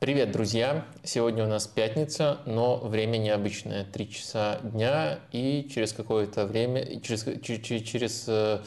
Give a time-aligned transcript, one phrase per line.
[0.00, 0.86] Привет, друзья!
[1.04, 3.84] Сегодня у нас пятница, но время необычное.
[3.84, 8.60] Три часа дня, и через какое-то время, через, через, через э,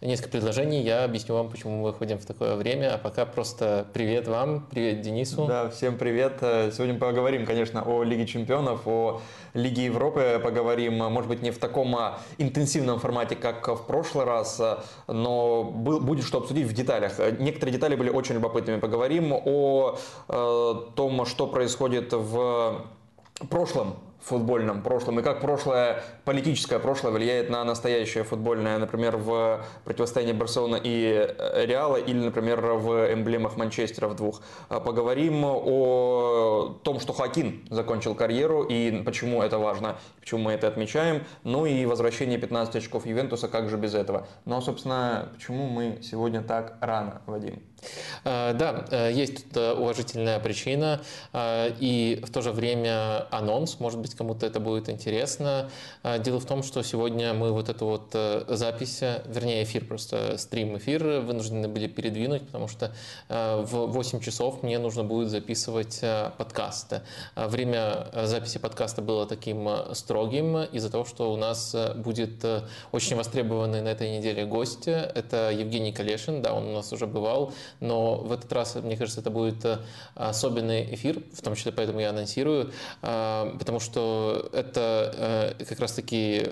[0.00, 2.94] несколько предложений я объясню вам, почему мы выходим в такое время.
[2.94, 5.46] А пока просто привет вам, привет Денису.
[5.46, 6.38] Да, всем привет.
[6.40, 9.20] Э, сегодня поговорим, конечно, о Лиге Чемпионов, о
[9.54, 14.60] Лиге Европы поговорим, может быть, не в таком а, интенсивном формате, как в прошлый раз,
[14.60, 17.18] а, но будет что обсудить в деталях.
[17.38, 18.78] Некоторые детали были очень любопытными.
[18.80, 22.86] Поговорим о э, том, что происходит в
[23.50, 30.32] прошлом футбольном прошлом и как прошлое, политическое прошлое влияет на настоящее футбольное, например, в противостоянии
[30.32, 34.42] Барселоны и э, Реала или, например, в эмблемах Манчестера в двух.
[34.68, 40.68] А поговорим о том, что Хакин закончил карьеру и почему это важно, почему мы это
[40.68, 41.24] отмечаем.
[41.44, 44.26] Ну и возвращение 15 очков Ювентуса, как же без этого.
[44.44, 47.62] Ну а, собственно, почему мы сегодня так рано, Вадим?
[48.24, 51.00] А, да, э, есть тут э, уважительная причина
[51.34, 55.70] и в то же время анонс, может быть, кому-то это будет интересно.
[56.02, 60.36] А, дело в том, что сегодня мы вот эту вот э, запись, вернее эфир, просто
[60.38, 62.92] стрим-эфир вынуждены были передвинуть, потому что
[63.28, 66.00] в 8 часов мне нужно будет записывать
[66.36, 67.02] подкасты.
[67.36, 72.44] Время записи подкаста было таким строгим из-за того, что у нас будет
[72.92, 74.88] очень востребованный на этой неделе гость.
[74.88, 79.20] Это Евгений Калешин, да, он у нас уже бывал но в этот раз, мне кажется,
[79.20, 79.78] это будет э,
[80.14, 83.97] особенный эфир, в том числе поэтому я анонсирую, э, потому что
[84.52, 86.42] это э, как раз-таки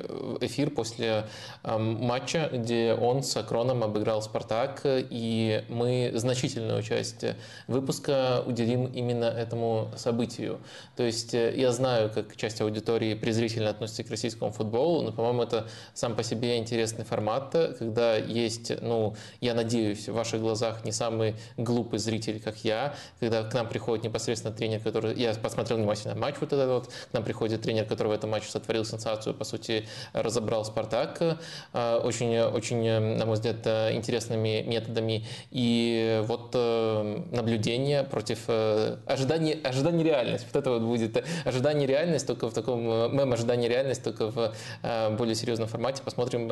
[0.41, 1.25] эфир после
[1.65, 7.25] матча, где он с Акроном обыграл «Спартак», и мы значительную часть
[7.67, 10.59] выпуска уделим именно этому событию.
[10.97, 15.69] То есть я знаю, как часть аудитории презрительно относится к российскому футболу, но, по-моему, это
[15.95, 21.37] сам по себе интересный формат, когда есть, ну, я надеюсь, в ваших глазах не самый
[21.57, 25.15] глупый зритель, как я, когда к нам приходит непосредственно тренер, который...
[25.17, 28.49] Я посмотрел внимательно матч вот этот вот, к нам приходит тренер, который в этом матче
[28.49, 31.39] сотворил сенсацию, по сути, разобрал «Спартак»
[31.73, 35.27] э, очень, очень, на мой взгляд, интересными методами.
[35.51, 38.49] И вот э, наблюдение против
[39.07, 40.47] ожидания, ожидания реальность.
[40.53, 42.81] Вот это вот будет ожидание реальность, только в таком
[43.17, 44.53] мем ожидание реальность, только в
[45.17, 46.03] более серьезном формате.
[46.05, 46.49] Посмотрим,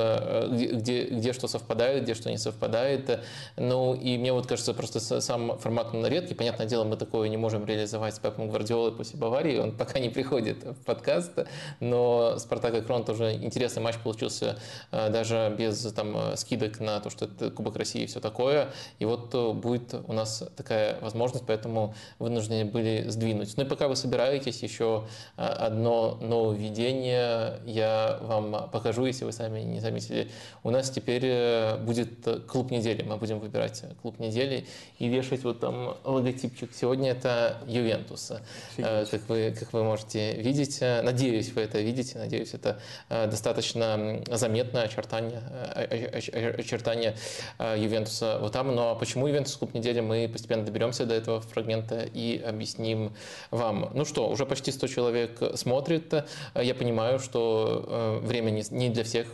[0.55, 3.21] где, где что совпадает, где что не совпадает.
[3.57, 6.35] Ну и мне вот кажется, просто сам формат он редкий.
[6.35, 9.59] Понятное дело, мы такое не можем реализовать с Пепом Гвардиолой после Баварии.
[9.59, 11.33] Он пока не приходит в подкаст.
[11.81, 14.59] Но Спартак и Крон тоже интересный матч получился
[14.91, 18.71] э, даже без там, скидок на то, что это Кубок России и все такое.
[18.99, 23.57] И вот э, будет у нас такая возможность, поэтому вынуждены были сдвинуть.
[23.57, 29.61] Ну и пока вы собираетесь, еще э, одно нововведение я вам покажу, если вы сами
[29.61, 30.31] не заметили.
[30.63, 33.03] У нас теперь будет клуб недели.
[33.03, 34.67] Мы будем выбирать клуб недели
[34.99, 36.71] и вешать вот там логотипчик.
[36.75, 38.33] Сегодня это Ювентус,
[38.77, 40.64] э, как вы, как вы можете видеть.
[40.81, 45.43] Надеюсь, вы это видите, надеюсь, это э, достаточно заметное очертание,
[45.75, 46.21] э,
[46.59, 47.17] очертание
[47.59, 48.75] Ювентуса вот там.
[48.75, 53.15] Но почему Ювентус клуб недели, мы постепенно доберемся до этого фрагмента и объясним
[53.51, 53.91] вам.
[53.95, 56.13] Ну что, уже почти 100 человек смотрит.
[56.55, 59.27] Я понимаю, что время не для всех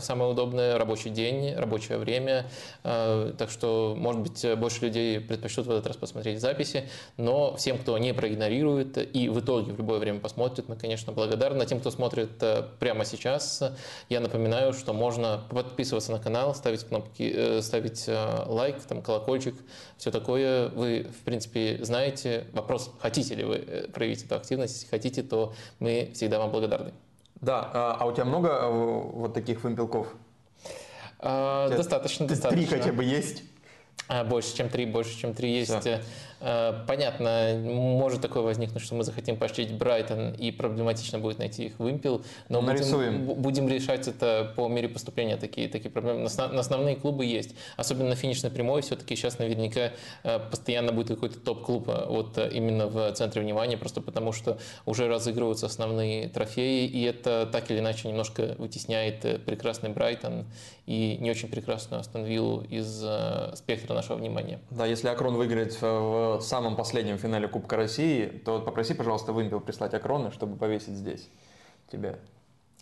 [0.00, 2.46] самое удобное, рабочий день, рабочее время.
[2.82, 7.96] Так что, может быть, больше людей предпочтут в этот раз посмотреть записи, но всем, кто
[7.98, 11.64] не проигнорирует и в итоге в любое время посмотрит, мы, конечно, благодарны.
[11.66, 13.62] Тем, кто смотрит э, прямо сейчас,
[14.08, 19.54] я напоминаю, что можно подписываться на канал, ставить кнопки, э, ставить э, лайк, там, колокольчик,
[19.96, 20.68] все такое.
[20.68, 22.46] Вы, в принципе, знаете.
[22.52, 24.74] Вопрос, хотите ли вы проявить эту активность.
[24.74, 26.92] Если хотите, то мы всегда вам благодарны.
[27.40, 30.08] Да, а, а у тебя много вот таких вымпелков?
[31.18, 32.66] А, достаточно, достаточно.
[32.66, 33.42] Три хотя бы есть?
[34.08, 35.78] А, больше, чем три, больше, чем три есть.
[35.80, 36.02] Все.
[36.44, 41.78] Э, понятно, может такое возникнуть, что мы захотим поощрить Брайтон и проблематично будет найти их
[41.78, 46.28] вымпел, но будем, будем решать это по мере поступления такие, такие проблемы.
[46.36, 49.92] На основные клубы есть, особенно на финишной прямой, все-таки сейчас наверняка
[50.22, 55.08] э, постоянно будет какой-то топ-клуб э, вот именно в центре внимания, просто потому что уже
[55.08, 60.44] разыгрываются основные трофеи, и это так или иначе немножко вытесняет прекрасный Брайтон
[60.84, 63.02] и не очень прекрасную Астон Виллу из
[63.56, 64.60] спектра нашего внимания.
[64.70, 69.60] Да, если Акрон выиграет в в самом последнем финале Кубка России, то попроси, пожалуйста, вымпел
[69.60, 71.28] прислать окроны, чтобы повесить здесь
[71.90, 72.18] тебе.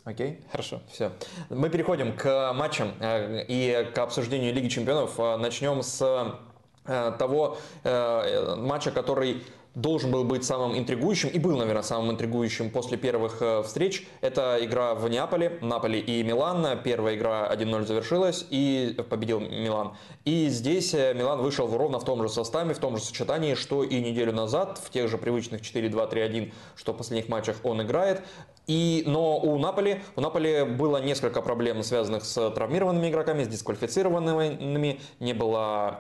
[0.05, 0.41] Окей?
[0.51, 0.81] Хорошо.
[0.91, 1.13] Все.
[1.49, 5.19] Мы переходим к матчам э, и к обсуждению Лиги Чемпионов.
[5.19, 6.41] Э, начнем с
[6.87, 9.45] э, того матча, который
[9.75, 14.07] должен был быть самым интригующим и был, наверное, самым интригующим после первых э, встреч.
[14.21, 16.81] Это игра в Неаполе, Наполи и Милан.
[16.83, 19.97] Первая игра 1-0 завершилась и победил Милан.
[20.25, 23.83] И здесь э, Милан вышел ровно в том же составе, в том же сочетании, что
[23.83, 28.23] и неделю назад, в тех же привычных 4-2-3-1, что в последних матчах он играет.
[28.67, 35.01] И, но у Наполи, у Наполи было несколько проблем, связанных с травмированными игроками, с дисквалифицированными.
[35.19, 35.99] Не было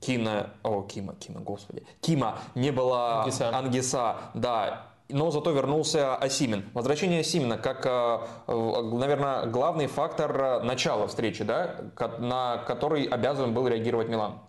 [0.00, 6.68] Кина, о, Кима, Кима, господи, Кима, не было Ангиса, Ангиса да, но зато вернулся Асимин.
[6.74, 11.76] Возвращение Асимина как, э, наверное, главный фактор начала встречи, да,
[12.18, 14.40] на который обязан был реагировать Милан.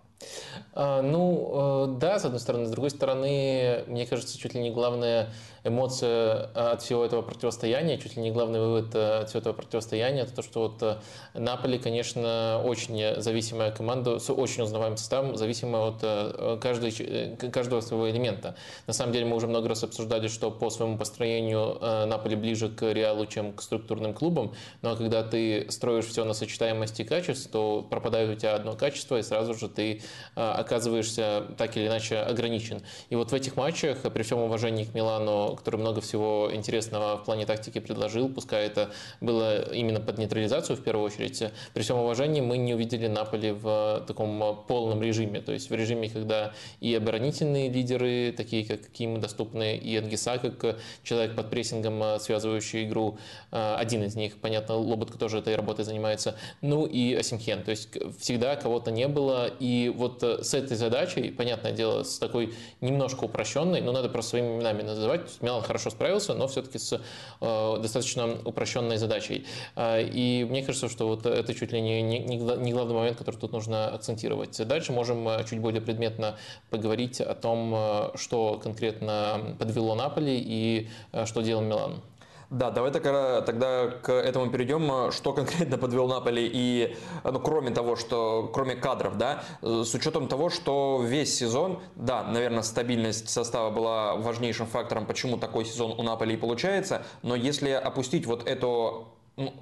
[0.73, 2.65] А, ну, э, да, с одной стороны.
[2.65, 5.29] С другой стороны, мне кажется, чуть ли не главная
[5.63, 10.35] эмоция от всего этого противостояния, чуть ли не главный вывод от всего этого противостояния, это
[10.35, 10.97] то, что вот э,
[11.33, 18.09] Наполи, конечно, очень зависимая команда с очень узнаваемым составом, зависимая от э, каждой, каждого своего
[18.09, 18.55] элемента.
[18.87, 21.77] На самом деле мы уже много раз обсуждали, что по своему построению
[22.07, 27.03] Наполи ближе к Реалу, чем к структурным клубам, но когда ты строишь все на сочетаемости
[27.03, 30.01] качеств, то пропадает у тебя одно качество, и сразу же ты
[30.35, 32.81] оказываешься так или иначе ограничен.
[33.09, 37.25] И вот в этих матчах, при всем уважении к Милану, который много всего интересного в
[37.25, 38.91] плане тактики предложил, пускай это
[39.21, 44.03] было именно под нейтрализацию в первую очередь, при всем уважении мы не увидели Наполи в
[44.07, 49.77] таком полном режиме, то есть в режиме, когда и оборонительные лидеры, такие как Ким, доступны,
[49.77, 53.17] и Ангиса, как человек под прессингом, связывающий игру,
[53.51, 57.89] один из них, понятно, Лоботка тоже этой работой занимается, ну и Асимхен, то есть
[58.19, 63.81] всегда кого-то не было, и вот с этой задачей, понятное дело, с такой немножко упрощенной,
[63.81, 65.21] но надо просто своими именами называть.
[65.41, 66.99] Милан хорошо справился, но все-таки с
[67.41, 69.45] э, достаточно упрощенной задачей.
[69.75, 73.35] Э, и мне кажется, что вот это чуть ли не, не, не главный момент, который
[73.35, 74.57] тут нужно акцентировать.
[74.67, 76.37] Дальше можем э, чуть более предметно
[76.69, 80.89] поговорить о том, э, что конкретно подвело Наполи и
[81.25, 82.01] что делал Милан.
[82.49, 85.11] Да, давай тогда, тогда к этому перейдем.
[85.11, 90.49] Что конкретно подвел Наполи и, ну, кроме того, что, кроме кадров, да, с учетом того,
[90.49, 96.33] что весь сезон, да, наверное, стабильность состава была важнейшим фактором, почему такой сезон у Наполи
[96.33, 99.53] и получается, но если опустить вот эту ну,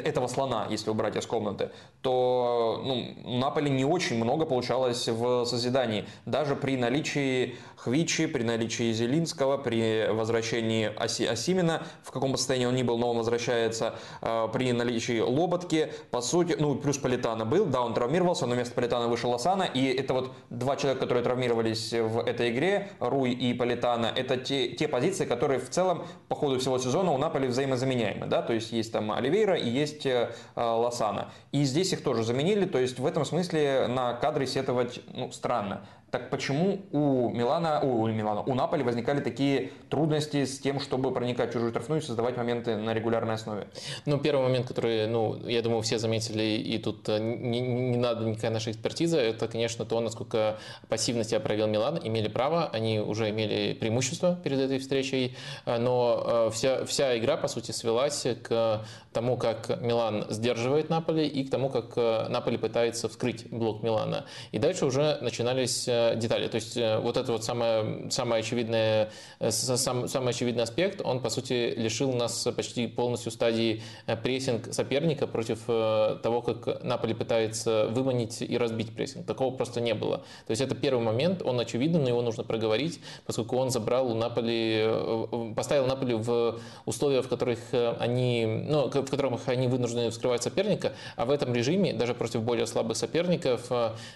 [0.00, 6.04] этого слона, если убрать из комнаты, то ну, Наполи не очень много получалось в созидании.
[6.26, 12.76] Даже при наличии Хвичи, при наличии Зелинского, при возвращении Оси, Осимина, в каком состоянии он
[12.76, 17.66] ни был, но он возвращается, э, при наличии Лоботки, по сути, ну, плюс Политана был,
[17.66, 21.92] да, он травмировался, но вместо Политана вышел Асана, и это вот два человека, которые травмировались
[21.92, 26.60] в этой игре, Руй и Политана, это те, те позиции, которые в целом по ходу
[26.60, 31.30] всего сезона у Наполи взаимозаменяемы, да, то есть есть там Оливейра и есть э, Лосана.
[31.52, 35.86] И здесь их тоже заменили, то есть в этом смысле на кадры сетовать ну, странно.
[36.12, 41.48] Так почему у Милана, у, Милана, у Наполи возникали такие трудности с тем, чтобы проникать
[41.48, 43.68] в чужую штрафную и создавать моменты на регулярной основе?
[44.04, 48.26] Ну, первый момент, который, ну, я думаю, все заметили, и тут э, не, не надо
[48.26, 50.58] никакая наша экспертиза, это, конечно, то, насколько
[50.90, 51.98] пассивно себя проявил Милан.
[52.04, 57.38] Имели право, они уже имели преимущество перед этой встречей, э, но э, вся, вся игра,
[57.38, 61.96] по сути, свелась к тому, как Милан сдерживает Наполи и к тому, как
[62.28, 64.26] Наполи пытается вскрыть блок Милана.
[64.50, 66.48] И дальше уже начинались детали.
[66.48, 71.20] То есть э, вот это вот самое, самое очевидное, э, сам, самый очевидный аспект, он,
[71.20, 77.86] по сути, лишил нас почти полностью стадии э, прессинг соперника против того, как Наполи пытается
[77.88, 79.26] выманить и разбить прессинг.
[79.26, 80.18] Такого просто не было.
[80.46, 84.14] То есть это первый момент, он очевиден, но его нужно проговорить, поскольку он забрал у
[84.14, 87.58] Наполи, поставил Наполи в условия, в которых
[87.98, 92.66] они, ну, в которых они вынуждены вскрывать соперника, а в этом режиме, даже против более
[92.66, 93.70] слабых соперников,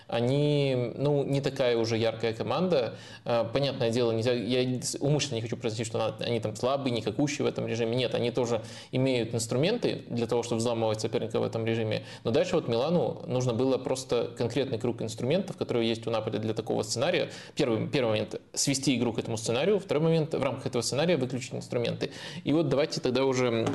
[0.09, 2.97] они, ну, не такая уже яркая команда.
[3.25, 7.49] А, понятное дело, нельзя, я умышленно не хочу произносить, что они там слабые, никакущие в
[7.49, 7.97] этом режиме.
[7.97, 12.05] Нет, они тоже имеют инструменты для того, чтобы взламывать соперника в этом режиме.
[12.25, 16.55] Но дальше вот Милану нужно было просто конкретный круг инструментов, которые есть у Наполи для
[16.55, 17.31] такого сценария.
[17.55, 19.79] Первый, первый момент– свести игру к этому сценарию.
[19.79, 22.11] Второй момент– в рамках этого сценария выключить инструменты.
[22.45, 23.67] И вот давайте тогда уже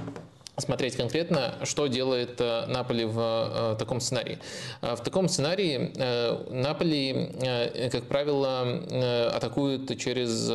[0.62, 4.40] смотреть конкретно, что делает э, Наполи в э, таком сценарии.
[4.82, 5.92] Э, в таком сценарии
[6.52, 7.30] Наполи,
[7.92, 10.52] как правило, атакует через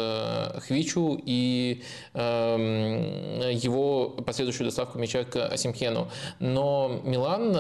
[0.67, 1.83] Хвичу и
[2.15, 6.09] его последующую доставку мяча к Асимхену.
[6.39, 7.57] Но Милан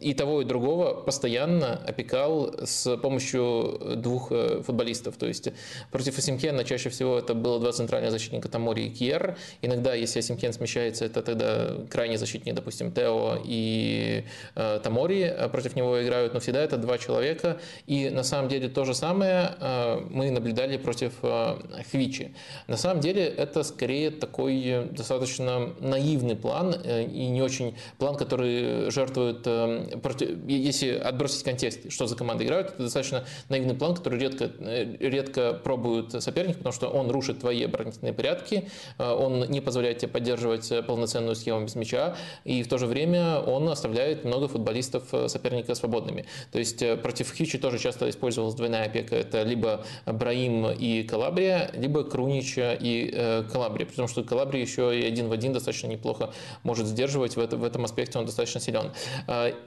[0.00, 5.16] и того, и другого постоянно опекал с помощью двух футболистов.
[5.16, 5.48] То есть
[5.90, 9.36] против Асимхена чаще всего это было два центральных защитника Тамори и Кьер.
[9.62, 11.59] Иногда, если Асимхен смещается, это тогда
[11.90, 14.24] крайний защитник, допустим, Тео и
[14.54, 17.58] э, Тамори против него играют, но всегда это два человека.
[17.86, 21.56] И на самом деле то же самое э, мы наблюдали против э,
[21.90, 22.34] Хвичи.
[22.66, 28.90] На самом деле это скорее такой достаточно наивный план э, и не очень план, который
[28.90, 34.18] жертвует, э, против, если отбросить контекст, что за команды играют, это достаточно наивный план, который
[34.18, 39.60] редко, э, редко пробуют соперник, потому что он рушит твои оборонительные порядки, э, он не
[39.60, 44.46] позволяет тебе поддерживать полноценную схему без мяча, и в то же время он оставляет много
[44.48, 46.26] футболистов э, соперника свободными.
[46.52, 49.16] То есть против Хичи тоже часто использовалась двойная опека.
[49.16, 53.86] Это либо Браим и Калабрия, либо Крунич и Калабрия.
[53.86, 57.36] Потому что Калабрия еще и один в один достаточно неплохо может сдерживать.
[57.36, 58.92] В, в этом аспекте он достаточно силен.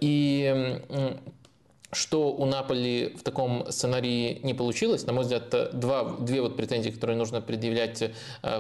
[0.02, 0.80] И
[1.94, 6.90] что у Наполи в таком сценарии не получилось, на мой взгляд, два, две вот претензии,
[6.90, 8.12] которые нужно предъявлять э,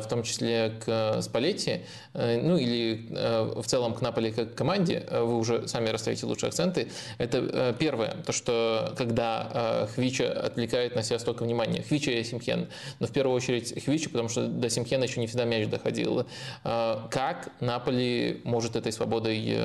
[0.02, 1.82] в том числе к Спалетти,
[2.13, 6.50] э, ну или э, в целом к Наполи как команде, вы уже сами расставите лучшие
[6.50, 6.90] акценты.
[7.18, 12.68] Это первое, то, что когда Хвича отвлекает на себя столько внимания, Хвича и Симхен,
[13.00, 16.25] но в первую очередь Хвича, потому что до Симхена еще не всегда мяч доходил.
[16.63, 19.58] Как Наполи может этой свободой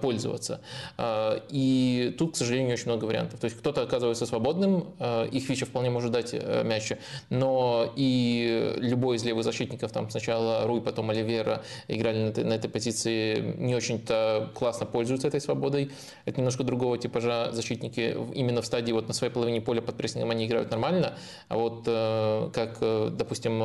[0.00, 0.60] пользоваться?
[1.50, 3.40] И тут, к сожалению, очень много много вариантов.
[3.40, 6.92] То есть кто-то оказывается свободным, э, их Вича вполне может дать э, мяч,
[7.30, 12.70] но и любой из левых защитников, там сначала Руй, потом Оливера играли на на этой
[12.70, 15.90] позиции, не очень-то классно пользуются этой свободой.
[16.24, 20.30] Это немножко другого типажа защитники именно в стадии вот на своей половине поля под прессингом
[20.30, 21.14] они играют нормально,
[21.48, 22.78] а вот э, как,
[23.16, 23.62] допустим,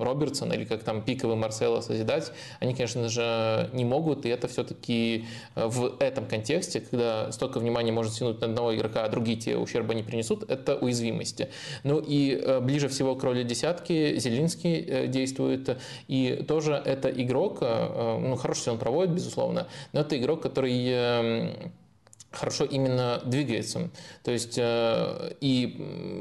[0.00, 5.26] Робертсон или как там пиковый Марсело созидать, они, конечно же, не могут, и это все-таки
[5.54, 9.94] в этом контексте, когда столько внимания может тянуть на одного игрока, а другие те ущерба
[9.94, 11.48] не принесут, это уязвимости.
[11.84, 17.58] Ну и э, ближе всего к роли десятки Зелинский э, действует, и тоже это игрок,
[17.60, 21.72] э, ну хорошо, что он проводит, безусловно, но это игрок, который эм,
[22.32, 23.90] хорошо именно двигается.
[24.24, 25.76] То есть э, и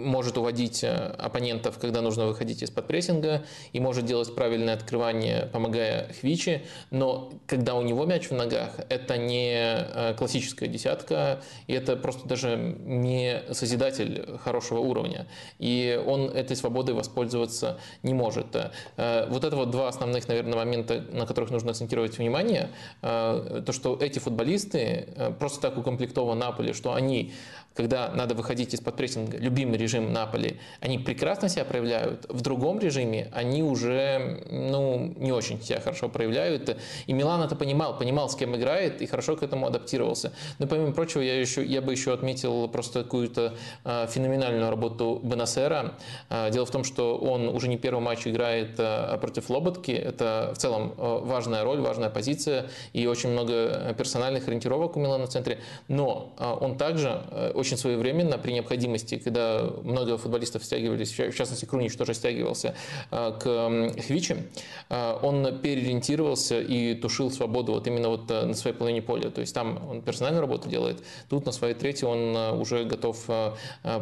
[0.05, 6.11] может уводить э, оппонентов, когда нужно выходить из-под прессинга, и может делать правильное открывание, помогая
[6.19, 11.95] Хвичи, но когда у него мяч в ногах, это не э, классическая десятка, и это
[11.95, 15.27] просто даже не созидатель хорошего уровня.
[15.59, 18.47] И он этой свободой воспользоваться не может.
[18.97, 22.69] Вот это вот два основных, наверное, момента, на которых нужно акцентировать внимание.
[23.01, 25.07] То, что эти футболисты
[25.39, 27.33] просто так укомплектованы укомплектован Наполи, что они
[27.73, 32.25] когда надо выходить из-под прессинга, любимый режим Наполи, они прекрасно себя проявляют.
[32.29, 36.77] В другом режиме они уже ну, не очень себя хорошо проявляют.
[37.07, 40.33] И Милан это понимал, понимал, с кем играет, и хорошо к этому адаптировался.
[40.59, 45.93] Но помимо прочего, я, еще, я бы еще отметил просто какую-то э, феноменальную работу Бенасера.
[46.29, 49.91] Э, дело в том, что он уже не первый матч играет э, против Лоботки.
[49.91, 55.25] Это в целом э, важная роль, важная позиция, и очень много персональных ориентировок у Милана
[55.25, 55.59] в центре.
[55.87, 61.65] Но э, он также э, очень своевременно при необходимости, когда много футболистов стягивались, в частности
[61.65, 62.73] Крунич тоже стягивался
[63.11, 64.37] э, к Хвичи,
[64.89, 69.29] э, он переориентировался и тушил свободу вот именно вот э, на своей половине поля.
[69.29, 73.29] То есть там он персональную работу делает, тут на своей третьей он уже готов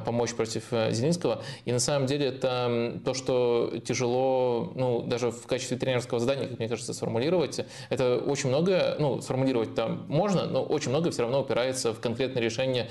[0.05, 1.41] помочь против Зелинского.
[1.65, 6.59] И на самом деле это то, что тяжело, ну, даже в качестве тренерского задания, как
[6.59, 7.59] мне кажется, сформулировать.
[7.89, 12.41] Это очень много, ну, сформулировать там можно, но очень много все равно упирается в конкретное
[12.41, 12.89] решение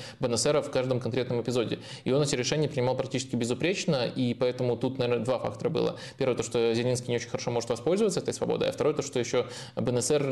[0.59, 1.79] БНСР в каждом конкретном эпизоде.
[2.05, 5.97] И он эти решения принимал практически безупречно, и поэтому тут, наверное, два фактора было.
[6.17, 9.19] Первое, то, что Зеленский не очень хорошо может воспользоваться этой свободой, а второе, то, что
[9.19, 9.47] еще
[9.77, 10.23] БНСР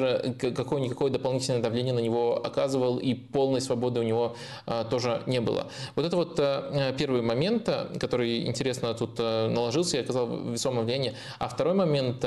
[0.41, 5.41] э, какое-никакое дополнительное давление на него оказывал, и полной свободы у него а, тоже не
[5.41, 5.69] было.
[5.95, 7.69] Вот это вот а, первый момент,
[7.99, 11.15] который интересно тут наложился и оказал весомое влияние.
[11.39, 12.25] А второй момент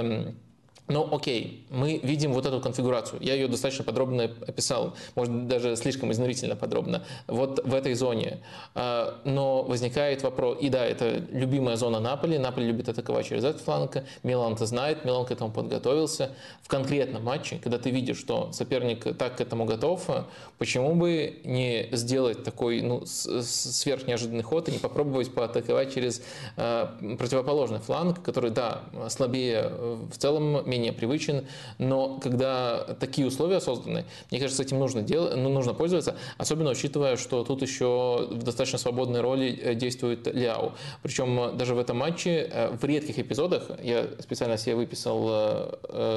[0.90, 3.22] ну, окей, мы видим вот эту конфигурацию.
[3.22, 8.40] Я ее достаточно подробно описал, может, даже слишком изнурительно подробно, вот в этой зоне.
[8.74, 13.62] А, но возникает вопрос, и да, это любимая зона Наполи, Наполи любит атаковать через этот
[13.62, 16.32] фланг, Милан это знает, Милан к этому подготовился.
[16.64, 20.08] В конкретном матче, когда ты видишь, что соперник так к этому готов,
[20.58, 26.24] почему бы не сделать такой ну, сверхнеожиданный ход и не попробовать поатаковать через
[26.58, 31.46] а, противоположный фланг, который, да, слабее в целом, менее менее привычен,
[31.78, 35.36] но когда такие условия созданы, мне кажется, этим нужно, дел...
[35.36, 40.74] ну, нужно пользоваться, особенно учитывая, что тут еще в достаточно свободной роли э, действует Ляо.
[41.04, 45.20] Причем даже в этом матче э, в редких эпизодах, я специально себе выписал,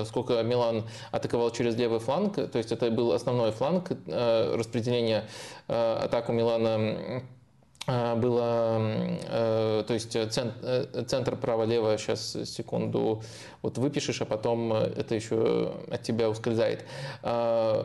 [0.06, 5.24] сколько Милан атаковал через левый фланг, то есть это был основной фланг распределения
[5.66, 7.22] атаку Милана
[7.86, 13.22] было, э, то есть центр, э, центр право-лево, сейчас секунду,
[13.60, 16.84] вот выпишешь, а потом это еще от тебя ускользает.
[17.22, 17.84] А,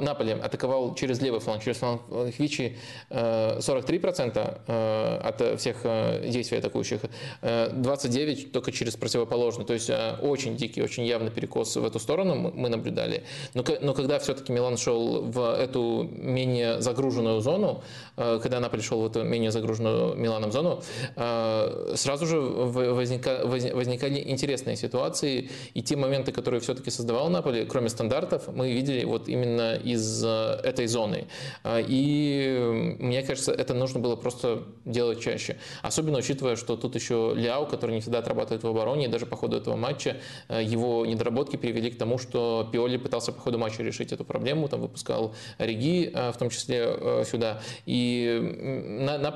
[0.00, 2.02] Наполе атаковал через левый фланг, через фланг
[2.36, 2.76] Хвичи
[3.10, 5.82] 43% э, от всех
[6.28, 7.00] действий атакующих,
[7.42, 9.90] 29% только через противоположный, то есть
[10.22, 13.24] очень дикий, очень явный перекос в эту сторону мы наблюдали.
[13.54, 17.82] Но, но когда все-таки Милан шел в эту менее загруженную зону,
[18.16, 20.82] когда она пришел в эту менее загруженную Миланом зону,
[21.16, 28.48] а, сразу же возникали интересные ситуации, и те моменты, которые все-таки создавал Наполи, кроме стандартов,
[28.48, 31.26] мы видели вот именно из э, этой зоны.
[31.64, 35.56] А, и мне кажется, это нужно было просто делать чаще.
[35.82, 39.36] Особенно учитывая, что тут еще Ляо, который не всегда отрабатывает в обороне, и даже по
[39.36, 40.16] ходу этого матча
[40.48, 44.68] э, его недоработки привели к тому, что Пиоли пытался по ходу матча решить эту проблему,
[44.68, 47.62] там выпускал Реги, э, в том числе сюда.
[47.86, 49.30] И на, на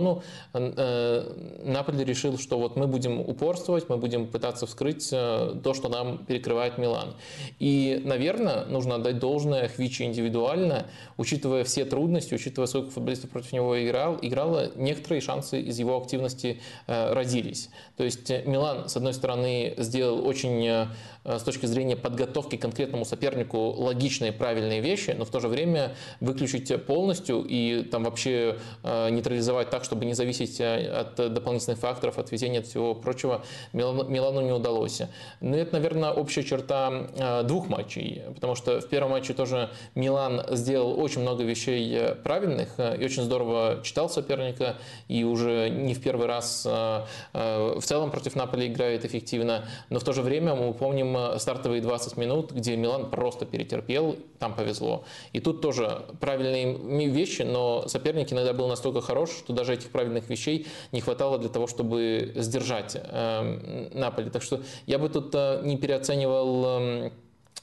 [0.00, 5.88] ну, Наполе решил, что вот мы будем упорствовать, мы будем пытаться вскрыть э, то, что
[5.88, 7.14] нам перекрывает Милан.
[7.58, 13.82] И, наверное, нужно отдать должное Хвичи индивидуально, учитывая все трудности, учитывая, сколько футболистов против него
[13.84, 17.70] играл, играло, некоторые шансы из его активности э, родились.
[17.96, 20.88] То есть Милан, с одной стороны, сделал очень
[21.24, 25.94] с точки зрения подготовки к конкретному сопернику логичные правильные вещи, но в то же время
[26.20, 32.30] выключить полностью и там вообще нейтрализовать так, чтобы не зависеть э, от дополнительных факторов, от
[32.30, 35.00] везения, от всего прочего, Милану не удалось.
[35.40, 39.70] Но ну, это, наверное, общая черта э, двух матчей, потому что в первом матче тоже
[39.94, 44.76] Милан сделал очень много вещей э, правильных и очень здорово читал соперника,
[45.08, 50.12] и уже не в первый раз в целом против Наполи играет эффективно, но в то
[50.12, 55.04] же время мы помним стартовые 20 минут, где Милан просто перетерпел, там повезло.
[55.32, 60.28] И тут тоже правильные вещи, но соперник иногда был настолько хорош, что даже этих правильных
[60.28, 64.30] вещей не хватало для того, чтобы сдержать э, Наполи.
[64.30, 67.12] Так что я бы тут э, не переоценивал эм,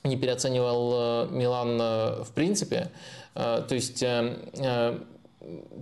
[0.03, 1.77] не переоценивал э, Милан
[2.23, 2.89] в принципе.
[3.33, 4.03] То есть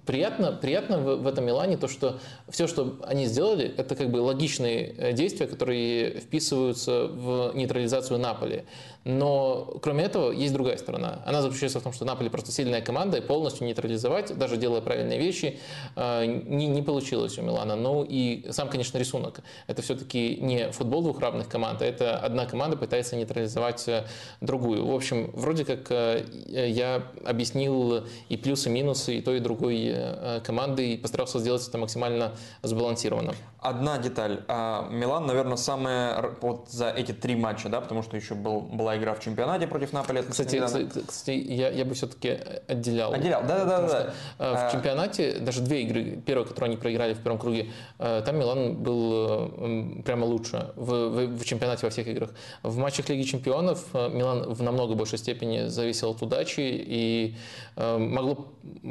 [0.05, 2.19] приятно, приятно в, в этом Милане то, что
[2.49, 8.63] все, что они сделали, это как бы логичные действия, которые вписываются в нейтрализацию Наполи.
[9.09, 11.23] Но кроме этого есть другая сторона.
[11.25, 15.17] Она заключается в том, что Наполи просто сильная команда, и полностью нейтрализовать, даже делая правильные
[15.19, 15.59] вещи,
[15.95, 17.75] э, не, не получилось у Милана.
[17.75, 19.41] Ну и сам, конечно, рисунок.
[19.67, 24.05] Это все-таки не футбол двух равных команд, а это одна команда пытается нейтрализовать э,
[24.41, 24.85] другую.
[24.85, 29.95] В общем, вроде как э, я объяснил и плюсы, и минусы и той, и другой
[30.43, 33.33] команды, и постарался сделать это максимально сбалансированно.
[33.61, 34.45] Одна деталь.
[34.47, 38.97] А, Милан, наверное, самая вот за эти три матча, да, потому что еще был, была
[38.97, 40.21] игра в чемпионате против Наполи.
[40.21, 40.61] Кстати,
[41.05, 43.11] кстати я, я бы все-таки отделял.
[43.11, 43.87] Отделял, да-да-да.
[43.87, 44.13] да.
[44.37, 44.71] Э, в а.
[44.71, 50.01] чемпионате даже две игры, первая, которую они проиграли в первом круге, э, там Милан был
[50.05, 52.29] прямо лучше в, в, в чемпионате во всех играх.
[52.63, 57.35] В матчах Лиги чемпионов э, Милан в намного большей степени зависел от удачи и
[57.75, 58.47] могло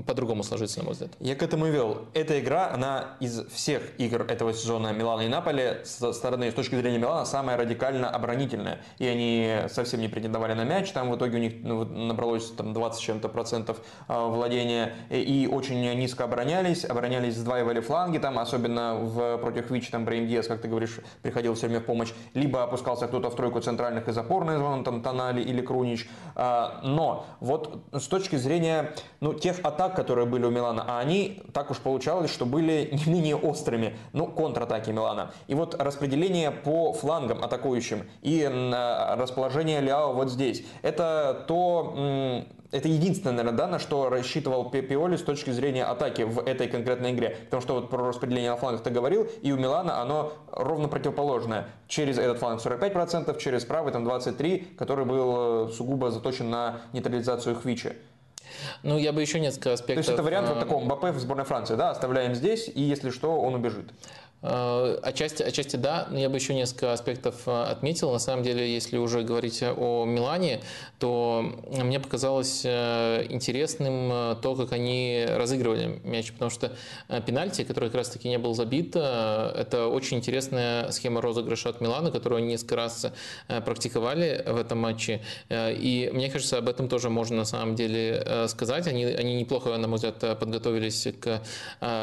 [0.06, 1.10] по-другому сложиться, на мой взгляд.
[1.20, 2.06] Я к этому и вел.
[2.14, 6.74] Эта игра, она из всех игр этого сезона Милана и Наполи со стороны, с точки
[6.74, 8.80] зрения Милана, самая радикально оборонительная.
[8.98, 12.72] И они совсем не претендовали на мяч, там в итоге у них ну, набралось там
[12.72, 14.94] 20 чем-то процентов а, владения.
[15.10, 20.46] И очень низко оборонялись, оборонялись, сдваивали фланги, там особенно в, против Вич, там Брейм Диас,
[20.46, 24.18] как ты говоришь, приходил все время в помощь, либо опускался кто-то в тройку центральных из
[24.18, 26.08] опорной зоны, там Тонали или Крунич.
[26.34, 31.42] А, но вот с точки зрения ну, тех атак, которые были у Милана, а они
[31.52, 35.32] так уж получалось, что были не менее острыми, ну, контратаки Милана.
[35.46, 38.44] И вот распределение по флангам атакующим и
[39.16, 45.22] расположение Ляо вот здесь, это то, это единственное, наверное, да, на что рассчитывал Пиоли с
[45.22, 47.36] точки зрения атаки в этой конкретной игре.
[47.44, 51.66] Потому что вот про распределение на флангах ты говорил, и у Милана оно ровно противоположное.
[51.86, 57.54] Через этот фланг 45%, через правый там 23%, который был э, сугубо заточен на нейтрализацию
[57.54, 57.92] Хвичи.
[58.82, 60.06] Ну, я бы еще несколько аспектов...
[60.06, 62.80] То есть это вариант вот э, такого Мбаппе в сборной Франции, да, оставляем здесь, и
[62.80, 63.90] если что, он убежит.
[64.40, 68.12] Э, отчасти, отчасти да, но я бы еще несколько аспектов э, отметил.
[68.12, 70.60] На самом деле, если уже говорить о Милане,
[71.00, 76.72] то мне показалось э, интересным то, как они разыгрывали мяч, потому что
[77.26, 82.38] пенальти, который как раз-таки не был забит, это очень интересная схема розыгрыша от Милана, которую
[82.38, 83.06] они несколько раз
[83.64, 85.20] практиковали в этом матче.
[85.50, 88.86] И мне кажется, об этом тоже можно на самом деле сказать.
[88.86, 91.42] Они, они неплохо, на мой взгляд, подготовились к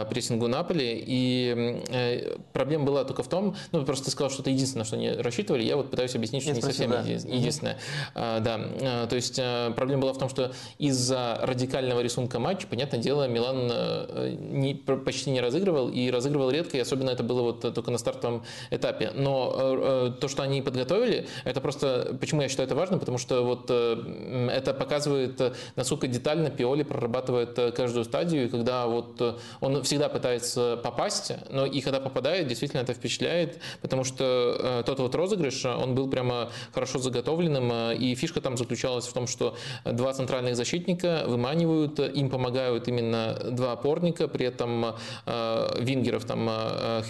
[0.10, 1.04] прессингу Наполи.
[1.06, 5.64] И проблема была только в том, ну, просто сказал, что это единственное, что они рассчитывали,
[5.64, 7.02] я вот пытаюсь объяснить, что не совсем да.
[7.02, 7.78] единственное.
[8.16, 8.42] Mm-hmm.
[8.42, 13.00] Да, а, то есть а, проблема была в том, что из-за радикального рисунка матча, понятное
[13.00, 17.62] дело, Милан э, не, почти не разыгрывал и разыгрывал редко, и особенно это было вот
[17.62, 19.12] только на стартовом этапе.
[19.16, 23.18] Но э, э, то, что они подготовили, это просто, почему я считаю это важно, потому
[23.18, 25.42] что вот это показывает,
[25.76, 31.82] насколько детально Пиоли прорабатывает каждую стадию, и когда вот он всегда пытается попасть, но и
[31.82, 37.00] когда попадает, действительно это впечатляет, потому что э, тот вот розыгрыш, он был прямо хорошо
[37.00, 42.88] заготовленным, э, и фишка там заключалась в том, что два центральных защитника выманивают, им помогают
[42.88, 46.50] именно два опорника, при этом э, вингеров, там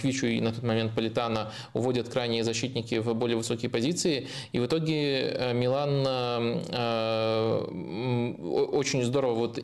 [0.00, 4.66] Хвичу и на тот момент Политана уводят крайние защитники в более высокие позиции, и в
[4.66, 6.06] итоге Милан
[8.72, 9.58] очень здорово вот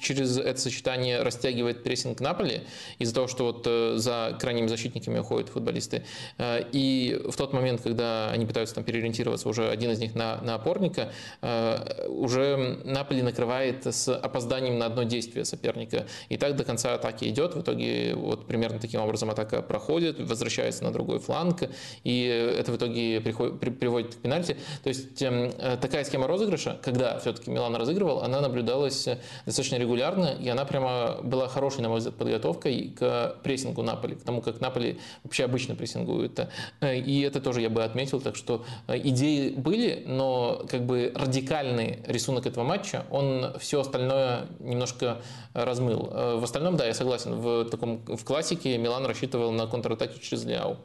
[0.00, 2.62] через это сочетание растягивает прессинг Наполи
[2.98, 3.64] из-за того, что вот
[4.00, 6.04] за крайними защитниками уходят футболисты.
[6.38, 10.40] Э, и в тот момент, когда они пытаются там переориентироваться, уже один из них на,
[10.42, 16.06] на опорника, э, уже Наполи накрывает с опозданием на одно действие соперника.
[16.28, 17.54] И так до конца атаки идет.
[17.54, 21.62] В итоге вот примерно таким образом атака проходит, возвращается на другой фланг,
[22.04, 22.24] и
[22.58, 24.56] это в итоге приходит, при, приводит к пенальти.
[24.82, 29.08] То есть эм, э, такая схема розыгрыша, когда все-таки Милан разыгрывал, она наблюдалась
[29.46, 34.22] достаточно регулярно, и она прямо была хорошей, на мой взгляд, подготовкой к прессингу Наполи, к
[34.22, 36.38] тому, как Наполи вообще обычно прессингует.
[36.80, 41.12] Э, и это тоже я бы отметил, так что э, идеи были, но как бы
[41.14, 45.22] радикальный рисунок этого матча, он все остальное немножко
[45.54, 46.10] размыл.
[46.12, 50.44] Э, в остальном, да, я согласен, в, таком, в классике Милан рассчитывал на контратаке через
[50.44, 50.76] Ляо.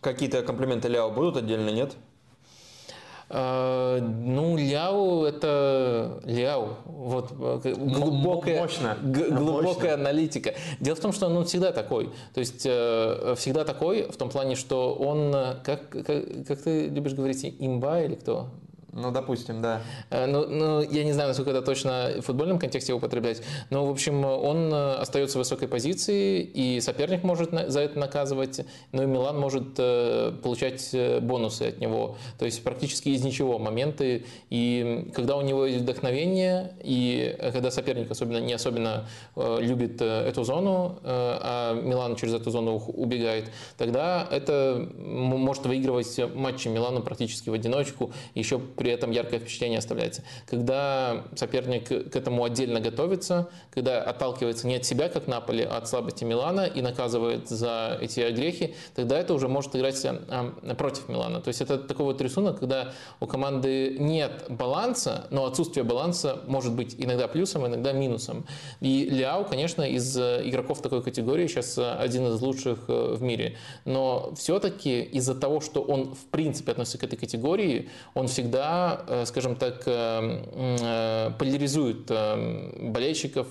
[0.00, 1.94] Какие-то комплименты Ляо будут отдельно, нет?
[3.36, 6.76] А, ну, Ляо это Ляо.
[6.84, 8.96] Вот э, глубокая, Мощно.
[9.02, 9.94] глубокая Мощно.
[9.94, 10.54] аналитика.
[10.78, 12.12] Дело в том, что он всегда такой.
[12.32, 16.86] То есть э, всегда такой в том плане, что он, э, как, как, как ты
[16.86, 18.50] любишь говорить, имба или кто?
[18.96, 19.82] Ну, допустим, да.
[20.10, 23.90] Э, ну, ну, я не знаю, насколько это точно в футбольном контексте употреблять, но, в
[23.90, 28.60] общем, он э, остается в высокой позиции, и соперник может за это наказывать,
[28.92, 32.16] но и Милан может э, получать бонусы от него.
[32.38, 34.26] То есть практически из ничего моменты.
[34.50, 40.98] И когда у него есть вдохновение, и когда соперник особенно, не особенно любит эту зону,
[41.02, 48.12] а Милан через эту зону убегает, тогда это может выигрывать матчи Милану практически в одиночку,
[48.34, 48.58] еще
[48.92, 50.22] этом яркое впечатление оставляется.
[50.46, 55.88] Когда соперник к этому отдельно готовится, когда отталкивается не от себя, как Наполи, а от
[55.88, 61.40] слабости Милана и наказывает за эти грехи, тогда это уже может играть а, против Милана.
[61.40, 66.74] То есть это такой вот рисунок, когда у команды нет баланса, но отсутствие баланса может
[66.74, 68.46] быть иногда плюсом, иногда минусом.
[68.80, 73.56] И Ляо, конечно, из игроков такой категории сейчас один из лучших э, в мире.
[73.84, 78.73] Но все-таки из-за того, что он в принципе относится к этой категории, он всегда
[79.06, 82.10] Э, скажем так, э, э, поляризует
[82.92, 83.46] болельщиков,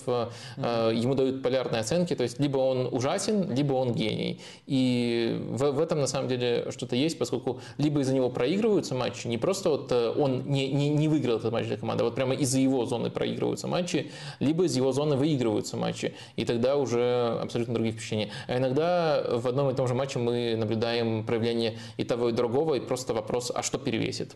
[0.57, 4.41] ему дают полярные оценки, то есть либо он ужасен, либо он гений.
[4.67, 9.27] И в, в этом на самом деле что-то есть, поскольку либо из-за него проигрываются матчи,
[9.27, 12.33] не просто вот он не, не, не выиграл этот матч для команды, а вот прямо
[12.35, 17.73] из-за его зоны проигрываются матчи, либо из его зоны выигрываются матчи, и тогда уже абсолютно
[17.73, 18.29] другие впечатления.
[18.47, 22.75] А иногда в одном и том же матче мы наблюдаем проявление и того, и другого,
[22.75, 24.35] и просто вопрос, а что перевесит?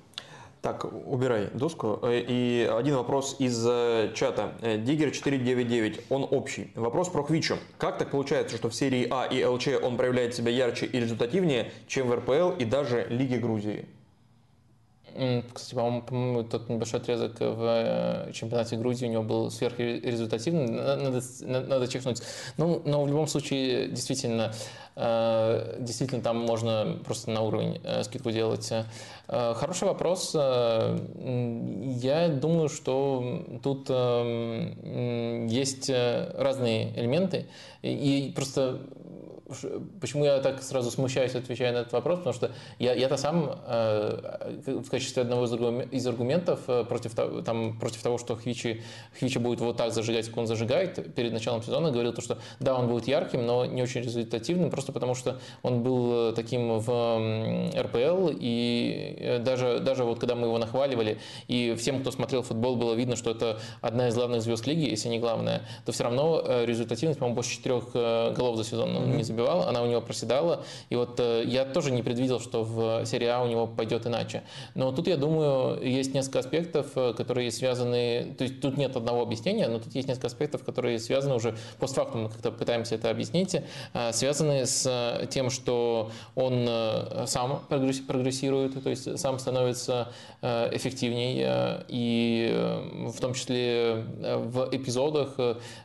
[0.61, 1.99] Так, убирай доску.
[2.01, 4.53] Э, и один вопрос из э, чата.
[4.61, 6.71] Э, Диггер 499, он общий.
[6.75, 7.57] Вопрос про Хвичу.
[7.77, 11.71] Как так получается, что в серии А и ЛЧ он проявляет себя ярче и результативнее,
[11.87, 13.85] чем в РПЛ и даже Лиге Грузии?
[15.53, 20.67] Кстати, по-моему, тот небольшой отрезок в чемпионате Грузии у него был сверхрезультативный.
[20.67, 22.21] Надо, надо чекнуть.
[22.57, 24.53] Ну, но в любом случае, действительно,
[24.99, 28.67] Э, действительно, там можно просто на уровень э, скидку делать.
[29.27, 30.33] Э, хороший вопрос.
[30.33, 37.45] Я думаю, что тут есть разные элементы.
[37.83, 38.81] И просто
[40.01, 44.57] почему я так сразу смущаюсь, отвечая на этот вопрос, потому что я, я-то сам э,
[44.65, 47.13] в качестве одного из аргументов э, против,
[47.45, 48.83] там, против того, что Хвичи,
[49.17, 52.75] Хвичи будет вот так зажигать, как он зажигает перед началом сезона, говорил то, что да,
[52.75, 58.31] он будет ярким, но не очень результативным, просто потому что он был таким в РПЛ,
[58.33, 63.15] и даже, даже вот когда мы его нахваливали, и всем, кто смотрел футбол, было видно,
[63.15, 67.35] что это одна из главных звезд лиги, если не главная, то все равно результативность, по-моему,
[67.35, 69.17] больше четырех голов за сезон он mm-hmm.
[69.17, 70.63] не забивал, она у него проседала.
[70.89, 74.43] И вот э, я тоже не предвидел, что в серии А у него пойдет иначе.
[74.75, 78.35] Но тут, я думаю, есть несколько аспектов, э, которые связаны...
[78.37, 82.23] То есть тут нет одного объяснения, но тут есть несколько аспектов, которые связаны уже постфактум,
[82.23, 83.55] мы как-то пытаемся это объяснить,
[83.93, 86.67] э, связаны с тем, что он
[87.27, 92.53] сам прогрессирует, то есть сам становится эффективнее, и
[93.07, 95.37] в том числе в эпизодах,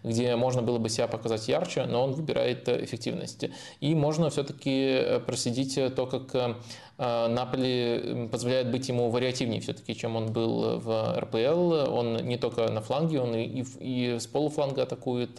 [0.03, 3.42] где можно было бы себя показать ярче, но он выбирает эффективность.
[3.81, 6.55] И можно все-таки э, проследить э, то, как э,
[6.99, 11.91] Наполи позволяет быть ему вариативнее все-таки, чем он был в РПЛ.
[11.93, 15.37] Он не только на фланге, он и, и с полуфланга атакует.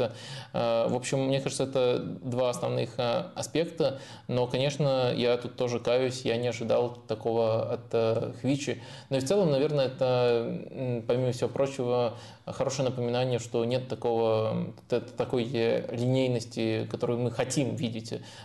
[0.52, 4.02] В общем, мне кажется, это два основных аспекта.
[4.28, 8.82] Но, конечно, я тут тоже каюсь, я не ожидал такого от Хвичи.
[9.10, 15.46] Но и в целом, наверное, это, помимо всего прочего, хорошее напоминание, что нет такого, такой
[15.46, 17.92] линейности, которую мы хотим видеть.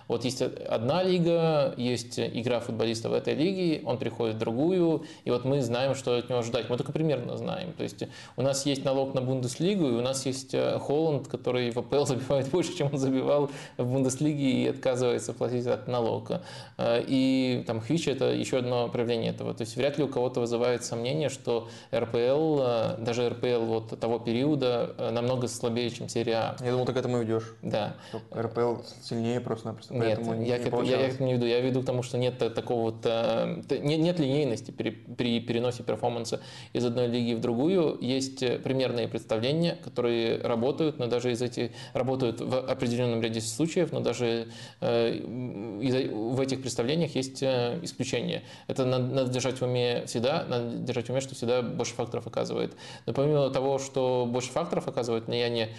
[0.09, 5.31] Вот есть одна лига, есть игра футболистов в этой лиге, он приходит в другую, и
[5.31, 6.69] вот мы знаем, что от него ждать.
[6.69, 7.73] Мы только примерно знаем.
[7.73, 8.05] То есть
[8.37, 12.05] у нас есть налог на Бундеслигу, и у нас есть э, Холланд, который в АПЛ
[12.07, 16.31] забивает больше, чем он забивал в Бундеслиге и отказывается платить этот налог.
[16.77, 19.55] Э, и там Хвич– это еще одно проявление этого.
[19.55, 24.19] То есть вряд ли у кого-то вызывает сомнение, что РПЛ, э, даже РПЛ вот того
[24.19, 26.57] периода намного слабее, чем серия А.
[26.61, 27.55] Я думал, ты к этому ведешь.
[27.63, 27.95] Да.
[28.35, 29.95] РПЛ сильнее просто-напросто.
[29.95, 31.47] Нет, я, не я, я, я к этому не веду.
[31.47, 35.83] Я веду к тому, что нет такого вот э, нет, нет линейности при, при переносе
[35.83, 36.41] перформанса
[36.73, 37.99] из одной лиги в другую.
[38.01, 43.93] Есть э, примерные представления, которые работают, но даже из этих работают в определенном ряде случаев,
[43.93, 44.49] но даже
[44.81, 48.43] э, в этих представлениях есть исключения.
[48.67, 52.27] Это надо, надо держать в уме всегда, надо держать в уме, что всегда больше факторов
[52.27, 52.75] оказывает.
[53.07, 55.71] Но помимо того, что больше факторов оказывает влияние,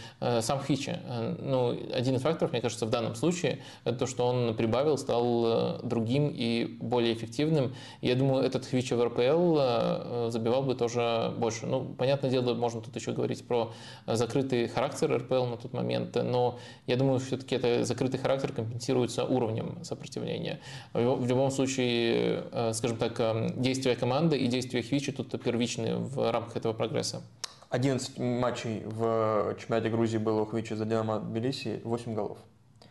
[0.41, 1.00] сам Хичи,
[1.39, 3.49] ну, один из факторов, мне кажется, в данном случае,
[3.84, 7.74] это то, что он прибавил, стал другим и более эффективным.
[8.02, 11.66] Я думаю, этот Хвича в РПЛ э, забивал бы тоже больше.
[11.66, 13.74] Ну, понятное дело, можно тут еще говорить про
[14.06, 19.84] закрытый характер РПЛ на тот момент, но я думаю, все-таки это закрытый характер компенсируется уровнем
[19.84, 20.60] сопротивления.
[20.94, 26.32] В любом случае, э, скажем так, э, действия команды и действия Хвича тут первичны в
[26.32, 27.22] рамках этого прогресса.
[27.70, 32.40] 11 матчей в чемпионате Грузии было у Хвича за Динамо Тбилиси, 8 голов.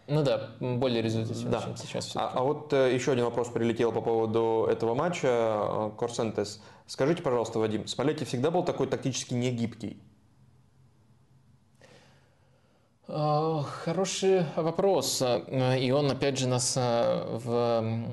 [0.08, 1.62] Ну да, более результативно, да.
[1.62, 2.16] чем сейчас.
[2.16, 5.28] А, а вот э, еще один вопрос прилетел по поводу этого матча.
[5.28, 6.62] Э, Корсентес.
[6.86, 10.02] Скажите, пожалуйста, Вадим, Смолетти всегда был такой тактически негибкий?
[13.06, 15.20] Э, хороший вопрос.
[15.20, 18.06] Э, и он, опять же, нас в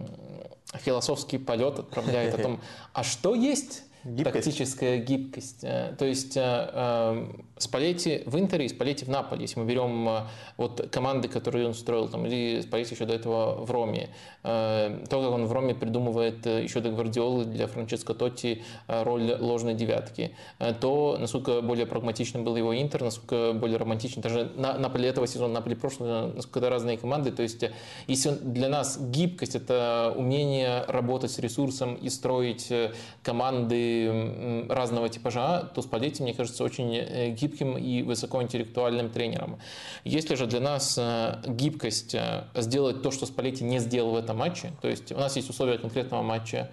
[0.74, 2.60] философский полет отправляет о том,
[2.94, 4.34] а что есть Гибкость.
[4.34, 5.64] тактическая гибкость.
[5.64, 7.26] Э, то есть э, э,
[7.58, 9.42] Спалетти в Интере и Спалетти в Наполе.
[9.42, 13.72] Если мы берем вот команды, которые он строил, там, или Спалетти еще до этого в
[13.72, 14.10] Роме,
[14.44, 20.36] то, как он в Роме придумывает еще до Гвардиолы для Франческо Тотти роль ложной девятки,
[20.82, 24.22] то насколько более прагматичным был его Интер, насколько более романтичным.
[24.22, 27.32] Даже на Наполе этого сезона, Наполе прошлого, насколько разные команды.
[27.32, 27.64] То есть
[28.08, 32.72] если для нас гибкость– это умение работать с ресурсом и строить
[33.24, 33.95] команды
[34.70, 39.60] разного типажа, то Спалетти, мне кажется, очень э, гибким и высокоинтеллектуальным тренером.
[40.04, 44.38] Если же для нас э, гибкость э, сделать то, что Спалетти не сделал в этом
[44.38, 46.72] матче, то есть у нас есть условия конкретного матча,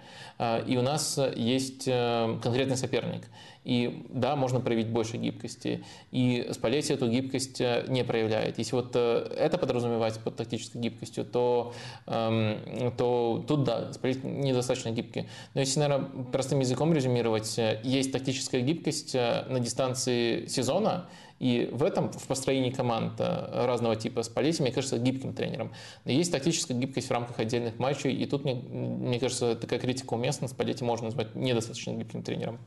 [0.67, 3.23] и у нас есть конкретный соперник.
[3.63, 5.83] И да, можно проявить больше гибкости.
[6.11, 8.57] И Спалетти эту гибкость э, не проявляет.
[8.57, 11.73] Если вот э, это подразумевать под тактической гибкостью, то,
[12.07, 15.27] эм, то тут да, Спалетти недостаточно гибкий.
[15.53, 21.07] Но если, наверное, простым языком резюмировать, э, есть тактическая гибкость на дистанции сезона,
[21.39, 25.73] и в этом, в построении команд разного типа Спалетти, мне кажется, гибким тренером.
[26.05, 30.13] Но есть тактическая гибкость в рамках отдельных матчей, и тут, мне, мне кажется, такая критика
[30.13, 30.47] уместна.
[30.47, 32.59] Спалетти можно назвать недостаточно гибким тренером.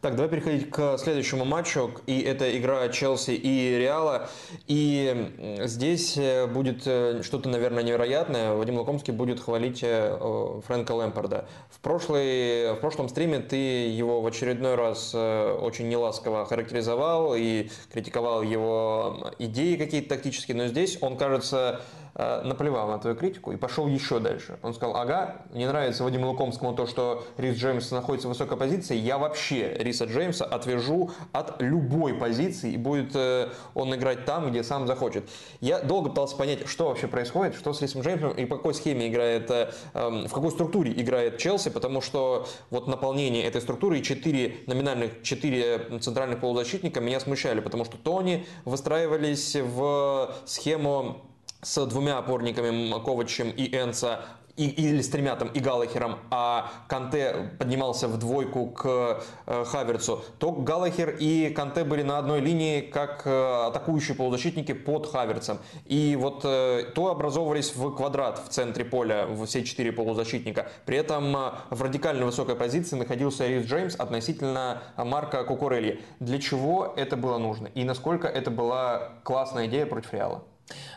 [0.00, 1.90] Так, давай переходить к следующему матчу.
[2.06, 4.28] И это игра Челси и Реала.
[4.68, 8.52] И здесь э, будет э, что-то, наверное, невероятное.
[8.52, 11.48] Вадим Лукомский будет хвалить э, Фрэнка Лэмпорда.
[11.68, 18.42] В, прошлый, в прошлом стриме ты его в очередной раз очень неласково характеризовал и критиковал
[18.42, 20.56] его идеи какие-то тактические.
[20.58, 21.80] Но здесь он, кажется,
[22.18, 24.58] наплевал на твою критику и пошел еще дальше.
[24.62, 28.96] Он сказал, ага, мне нравится Вадиму Лукомскому то, что Рис Джеймс находится в высокой позиции,
[28.96, 34.62] я вообще Риса Джеймса отвяжу от любой позиции, и будет э, он играть там, где
[34.62, 35.28] сам захочет.
[35.60, 39.08] Я долго пытался понять, что вообще происходит, что с Рисом Джеймсом и по какой схеме
[39.08, 44.02] играет, э, эм, в какой структуре играет Челси, потому что вот наполнение этой структуры и
[44.02, 51.22] четыре номинальных, четыре центральных полузащитника меня смущали, потому что Тони выстраивались в схему
[51.62, 54.20] с двумя опорниками Ковачем и Энса,
[54.58, 60.24] и, или с тремя там и Галлахером, а Канте поднимался в двойку к э, Хаверцу,
[60.38, 65.58] то Галлахер и Канте были на одной линии как э, атакующие полузащитники под Хаверцем.
[65.86, 70.68] И вот э, то образовывались в квадрат в центре поля все четыре полузащитника.
[70.84, 76.02] При этом э, в радикально высокой позиции находился Рис Джеймс относительно Марка Кукурельи.
[76.18, 77.68] Для чего это было нужно?
[77.68, 80.42] И насколько это была классная идея против Реала?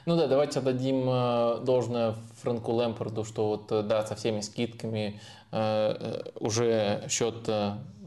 [0.06, 5.20] Ну да, давайте отдадим э, должное Фрэнку Лэмпорду, что вот э, да, со всеми скидками
[5.52, 7.48] э, уже счет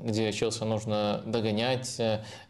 [0.04, 2.00] где Челси нужно догонять.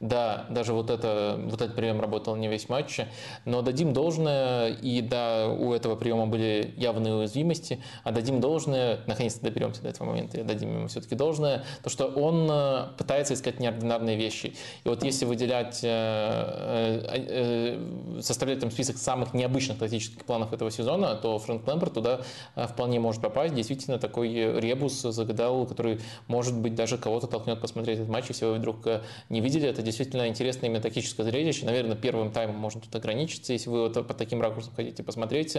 [0.01, 3.01] Да, даже вот, это, вот этот прием работал не весь матч,
[3.45, 9.43] но дадим должное, и да, у этого приема были явные уязвимости, а дадим должное, наконец-то
[9.43, 14.17] доберемся до этого момента, дадим ему все-таки должное, то что он э, пытается искать неординарные
[14.17, 14.55] вещи.
[14.85, 21.15] И вот если выделять, э, э, составлять там список самых необычных тактических планов этого сезона,
[21.15, 22.21] то Фрэнк Лэмпорт туда
[22.57, 23.55] вполне может попасть.
[23.55, 28.55] Действительно, такой ребус загадал, который может быть даже кого-то толкнет посмотреть этот матч, если вы
[28.55, 29.69] вдруг э, не видели.
[29.69, 31.67] Это действительно интересное именно тактическое зрелище.
[31.67, 35.57] Наверное, первым таймом можно тут ограничиться, если вы вот по таким ракурсам хотите посмотреть.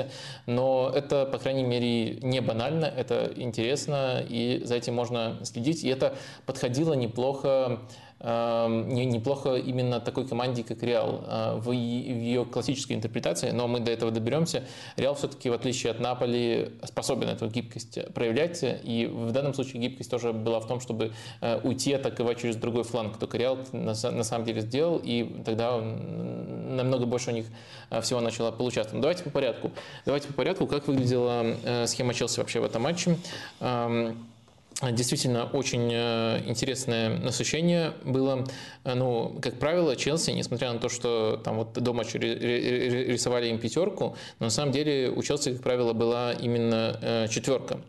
[0.47, 5.83] Но это, по крайней мере, не банально, это интересно, и за этим можно следить.
[5.83, 7.81] И это подходило неплохо
[8.25, 14.11] неплохо именно такой команде, как Реал, э, в ее классической интерпретации, но мы до этого
[14.11, 14.63] доберемся.
[14.97, 20.09] Реал все-таки, в отличие от Наполи, способен эту гибкость проявлять, и в данном случае гибкость
[20.09, 23.17] тоже была в том, чтобы э, уйти, атаковать через другой фланг.
[23.17, 27.45] Только Реал на самом деле сделал, и тогда намного больше у них
[27.91, 28.95] э, всего начало получаться.
[28.95, 29.71] Но давайте по порядку.
[30.05, 33.17] Давайте по порядку, как выглядела схема Челси вообще в этом матче.
[34.81, 38.45] Действительно, очень э, интересное насыщение было.
[38.83, 44.17] Ну, как правило, Челси, несмотря на то, что там вот до матча рисовали им пятерку,
[44.39, 47.79] но на самом деле у Челси, как правило, была именно э, четверка.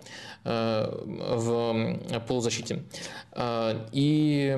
[0.48, 2.85] Э, в полузащите.
[3.32, 4.54] Э, и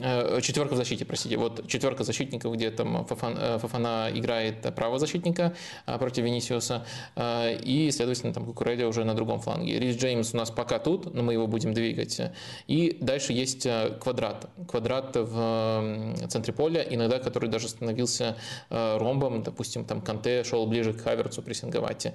[0.00, 1.36] э, четверка в защите, простите.
[1.36, 5.54] Вот четверка защитников, где там Фафана играет правого защитника
[5.86, 6.84] против Венисиуса,
[7.16, 9.78] и, следовательно, там Кукурелли уже на другом фланге.
[9.78, 12.20] Рис Джеймс у нас пока тут, но мы его будем двигать.
[12.66, 13.68] И дальше есть
[14.00, 14.50] квадрат.
[14.68, 18.36] Квадрат в центре поля, иногда который даже становился
[18.70, 22.12] ромбом, допустим, там Канте шел ближе к Хаверцу прессинговать.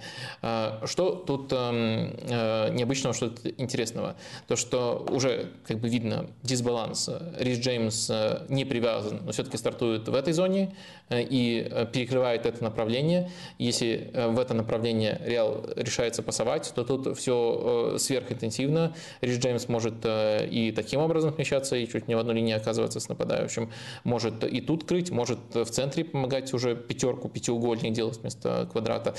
[0.86, 4.16] Что тут необычно личного что-то интересного.
[4.48, 7.10] То, что уже как бы видно дисбаланс.
[7.40, 10.76] Рис Джеймс э, не привязан, но все-таки стартует в этой зоне
[11.10, 13.30] э, и э, перекрывает это направление.
[13.60, 18.96] Если в это направление Реал решается пасовать, то тут все сверхинтенсивно.
[19.22, 23.10] Рис Джеймс может и таким образом смещаться, и чуть не в одной линии оказываться с
[23.10, 23.70] нападающим.
[24.04, 29.16] Может и тут крыть, может в центре помогать уже пятерку, пятиугольник делать вместо квадрата.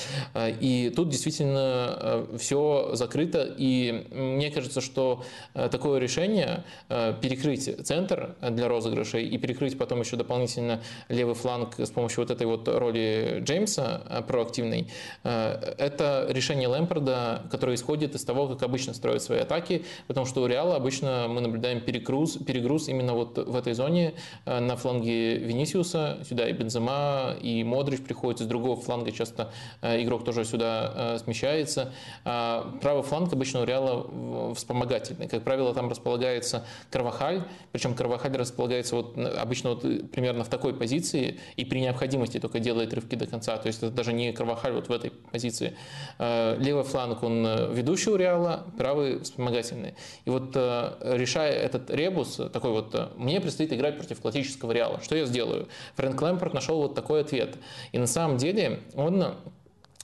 [0.61, 3.76] И тут действительно все закрыто, и
[4.11, 10.17] мне кажется, что э, такое решение э, перекрыть центр для розыгрышей и перекрыть потом еще
[10.17, 14.89] дополнительно левый фланг с помощью вот этой вот роли Джеймса э, проактивной,
[15.23, 20.47] это решение Лэмпорда, которое исходит из того, как обычно строят свои атаки, потому что у
[20.47, 26.49] Реала обычно мы наблюдаем перегруз, перегруз именно вот в этой зоне на фланге Венисиуса, сюда
[26.49, 31.93] и Бензема, и Модрич приходит с другого фланга, часто игрок тоже сюда смещается.
[32.25, 35.29] А правый фланг обычно Реала вспомогательный.
[35.29, 37.43] Как правило, там располагается Карвахаль,
[37.73, 42.93] причем Карвахаль располагается вот обычно вот примерно в такой позиции и при необходимости только делает
[42.95, 43.57] рывки до конца.
[43.57, 45.77] То есть это даже не Карвахаль вот в этой позиции.
[46.19, 49.95] Э, левый фланг, он э, ведущий у Реала, правый вспомогательный.
[50.25, 55.01] И вот э, решая этот ребус, такой вот, мне предстоит играть против классического Реала.
[55.01, 55.69] Что я сделаю?
[55.97, 57.57] Фрэнк Лэмпорт нашел вот такой ответ.
[57.93, 59.35] И на самом деле он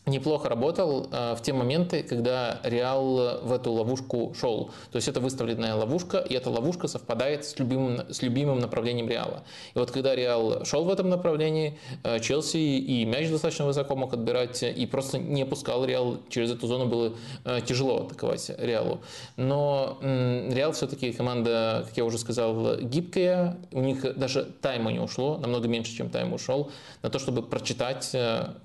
[0.06, 4.70] неплохо работал э, в те моменты, когда Реал в эту ловушку шел.
[4.90, 9.44] То есть это выставленная ловушка, и эта ловушка совпадает с любимым, с любимым направлением Реала.
[9.74, 14.12] И вот когда Реал шел в этом направлении, э, Челси и мяч достаточно высоко мог
[14.12, 16.18] отбирать, и просто не пускал Реал.
[16.28, 17.12] Через эту зону было
[17.44, 19.00] э, тяжело атаковать Реалу.
[19.36, 23.56] Но Реал все-таки команда, как я уже сказал, гибкая.
[23.70, 26.72] У них даже тайма не ушло, намного меньше, чем тайм ушел,
[27.02, 28.10] на то, чтобы прочитать,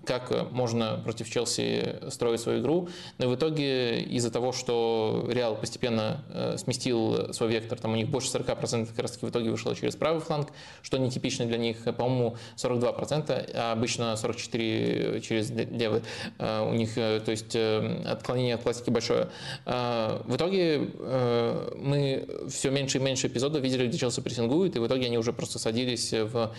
[0.06, 2.90] как можно против против Челси строить свою игру.
[3.18, 6.24] Но в итоге из-за того, что Реал постепенно
[6.58, 9.96] сместил свой вектор, там у них больше 40% как раз таки в итоге вышло через
[9.96, 10.50] правый фланг,
[10.82, 16.02] что нетипично для них, по-моему, 42%, а обычно 44% через левый.
[16.40, 19.28] У них, то есть отклонение от классики большое.
[19.66, 20.90] В итоге
[21.76, 25.34] мы все меньше и меньше эпизодов видели, где Челси прессингует, и в итоге они уже
[25.34, 26.54] просто садились в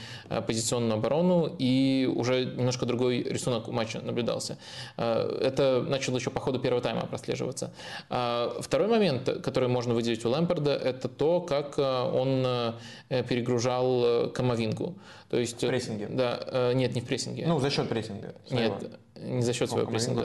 [0.47, 4.58] позиционную оборону, и уже немножко другой рисунок матча наблюдался.
[4.97, 7.73] Это начало еще по ходу первого тайма прослеживаться.
[8.09, 12.75] Второй момент, который можно выделить у Лэмпорда, это то, как он
[13.09, 14.99] перегружал Камовингу.
[15.31, 16.09] То есть, в прессинге?
[16.09, 17.47] Да, нет, не в прессинге.
[17.47, 18.35] Ну, за счет прессинга.
[18.51, 18.73] Нет,
[19.17, 20.23] не за счет своего прессинга,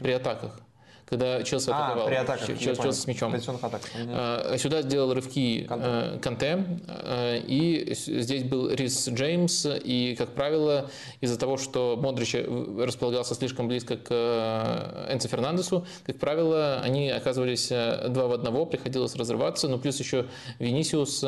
[0.00, 0.60] при атаках
[1.06, 2.06] когда Челси а, атаковал.
[2.08, 3.34] при атаках, Челси, Челси с мячом.
[3.34, 3.80] Атак.
[3.94, 4.58] Угу.
[4.58, 6.18] Сюда сделал рывки Канте.
[6.20, 10.90] Канте, э, и здесь был Рис Джеймс, и, как правило,
[11.20, 17.68] из-за того, что Модрич располагался слишком близко к э, Энцо Фернандесу, как правило, они оказывались
[17.68, 20.26] два в одного, приходилось разрываться, но плюс еще
[20.58, 21.24] Венисиус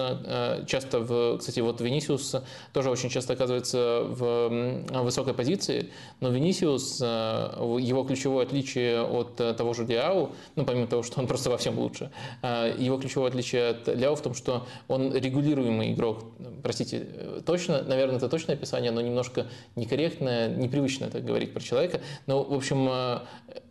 [0.66, 2.36] часто, в, кстати, вот Венисиус
[2.72, 9.74] тоже очень часто оказывается в высокой позиции, но Венисиус, его ключевое отличие от того, того
[9.74, 12.10] же Ляо, ну, помимо того, что он просто во всем лучше,
[12.42, 16.24] а, его ключевое отличие от Ляо в том, что он регулируемый игрок.
[16.62, 17.06] Простите,
[17.44, 19.46] точно, наверное, это точное описание, но немножко
[19.76, 22.00] некорректное, непривычно так говорить про человека.
[22.26, 23.26] Но, в общем, а,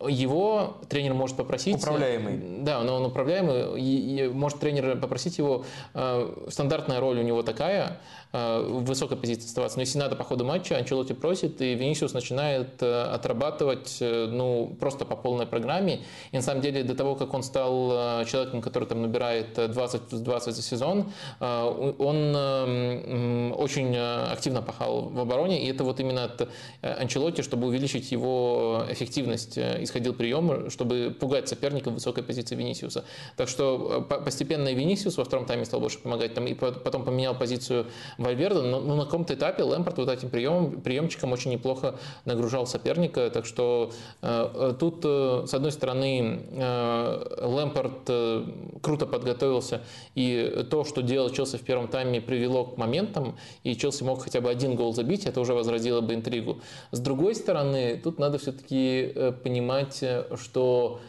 [0.06, 1.76] его тренер может попросить...
[1.76, 2.62] Управляемый.
[2.62, 3.80] Да, но он управляемый.
[3.80, 5.64] И, и может тренер попросить его...
[5.94, 7.98] А, стандартная роль у него такая,
[8.32, 9.78] высокой позиции оставаться.
[9.78, 15.16] Но если надо по ходу матча, Анчелоти просит, и Венисиус начинает отрабатывать ну, просто по
[15.16, 16.00] полной программе.
[16.32, 20.02] И на самом деле до того, как он стал э, человеком, который там набирает 20
[20.02, 25.62] плюс 20 за сезон, э, он э, очень активно пахал в обороне.
[25.64, 26.48] И это вот именно от
[26.82, 33.04] Анчелотти, чтобы увеличить его эффективность, исходил прием, чтобы пугать соперника в высокой позиции Венисиуса.
[33.36, 37.34] Так что постепенно и Венисиус во втором тайме стал больше помогать, там, и потом поменял
[37.34, 37.86] позицию
[38.18, 41.94] Вальверда, но, но на каком-то этапе Лэмпорт вот этим приемом, приемчиком очень неплохо
[42.24, 43.92] нагружал соперника, так что
[44.22, 48.44] э, тут, с одной стороны, э, Лэмпорт э,
[48.82, 49.82] круто подготовился,
[50.16, 54.40] и то, что делал Челси в первом тайме, привело к моментам, и Челси мог хотя
[54.40, 56.60] бы один гол забить, это уже возродило бы интригу.
[56.90, 60.02] С другой стороны, тут надо все-таки э, понимать,
[60.34, 61.00] что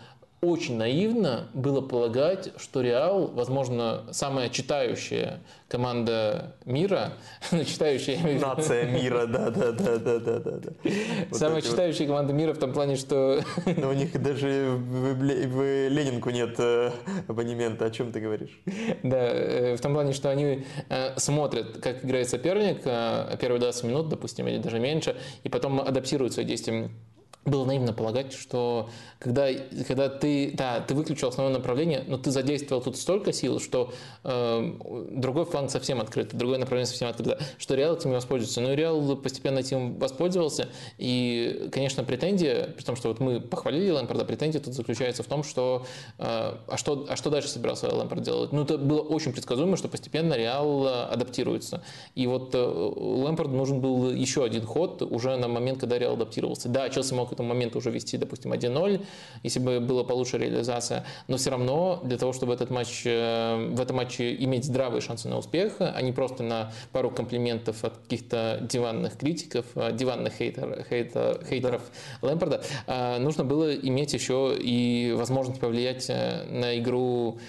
[0.41, 7.13] очень наивно было полагать, что Реал, возможно, самая читающая команда мира,
[7.51, 8.39] читающая...
[8.39, 10.71] Нация мира, да-да-да-да-да.
[11.31, 12.13] Самая читающая вот...
[12.13, 13.41] команда мира в том плане, что...
[13.65, 16.91] Но у них даже в, в Ленинку нет э,
[17.27, 18.61] абонемента, о чем ты говоришь?
[19.03, 24.09] Да, э, в том плане, что они э, смотрят, как играет соперник, первые 20 минут,
[24.09, 26.89] допустим, или даже меньше, и потом адаптируют свои действия
[27.49, 28.89] было наивно полагать, что
[29.19, 29.49] когда,
[29.87, 33.91] когда ты, да, ты выключил основное направление, но ты задействовал тут столько сил, что
[34.23, 34.73] э,
[35.11, 38.61] другой фланг совсем открыт, другое направление совсем открыто, что Реал этим воспользуется.
[38.61, 44.25] Но Реал постепенно этим воспользовался, и, конечно, претензия, при том, что вот мы похвалили Лэмпорда,
[44.25, 45.85] претензия тут заключается в том, что,
[46.17, 48.53] э, а, что а что дальше собирался Лэмпорд делать?
[48.53, 51.83] Ну, это было очень предсказуемо, что постепенно Реал адаптируется.
[52.15, 56.69] И вот э, Лэмпорду нужен был еще один ход уже на момент, когда Реал адаптировался.
[56.69, 59.05] Да, Челси мог к этому моменту уже вести, допустим, 1-0,
[59.43, 61.05] если бы была получше реализация.
[61.27, 65.29] Но все равно для того, чтобы этот матч, э, в этом матче иметь здравые шансы
[65.29, 70.85] на успех, а не просто на пару комплиментов от каких-то диванных критиков, э, диванных хейтер,
[70.89, 71.81] хейтер, хейтеров
[72.21, 72.27] да.
[72.27, 77.39] Лэмпорда, э, нужно было иметь еще и возможность повлиять на игру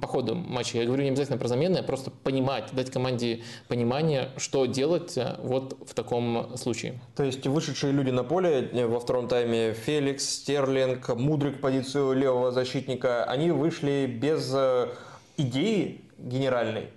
[0.00, 0.78] по ходу матча.
[0.78, 5.76] Я говорю не обязательно про замены, а просто понимать, дать команде понимание, что делать вот
[5.86, 7.00] в таком случае.
[7.14, 13.24] То есть вышедшие люди на поле во втором тайме Феликс, Стерлинг, Мудрик позицию левого защитника,
[13.24, 14.88] они вышли без э,
[15.36, 16.90] идеи генеральной.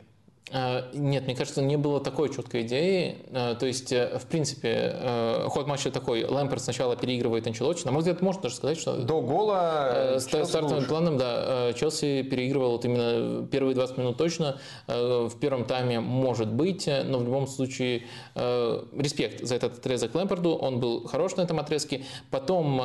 [0.51, 3.17] А, нет, мне кажется, не было такой четкой идеи.
[3.31, 6.25] А, то есть, э, в принципе, э, ход матча такой.
[6.25, 7.85] Лэмперт сначала переигрывает Анчелотти.
[7.85, 8.97] На мой взгляд, можно даже сказать, что...
[8.97, 11.73] До гола С стартовым планом, да.
[11.73, 14.59] Челси переигрывал вот именно первые 20 минут точно.
[14.87, 18.03] В первом тайме может быть, но в любом случае
[18.35, 20.55] респект за этот отрезок Лэмперду.
[20.55, 22.03] Он был хорош на этом отрезке.
[22.29, 22.81] Потом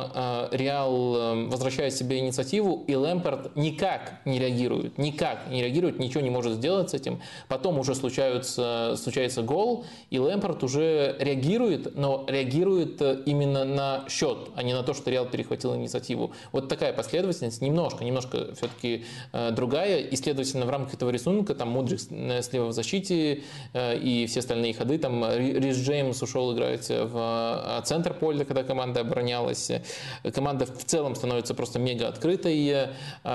[0.51, 4.97] Реал возвращает себе инициативу, и Лэмперт никак не реагирует.
[4.97, 7.19] Никак не реагирует, ничего не может сделать с этим
[7.49, 14.61] Потом уже случаются, случается гол, и Лэмпорт уже реагирует, но реагирует именно на счет, а
[14.61, 16.31] не на то, что Реал перехватил инициативу.
[16.51, 21.69] Вот такая последовательность, немножко, немножко все-таки э, другая, и, следовательно, в рамках этого рисунка там
[21.69, 23.41] Мудрик слева в защите
[23.73, 29.01] э, и все остальные ходы, там Рис Джеймс ушел играть в центр поля, когда команда
[29.01, 29.71] оборонялась,
[30.35, 32.89] команда в целом становится просто мега открытой,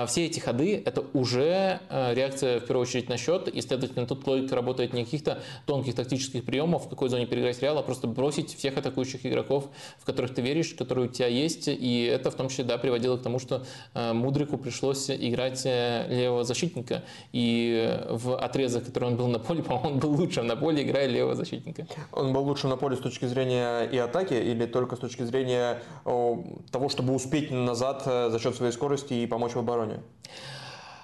[0.07, 4.55] все эти ходы– это уже реакция, в первую очередь, на счет, и, следовательно, тут логика
[4.55, 8.77] работает не каких-то тонких тактических приемов, в какой зоне переиграть Реал, а просто бросить всех
[8.77, 12.63] атакующих игроков, в которых ты веришь, которые у тебя есть, и это в том числе,
[12.63, 19.09] да, приводило к тому, что Мудрику пришлось играть э, левого защитника, и в отрезок, который
[19.09, 21.87] он был на поле, по-моему, он был лучшим на поле, играя левого защитника.
[22.11, 25.81] Он был лучшим на поле с точки зрения и атаки, или только с точки зрения
[26.03, 29.99] того, чтобы успеть назад э, за счет своей скорости и помочь в обороне?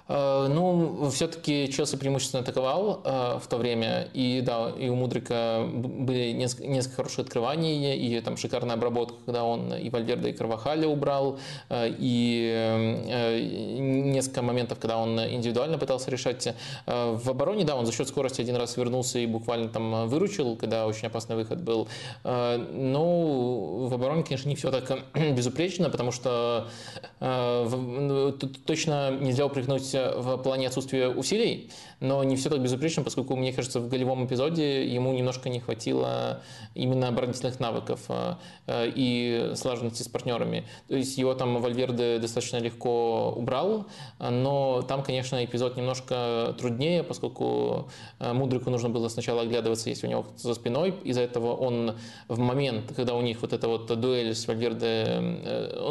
[0.08, 5.68] Э, ну, все-таки Челси преимущественно атаковал э, в то время, и да, и у Мудрика
[5.74, 10.88] были несколько, несколько хороших открываний, и там шикарная обработка, когда он и Вальверда, и Карвахаля
[10.88, 11.40] убрал,
[11.70, 16.54] э, и несколько моментов, когда он индивидуально пытался решать.
[16.86, 20.88] В обороне, да, он за счет скорости один раз вернулся и буквально там выручил, когда
[20.88, 21.88] очень опасный выход был.
[22.24, 25.00] Но в обороне, конечно, не все так
[25.36, 26.68] безупречно, потому что
[27.20, 31.70] ну, точно нельзя упрекнуть в плане отсутствия усилий,
[32.00, 36.42] но не все так безупречно, поскольку, мне кажется, в голевом эпизоде ему немножко не хватило
[36.74, 38.36] именно оборонительных навыков э,
[38.68, 40.66] э, и слаженности с партнерами.
[40.88, 43.86] То есть его там Вальверде достаточно легко убрал,
[44.20, 47.90] но там, конечно, эпизод немножко труднее, поскольку
[48.20, 50.96] э, Мудрику нужно было сначала оглядываться, если у него за спиной.
[51.04, 51.96] Из-за этого он
[52.28, 55.22] в момент, когда у них вот эта вот дуэль с Вальверде,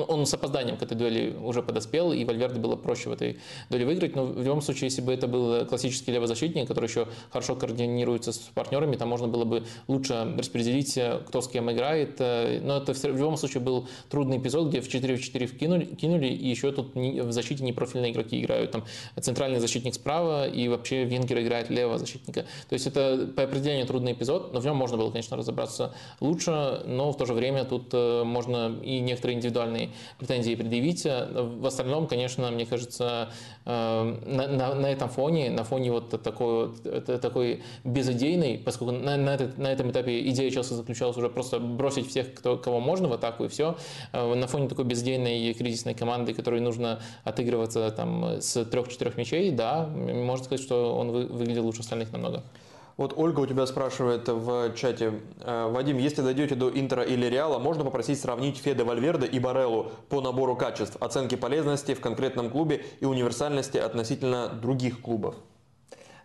[0.08, 3.38] он с опозданием к этой дуэли уже подоспел, и Вальверде было проще в этой
[3.68, 4.16] дуэли выиграть.
[4.16, 8.38] Но в любом случае, если бы это был классический левозащитник, который еще хорошо координируется с
[8.54, 12.20] партнерами, там можно было бы лучше распределить, э, кто с кем играет.
[12.20, 15.84] Э, но это в любом случае был трудный эпизод, где в 4 в 4 вкинули,
[15.84, 18.70] кинули, и еще тут в защите непрофильные игроки играют.
[18.70, 18.84] Там
[19.20, 22.46] центральный защитник справа, и вообще Венгер играет левого защитника.
[22.68, 26.82] То есть это по определению трудный эпизод, но в нем можно было, конечно, разобраться лучше,
[26.86, 31.04] но в то же время тут э, можно и некоторые индивидуальные претензии предъявить.
[31.04, 33.30] В остальном, конечно, мне кажется,
[34.26, 36.70] на, на, на этом фоне, на фоне вот такой,
[37.20, 42.08] такой безыдейный, поскольку на, на, этот, на этом этапе идея Челси заключалась уже просто бросить
[42.08, 43.76] всех, кто, кого можно в атаку и все.
[44.12, 49.86] Э, на фоне такой безыдейной кризисной команды, которой нужно отыгрываться там с трех-четырех мячей, да,
[49.86, 52.42] можно сказать, что он выглядел лучше остальных намного.
[53.00, 55.22] Вот Ольга у тебя спрашивает в чате.
[55.40, 59.90] «Э, Вадим, если дойдете до Интера или Реала, можно попросить сравнить Феде Вальверде и Бареллу
[60.10, 65.34] по набору качеств, оценки полезности в конкретном клубе и универсальности относительно других клубов?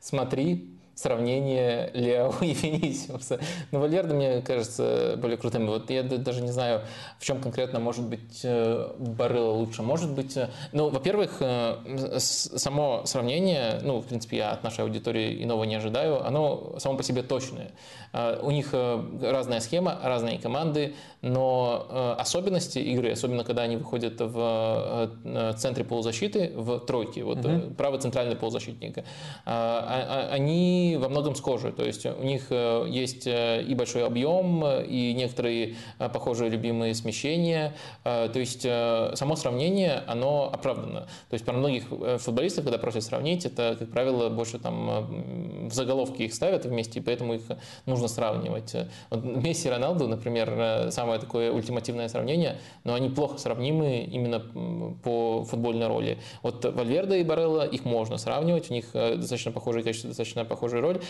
[0.02, 3.40] смотри сравнение Леау и Винисиуса.
[3.72, 5.68] Но Вальверде, мне кажется, более крутым.
[5.68, 6.82] Вот я даже не знаю,
[7.20, 9.84] в чем конкретно может быть э, Барелла лучше.
[9.84, 15.44] Может быть, э, ну, во-первых, э, само сравнение, ну, в принципе, я от нашей аудитории
[15.44, 17.72] иного не ожидаю, оно само по себе точное.
[18.42, 20.96] У них разная схема, разные команды,
[21.26, 25.12] но особенности игры, особенно когда они выходят в
[25.58, 27.74] центре полузащиты, в тройке, вот угу.
[27.78, 29.04] правый центральный полузащитник, а,
[29.46, 31.72] а, они во многом схожи.
[31.72, 36.94] То есть у них э, есть э, и большой объем, и некоторые э, похожие любимые
[36.94, 37.76] смещения.
[38.04, 41.02] То есть само сравнение, оно оправдано.
[41.30, 41.86] То есть про многих
[42.20, 47.02] футболистов, когда просят сравнить, это, как правило, больше там в заголовке их ставят вместе, и
[47.02, 47.42] поэтому их
[47.86, 48.76] нужно сравнивать.
[49.10, 54.40] Вот Месси и Роналду, например, самое такое ультимативное сравнение, но они плохо сравнимы именно
[55.04, 56.18] по футбольной роли.
[56.42, 61.02] Вот Вальверде и Барелла, их можно сравнивать, у них достаточно похожие качества, достаточно похожую роль.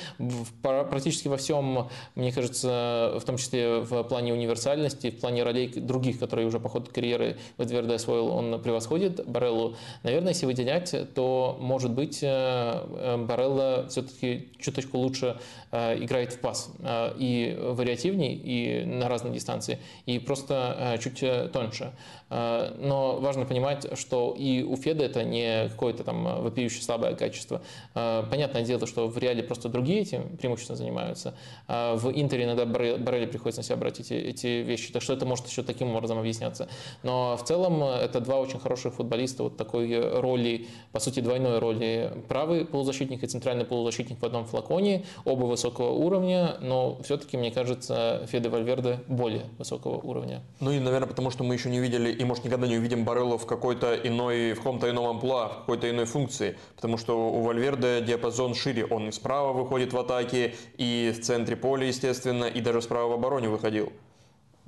[0.62, 6.20] Практически во всем, мне кажется, в том числе в плане универсальности, в плане ролей других,
[6.20, 9.76] которые уже по ходу карьеры Вальверде освоил, он превосходит Бареллу.
[10.04, 15.65] Наверное, если выделять, то, может быть, э, э, Барелла все-таки чуточку лучше э,
[15.98, 16.72] играет в пас.
[17.18, 21.94] И вариативней, и на разной дистанции, и просто чуть тоньше.
[22.30, 27.62] Но важно понимать, что и у Феда это не какое-то там вопиющее слабое качество.
[27.94, 31.36] Понятное дело, что в реале просто другие этим преимущественно занимаются.
[31.68, 35.48] В Интере иногда Барелли приходится на себя брать эти, эти вещи, так что это может
[35.48, 36.68] еще таким образом объясняться.
[37.04, 42.12] Но в целом это два очень хороших футболиста вот такой роли, по сути двойной роли.
[42.28, 48.26] Правый полузащитник и центральный полузащитник в одном флаконе, оба высокого уровня, но все-таки, мне кажется,
[48.32, 50.42] Феде Вальверде более высокого уровня.
[50.60, 53.38] Ну и, наверное, потому что мы еще не видели, и может никогда не увидим Бареллу
[53.38, 58.02] в какой-то иной, в каком-то ином амплуа, в какой-то иной функции, потому что у Вальверде
[58.02, 62.82] диапазон шире, он справа справа выходит в атаке, и в центре поля, естественно, и даже
[62.82, 63.92] справа в обороне выходил.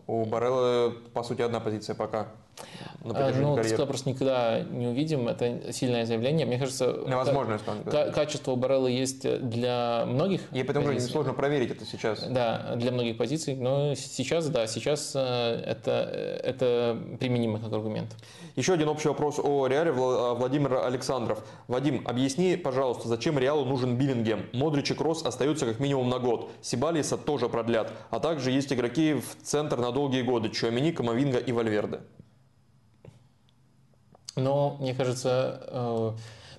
[0.08, 2.28] У Барелла, по сути, одна позиция пока.
[3.04, 3.86] На а, ну, карьеры.
[3.86, 5.28] просто никогда не увидим.
[5.28, 6.46] Это сильное заявление.
[6.46, 10.42] Мне кажется, невозможно, к- качество Барелла есть для многих.
[10.54, 12.24] И потому что сложно проверить это сейчас.
[12.24, 13.56] Да, для многих позиций.
[13.56, 15.20] Но сейчас, да, сейчас э,
[15.66, 15.92] это,
[16.44, 18.16] это применимо как аргумент.
[18.58, 21.44] Еще один общий вопрос о Реале Владимир Александров.
[21.68, 24.48] Вадим, объясни, пожалуйста, зачем Реалу нужен Беллингем?
[24.52, 26.50] Модрич и Кроос остаются как минимум на год.
[26.62, 27.94] Себальоса тоже продлят.
[28.10, 30.50] А также есть игроки в центр на долгие годы.
[30.50, 32.00] Чуамени, Камавинга и Вальверде.
[34.38, 36.12] Но, мне кажется, э,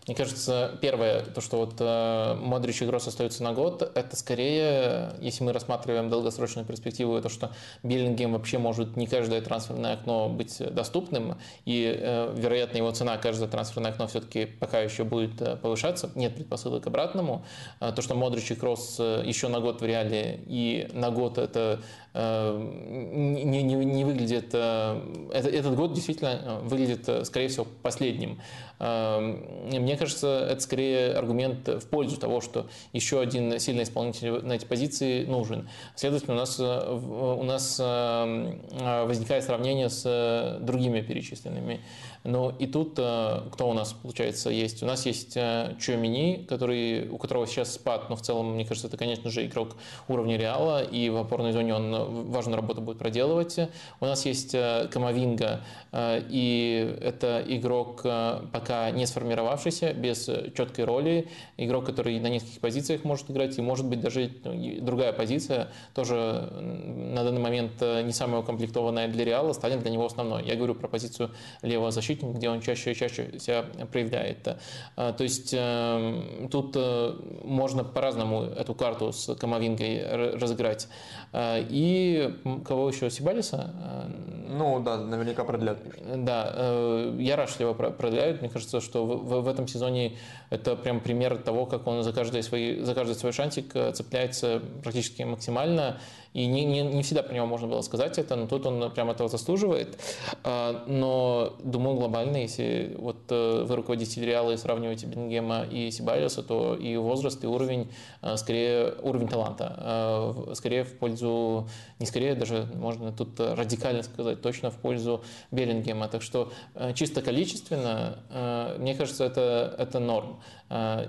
[0.08, 5.12] мне кажется, первое, то, что вот э, Модрич и Кроос остаются на год, это скорее,
[5.20, 7.50] если мы рассматриваем долгосрочную перспективу, то, что
[7.82, 13.50] Биллингем вообще может не каждое трансферное окно быть доступным, и, э, вероятно, его цена каждое
[13.50, 17.44] трансферное окно все-таки пока еще будет э, повышаться, нет предпосылок к обратному.
[17.78, 21.80] То, что Модрич и Кросс еще на год в реале, и на год это
[22.14, 28.40] не, не, не выглядит, этот год действительно выглядит, скорее всего, последним.
[28.78, 34.64] Мне кажется, это скорее аргумент в пользу того, что еще один сильный исполнитель на эти
[34.64, 35.68] позиции нужен.
[35.96, 41.80] Следовательно, у нас, э, у нас э, возникает сравнение с э, другими перечисленными
[42.24, 44.82] но и тут э, кто у нас, получается, есть?
[44.82, 48.88] У нас есть э, Чуамини, который, у которого сейчас спад, но в целом, мне кажется,
[48.88, 49.76] это, конечно же, игрок
[50.08, 53.58] уровня Реала, и в опорной зоне он э, важную работу будет проделывать.
[54.00, 54.54] У нас есть
[54.90, 55.60] Камовинга,
[55.94, 63.30] и это игрок пока не сформировавшийся, без четкой роли, игрок, который на нескольких позициях может
[63.30, 69.08] играть, и может быть даже ну, другая позиция, тоже на данный момент не самая укомплектованная
[69.08, 70.44] для Реала, станет для него основной.
[70.44, 71.30] Я говорю про позицию
[71.62, 74.56] левого защитника, защитник, где он чаще и чаще себя проявляет.
[74.96, 80.88] А, то есть эм, тут э, можно по-разному эту карту с Камовингой разыграть.
[81.32, 82.34] А, и
[82.64, 83.10] кого еще?
[83.10, 83.74] Сибалиса?
[83.74, 84.10] А,
[84.48, 85.78] ну да, наверняка продлят.
[86.16, 88.40] Да, э, я рад, что его продляют.
[88.40, 90.16] Мне кажется, что в, в этом сезоне
[90.50, 94.62] это прям пример того, как он за каждый свой, за каждый свой шансик э, цепляется
[94.82, 96.00] практически максимально.
[96.34, 99.12] И не, не, не всегда про него можно было сказать это, но тут он прямо
[99.12, 99.98] этого заслуживает.
[100.44, 106.42] А, но думаю, глобально, если вот э, вы руководитель Реала и сравниваете Бенгема и Сибайлиса,
[106.42, 107.90] то и возраст, и уровень,
[108.22, 111.68] э, скорее уровень таланта, э, скорее в пользу,
[111.98, 116.08] не скорее, даже можно тут радикально сказать, точно в пользу Беллингема.
[116.08, 116.52] Так что
[116.94, 120.40] чисто количественно, мне кажется, это, это норм.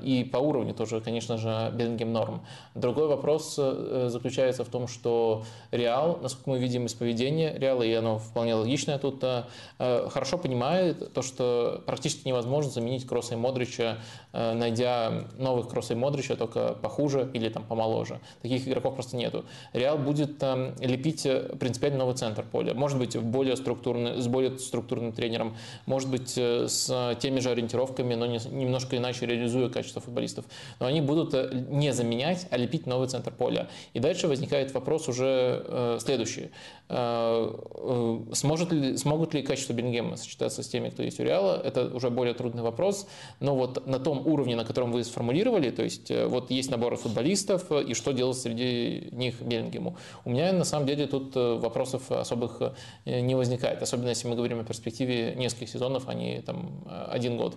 [0.03, 2.41] И по уровню тоже, конечно же, Беллингем норм.
[2.76, 7.93] Другой вопрос заключается в том, что что Реал, насколько мы видим из поведения Реала, и
[7.93, 9.43] оно вполне логичное тут, э,
[9.78, 13.97] э, хорошо понимает то, что практически невозможно заменить Кросса и Модрича,
[14.34, 18.20] э, найдя новых Кросса и Модрича, только похуже или там помоложе.
[18.41, 19.45] Таких игроков просто нету.
[19.74, 20.41] Реал будет
[20.80, 21.28] лепить
[21.60, 22.74] принципиально новый центр поля.
[22.74, 25.55] Может быть, более структурный, с более структурным тренером,
[25.86, 30.45] может быть, с теми же ориентировками, но немножко иначе реализуя качество футболистов.
[30.80, 33.68] Но они будут не заменять, а лепить новый центр поля.
[33.93, 36.50] И дальше возникает вопрос, вопрос уже э, следующий.
[36.89, 41.62] Э, э, сможет ли, смогут ли качество Бельгема сочетаться с теми, кто есть у Реала?
[41.64, 43.08] Это уже более трудный вопрос.
[43.39, 47.72] Но вот на том уровне, на котором вы сформулировали, то есть вот есть набор футболистов,
[47.72, 49.95] и что делать среди них Беллингему?
[50.26, 52.62] У меня на самом деле тут вопросов особых
[53.06, 57.56] не возникает, особенно если мы говорим о перспективе нескольких сезонов, а не там один год.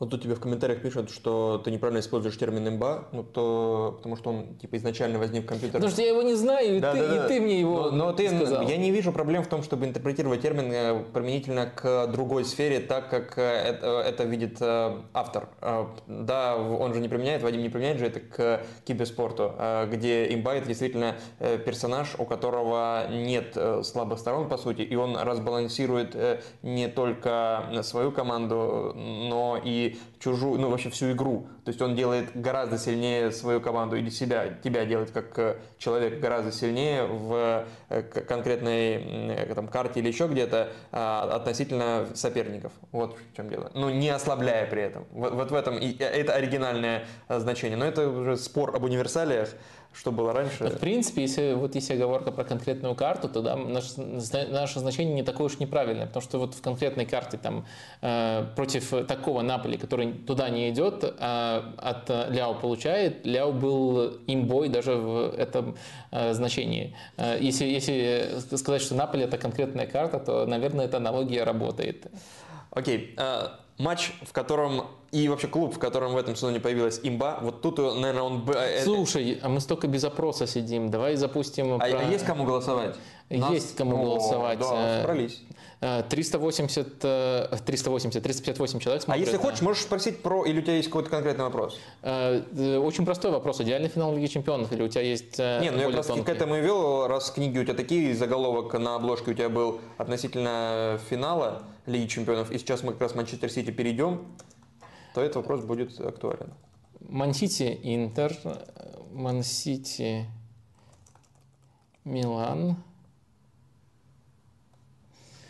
[0.00, 4.16] Вот тут тебе в комментариях пишут, что ты неправильно используешь термин имба, ну то потому
[4.16, 5.74] что он типа изначально возник в компьютере.
[5.74, 7.26] Потому что я его не знаю, и, да, ты, да, да.
[7.26, 7.90] и ты мне его.
[7.90, 8.66] Но, но ты, сказал.
[8.66, 13.10] я не вижу проблем в том, чтобы интерпретировать термин э, применительно к другой сфере, так
[13.10, 15.50] как э, это, это видит э, автор.
[16.06, 19.52] Да, он же не применяет, Вадим не применяет же это к киберспорту,
[19.92, 26.16] где имба это действительно персонаж, у которого нет слабых сторон по сути, и он разбалансирует
[26.62, 31.46] не только свою команду, но и чужую, ну вообще всю игру.
[31.64, 36.20] То есть он делает гораздо сильнее свою команду или себя, тебя делает как э, человек
[36.20, 42.72] гораздо сильнее в э, конкретной э, там, карте или еще где-то а, относительно соперников.
[42.92, 43.70] Вот в чем дело.
[43.74, 45.06] Ну не ослабляя при этом.
[45.12, 47.76] Вот, вот в этом и это оригинальное значение.
[47.76, 49.50] Но это уже спор об универсалиях
[49.92, 50.64] что было раньше.
[50.68, 55.22] В принципе, если вот если оговорка про конкретную карту, то да, наше, наше значение не
[55.22, 57.66] такое уж неправильное, потому что вот в конкретной карте там
[58.00, 64.68] э, против такого Наполи, который туда не идет, а от Ляо получает, Ляо был имбой
[64.68, 65.76] даже в этом
[66.12, 66.94] э, значении.
[67.16, 72.06] Э, если, если сказать, что Наполи это конкретная карта, то, наверное, эта аналогия работает.
[72.70, 73.14] Окей.
[73.16, 77.62] А, матч, в котором и вообще клуб, в котором в этом сезоне появилась имба, вот
[77.62, 78.48] тут, наверное, он...
[78.54, 81.74] Э, Слушай, а мы столько без опроса сидим, давай запустим...
[81.74, 81.86] А, про...
[81.86, 82.96] а есть кому голосовать?
[83.28, 84.58] Есть кому О, голосовать.
[84.58, 85.42] Да, собрались.
[85.80, 89.22] 380, 380, 358 человек смотрят.
[89.22, 91.78] А если хочешь, можешь спросить про, или у тебя есть какой-то конкретный вопрос?
[92.02, 93.62] Э, очень простой вопрос.
[93.62, 96.28] Идеальный финал Лиги Чемпионов или у тебя есть э, Не, ну я как раз к
[96.28, 101.00] этому и вел, раз книги у тебя такие, заголовок на обложке у тебя был относительно
[101.08, 104.26] финала Лиги Чемпионов, и сейчас мы как раз Манчестер Сити перейдем,
[105.14, 106.52] то этот вопрос будет актуален.
[107.00, 108.36] Ман-Сити, Интер,
[109.12, 110.26] Ман-Сити,
[112.04, 112.76] Милан,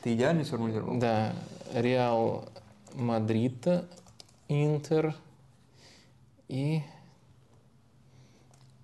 [0.02, 0.98] ты идеально сформулировал?
[0.98, 1.34] Да.
[1.74, 2.48] Реал
[2.94, 3.66] Мадрид,
[4.48, 5.14] Интер
[6.48, 6.82] и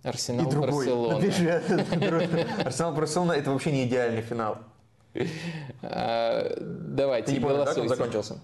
[0.02, 1.16] Арсенал и Барселона.
[2.64, 4.58] Арсенал Барселона это вообще не идеальный финал.
[5.82, 7.26] А, давайте.
[7.26, 8.38] Ты не помнишь, как он закончился?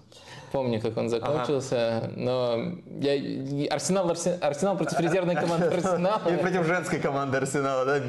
[0.53, 2.11] Помню, как он закончился, ага.
[2.15, 2.59] но
[3.01, 6.29] я, Арсенал, Арсенал против резервной команды Арсенала.
[6.29, 7.99] И против женской команды Арсенала, да?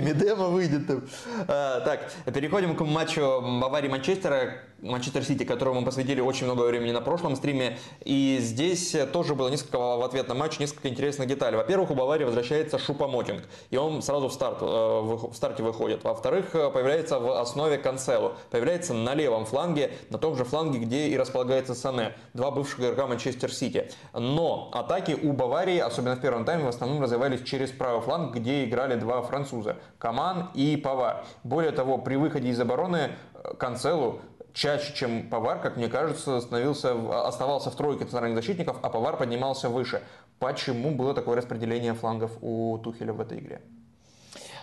[0.00, 1.04] Медема выйдет там.
[1.46, 4.58] А, так, переходим к матчу Баварии-Манчестера.
[4.82, 7.78] Манчестер Сити, которому мы посвятили очень много времени на прошлом стриме.
[8.04, 11.56] И здесь тоже было несколько в ответ на матч, несколько интересных деталей.
[11.56, 16.04] Во-первых, у Баварии возвращается Шупа-Мотинг, и он сразу в, старт, э, в старте выходит.
[16.04, 18.34] Во-вторых, э, появляется в основе Канцелу.
[18.50, 22.12] Появляется на левом фланге, на том же фланге, где и располагается Сане.
[22.34, 23.90] Два бывших игрока Манчестер Сити.
[24.12, 28.64] Но атаки у Баварии, особенно в первом тайме, в основном развивались через правый фланг, где
[28.64, 29.76] играли два француза.
[29.98, 31.24] Каман и Павар.
[31.44, 34.20] Более того, при выходе из обороны э, Канцелу
[34.56, 36.94] чаще, чем Повар, как мне кажется, становился,
[37.26, 40.02] оставался в тройке центральных защитников, а Повар поднимался выше.
[40.38, 43.60] Почему было такое распределение флангов у Тухеля в этой игре?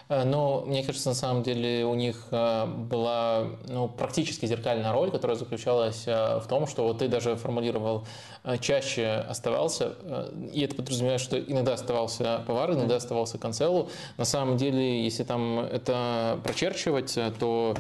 [0.10, 5.12] Э, но мне кажется, на самом деле у них э, была ну, практически зеркальная роль,
[5.12, 8.06] которая заключалась э, в том, что вот ты даже формулировал
[8.60, 9.94] чаще оставался,
[10.52, 13.90] и это подразумевает, что иногда оставался Повар, иногда оставался Канцелу.
[14.18, 17.74] На самом деле, если там это прочерчивать, то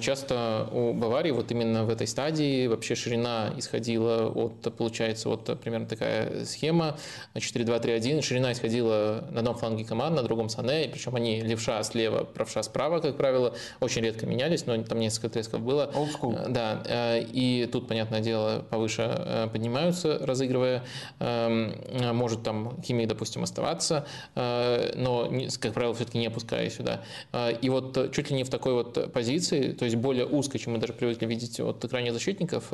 [0.00, 5.88] часто у Баварии вот именно в этой стадии вообще ширина исходила от, получается, вот примерно
[5.88, 6.96] такая схема.
[7.34, 12.62] 4-2-3-1, ширина исходила на одном фланге команд, на другом Сане, причем они левша слева, правша
[12.62, 15.90] справа, как правило, очень редко менялись, но там несколько отрезков было.
[15.94, 16.46] Old school.
[16.46, 20.84] Э, да, э, и тут, понятное дело, повыше э, поднимаются, разыгрывая.
[21.18, 21.74] Эм,
[22.14, 25.30] может там химик, допустим, оставаться, но,
[25.60, 27.02] как правило, все-таки не опуская сюда.
[27.60, 30.78] И вот чуть ли не в такой вот позиции, то есть более узкой, чем мы
[30.78, 32.72] даже привыкли видеть от крайних защитников,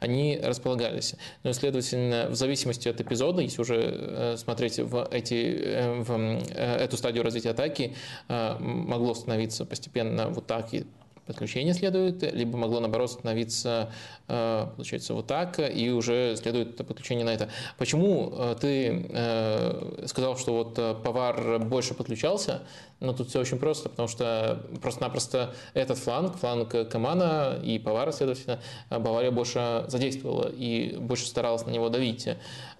[0.00, 1.14] они располагались.
[1.42, 7.50] Но, следовательно, в зависимости от эпизода, если уже смотреть в, эти, в эту стадию развития
[7.50, 7.94] атаки,
[8.28, 10.86] могло становиться постепенно вот так и
[11.30, 13.92] подключение следует, либо могло, наоборот, становиться,
[14.28, 17.48] э, получается, вот так, и уже следует подключение на это.
[17.78, 22.62] Почему э, ты сказал, что вот повар больше подключался?
[23.00, 28.60] Но тут все очень просто, потому что просто-напросто этот фланг, фланг Камана и Повара, следовательно,
[28.90, 32.28] Бавария больше задействовала и больше старалась на него давить.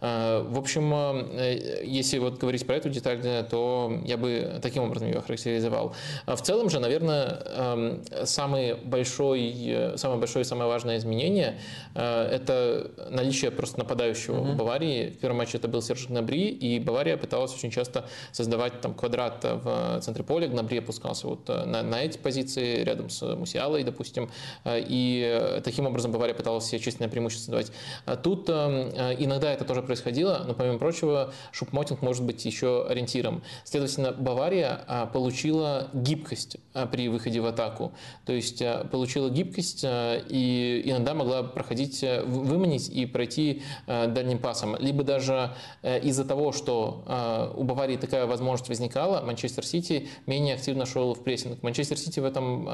[0.01, 5.09] Э, в общем, э, если вот говорить про эту деталь, то я бы таким образом
[5.09, 5.95] ее характеризовал.
[6.27, 8.03] В целом же, наверное, эм,
[8.41, 11.59] самый большой, самое большое и самое важное изменение
[11.95, 14.53] э,– это наличие просто нападающего mm-hmm.
[14.53, 15.11] в Баварии.
[15.11, 19.45] В первом матче это был Серж Гнабри, и Бавария пыталась очень часто создавать там квадрат
[19.45, 20.49] в центре поля.
[20.49, 24.30] Гнабри опускался вот на, на эти позиции рядом с Мусиалой, допустим,
[24.66, 27.72] и таким образом Бавария пыталась себе численное преимущество давать.
[28.07, 33.43] А тут иногда это тоже происходило, но, помимо прочего, шупмотинг может быть еще ориентиром.
[33.64, 34.80] Следовательно, Бавария
[35.12, 36.57] получила гибкость
[36.91, 37.93] при выходе в атаку.
[38.31, 44.76] То есть а, получила гибкость и иногда могла проходить, выманить и пройти дальним пасом.
[44.76, 45.51] Либо даже
[45.83, 51.61] из-за того, что у Баварии такая возможность возникала, Манчестер Сити менее активно шел в прессинг.
[51.64, 52.66] Манчестер Сити в этом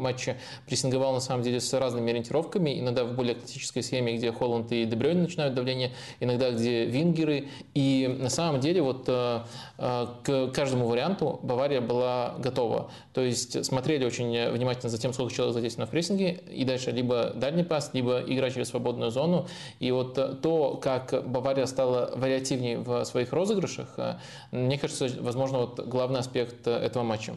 [0.00, 0.36] матче
[0.66, 4.84] прессинговал на самом деле с разными ориентировками, иногда в более классической схеме, где Холланд и
[4.84, 7.50] Дебрёйн начинают давление, иногда где вингеры.
[7.74, 9.42] И на самом деле вот э,
[9.78, 12.90] э, к каждому варианту Бавария была готова.
[13.12, 17.32] То есть смотрели очень внимательно за тем, сколько человек задействовано в прессинге, и дальше либо
[17.34, 19.46] дальний пас, либо игра через свободную зону.
[19.78, 24.14] И вот то, как Бавария стала вариативнее в своих розыгрышах, э,
[24.50, 27.34] мне кажется, возможно, вот главный аспект этого матча.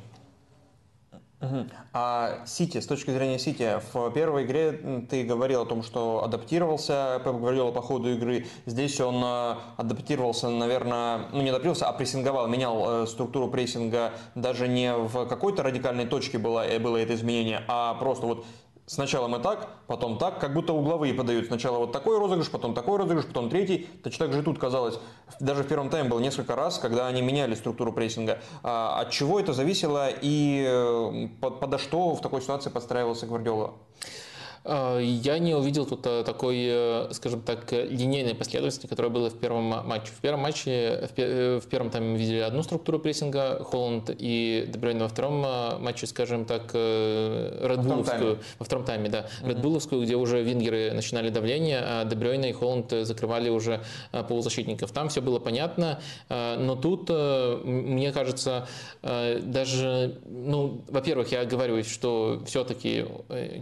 [1.40, 1.68] Угу.
[1.94, 7.22] А Сити, с точки зрения Сити, в первой игре ты говорил о том, что адаптировался,
[7.24, 8.48] Пеп говорил по ходу игры.
[8.66, 14.14] Здесь он э, адаптировался, наверное, ну не адаптировался, а прессинговал, менял э, структуру прессинга.
[14.34, 18.46] Даже не в какой-то радикальной точке было, э, было это изменение, а просто вот
[18.90, 21.48] Сначала мы так, потом так, как будто угловые подают.
[21.48, 23.90] Сначала вот такой розыгрыш, потом такой розыгрыш, потом третий.
[24.02, 24.98] Точно так же и тут казалось.
[25.42, 28.40] Даже в первом тайме было несколько раз, когда они меняли структуру прессинга.
[28.64, 33.74] А от чего это зависело и э, под, подо что в такой ситуации подстраивался Гвардиола?
[34.64, 39.36] А, я не увидел тут э, такой, э, скажем так, линейной последовательности, которая была в
[39.36, 40.08] первом матче.
[40.08, 45.08] В первом матче, в э, первом мы видели одну структуру прессинга, Холланд и Дебрюйн во
[45.08, 45.42] втором
[45.82, 52.06] матче, скажем так, Редбуловскую, во втором тайме, да, Редбуловскую, где уже вингеры начинали давление, а
[52.06, 53.82] Дебрюйна и Холланд закрывали уже
[54.12, 54.92] полузащитников.
[54.92, 56.00] Там все было понятно,
[56.30, 58.68] но тут, мне кажется,
[59.02, 63.06] даже, ну, во-первых, я говорю, что все-таки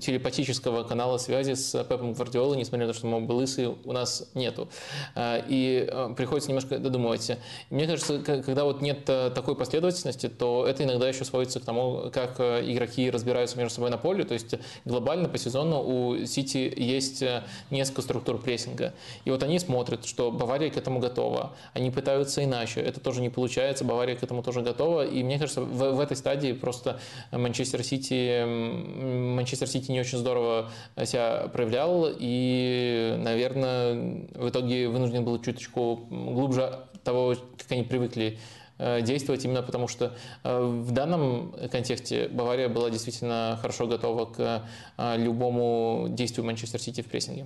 [0.01, 4.69] телепатического канала связи с Пепом Гвардиолой, несмотря на то, что мы лысый у нас нету.
[5.15, 7.37] А, и а, приходится немножко додумывать.
[7.69, 12.09] Мне кажется, когда вот нет э, такой последовательности, то это иногда еще сводится к тому,
[12.13, 14.23] как э, игроки разбираются между собой на поле.
[14.23, 14.55] То есть
[14.85, 18.93] глобально по сезону у Сити есть э, несколько структур прессинга.
[19.25, 21.53] И вот они смотрят, что Бавария к этому готова.
[21.73, 22.81] Они пытаются иначе.
[22.81, 23.83] Это тоже не получается.
[23.83, 25.05] Бавария к этому тоже готова.
[25.05, 26.99] И мне кажется, в, в этой стадии просто
[27.31, 30.69] Манчестер Сити, Манчестер Сити не очень здорово
[31.03, 38.37] себя проявлял и, наверное, в итоге вынужден был чуточку глубже того, как они привыкли
[38.77, 44.67] э, действовать, именно потому что э, в данном контексте Бавария была действительно хорошо готова к
[44.97, 47.45] э, любому действию Манчестер Сити в прессинге.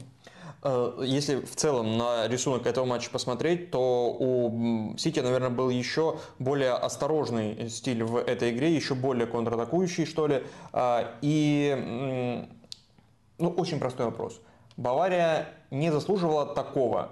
[1.02, 6.74] Если в целом на рисунок этого матча посмотреть, то у Сити, наверное, был еще более
[6.74, 10.44] осторожный стиль в этой игре, еще более контратакующий, что ли.
[11.22, 12.46] И
[13.40, 14.42] ну, очень простой вопрос.
[14.78, 17.10] Бавария не заслуживала такого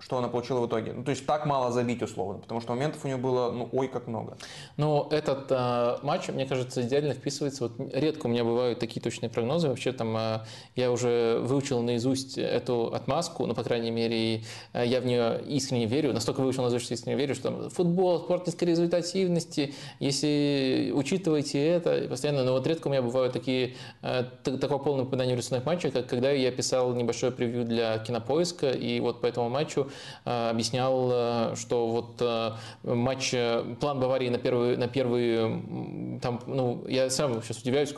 [0.00, 0.94] что она получила в итоге.
[0.94, 3.86] Ну, то есть так мало забить условно, потому что моментов у нее было, ну, ой,
[3.86, 4.38] как много.
[4.78, 7.64] Ну, этот э, матч, мне кажется, идеально вписывается.
[7.64, 9.68] Вот редко у меня бывают такие точные прогнозы.
[9.68, 10.40] Вообще там э,
[10.74, 14.42] я уже выучил наизусть эту отмазку, ну, по крайней мере,
[14.72, 16.14] э, я в нее искренне верю.
[16.14, 22.06] Настолько выучил наизусть, что искренне верю, что там, футбол, спорт низкой результативности, если учитываете это,
[22.08, 25.90] постоянно, но вот редко у меня бывают такие, э, такое полное попадание в рисунок матча,
[25.90, 29.89] как когда я писал небольшое превью для кинопоиска, и вот по этому матчу
[30.24, 32.52] объяснял, э, что вот э,
[32.84, 33.34] матч,
[33.80, 37.94] план Баварии на первый, на первый там, ну, я сам сейчас удивляюсь,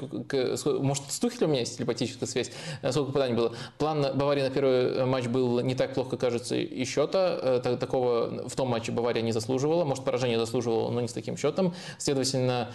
[0.65, 2.51] может, с Тухелем у меня есть телепатическая связь,
[2.91, 3.53] сколько попаданий было.
[3.79, 7.61] План Баварии на первый матч был не так плохо, кажется, и счета.
[7.61, 11.75] Такого в том матче Бавария не заслуживала, может, поражение заслуживала, но не с таким счетом.
[11.99, 12.69] Следовательно,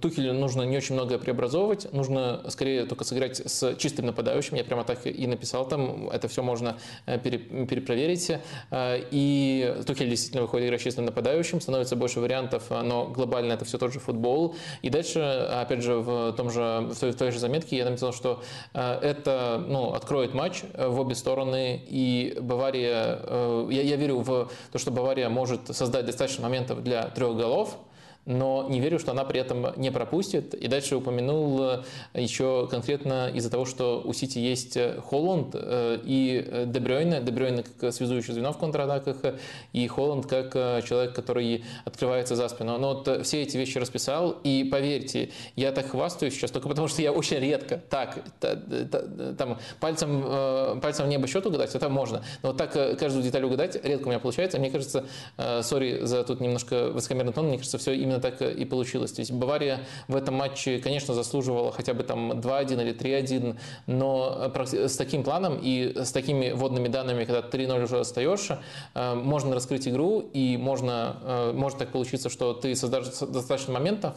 [0.00, 4.56] Тухелю нужно не очень много преобразовывать, нужно скорее только сыграть с чистым нападающим.
[4.56, 8.40] Я прямо так и написал там, это все можно перепроверить говорите.
[8.70, 13.78] Э, и Тухель действительно выходит играть чистым нападающим, становится больше вариантов, но глобально это все
[13.78, 14.54] тот же футбол.
[14.82, 18.12] И дальше, опять же, в, том же, в той, в той же заметке я написал,
[18.12, 18.42] что
[18.72, 24.50] э, это ну, откроет матч в обе стороны, и Бавария, э, я, я верю в
[24.72, 27.76] то, что Бавария может создать достаточно моментов для трех голов,
[28.26, 30.54] но не верю, что она при этом не пропустит.
[30.54, 31.82] И дальше упомянул э,
[32.14, 37.20] еще конкретно из-за того, что у Сити есть э, Холланд э, и Дебрёйне.
[37.20, 39.18] Дебрёйне как связующее звено в контратаках,
[39.72, 40.52] и Холланд как
[40.84, 42.78] человек, который открывается за спину.
[42.78, 47.02] Но вот все эти вещи расписал, и поверьте, я так хвастаюсь сейчас только потому, что
[47.02, 52.22] я очень редко так, там, пальцем, пальцем в небо счет угадать, это можно.
[52.42, 54.58] Но вот так каждую деталь угадать редко у меня получается.
[54.58, 55.04] Мне кажется,
[55.62, 59.12] сори за тут немножко высокомерный тон, мне кажется, все именно именно так и получилось.
[59.12, 63.56] То есть Бавария в этом матче, конечно, заслуживала хотя бы там 2-1 или 3-1,
[63.86, 68.48] но с таким планом и с такими водными данными, когда 3-0 уже остаешь,
[68.94, 74.14] э, можно раскрыть игру и можно, э, может так получиться, что ты создашь достаточно моментов,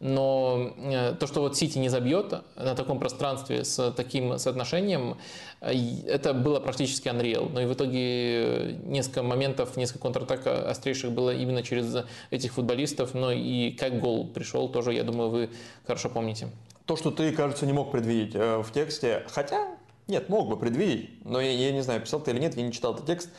[0.00, 5.16] но э, то, что вот Сити не забьет на таком пространстве с таким соотношением,
[5.60, 7.50] это было практически Unreal.
[7.52, 13.32] Но и в итоге несколько моментов, несколько контратак острейших было именно через этих футболистов, но
[13.34, 15.50] и как гол пришел, тоже, я думаю, вы
[15.86, 16.48] хорошо помните.
[16.86, 19.68] То, что ты, кажется, не мог предвидеть э, в тексте, хотя,
[20.06, 22.72] нет, мог бы предвидеть, но я, я не знаю, писал ты или нет, я не
[22.72, 23.30] читал этот текст.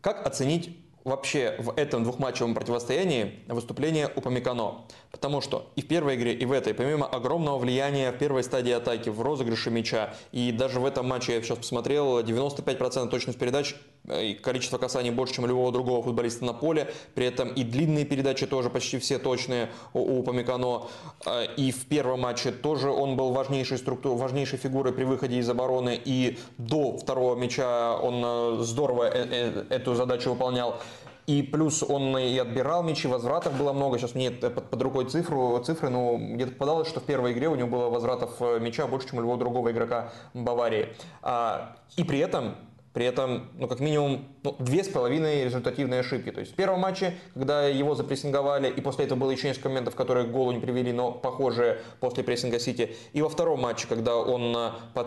[0.00, 0.76] Как оценить
[1.08, 4.82] вообще в этом двухматчевом противостоянии выступление у Памикано.
[5.10, 8.72] Потому что и в первой игре, и в этой, помимо огромного влияния в первой стадии
[8.72, 13.74] атаки, в розыгрыше мяча, и даже в этом матче, я сейчас посмотрел, 95% точность передач,
[14.10, 18.46] и количество касаний больше, чем любого другого футболиста на поле, при этом и длинные передачи
[18.46, 20.82] тоже почти все точные у, у Памикано.
[21.26, 25.48] Э, и в первом матче тоже он был важнейшей, структур, важнейшей фигурой при выходе из
[25.48, 30.80] обороны, и до второго мяча он э, здорово эту задачу выполнял.
[31.28, 33.98] И плюс он и отбирал мячи, возвратов было много.
[33.98, 37.54] Сейчас мне под, под рукой цифру, цифры, но где-то попадалось, что в первой игре у
[37.54, 40.88] него было возвратов э, мяча больше, чем у любого другого игрока Баварии.
[41.20, 42.54] А, и при этом
[42.98, 46.32] при этом, ну, как минимум, ну, две с половиной результативные ошибки.
[46.32, 49.94] То есть в первом матче, когда его запрессинговали, и после этого было еще несколько моментов,
[49.94, 52.96] которые к голу не привели, но похожие после прессинга Сити.
[53.12, 54.52] И во втором матче, когда он,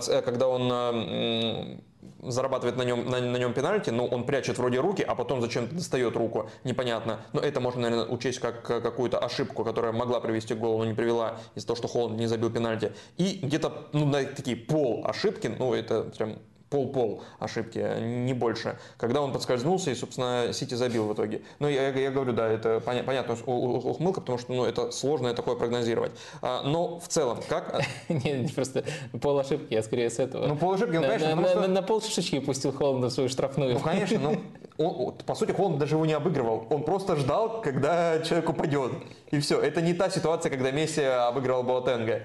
[0.07, 1.81] э, когда он
[2.23, 5.75] зарабатывает на нем, на, на нем пенальти, но он прячет вроде руки, а потом зачем-то
[5.75, 7.19] достает руку, непонятно.
[7.33, 10.93] Но это можно, наверное, учесть как какую-то ошибку, которая могла привести к голу, но не
[10.93, 12.93] привела из-за того, что Холланд не забил пенальти.
[13.17, 16.37] И где-то, ну, такие пол ошибки, ну, это прям
[16.71, 18.77] пол-пол ошибки, не больше.
[18.97, 21.41] Когда он подскользнулся и, собственно, Сити забил в итоге.
[21.59, 25.55] Но я, я говорю, да, это поня- понятно ухмылка, потому что ну, это сложно такое
[25.55, 26.13] прогнозировать.
[26.41, 27.81] А, но в целом, как...
[28.09, 28.85] Не, просто
[29.21, 30.47] пол ошибки, я скорее с этого.
[30.47, 31.67] Ну, пол ошибки, ну, конечно.
[31.67, 33.73] На, пол шишечки пустил Холланда в свою штрафную.
[33.73, 34.39] Ну, конечно, ну,
[34.77, 36.67] он, по сути, Холланд даже его не обыгрывал.
[36.69, 38.93] Он просто ждал, когда человек упадет.
[39.31, 39.59] И все.
[39.59, 42.23] Это не та ситуация, когда Месси обыгрывал Боатенга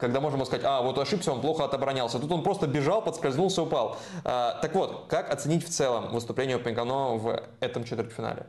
[0.00, 2.18] когда можем сказать, а, вот ошибся, он плохо отоборонялся.
[2.18, 3.96] Тут он просто бежал, подскользнулся, упал.
[4.24, 8.46] А, так вот, как оценить в целом выступление Пенкано в этом четвертьфинале?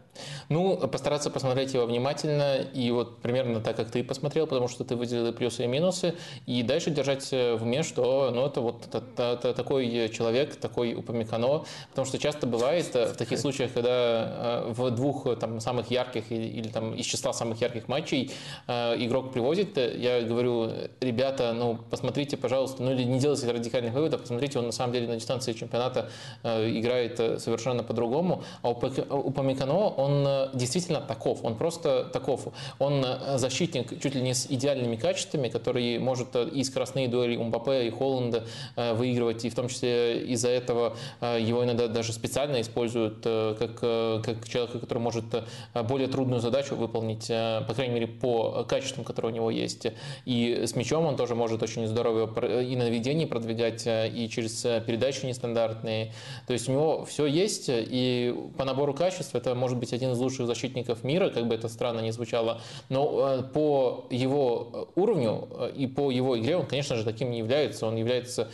[0.50, 4.96] Ну, постараться посмотреть его внимательно и вот примерно так, как ты посмотрел, потому что ты
[4.96, 9.54] выделил плюсы и минусы, и дальше держать в уме, что ну, это вот это, это,
[9.54, 14.92] такой человек, такой Упамекано, потому что часто бывает э, в таких случаях, когда э, в
[14.92, 18.32] двух там, самых ярких или там из числа самых ярких матчей
[18.68, 23.94] э, игрок приводит, я говорю, ребята, чемпионата, ну, посмотрите, пожалуйста, ну или не делайте радикальных
[23.94, 26.10] выводов, посмотрите, он на самом деле на дистанции чемпионата
[26.44, 28.44] э, играет э, совершенно по-другому.
[28.62, 32.48] А у, Памикано он э, действительно таков, он просто таков.
[32.80, 37.90] Он защитник чуть ли не с идеальными качествами, который может и скоростные дуэли Умбапе, и
[37.90, 38.44] Холланда
[38.76, 44.80] выигрывать, и в том числе из-за этого его иногда даже специально используют как, как человека,
[44.80, 45.26] который может
[45.74, 49.88] более трудную задачу выполнить, по крайней мере, по качествам, которые у него есть.
[50.26, 54.28] И с мячом он тоже тоже может очень здорово и на наведение продвигать, э, и
[54.28, 56.12] через э, передачи нестандартные.
[56.46, 60.18] То есть у него все есть, и по набору качеств это может быть один из
[60.18, 62.60] лучших защитников мира, как бы это странно не звучало,
[62.90, 67.88] но э, по его уровню и по его игре он, конечно же, таким не является.
[67.88, 68.50] Он является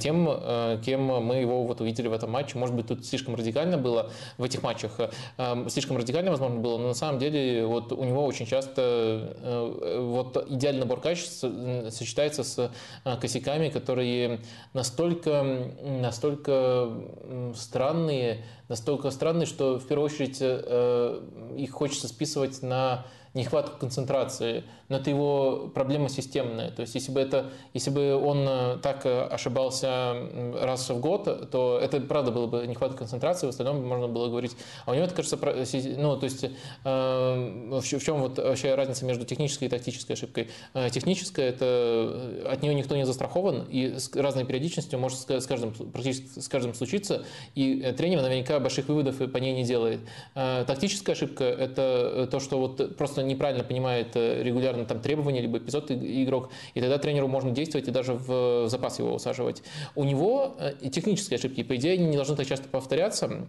[0.00, 0.28] тем,
[0.84, 2.58] кем мы его вот увидели в этом матче.
[2.58, 5.00] Может быть, тут слишком радикально было в этих матчах,
[5.68, 9.34] слишком радикально, возможно, было, но на самом деле вот у него очень часто
[9.98, 11.44] вот идеальный набор качеств
[12.08, 12.72] сочетается с
[13.04, 14.40] а, косяками, которые
[14.72, 15.42] настолько,
[15.82, 16.90] настолько
[17.54, 21.20] странные, настолько странные, что в первую очередь э,
[21.56, 23.04] их хочется списывать на
[23.34, 26.70] нехватку концентрации, но это его проблема системная.
[26.70, 30.14] То есть если бы, это, если бы он э, так э, ошибался
[30.60, 34.56] раз в год, то это правда было бы нехватка концентрации, в остальном можно было говорить.
[34.86, 35.38] А у него это кажется,
[35.98, 36.48] ну то есть э,
[36.84, 40.48] в чем вот вообще разница между технической и тактической ошибкой?
[40.90, 46.38] Техническая это от нее никто не застрахован и с разной периодичностью может с каждым практически
[46.38, 47.24] с каждым случиться,
[47.54, 50.00] и тренер наверняка больших выводов по ней не делает.
[50.34, 55.90] Тактическая ошибка это то, что вот просто неправильно понимает э, регулярно там требования, либо эпизод
[55.90, 59.62] игрок, и тогда тренеру можно действовать и даже в запас его усаживать.
[59.94, 63.46] У него э, технические ошибки, по идее, они не должны так часто повторяться,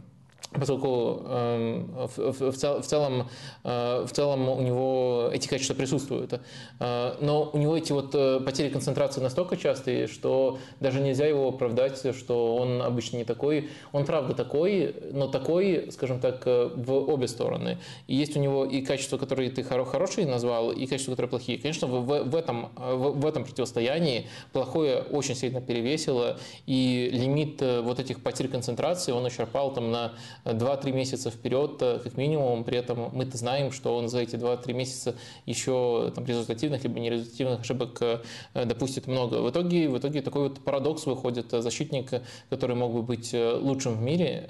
[0.51, 1.83] поскольку э,
[2.15, 3.29] в, в, в, целом,
[3.63, 6.41] э, в целом у него эти качества присутствуют.
[6.79, 11.49] Э, но у него эти вот э, потери концентрации настолько частые, что даже нельзя его
[11.49, 13.69] оправдать, что он обычно не такой.
[13.91, 17.77] Он правда такой, но такой, скажем так, в обе стороны.
[18.07, 21.59] И есть у него и качества, которые ты хорошие назвал, и качества, которые плохие.
[21.59, 27.99] Конечно, в, в, этом, в, в этом противостоянии плохое очень сильно перевесило, и лимит вот
[27.99, 30.13] этих потерь концентрации он исчерпал там на
[30.45, 32.63] 2-3 месяца вперед, э, как минимум.
[32.63, 35.15] При этом мы-то знаем, что он за эти 2-3 месяца
[35.45, 38.19] еще там, результативных либо нерезультативных ошибок э,
[38.65, 39.35] допустит много.
[39.35, 41.51] В итоге, в итоге такой вот парадокс выходит.
[41.51, 44.49] Защитник, который мог бы быть э, лучшим в мире,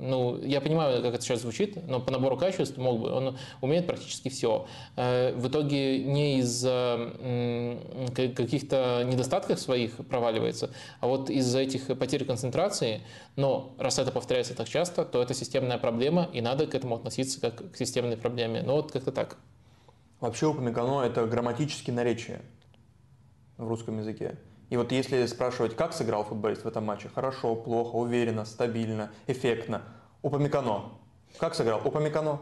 [0.00, 3.86] ну, я понимаю, как это сейчас звучит, но по набору качеств мог бы, он умеет
[3.86, 4.66] практически все.
[4.96, 7.12] В итоге не из-за
[8.14, 10.70] каких-то недостатков своих проваливается,
[11.00, 13.00] а вот из-за этих потерь концентрации,
[13.36, 16.94] но раз это повторяется так часто, часто, то это системная проблема, и надо к этому
[16.94, 18.62] относиться как к системной проблеме.
[18.62, 19.36] Ну вот как-то так.
[20.20, 22.40] Вообще упомекано это грамматические наречия
[23.56, 24.36] в русском языке.
[24.70, 29.82] И вот если спрашивать, как сыграл футболист в этом матче, хорошо, плохо, уверенно, стабильно, эффектно,
[30.22, 30.92] упомекано.
[31.38, 31.80] Как сыграл?
[31.84, 32.40] Упомекано.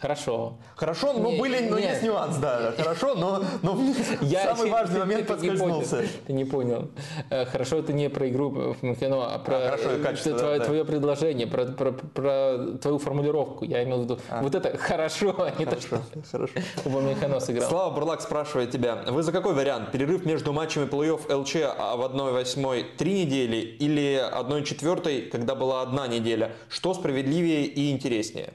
[0.00, 0.58] Хорошо.
[0.74, 1.90] Хорошо, но Не, были, но нет.
[1.92, 2.72] есть нюанс, да.
[2.76, 3.76] Хорошо, но, но
[4.20, 6.04] самый ты- важный ты- момент ты- не подскользнулся.
[6.26, 6.90] Ты не понял.
[7.30, 10.38] Э, Хорошо, это не про игру в кино, а про А, хорошо, э, качество, да,
[10.38, 10.64] твое, да.
[10.66, 13.64] твое предложение, про, про- про твою формулировку.
[13.64, 17.40] Я имел в виду вот это хорошо, а не то, что Хорошо.
[17.40, 17.68] Сыграл.
[17.68, 19.92] Слава Бурлак спрашивает тебя, вы за какой вариант?
[19.92, 26.06] Перерыв между матчами плей-офф ЛЧ а в 1-8 три недели или 1-4, когда была одна
[26.06, 26.52] неделя?
[26.68, 28.52] Что справедливее и интереснее?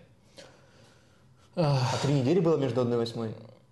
[1.56, 3.32] А три недели было между 1 и 8?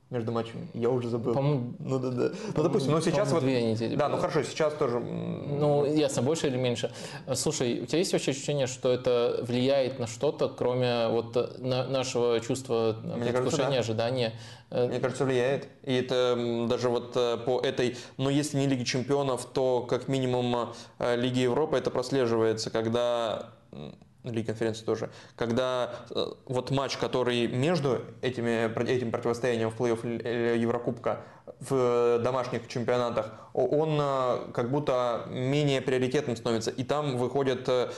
[0.09, 0.67] Между матчами?
[0.73, 1.35] Я уже забыл.
[1.35, 2.31] По-моему, Ну да, да.
[2.55, 3.43] Ну допустим, ну сейчас вот...
[3.43, 4.15] две недели Да, было.
[4.15, 4.99] ну хорошо, сейчас тоже...
[4.99, 6.91] Ну, ясно, больше или меньше.
[7.35, 11.87] Слушай, у тебя есть вообще ощущение, что это влияет на что-то, кроме вот э, на-
[11.87, 13.79] нашего чувства э, Мне предвкушения, да.
[13.79, 14.33] ожидания?
[14.71, 15.67] Э, Мне кажется, влияет.
[15.83, 20.69] И это даже вот по этой, ну если не Лиги Чемпионов, то как минимум
[20.99, 23.51] Лиги Европы это прослеживается, когда
[24.23, 30.57] Лиги конференции тоже, когда э, вот матч, который между этими, этим противостоянием в плей-офф э,
[30.57, 31.21] Еврокубка
[31.59, 36.71] в домашних чемпионатах, он э, как будто менее приоритетным становится.
[36.71, 37.89] И там выходят э,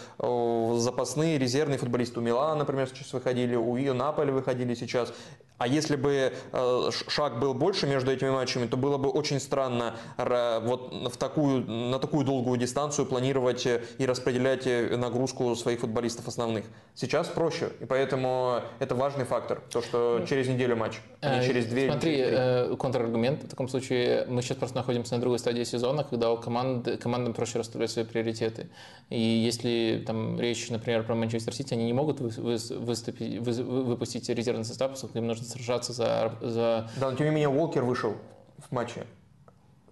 [0.78, 2.20] запасные резервные футболисты.
[2.20, 5.14] У Милана, например, сейчас выходили, у Ио Наполи выходили сейчас.
[5.58, 9.96] А если бы э, шаг был больше между этими матчами, то было бы очень странно
[10.18, 15.82] ра- вот в такую, на такую долгую дистанцию планировать э, и распределять э, нагрузку своих
[15.82, 16.66] футболистов основных.
[16.96, 21.48] Сейчас проще, и поэтому это важный фактор, то, что через неделю матч, а не Э,
[21.48, 23.51] через две Смотри, э, контраргумент.
[23.52, 27.60] Таком случае мы сейчас просто находимся на другой стадии сезона, когда у команд, командам проще
[27.60, 28.70] расставлять свои приоритеты.
[29.10, 33.64] И если там речь, например, про Манчестер Сити, они не могут вы- вы- выступить, вы-
[33.64, 36.90] вы- выпустить резервный состав, поскольку им нужно сражаться за, за...
[36.96, 38.16] Да, но тем не менее Уолкер вышел
[38.58, 39.04] в матче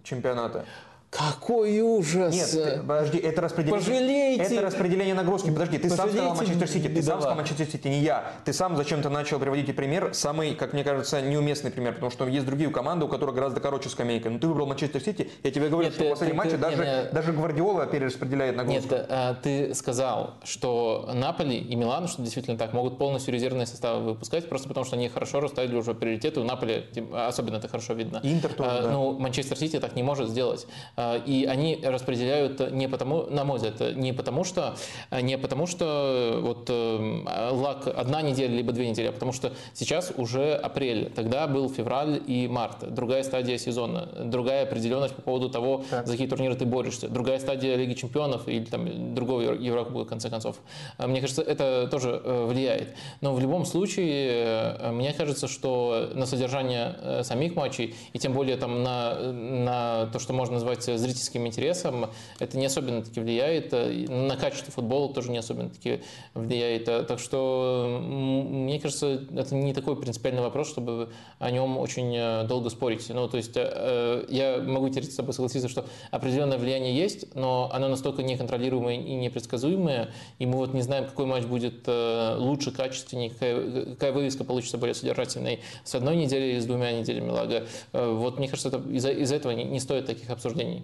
[0.02, 0.64] чемпионата.
[1.10, 2.32] Какой ужас!
[2.54, 3.80] Нет, подожди, это распределение.
[3.84, 4.42] Пожалейте!
[4.54, 5.50] Это распределение нагрузки.
[5.50, 7.20] Подожди, ты сам сказал Пожалейте Манчестер Сити, ты сам бедолаг.
[7.22, 8.32] сказал Манчестер Сити, не я.
[8.44, 12.46] Ты сам зачем-то начал приводить пример, самый, как мне кажется, неуместный пример, потому что есть
[12.46, 14.30] другие команды, у которых гораздо короче скамейка.
[14.30, 16.58] Но ты выбрал Манчестер Сити, я тебе говорю, Нет, что ты- в последнем матче ты-
[16.58, 17.10] даже, не, не.
[17.12, 18.94] даже Гвардиола перераспределяет нагрузку.
[18.94, 24.04] Нет, э, ты сказал, что Наполи и Милан, что действительно так, могут полностью резервные составы
[24.04, 26.38] выпускать, просто потому что они хорошо расставили уже приоритеты.
[26.38, 28.20] У Наполи особенно это хорошо видно.
[28.22, 28.90] Интер тоже, Э, да.
[28.92, 30.68] Ну, Манчестер Сити так не может сделать.
[31.00, 34.74] Э, И они распределяют не потому, на мой взгляд, не потому что,
[35.10, 39.52] э, не потому что вот э, лак одна неделя либо две недели, а потому что
[39.74, 45.48] сейчас уже апрель, тогда был февраль и март, другая стадия сезона, другая определенность по поводу
[45.48, 46.06] того, Так.
[46.06, 50.08] за какие турниры ты борешься, другая стадия Лиги Чемпионов или там другого Евро- Еврокубка, в
[50.08, 50.56] конце концов.
[50.98, 52.94] А Мне кажется, это тоже э, влияет.
[53.20, 54.30] Но в любом случае,
[54.78, 60.06] э, мне кажется, что на содержание э, самих матчей и тем более там на, на
[60.12, 63.72] то, что можно назвать зрительским интересом, это не особенно таки влияет.
[63.72, 66.00] э, На качество футбола тоже не особенно таки
[66.34, 66.88] влияет.
[66.88, 72.44] Э, Так что мне кажется, это не такой принципиальный вопрос, чтобы о нем очень э,
[72.44, 73.08] долго спорить.
[73.08, 77.88] Ну, то есть я могу теперь с тобой согласиться, что определенное влияние есть, но оно
[77.88, 84.12] настолько неконтролируемое и непредсказуемое, и мы вот не знаем, какой матч будет лучше, качественнее, какая,
[84.12, 87.66] вывеска получится более содержательной с одной недели или с двумя неделями лага.
[87.92, 90.79] Вот мне кажется, это из-за из этого не, не стоит таких обсуждений.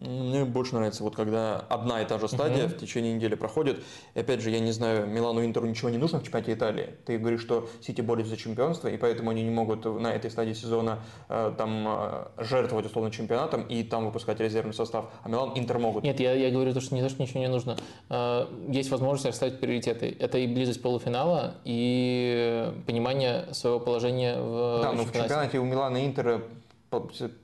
[0.00, 3.82] Мне больше нравится, вот когда одна и та же стадия в течение недели проходит.
[4.14, 6.90] И опять же, я не знаю, Милану Интеру ничего не нужно в чемпионате Италии.
[7.04, 10.52] Ты говоришь, что Сити борется за чемпионство, и поэтому они не могут на этой стадии
[10.52, 15.06] сезона э, там э, жертвовать условно чемпионатом и там выпускать резервный состав.
[15.22, 16.04] А Милан Интер могут.
[16.04, 17.76] Нет, я, я говорю, то, что не то, что ничего не нужно.
[18.08, 20.16] Э, Есть возможность расставить приоритеты.
[20.18, 25.28] Это и близость полуфинала, и понимание своего положения в да, но в чемпионате.
[25.28, 26.42] чемпионате у Милана Интера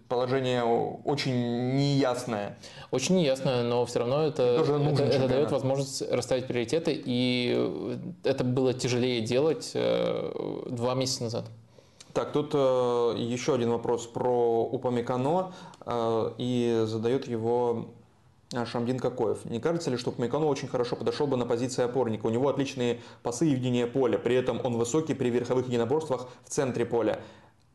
[0.09, 2.59] положение очень неясное.
[2.90, 5.28] Очень неясно, но все равно это, это, это чемпионат.
[5.28, 11.45] дает возможность расставить приоритеты, и это было тяжелее делать э, два месяца назад.
[12.14, 15.53] Так, тут э, еще один вопрос про Упамекано,
[15.84, 17.86] э, и задает его
[18.53, 19.45] э, Шамдин Кокоев.
[19.47, 22.26] Не кажется ли, что Упамекано очень хорошо подошел бы на позиции опорника?
[22.26, 26.51] У него отличные пасы и видение поля, при этом он высокий при верховых единоборствах в
[26.51, 27.18] центре поля.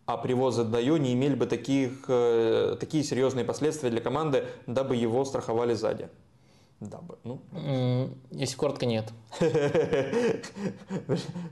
[0.10, 5.24] А привозы Дайо не имели бы таких, э, такие серьезные последствия для команды, дабы его
[5.24, 6.10] страховали сзади.
[6.80, 7.20] Дабы.
[7.24, 7.39] Ну,
[8.32, 9.14] Если коротко, нет.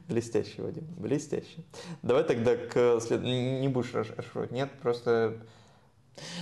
[0.07, 1.63] Блестящий, Вадим, блестящий.
[2.01, 3.21] Давай тогда к след...
[3.21, 4.71] Не будешь расшифровать, нет?
[4.81, 5.37] Просто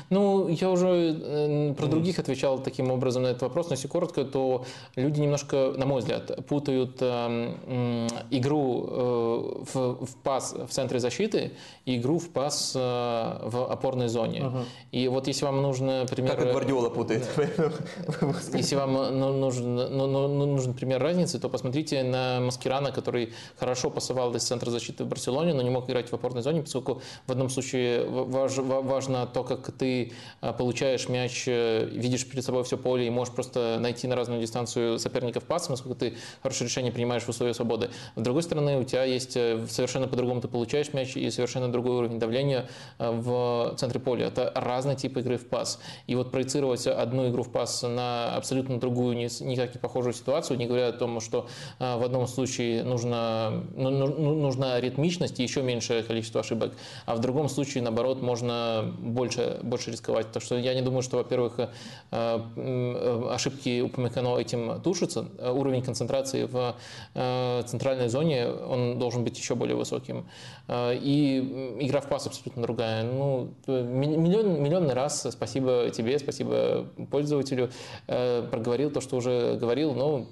[0.10, 4.23] Ну, я уже э, про других отвечал таким образом на этот вопрос, но если коротко,
[4.23, 4.65] то
[4.95, 11.52] люди немножко, на мой взгляд, путают э, игру э, в, в пас в центре защиты
[11.85, 14.45] и игру в пас э, в опорной зоне.
[14.45, 14.57] Угу.
[14.91, 16.35] И вот если вам нужно, пример...
[16.35, 17.27] Как и Гвардиола путает.
[18.53, 23.34] Если вам ну, нужен, ну, ну, ну, нужен пример разницы, то посмотрите на Маскирана, который
[23.57, 27.02] хорошо пасовал из центра защиты в Барселоне, но не мог играть в опорной зоне, поскольку
[27.27, 30.11] в одном случае важно то, как ты
[30.41, 34.41] а, получаешь мяч, э, видишь перед собой все поле и можешь просто найти на разную
[34.41, 37.89] дистанцию соперников пасом, насколько ты хорошее решение принимаешь в условиях свободы.
[38.15, 41.97] С другой стороны, у тебя есть э, совершенно по-другому ты получаешь мяч и совершенно другой
[41.97, 42.69] уровень давления
[42.99, 44.27] э, в центре поля.
[44.27, 45.79] Это разный тип игры в пас.
[46.07, 50.65] И вот проецировать одну игру в пас на абсолютно другую, никак не похожую ситуацию, не
[50.65, 51.47] говоря о том, что
[51.79, 56.73] в одном случае нужно, ну, ну, ну, нужна ритмичность и еще меньшее количество ошибок,
[57.05, 60.32] а в другом случае, наоборот, можно больше, больше рисковать.
[60.32, 61.68] Так что я не думаю, что, во-первых, э,
[62.11, 65.27] э, ошибки у Памекано этим тушатся.
[65.40, 66.76] Уровень концентрации в
[67.14, 70.26] э, центральной зоне, он должен быть еще более высоким.
[70.69, 73.03] И игра в пас абсолютно другая.
[73.03, 77.69] Ну, миллион, миллионный раз спасибо тебе, спасибо пользователю.
[78.07, 79.94] Проговорил то, что уже говорил.
[79.94, 80.26] Но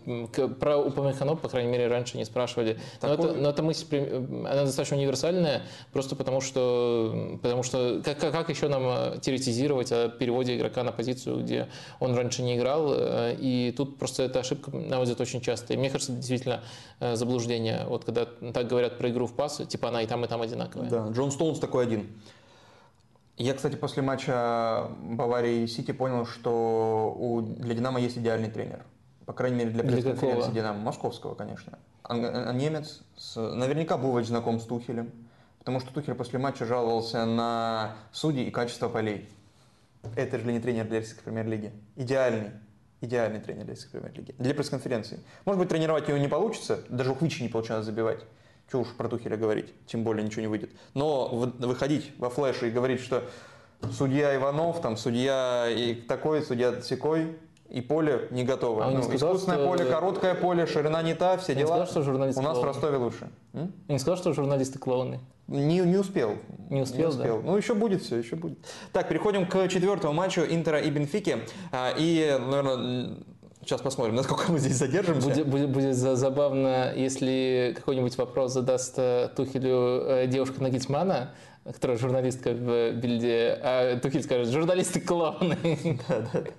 [0.60, 2.80] про Упамехано, по крайней мере, раньше не спрашивали.
[3.02, 8.50] Но, это, но эта мысль, она достаточно универсальная, просто потому что, потому что как, как
[8.50, 11.69] еще нам теоретизировать о переводе игрока на позицию, где
[11.99, 12.94] он раньше не играл.
[12.94, 15.77] Э, и тут просто эта ошибка, на мой взгляд, очень частая.
[15.77, 16.61] Мне кажется, действительно
[16.99, 17.85] э, заблуждение.
[17.88, 20.90] Вот когда так говорят про игру в пас, типа она и там, и там одинаковая.
[20.90, 22.07] Да, Джон Стоунс такой один.
[23.38, 28.85] Я, кстати, после матча Баварии и Сити понял, что у, для Динамо есть идеальный тренер.
[29.26, 30.80] По крайней мере, для пресс-конференции Динамо.
[30.80, 31.80] Московского, конечно.
[32.03, 35.11] А, а немец, с, наверняка Бувач знаком с Тухелем.
[35.64, 39.30] Потому что Тухель после матча жаловался на судьи и качество полей.
[40.18, 41.72] Это же не тренер для российской премьер-лиги.
[41.95, 42.52] Идеальный.
[42.99, 44.35] Идеальный тренер для российской премьер-лиги.
[44.38, 45.19] Для пресс-конференции.
[45.45, 46.80] Может быть, тренировать его не получится.
[46.90, 48.19] Даже у Хвичи не получалось забивать.
[48.69, 49.73] Чего уж про Тухеля говорить.
[49.85, 50.72] Тем более ничего не выйдет.
[50.94, 53.23] Но выходить во флеше и говорить, что
[53.94, 57.38] судья Иванов, там, судья и такой, судья секой,
[57.69, 58.85] и поле не готово.
[58.85, 59.68] А ну, сказал, искусственное что...
[59.68, 61.68] поле, короткое поле, ширина не та, все дела.
[61.68, 62.72] сказал, что журналисты У нас клоуны.
[62.72, 63.30] в Ростове лучше.
[63.53, 63.73] М?
[63.88, 65.19] Не сказал, что журналисты клоуны.
[65.48, 66.38] Не, не успел.
[66.70, 67.41] Не успел, не успел.
[67.41, 67.44] Да?
[67.48, 68.57] Ну, еще будет все, еще будет.
[68.91, 71.40] Так, переходим к четвертому матчу Интера и Бенфики.
[71.72, 73.18] А, и, наверное,
[73.64, 75.30] Сейчас посмотрим, насколько мы здесь задержимся.
[75.30, 81.34] Будет, будет, будет забавно, если какой-нибудь вопрос задаст э, Тухелю э, девушка Нагитсмана,
[81.64, 85.57] которая журналистка в Бильде, а Тухель скажет, журналисты клоуны.
[86.10, 86.49] Да, да, да.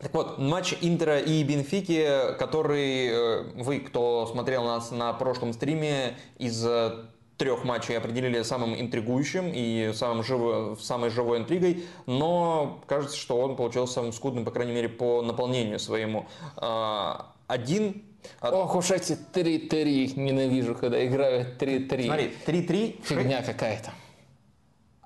[0.00, 6.16] Так вот, матч Интера и Бенфики, который э, вы, кто смотрел нас на прошлом стриме,
[6.38, 7.04] из э,
[7.36, 13.56] трех матчей определили самым интригующим и самым живо, самой живой интригой, но кажется, что он
[13.56, 16.26] получился самым скудным, по крайней мере, по наполнению своему.
[16.56, 18.02] А, один
[18.42, 22.04] Ох уж эти 3-3, ненавижу, когда играют 3-3.
[22.04, 23.02] Смотри, 3-3.
[23.02, 23.92] Фигня какая-то.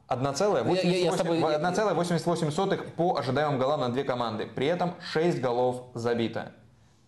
[0.08, 4.46] 1,88 по ожидаемым голам на две команды.
[4.46, 6.52] При этом 6 голов забито.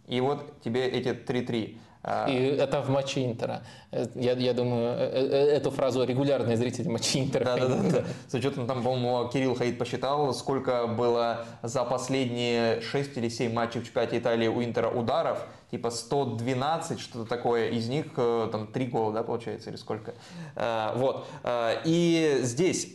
[0.07, 1.79] И вот тебе эти 3-3.
[2.09, 3.63] А, И это в матче Интера.
[3.91, 7.45] Э, я, я думаю, э, э, эту фразу регулярные зрители матча Интера.
[7.45, 8.05] Да, да, да, да.
[8.29, 13.81] С учетом, там, по-моему, Кирилл Хаид посчитал, сколько было за последние 6 или 7 матчей
[13.81, 15.45] в чемпионате Италии у Интера ударов
[15.77, 20.15] типа 112, что-то такое, из них э, там 3 гола, да, получается, или сколько.
[20.55, 21.27] Э, вот.
[21.43, 22.87] Э, и здесь,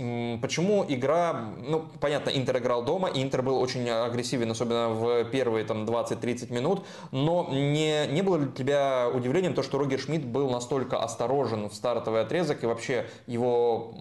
[0.42, 5.64] почему игра, ну, понятно, Интер играл дома, и Интер был очень агрессивен, особенно в первые
[5.64, 10.50] там 20-30 минут, но не, не было для тебя удивлением то, что Рогер Шмидт был
[10.50, 13.94] настолько осторожен в стартовый отрезок, и вообще его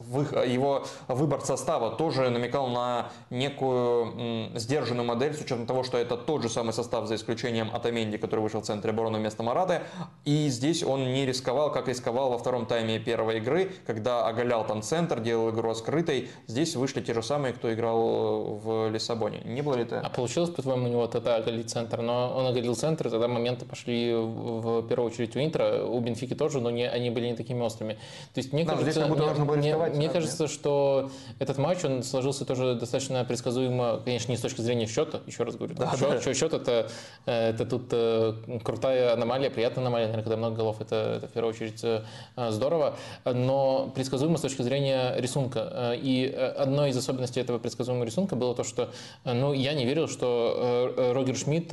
[0.00, 6.42] его выбор состава тоже намекал на некую сдержанную модель с учетом того, что это тот
[6.42, 9.82] же самый состав за исключением Атаменди, который вышел в центре обороны вместо Мараты.
[10.24, 14.82] И здесь он не рисковал, как рисковал во втором тайме первой игры, когда оголял там
[14.82, 16.30] центр, делал игру открытой.
[16.46, 19.40] Здесь вышли те же самые, кто играл в Лиссабоне.
[19.44, 20.00] Не было ли это?
[20.00, 22.00] А получилось, по-твоему, у него тогда оголить центр?
[22.00, 26.34] Но он оголил центр, и тогда моменты пошли в первую очередь у Интера, у Бенфики
[26.34, 27.94] тоже, но не, они были не такими острыми.
[28.34, 31.10] То есть мне да, кажется, здесь как будто должно было мне, мне, мне кажется, что
[31.38, 35.56] этот матч, он сложился тоже достаточно предсказуемо, конечно, не с точки зрения счета, еще раз
[35.56, 35.74] говорю.
[35.74, 36.34] Да, счет, да.
[36.34, 36.88] счет это,
[37.26, 41.30] э, это тут э, крутая аномалия, приятная аномалия, наверное, когда много голов, это, это в
[41.30, 42.02] первую очередь э,
[42.50, 45.94] здорово, но предсказуемо с точки зрения рисунка.
[45.96, 48.90] И одной из особенностей этого предсказуемого рисунка было то, что
[49.24, 51.72] ну, я не верил, что Рогер Шмидт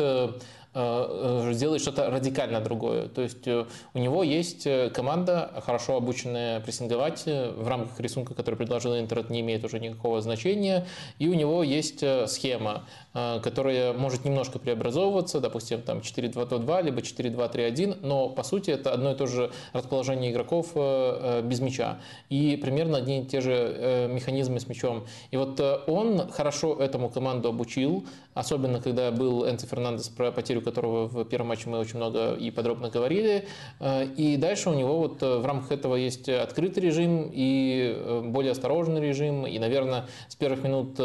[0.74, 3.08] сделает что-то радикально другое.
[3.08, 9.20] То есть у него есть команда, хорошо обученная прессинговать в рамках рисунка, который предложил Интер,
[9.20, 10.88] это не имеет уже никакого значения.
[11.20, 18.30] И у него есть схема, которая может немножко преобразовываться, допустим, там 4-2-2, либо 4-2-3-1, но
[18.30, 22.00] по сути это одно и то же расположение игроков без мяча.
[22.30, 25.06] И примерно одни и те же механизмы с мячом.
[25.32, 31.08] И вот он хорошо этому команду обучил, особенно когда был Энци Фернандес, про потерю которого
[31.08, 33.48] в первом матче мы очень много и подробно говорили.
[33.80, 38.22] Э, и дальше у него вот э, в рамках этого есть открытый режим и э,
[38.26, 39.46] более осторожный режим.
[39.46, 40.96] И, наверное, с первых минут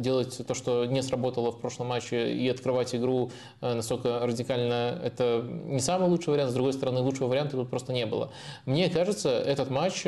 [0.00, 3.30] делать то, что не сработало в прошлом матче, и открывать игру
[3.60, 6.50] настолько радикально, это не самый лучший вариант.
[6.50, 8.30] С другой стороны, лучшего варианта тут просто не было.
[8.66, 10.04] Мне кажется, этот матч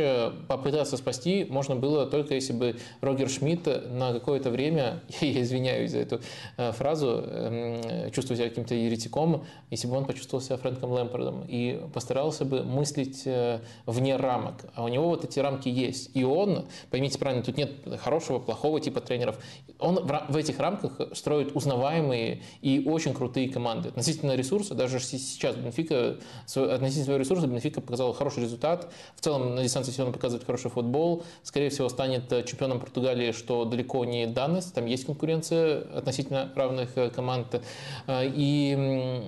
[0.49, 5.99] попытаться спасти можно было только если бы Рогер Шмидт на какое-то время, я извиняюсь за
[5.99, 6.21] эту
[6.57, 12.45] фразу эм, «чувствую себя каким-то еретиком», если бы он почувствовал себя Фрэнком Лэмпордом и постарался
[12.45, 14.65] бы мыслить э, вне рамок.
[14.75, 16.11] А у него вот эти рамки есть.
[16.15, 19.39] И он, поймите правильно, тут нет хорошего, плохого типа тренеров.
[19.79, 23.89] Он в этих рамках строит узнаваемые и очень крутые команды.
[23.91, 28.93] Относительно ресурса, даже сейчас Бенфика, относительно своего ресурса, Бенфика показал хороший результат.
[29.17, 31.25] В целом на дистанции сезона показывает хороший футбол.
[31.43, 34.75] Скорее всего, станет э, чемпионом Португалии, что далеко не данность.
[34.75, 37.63] Там есть конкуренция относительно равных э, команд.
[38.07, 39.23] Э, и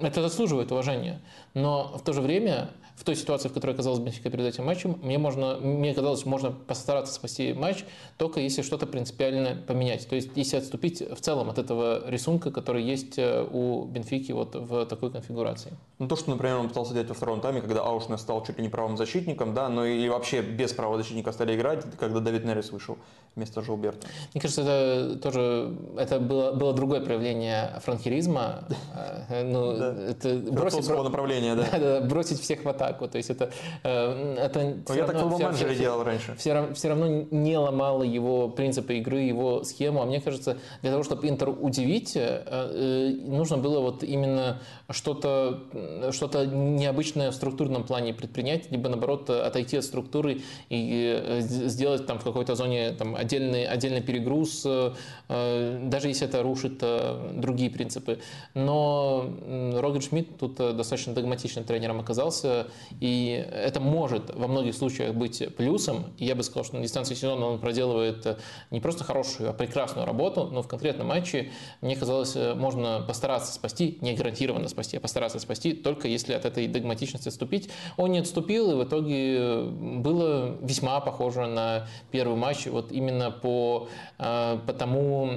[0.00, 1.20] это заслуживает уважения.
[1.54, 4.98] Но в то же время в той ситуации, в которой оказалась Бенфика перед этим матчем,
[5.02, 7.84] мне, можно, мне казалось, можно постараться спасти матч,
[8.18, 10.08] только если что-то принципиально поменять.
[10.08, 14.54] То есть, если отступить в целом от этого рисунка, который есть э, у Бенфики вот
[14.54, 15.72] в такой конфигурации.
[15.98, 18.62] Ну, то, что, например, он пытался делать во втором тайме, когда Аушнес стал чуть ли
[18.62, 22.70] не правым защитником, да, но и вообще без правого защитника стали играть, когда Давид Неррис
[22.70, 22.96] вышел
[23.34, 24.06] вместо Жилберта.
[24.32, 28.64] Мне кажется, это тоже это было, было другое проявление франкеризма.
[29.28, 32.00] Э, ну, это бросить, направления, да.
[32.00, 32.83] Бросить всех в атаку.
[32.92, 33.50] То есть это...
[33.82, 36.34] Э, это ну, Я так в менеджере делал раньше.
[36.36, 40.02] Все, все равно не ломало его принципы игры, его схему.
[40.02, 45.60] А мне кажется, для того, чтобы Интер удивить, э, нужно было вот именно что-то
[46.10, 52.24] что необычное в структурном плане предпринять, либо наоборот отойти от структуры и сделать там в
[52.24, 54.92] какой-то зоне там, отдельный, отдельный перегруз, э,
[55.28, 58.20] э, даже если это рушит э, другие принципы.
[58.54, 59.30] Но
[59.74, 62.66] Рогер Шмидт тут достаточно догматичным тренером оказался,
[63.00, 66.06] и это может во многих случаях быть плюсом.
[66.18, 68.38] Я бы сказал, что на дистанции сезона он проделывает
[68.70, 73.98] не просто хорошую, а прекрасную работу, но в конкретном матче, мне казалось, можно постараться спасти,
[74.00, 77.70] не гарантированно спасти, а постараться спасти, только если от этой догматичности отступить.
[77.96, 82.66] Он не отступил, и в итоге было весьма похоже на первый матч.
[82.66, 83.88] Вот именно по,
[84.18, 85.30] э, по тому,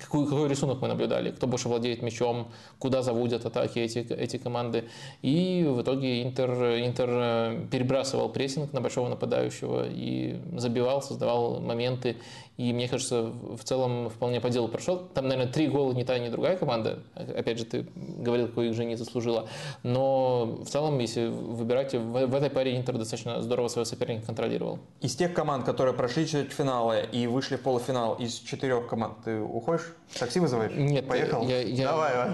[0.00, 4.84] какой, какой рисунок мы наблюдали, кто больше владеет мячом, куда заводят атаки эти, эти команды.
[5.22, 6.50] И в итоге Интер,
[6.84, 12.16] Интер э, перебрасывал прессинг на большого нападающего и забивал, создавал моменты.
[12.56, 14.98] И мне кажется, в целом вполне по делу прошел.
[15.12, 17.00] Там, наверное, три гола не та, ни другая команда.
[17.14, 19.48] Опять же, ты говорил, какой их же не заслужила.
[19.82, 24.78] Но в целом, если выбирать, в, в этой паре Интер достаточно здорово своего соперника контролировал.
[25.00, 29.92] Из тех команд, которые прошли четвертьфиналы и вышли в полуфинал, из четырех команд ты уходишь?
[30.16, 30.72] Такси вызываешь?
[30.76, 31.08] Нет.
[31.08, 31.42] Поехал?
[31.46, 32.30] Я, я, Давай, давай.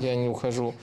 [0.00, 0.74] Я не ухожу.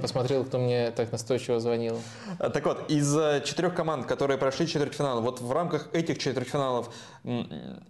[0.00, 2.00] Посмотрел, кто мне так настойчиво звонил.
[2.38, 6.90] Так вот, из э, четырех команд, которые прошли четвертьфинал, вот в рамках этих четвертьфиналов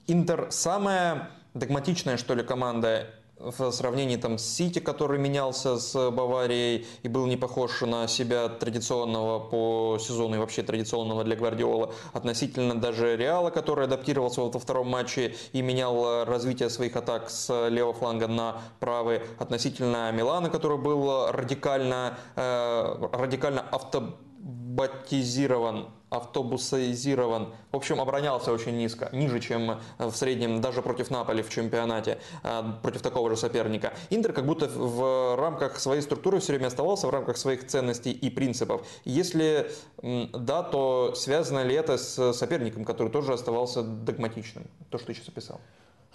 [0.09, 3.09] Интер самая догматичная, что ли, команда
[3.39, 8.49] в сравнении там, с Сити, который менялся с Баварией и был не похож на себя
[8.49, 14.89] традиционного по сезону и вообще традиционного для Гвардиола, относительно даже Реала, который адаптировался во втором
[14.89, 21.33] матче и менял развитие своих атак с левого фланга на правый, относительно Милана, который был
[21.33, 27.53] радикально, э, радикально автобатизирован автобусизирован.
[27.73, 32.63] В общем, оборонялся очень низко, ниже, чем в среднем даже против Наполи в чемпионате, э,
[32.83, 33.93] против такого же соперника.
[34.11, 38.31] Интер как будто в рамках своей структуры все время оставался в рамках своих ценностей и
[38.31, 38.87] принципов.
[39.05, 39.71] Если
[40.03, 44.65] да, то связано ли это с соперником, который тоже оставался догматичным?
[44.91, 45.61] То, что ты сейчас описал.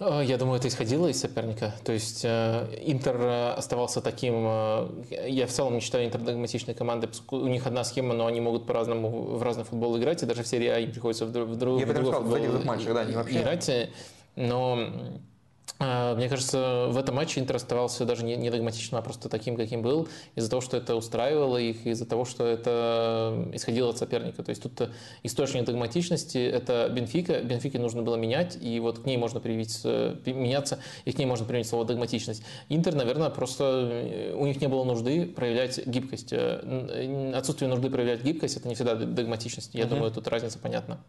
[0.02, 1.74] Э, я думаю, это исходило из соперника.
[1.84, 4.44] То есть э, Интер э, оставался таким...
[5.10, 7.10] Я в целом не считаю Интер догматичной командой.
[7.30, 10.24] У них одна схема, но они могут по-разному в разный футбол играть.
[10.24, 12.94] И даже в серии А им приходится в, друг, в, друг, в другой футбол матчах,
[12.94, 13.42] да, не вообще.
[13.42, 13.90] играть.
[14.36, 14.80] Но
[15.80, 19.82] мне кажется, в этом матче Интер оставался даже не, не догматичным, а просто таким, каким
[19.82, 24.44] был, из-за того, что это устраивало их, из-за того, что это исходило от соперника.
[24.44, 24.90] То есть тут
[25.24, 27.42] источник догматичности– это Бенфика.
[27.42, 31.26] Бенфике нужно было менять, и вот к ней можно привить, э, меняться, и к ней
[31.26, 32.44] можно привить слово догматичность.
[32.70, 36.30] Интер, наверное, просто э, у них не было нужды проявлять гибкость.
[36.32, 39.74] Э, отсутствие нужды проявлять гибкость– это не всегда догматичность.
[39.74, 39.96] Я угу.
[39.96, 41.00] думаю, тут разница понятна.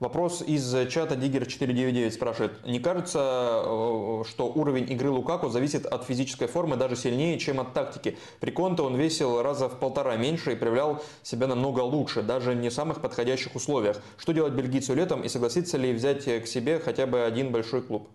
[0.00, 2.66] Вопрос из чата Диггер499 спрашивает.
[2.66, 7.74] Не кажется, э, что уровень игры Лукаку зависит от физической формы даже сильнее, чем от
[7.74, 8.16] тактики?
[8.40, 12.70] При Конте он весил раза в полтора меньше и проявлял себя намного лучше, даже не
[12.70, 14.00] в самых подходящих условиях.
[14.16, 18.08] Что делать бельгийцу летом и согласится ли взять к себе хотя бы один большой клуб?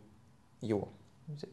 [0.61, 0.89] Его
[1.27, 1.51] взять.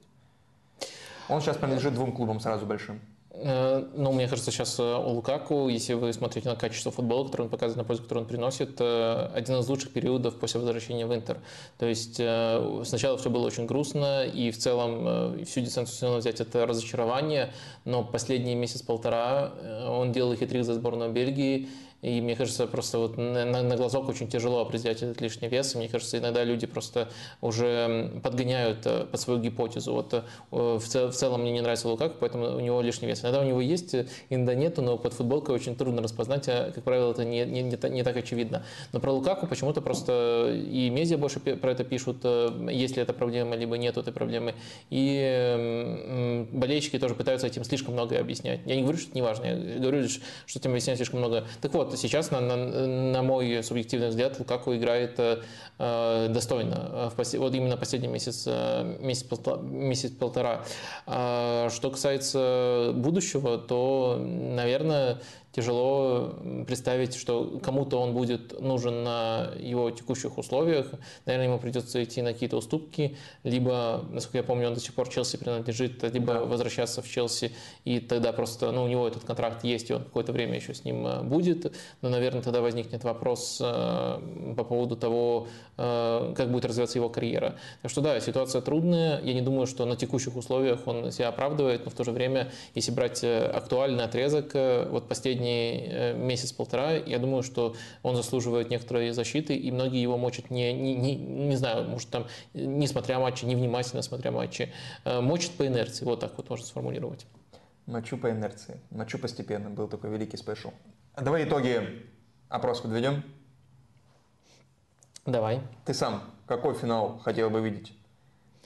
[1.28, 3.00] Он сейчас принадлежит двум клубам сразу большим.
[3.34, 7.42] Э, ну, мне кажется, сейчас э, у Лукаку, если вы смотрите на качество футбола, который
[7.42, 11.14] он показывает, на пользу, который он приносит, э, один из лучших периодов после возвращения в
[11.14, 11.38] Интер.
[11.78, 16.66] То есть сначала все было очень грустно, и в целом всю дистанцию сезона взять это
[16.66, 17.52] разочарование,
[17.84, 19.52] но последний месяц-полтора
[19.88, 21.68] он делал хитрик за сборную Бельгии,
[22.02, 25.74] и мне кажется, просто вот на, на глазок очень тяжело определять этот лишний вес.
[25.74, 27.08] И мне кажется, иногда люди просто
[27.40, 29.92] уже подгоняют э, под свою гипотезу.
[29.92, 33.22] Вот э, в, цел, в целом мне не нравится Лукаку, поэтому у него лишний вес.
[33.22, 36.82] Иногда у него есть, э, иногда нету, но под футболкой очень трудно распознать, а, как
[36.82, 38.64] правило, это не, не, не, не так очевидно.
[38.92, 42.24] Но про Лукаку почему-то просто и медиа больше про это пишут,
[42.68, 44.56] есть ли это проблема, либо нет этой проблемы.
[44.90, 48.60] И болельщики тоже пытаются этим слишком многое объяснять.
[48.66, 51.44] Я не говорю, что это не важно, я говорю лишь, что этим объяснять слишком много.
[51.60, 57.10] Так вот, сейчас, на, на, на мой субъективный взгляд, Лукаку играет э, достойно.
[57.10, 57.34] В пос...
[57.34, 59.26] Вот именно последний месяц, э, месяц,
[59.62, 60.64] месяц-полтора.
[61.06, 65.20] Что касается будущего, то, наверное,
[65.52, 66.34] тяжело
[66.66, 70.86] представить, что кому-то он будет нужен на его текущих условиях.
[71.26, 75.08] Наверное, ему придется идти на какие-то уступки, либо, насколько я помню, он до сих пор
[75.08, 76.40] Челси принадлежит, либо да.
[76.40, 77.52] возвращаться в Челси,
[77.84, 80.84] и тогда просто, ну, у него этот контракт есть, и он какое-то время еще с
[80.84, 81.72] ним э, будет.
[82.00, 87.56] Но, наверное, тогда возникнет вопрос э, по поводу того, э, как будет развиваться его карьера.
[87.82, 89.20] Так что да, ситуация трудная.
[89.22, 92.50] Я не думаю, что на текущих условиях он себя оправдывает, но в то же время,
[92.74, 94.54] если брать актуальный отрезок,
[94.90, 100.16] вот последний последний э, месяц-полтора, я думаю, что он заслуживает некоторой защиты, и многие его
[100.16, 104.72] мочат не, не, не, не знаю, может там, не смотря матчи, невнимательно смотря матчи,
[105.04, 107.26] э, мочат по инерции, вот так вот можно сформулировать.
[107.86, 110.70] Мочу по инерции, мочу постепенно, был такой великий спешл.
[111.16, 112.06] Давай итоги
[112.48, 113.24] опрос подведем.
[115.26, 115.60] Давай.
[115.84, 117.92] Ты сам какой финал хотел бы видеть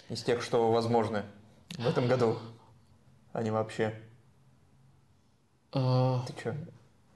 [0.08, 1.22] из тех, что возможны
[1.78, 2.38] в этом году,
[3.32, 3.94] а не вообще?
[5.78, 6.54] А, Ты что?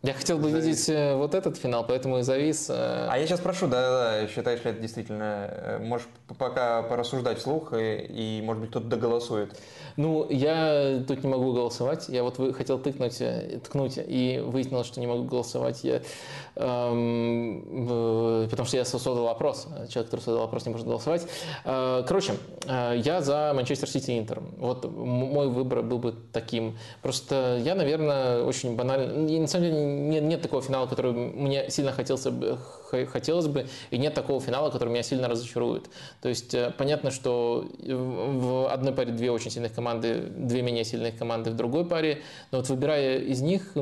[0.03, 0.65] Я хотел бы завис.
[0.65, 2.69] видеть э, вот этот финал, поэтому и завис.
[2.71, 3.09] Э.
[3.11, 6.07] А я сейчас прошу, да-да-да, считаешь ли это действительно, э, можешь
[6.39, 9.59] пока порассуждать вслух, и, и может быть, кто-то доголосует.
[9.97, 12.09] Ну, я тут не могу голосовать.
[12.09, 13.23] Я вот хотел тыкнуть,
[13.65, 15.85] ткнуть и выяснилось, что не могу голосовать.
[15.85, 16.03] Я,
[16.57, 19.67] эм, потому что я создал вопрос.
[19.89, 21.27] Человек, который создал вопрос, не может голосовать.
[21.65, 22.35] Э, короче,
[22.67, 24.41] э, я за Манчестер Сити Интер.
[24.59, 26.79] Вот мой выбор был бы таким.
[27.03, 29.29] Просто я, наверное, очень банально...
[29.29, 32.59] И на самом деле нет, нет такого финала, который мне сильно хотелось бы,
[33.07, 35.91] хотелось бы, и нет такого финала, который меня сильно разочарует.
[36.21, 41.17] То есть э, понятно, что в одной паре две очень сильных команды, две менее сильных
[41.17, 43.75] команды в другой паре, но вот выбирая из них,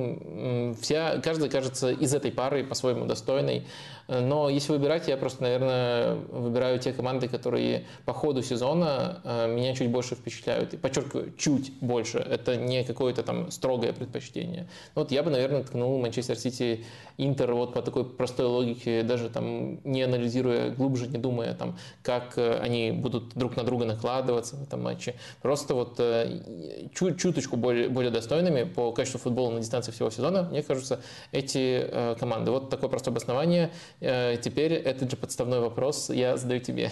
[0.80, 3.66] вся, каждая кажется из этой пары по-своему достойной.
[4.08, 9.74] Но если выбирать, я просто, наверное, выбираю те команды, которые по ходу сезона э, меня
[9.74, 10.72] чуть больше впечатляют.
[10.72, 12.18] И подчеркиваю, чуть больше.
[12.18, 14.66] Это не какое-то там строгое предпочтение.
[14.94, 16.86] Вот я бы, наверное, ткнул Манчестер Сити
[17.18, 22.38] Интер вот по такой простой логике, даже там не анализируя глубже, не думая там, как
[22.38, 25.16] э, они будут друг на друга накладываться в этом матче.
[25.42, 30.62] Просто вот э, чуточку более, более достойными по качеству футбола на дистанции всего сезона, мне
[30.62, 32.50] кажется, эти команды.
[32.50, 33.70] Вот такое простое обоснование.
[34.00, 36.90] Э, теперь этот же подставной вопрос я задаю тебе.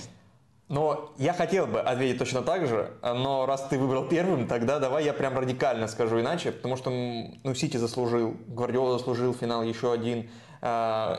[0.69, 5.05] Но я хотел бы ответить точно так же, но раз ты выбрал первым, тогда давай
[5.05, 10.29] я прям радикально скажу иначе, потому что ну, Сити заслужил, Гвардиола заслужил финал еще один,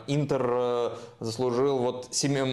[0.08, 0.90] Интер э,
[1.20, 2.44] заслужил, вот мне,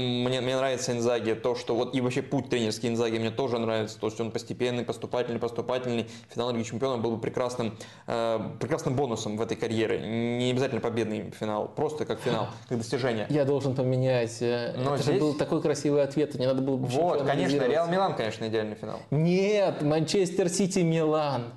[0.41, 4.07] мне нравится Инзаги, то, что вот и вообще путь тренерский Инзаги мне тоже нравится, то
[4.07, 9.41] есть он постепенный, поступательный, поступательный, финал Лиги Чемпионов был бы прекрасным, э, прекрасным бонусом в
[9.41, 13.27] этой карьере, не обязательно победный финал, просто как финал, как достижение.
[13.31, 15.15] Я должен поменять, Но это здесь...
[15.15, 18.77] же был такой красивый ответ, не надо было бы Вот, конечно, Реал Милан, конечно, идеальный
[18.77, 19.01] финал.
[19.11, 21.53] Нет, Манчестер Сити Милан.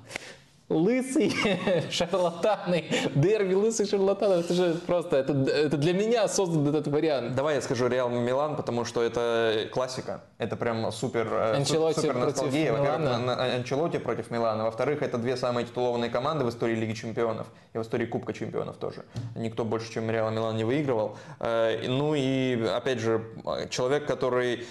[0.68, 1.34] Лысый
[1.90, 2.84] шарлатаны,
[3.14, 7.34] дерби лысый шарлатаны, это же просто, это, это для меня создан этот вариант.
[7.34, 12.16] Давай я скажу Реал Милан, потому что это классика, это прям супер, э, Анчелотти супер
[12.16, 12.72] ностальгия.
[12.72, 17.78] Во-первых, Анчелотти против Милана, во-вторых, это две самые титулованные команды в истории Лиги Чемпионов и
[17.78, 19.04] в истории Кубка Чемпионов тоже.
[19.36, 21.16] Никто больше, чем Реал Милан не выигрывал.
[21.40, 23.24] Э, Ну и, опять же,
[23.70, 24.66] человек, который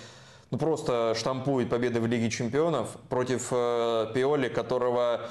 [0.51, 5.21] ну, просто штампует победы в Лиге Чемпионов против э, Пиоли, которого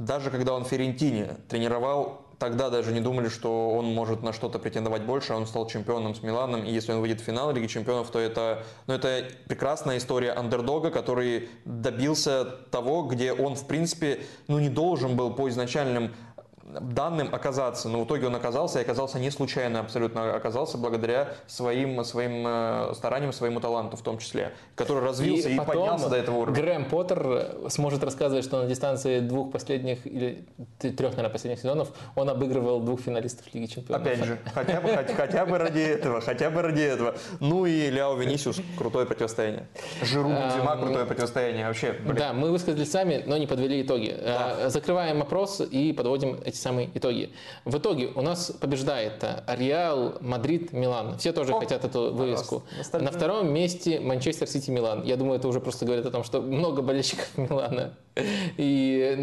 [0.00, 4.58] даже когда он в Ферентине тренировал, тогда даже не думали, что он может на что-то
[4.58, 5.34] претендовать больше.
[5.34, 8.64] Он стал чемпионом с Миланом, и если он выйдет в финал Лиги Чемпионов, то это,
[8.86, 15.16] ну, это прекрасная история андердога, который добился того, где он, в принципе, ну, не должен
[15.16, 16.14] был по изначальным
[16.62, 22.02] данным оказаться, но в итоге он оказался и оказался не случайно абсолютно, оказался благодаря своим,
[22.04, 26.36] своим э, стараниям, своему таланту в том числе, который развился и, потом поднялся до этого
[26.38, 26.62] уровня.
[26.62, 30.44] Грэм Поттер сможет рассказывать, что на дистанции двух последних или
[30.78, 34.06] трех, наверное, последних сезонов он обыгрывал двух финалистов Лиги Чемпионов.
[34.06, 37.14] Опять же, хотя бы, хотя, хотя бы ради этого, хотя бы ради этого.
[37.40, 39.66] Ну и Леау Винисиус, крутое противостояние.
[40.02, 41.66] Жиру Эм, крутое противостояние.
[41.66, 42.16] Вообще, блин.
[42.16, 44.16] Да, мы высказали сами, но не подвели итоги.
[44.22, 44.56] Да.
[44.58, 47.30] Э, Закрываем опрос и подводим эти самые итоги.
[47.64, 51.16] В итоге у нас побеждает э, Реал, Мадрид, Милан.
[51.18, 52.62] Все тоже О, хотят эту вывеску.
[52.80, 55.02] остальные- На втором месте Манчестер Сити, Милан.
[55.04, 57.94] Я думаю, это уже просто говорит о том, что много болельщиков Милана.
[58.56, 59.16] И,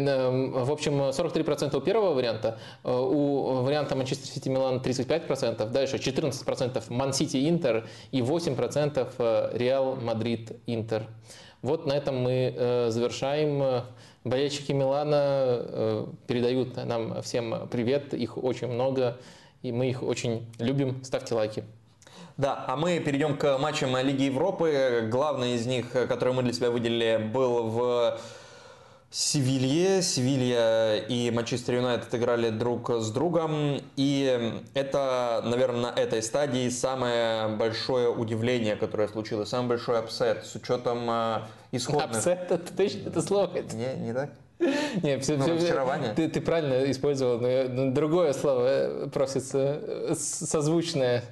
[0.54, 6.82] в общем, 43% у первого варианта, э, у варианта Манчестер Сити, Милан 35%, дальше 14%
[6.88, 11.06] Ман Сити, Интер и 8% э, Реал, Мадрид, Интер.
[11.60, 13.82] Вот на этом мы завершаем.
[14.24, 19.18] Болельщики Милана э, передают нам всем привет, их очень много,
[19.62, 21.02] и мы их очень любим.
[21.04, 21.64] Ставьте лайки.
[22.36, 25.08] Да, а мы перейдем к матчам Лиги Европы.
[25.10, 28.20] Главный из них, который мы для себя выделили, был в
[29.10, 30.02] Севилье.
[30.02, 33.80] Севилья и Манчестер Юнайтед играли друг с другом.
[33.96, 39.48] И это, наверное, на этой стадии самое большое удивление, которое случилось.
[39.48, 41.40] Самый большой апсет с учетом э,
[41.72, 42.16] исходных...
[42.18, 43.50] Апсет, это точно это слово.
[43.74, 44.30] Не, не так?
[45.02, 46.12] Не, все, Ну, все- разочарование.
[46.14, 51.22] ты, ты правильно использовал, но но другое слово э, просится, э, созвучное.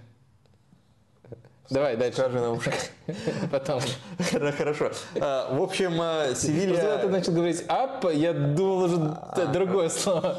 [1.68, 2.18] Давай дальше.
[2.20, 2.72] Скажи на ушко.
[3.50, 3.80] Потом.
[4.56, 4.92] Хорошо.
[5.20, 7.08] А, В общем, э, когда ты Севилья...
[7.08, 10.38] начал говорить ап, я думал уже т- другое слово.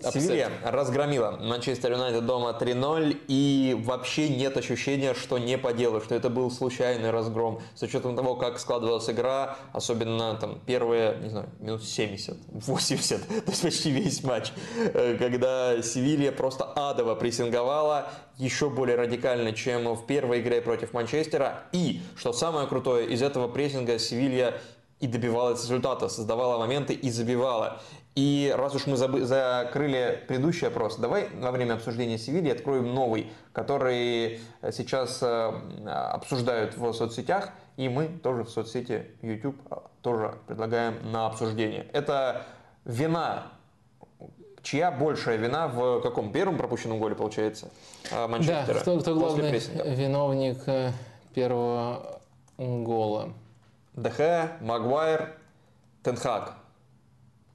[0.00, 6.14] Севилья разгромила Манчестер Юнайтед дома 3-0 и вообще нет ощущения, что не по делу, что
[6.14, 7.60] это был случайный разгром.
[7.74, 13.50] С учетом того, как складывалась игра, особенно там первые, не знаю, минут 70, 80, то
[13.50, 20.06] есть почти весь матч, э, когда Севилья просто адово прессинговала, еще более радикально, чем в
[20.06, 21.64] первой игре против Манчестера.
[21.72, 24.54] И, что самое крутое, из этого прессинга Севилья
[25.00, 27.80] и добивалась результата, создавала моменты и забивала.
[28.18, 33.30] И раз уж мы забы- закрыли предыдущий опрос, давай во время обсуждения Севильи откроем новый,
[33.52, 35.52] который э, сейчас э,
[35.86, 41.86] обсуждают в соцсетях, и мы тоже в соцсети YouTube э, тоже предлагаем на обсуждение.
[41.92, 42.42] Это
[42.84, 43.52] вина.
[44.64, 47.70] Чья большая вина в каком первом пропущенном голе получается
[48.10, 49.84] Да, Манчестера кто, кто после главный прессинга?
[49.84, 50.58] виновник
[51.34, 52.20] первого
[52.58, 53.28] гола?
[53.94, 55.34] ДХ, Магуайр,
[56.02, 56.54] Тенхак,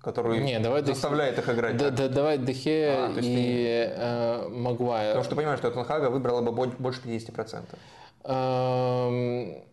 [0.04, 1.78] который Не, давай Дехе- заставляет их играть.
[1.78, 5.08] Да, да, давай Дехе А, и э, Магуайр.
[5.12, 7.80] Потому что понимаешь, что Тенхага выбрала бы бо- больше 50%.
[8.26, 9.64] Эм,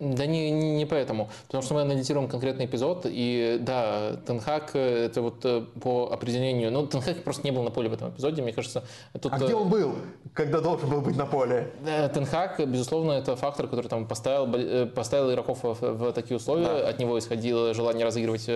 [0.00, 1.28] Да не, не, не поэтому.
[1.46, 6.70] Потому что мы анализируем конкретный эпизод, и да, Тенхак э, это вот э, по определению,
[6.70, 8.84] ну, Тенхак просто не был на поле в этом эпизоде, мне кажется.
[9.20, 9.96] Тут, А э, где он был,
[10.34, 11.72] когда должен был быть на поле?
[12.14, 16.66] Тенхак, безусловно, это фактор, который там поставил, поставил игроков в, в такие условия.
[16.66, 16.88] Да.
[16.88, 18.48] От него исходило желание разыгрывать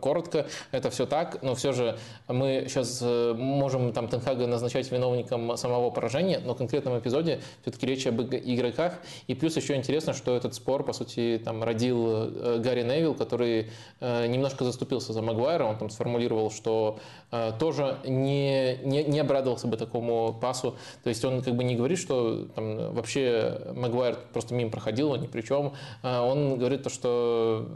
[0.00, 0.46] коротко.
[0.72, 1.96] Это все так, но все же
[2.26, 8.06] мы сейчас можем там Тенхага назначать виновником самого поражения, но в конкретном эпизоде все-таки речь
[8.06, 8.94] об иг- игроках.
[9.28, 13.70] И плюс еще интересно, что этот спор, по сути, там родил э, Гарри Невилл, который
[14.00, 15.64] э, немножко заступился за Магуайра.
[15.64, 16.98] Он там сформулировал, что
[17.30, 20.76] э, тоже не, не, не обрадовался бы такому пасу.
[21.02, 25.20] То есть он как бы не говорит, что там, вообще Магуайр просто мимо проходил, он
[25.22, 25.72] ни при чем.
[26.02, 27.66] Он говорит то, что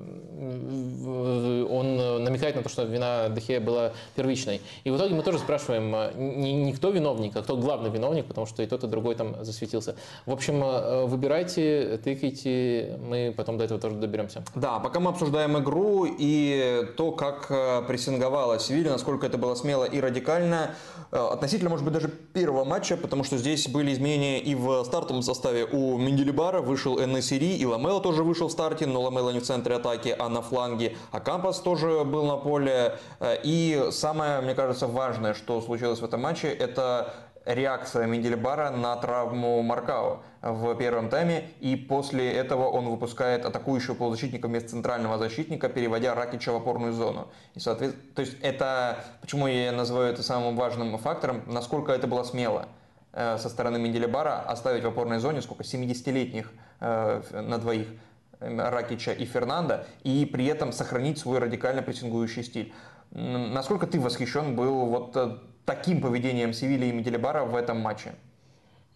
[1.71, 4.61] он намекает на то, что вина Дехея была первичной.
[4.85, 5.95] И в итоге мы тоже спрашиваем
[6.41, 9.45] не, не кто виновник, а кто главный виновник, потому что и тот, и другой там
[9.45, 9.97] засветился.
[10.27, 10.61] В общем,
[11.07, 12.94] выбирайте, тыкайте.
[12.99, 14.45] Мы потом до этого тоже доберемся.
[14.55, 19.85] Да, пока мы обсуждаем игру и то, как э, прессинговала Севилья, насколько это было смело
[19.85, 20.75] и радикально,
[21.11, 25.23] э, относительно, может быть, даже первого матча, потому что здесь были изменения и в стартовом
[25.23, 25.65] составе.
[25.65, 29.77] У Менделибара вышел Энесири, и Ламела тоже вышел в старте, но Ламела не в центре
[29.77, 30.97] атаки, а на фланге.
[31.11, 32.99] А Кампас тоже был на поле.
[33.21, 37.15] Э, и самое, мне кажется, важное, что случилось в этом матче, это
[37.45, 44.49] реакция Менделибара на травму Маркао в первом тайме, и после этого он выпускает атакующего полузащитника
[44.49, 47.29] вместо центрального защитника, переводя Ракича в опорную зону.
[47.55, 52.25] И, соответственно, то есть это, почему я называю это самым важным фактором, насколько это было
[52.25, 52.69] смело
[53.12, 57.89] э, со стороны Менделибара оставить в опорной зоне сколько 70-летних э, на двоих
[58.41, 62.73] э, Ракича и Фернанда, и при этом сохранить свой радикально прессингующий стиль.
[63.11, 65.16] Насколько ты восхищен был вот
[65.65, 68.12] таким поведением Севильи и Меделебара в этом матче?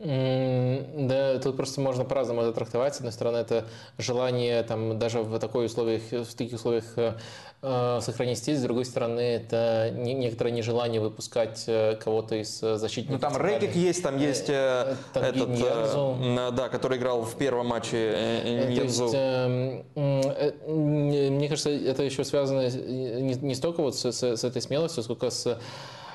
[0.01, 2.95] Да, тут просто можно по-разному это трактовать.
[2.95, 3.65] С одной стороны, это
[3.99, 7.15] желание там, даже в, такой условиях, в таких условиях э,
[7.63, 8.57] э сохранить стиль.
[8.57, 13.21] С другой стороны, это не, некоторое нежелание выпускать э, кого-то из э, защитников.
[13.21, 17.97] Ну там Рейкик есть, там есть э, этот, э, да, который играл в первом матче
[17.97, 19.11] э, Ньензу.
[19.13, 24.63] Э, э, мне кажется, это еще связано не, не столько вот с, с, с этой
[24.63, 25.59] смелостью, сколько с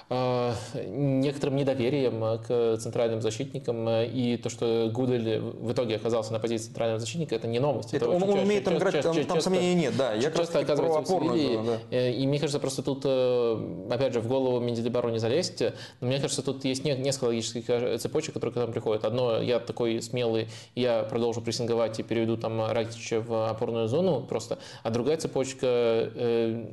[0.10, 3.88] некоторым недоверием э, к центральным защитникам.
[3.88, 7.94] Э, и то, что Гудель в итоге оказался на позиции центрального защитника, это не новость.
[7.94, 10.14] Это, это он, он чаще, умеет там играть, там, там сомнений нет, да.
[10.14, 12.10] Я часто оказывается в Севилье, да.
[12.10, 15.62] И мне кажется, просто тут, опять же, в голову Менделибару не залезть,
[16.02, 19.06] но мне кажется, тут есть несколько логических цепочек, которые к нам приходят.
[19.06, 24.60] Одно, я такой смелый, я продолжу прессинговать и переведу там Ракича в опорную зону просто.
[24.84, 26.10] А другая цепочка,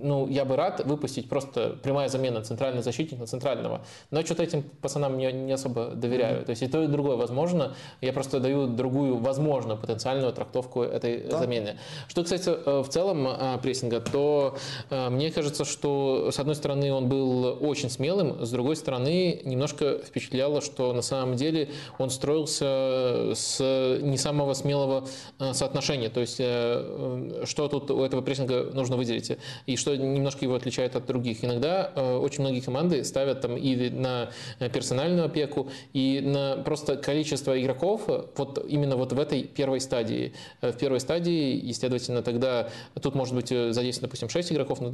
[0.02, 3.82] ну, я бы рад выпустить просто прямая замена центральный защитник на центрального.
[4.10, 6.40] Но что-то этим пацанам не, не особо доверяю.
[6.40, 6.44] Mm-hmm.
[6.44, 7.74] То есть и то, и другое возможно.
[8.00, 11.38] Я просто даю другую, возможно, потенциальную трактовку этой да.
[11.38, 11.78] замены.
[12.08, 14.56] Что, кстати, э, в целом э, прессинга, то
[14.90, 19.98] э, мне кажется, что с одной стороны он был очень смелым, с другой стороны немножко
[19.98, 23.60] впечатляло, что на самом деле он строился с
[24.00, 25.06] не самого смелого
[25.52, 26.08] соотношения.
[26.08, 29.36] То есть что тут у этого прессинга нужно выделить
[29.66, 31.44] и что немножко его отличает от других.
[31.44, 34.30] Иногда очень многие команды ставят там и на
[34.72, 38.02] персональную опеку, и на просто количество игроков
[38.36, 40.32] вот именно вот в этой первой стадии.
[40.62, 42.68] В первой стадии, и, следовательно, тогда
[43.00, 44.90] тут может быть задействовано, допустим, 6 игроков, но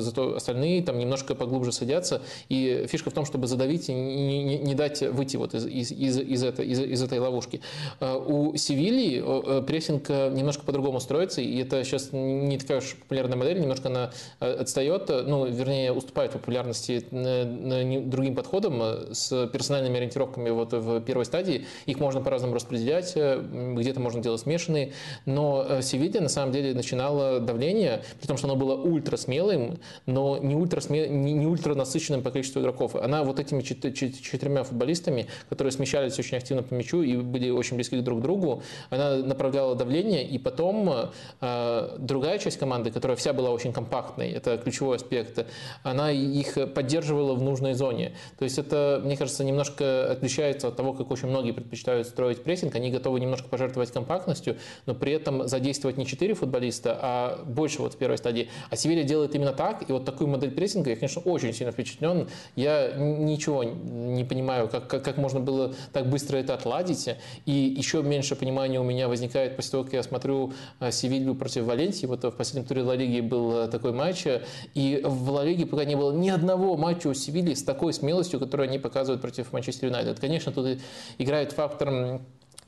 [0.00, 2.22] зато остальные там немножко поглубже садятся.
[2.48, 5.90] И фишка в том, чтобы задавить и не, не, не дать выйти вот из, из,
[5.92, 7.60] из, из, это, из, из этой ловушки.
[8.00, 13.88] У Севильи прессинг немножко по-другому строится, и это сейчас не такая уж популярная модель, немножко
[13.88, 17.04] она отстает, ну, вернее, уступает популярности
[17.48, 21.66] другим подходом, э, с персональными ориентировками вот в первой стадии.
[21.86, 23.42] Их можно по-разному распределять, э,
[23.76, 24.92] где-то можно делать смешанные,
[25.26, 29.78] но э, Севилья на самом деле начинала давление, при том, что оно было ультра смелым,
[30.06, 32.94] но не ультра, смел, не, не ультра насыщенным по количеству игроков.
[32.94, 37.96] Она вот этими четырьмя футболистами, которые смещались очень активно по мячу и были очень близки
[38.00, 41.10] друг к другу, она направляла давление, и потом
[41.40, 45.46] э, другая часть команды, которая вся была очень компактной, это ключевой аспект,
[45.82, 48.12] она их поддерживала в нужной зоне.
[48.38, 52.74] То есть это, мне кажется, немножко отличается от того, как очень многие предпочитают строить прессинг.
[52.74, 54.56] Они готовы немножко пожертвовать компактностью,
[54.86, 58.48] но при этом задействовать не 4 футболиста, а больше вот в первой стадии.
[58.70, 62.28] А Севилья делает именно так, и вот такую модель прессинга я, конечно, очень сильно впечатлен.
[62.56, 67.08] Я ничего не понимаю, как, как, как можно было так быстро это отладить.
[67.46, 71.64] И еще меньше понимания у меня возникает после того, как я смотрю э, Севилью против
[71.64, 72.06] Валенсии.
[72.06, 74.26] Вот в последнем туре Ла Лиги был э, такой матч,
[74.74, 77.92] и в Ла Лиге пока не было ни одного матча у Севильи, Севильи с такой
[77.92, 80.18] смелостью, которую они показывают против Манчестер Юнайтед.
[80.18, 80.78] Конечно, тут
[81.18, 82.20] играет фактор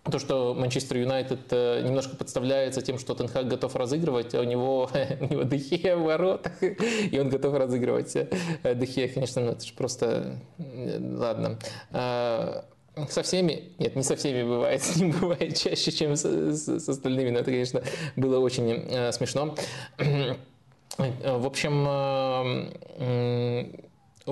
[0.05, 4.91] то, что Манчестер Юнайтед э, немножко подставляется тем, что Тенхак готов разыгрывать, а у него,
[5.21, 8.15] у него Дехе в воротах, и он готов разыгрывать.
[8.17, 10.39] Э, Дехе, конечно, ну, это же просто...
[10.59, 11.59] Ладно.
[11.91, 12.67] А,
[13.09, 16.89] со всеми, нет, не со всеми бывает, с ним бывает чаще, чем с, с, с
[16.89, 17.83] остальными, но это, конечно,
[18.15, 19.55] было очень э, смешно.
[20.99, 21.87] В общем,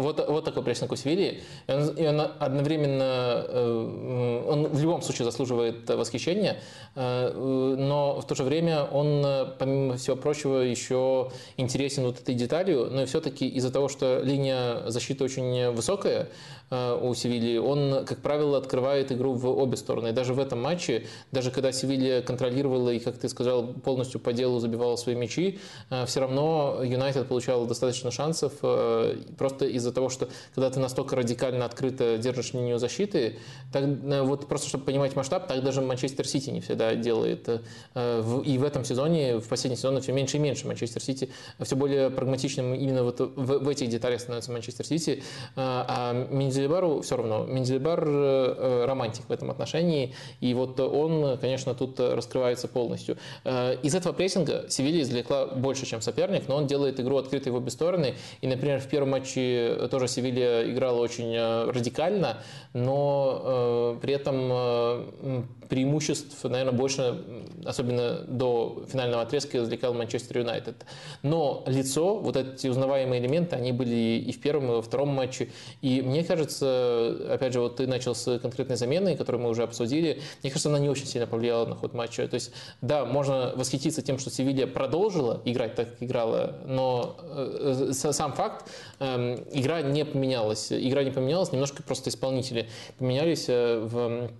[0.01, 1.43] вот, вот такой прессинг у Севильи.
[1.67, 6.59] И он, и он одновременно, э, он в любом случае заслуживает восхищения,
[6.95, 9.25] э, но в то же время он,
[9.59, 15.25] помимо всего прочего, еще интересен вот этой деталью, но все-таки из-за того, что линия защиты
[15.25, 20.09] очень высокая, Э, у Севильи, он, как правило, открывает игру в обе стороны.
[20.09, 24.33] И даже в этом матче, даже когда Севилья контролировала и, как ты сказал, полностью по
[24.33, 25.59] делу забивала свои мячи,
[25.91, 31.17] э, все равно Юнайтед получал достаточно шансов э, просто из-за того, что когда ты настолько
[31.17, 33.39] радикально открыто держишь линию защиты,
[33.73, 33.85] так,
[34.25, 37.49] вот просто чтобы понимать масштаб, так даже Манчестер Сити не всегда делает.
[37.49, 41.31] И в этом сезоне, в последний сезон все меньше и меньше Манчестер Сити
[41.61, 45.23] все более прагматичным именно вот в, в этих деталях становится Манчестер Сити.
[45.57, 46.27] А
[46.59, 47.45] Мензелебару все равно.
[47.45, 50.15] Мензелебар романтик в этом отношении.
[50.41, 53.17] И вот он, конечно, тут раскрывается полностью.
[53.45, 57.71] Из этого прессинга Севилья извлекла больше, чем соперник, но он делает игру открытой в обе
[57.71, 58.15] стороны.
[58.41, 62.39] И, например, в первом матче тоже Севилья играла очень э, радикально,
[62.73, 67.23] но э, при этом э, преимуществ, наверное, больше,
[67.65, 70.85] особенно до финального отрезка, извлекал Манчестер Юнайтед.
[71.23, 75.51] Но лицо, вот эти узнаваемые элементы, они были и в первом, и во втором матче.
[75.83, 80.21] И мне кажется, опять же, вот ты начал с конкретной замены, которую мы уже обсудили,
[80.43, 82.27] мне кажется, она не очень сильно повлияла на ход матча.
[82.29, 87.91] То есть, да, можно восхититься тем, что Севилья продолжила играть так, как играла, но э,
[87.93, 88.67] сам факт,
[89.01, 90.73] эм, игра не поменялась.
[90.73, 92.58] Игра не поменялась, немножко просто исполнители
[92.99, 94.31] поменялись э, в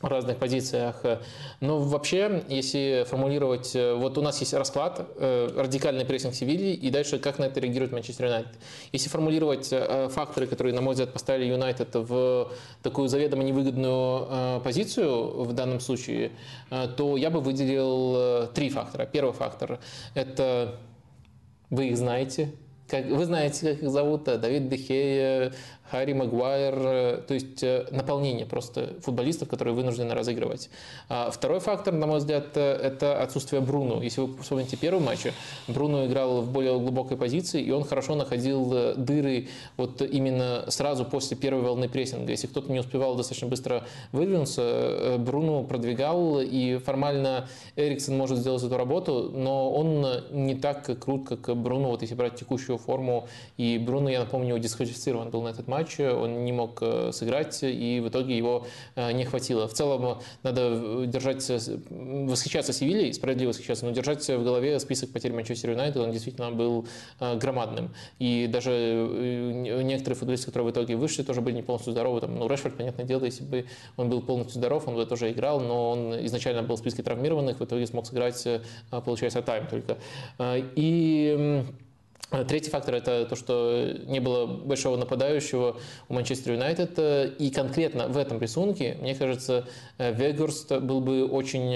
[0.00, 1.02] разных позициях.
[1.60, 6.90] Но вообще, если формулировать, э, вот у нас есть расклад, э, радикальный прессинг Севильи, и
[6.90, 8.52] дальше как на это реагирует Манчестер Юнайтед.
[8.92, 9.74] Если формулировать
[10.12, 16.30] факторы, которые, на мой взгляд, поставили Юнайтед в такую заведомо невыгодную позицию в данном случае,
[16.96, 19.04] то я бы выделил три фактора.
[19.04, 19.80] Первый фактор–
[20.14, 20.78] это
[21.70, 22.52] вы их знаете,
[22.88, 25.52] как, вы знаете, как их зовут, Давид Дехея,
[25.90, 30.68] Харри Магуайр, э, то есть э, наполнение просто футболистов, которые вынуждены разыгрывать.
[31.08, 34.02] А второй фактор, на мой взгляд, э, это отсутствие Бруно.
[34.02, 35.26] Если вы вспомните первый матч,
[35.66, 41.36] Бруно играл в более глубокой позиции, и он хорошо находил дыры вот именно сразу после
[41.36, 42.30] первой волны прессинга.
[42.32, 48.76] Если кто-то не успевал достаточно быстро выдвинуться, Бруно продвигал, и формально Эриксон может сделать эту
[48.76, 53.26] работу, но он не так крут, как Бруно, вот если брать текущую форму.
[53.56, 57.60] И Бруно, я напомню, дисквалифицирован был на этот матч матче, он не мог э, сыграть,
[57.62, 59.66] и в итоге его э, не хватило.
[59.68, 61.48] В целом, надо держать,
[61.90, 66.86] восхищаться Севильей, справедливо восхищаться, но держать в голове список потерь Манчестер Юнайтед, он действительно был
[67.20, 67.90] э, громадным.
[68.18, 68.72] И даже
[69.84, 72.20] некоторые футболисты, которые в итоге вышли, тоже были не полностью здоровы.
[72.20, 75.60] Там, ну, Решфорд, понятное дело, если бы он был полностью здоров, он бы тоже играл,
[75.60, 78.46] но он изначально был в списке травмированных, в итоге смог сыграть,
[78.90, 79.98] получается, тайм только.
[80.76, 81.64] И Э,
[82.46, 85.76] третий фактор– это то, что не было большого нападающего
[86.08, 86.98] у Манчестер Юнайтед.
[86.98, 89.66] Э, и конкретно в этом рисунке, мне кажется,
[89.96, 91.68] э, Вегорст был бы очень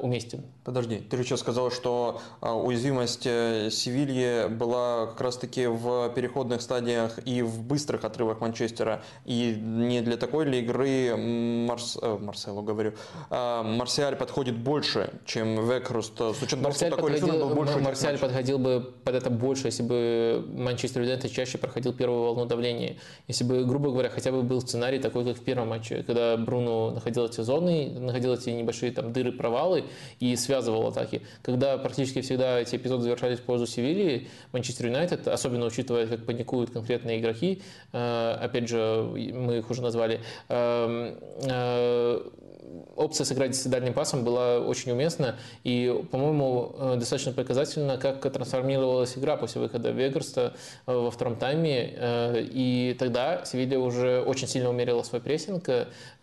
[0.00, 0.44] уместен.
[0.64, 7.42] Подожди, ты же сейчас сказал, что уязвимость Севильи была как раз-таки в переходных стадиях и
[7.42, 9.02] в быстрых отрывах Манчестера.
[9.24, 11.98] И не для такой ли игры Марс...
[12.00, 12.92] Марселу, говорю,
[13.30, 18.58] Марсиаль подходит больше, чем Вегорст, с учетом того, что такой рисунок был больше Марсиаль подходил
[18.58, 22.96] бы под это больше, если бы Манчестер Юнайтед чаще проходил первую волну давления.
[23.26, 26.90] Если бы, грубо говоря, хотя бы был сценарий такой, как в первом матче, когда Бруно
[26.90, 29.84] находил эти зоны, находил эти небольшие там дыры, провалы
[30.20, 31.22] и связывал атаки.
[31.42, 36.70] Когда практически всегда эти эпизоды завершались в пользу Севильи, Манчестер Юнайтед, особенно учитывая, как паникуют
[36.70, 37.62] конкретные игроки,
[37.92, 42.30] э, опять же, мы их уже назвали, э, э,
[42.96, 49.16] опция сыграть с дальним пасом была очень уместна и, по-моему, э, достаточно показательно, как трансформировалась
[49.16, 50.54] игра после выхода Вегарста
[50.86, 51.94] э, во втором тайме.
[51.96, 55.68] Э, и тогда Севилья уже очень сильно умерила свой прессинг.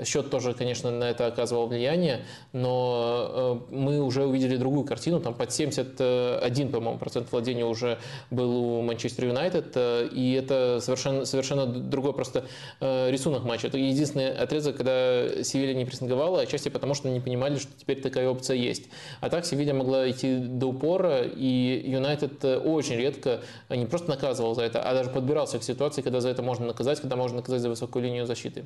[0.04, 5.20] Счет тоже, конечно, на это оказывал влияние, но мы уже увидели другую картину.
[5.20, 7.98] Там под 71, по-моему, процент владения уже
[8.30, 9.76] был у Манчестер Юнайтед.
[10.12, 12.46] И это совершенно, совершенно другой просто
[12.80, 13.68] рисунок матча.
[13.68, 18.02] Это единственный отрезок, когда Севилья не прессинговала, а отчасти потому, что не понимали, что теперь
[18.02, 18.90] такая опция есть.
[19.22, 24.56] А так Севилья могла идти до упора, и Юнайтед э, очень редко не просто наказывал
[24.56, 27.62] за это, а даже подбирался к ситуации, когда за это можно наказать, когда можно наказать
[27.62, 28.66] за высокую линию защиты.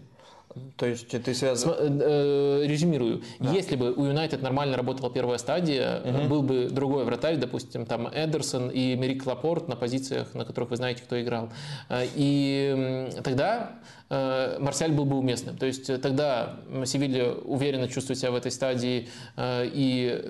[0.78, 1.74] То есть ты связан...
[1.80, 3.24] Э, э, резюмирую.
[3.40, 3.52] Да.
[3.52, 6.28] Если бы у Юнайтед нормально работала первая стадия, угу.
[6.28, 10.76] был бы другой вратарь, допустим, там Эдерсон и Мерик Лапорт на позициях, на которых вы
[10.76, 11.50] знаете, кто играл.
[12.16, 13.80] И тогда
[14.14, 15.58] Э, Марсиаль был бы уместным.
[15.58, 20.22] То есть э, тогда Севилья уверенно чувствует себя в этой стадии, э, и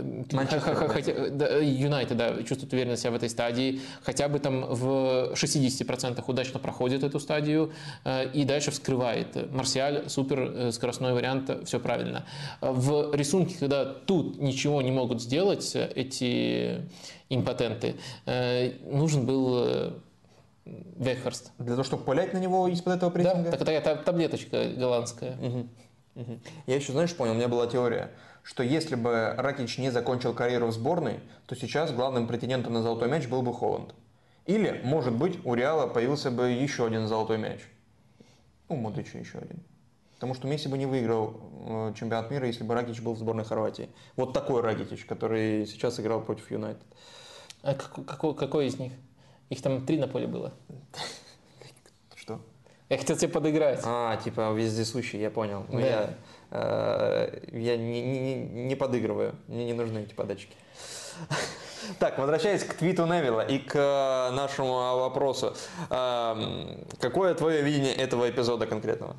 [1.61, 7.03] Юнайтед да, чувствует уверенно себя в этой стадии, хотя бы там в 60% удачно проходит
[7.03, 7.73] эту стадию
[8.33, 9.51] и дальше вскрывает.
[9.51, 12.25] Марсиаль супер скоростной вариант, все правильно.
[12.61, 16.81] В рисунке, когда тут ничего не могут сделать эти
[17.29, 19.93] импотенты, нужен был
[20.65, 21.51] Вехерст.
[21.57, 23.51] Для того, чтобы пулять на него из-под этого прессинга?
[23.51, 25.35] Да, такая таблеточка голландская.
[25.37, 25.67] Угу.
[26.15, 26.39] Угу.
[26.67, 28.11] Я еще, знаешь, понял, у меня была теория,
[28.43, 33.09] что если бы Ракич не закончил карьеру в сборной, то сейчас главным претендентом на золотой
[33.09, 33.93] мяч был бы Холланд.
[34.45, 37.61] Или, может быть, у Реала появился бы еще один золотой мяч.
[38.69, 39.59] У Модрича еще один.
[40.23, 41.35] Потому что Месси бы не выиграл
[41.67, 43.89] э, чемпионат мира, если бы Ракич был в сборной Хорватии.
[44.15, 46.81] Вот такой Ракитич, который сейчас играл против Юнайтед.
[47.61, 48.93] А какой, какой из них?
[49.49, 50.53] Их там три на поле было.
[52.15, 52.39] Что?
[52.87, 53.81] Я хотел тебе подыграть.
[53.83, 55.65] А, типа вездесущий, я понял.
[55.67, 55.85] Но да.
[55.85, 56.17] я,
[56.51, 59.35] э, я не, не, не подыгрываю.
[59.49, 60.55] Мне не нужны эти подачки.
[61.99, 65.53] Так, возвращаясь к твиту Невилла и к э, нашему вопросу.
[65.89, 69.17] Эм, какое твое видение этого эпизода конкретного?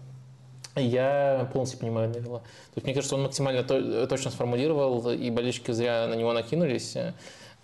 [0.77, 2.41] Я полностью понимаю Невилла.
[2.41, 3.63] То есть, мне кажется, он максимально
[4.07, 6.97] точно сформулировал, и болельщики зря на него накинулись.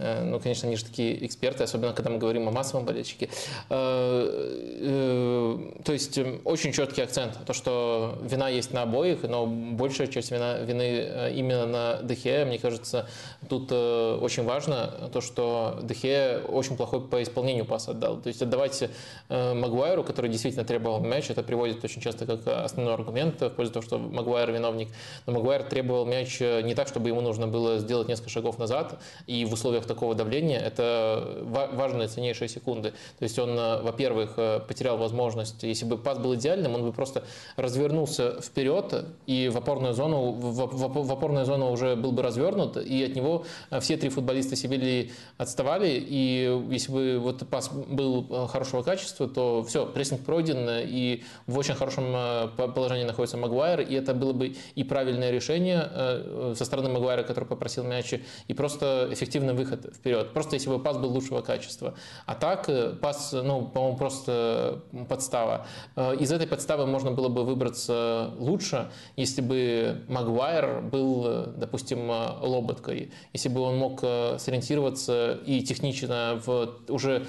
[0.01, 3.29] Э, ну, конечно, они же такие эксперты, особенно когда мы говорим о массовом болельщике.
[3.69, 10.07] Э, э, то есть очень четкий акцент, то, что вина есть на обоих, но большая
[10.07, 12.45] часть вина, вины именно на Дехе.
[12.45, 13.09] Мне кажется,
[13.49, 18.17] тут очень важно то, что Дехе очень плохой по исполнению паса отдал.
[18.21, 18.91] То есть отдавайте
[19.29, 23.85] Магуайру, который действительно требовал мяч, это приводит очень часто как основной аргумент в пользу того,
[23.85, 24.89] что Магуайр виновник.
[25.27, 29.45] Но Магуайр требовал мяч не так, чтобы ему нужно было сделать несколько шагов назад, и
[29.45, 31.43] в условиях такого давления, это
[31.73, 32.93] важные, ценнейшие секунды.
[33.19, 36.93] То есть он, э, во-первых, э, потерял возможность, если бы пас был идеальным, он бы
[36.93, 37.25] просто
[37.57, 43.17] развернулся вперед, и в опорную зону, в опорную зону уже был бы развернут, и от
[43.17, 49.29] него э, все три футболиста Севильи отставали, и если бы вот пас был хорошего качества,
[49.29, 52.15] то все, прессинг пройден, и в очень хорошем
[52.57, 57.83] положении находится Магуайр, и это было бы и правильное решение со стороны Магуайра, который попросил
[57.83, 58.15] мяч,
[58.49, 60.33] и просто эффективный выход вперед.
[60.33, 61.95] Просто если бы пас был лучшего качества.
[62.27, 65.67] А так э, пас, ну, по-моему, просто подстава.
[65.97, 72.11] Э, из этой подставы можно было бы выбраться лучше, если бы Магуайр был, э, допустим,
[72.11, 73.13] лоботкой.
[73.33, 77.27] Если бы он мог сориентироваться и технично, в, уже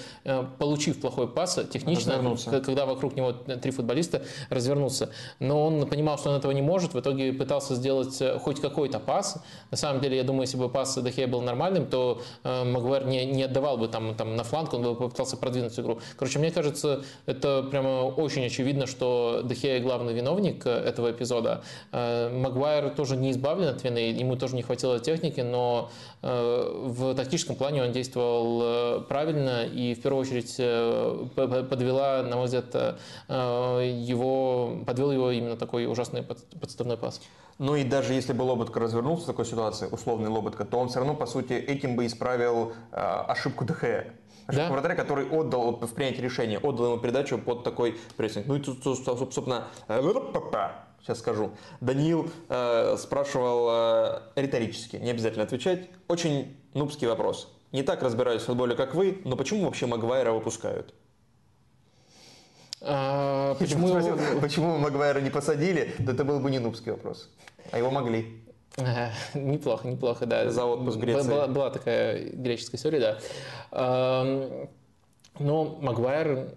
[0.58, 5.10] получив плохой пас, технично, когда вокруг него три футболиста, развернулся.
[5.40, 9.42] Но он понимал, что он этого не может, в итоге пытался сделать хоть какой-то пас.
[9.72, 13.44] На самом деле, я думаю, если бы пас Дахея был нормальным, то Магуайр не, не
[13.44, 16.00] отдавал бы там, там на фланг, он бы попытался продвинуть игру.
[16.18, 21.64] Короче, мне кажется, это прямо очень очевидно, что Дехея главный виновник этого эпизода.
[21.92, 27.16] Э, Магуайр тоже не избавлен от вины, ему тоже не хватило техники, но э, в
[27.16, 30.56] тактическом плане он действовал э, правильно и в первую очередь
[31.36, 37.22] подвела, на мой взгляд, его, подвел его именно такой ужасный подставной пас.
[37.62, 40.98] Ну и даже если бы Лоботка развернулся в такой ситуации, условный Лоботка, то он все
[40.98, 43.84] равно, по сути, этим бы исправил э, ошибку ДХ.
[43.84, 44.72] Ошибку да?
[44.72, 48.48] вратаря, который отдал в принятии решения, отдал ему передачу под такой прессинг.
[48.48, 50.02] Ну и тут, собственно, э,
[51.02, 51.52] сейчас скажу.
[51.80, 55.90] Даниил э, спрашивал э, риторически, не обязательно отвечать.
[56.08, 57.52] Очень нубский вопрос.
[57.72, 60.94] Не так разбираюсь в футболе, как вы, но почему вообще Магуайра выпускают?
[62.82, 63.88] А, почему...
[64.02, 65.94] Спросил, почему Магуайра не посадили?
[66.00, 67.30] Да это был бы не нубский вопрос.
[67.72, 68.44] А его могли.
[69.34, 70.50] Неплохо, неплохо, да.
[70.50, 71.30] За отпуск Греции.
[71.30, 73.18] Была, была такая греческая история,
[73.72, 74.68] да.
[75.40, 76.56] Но Магуайр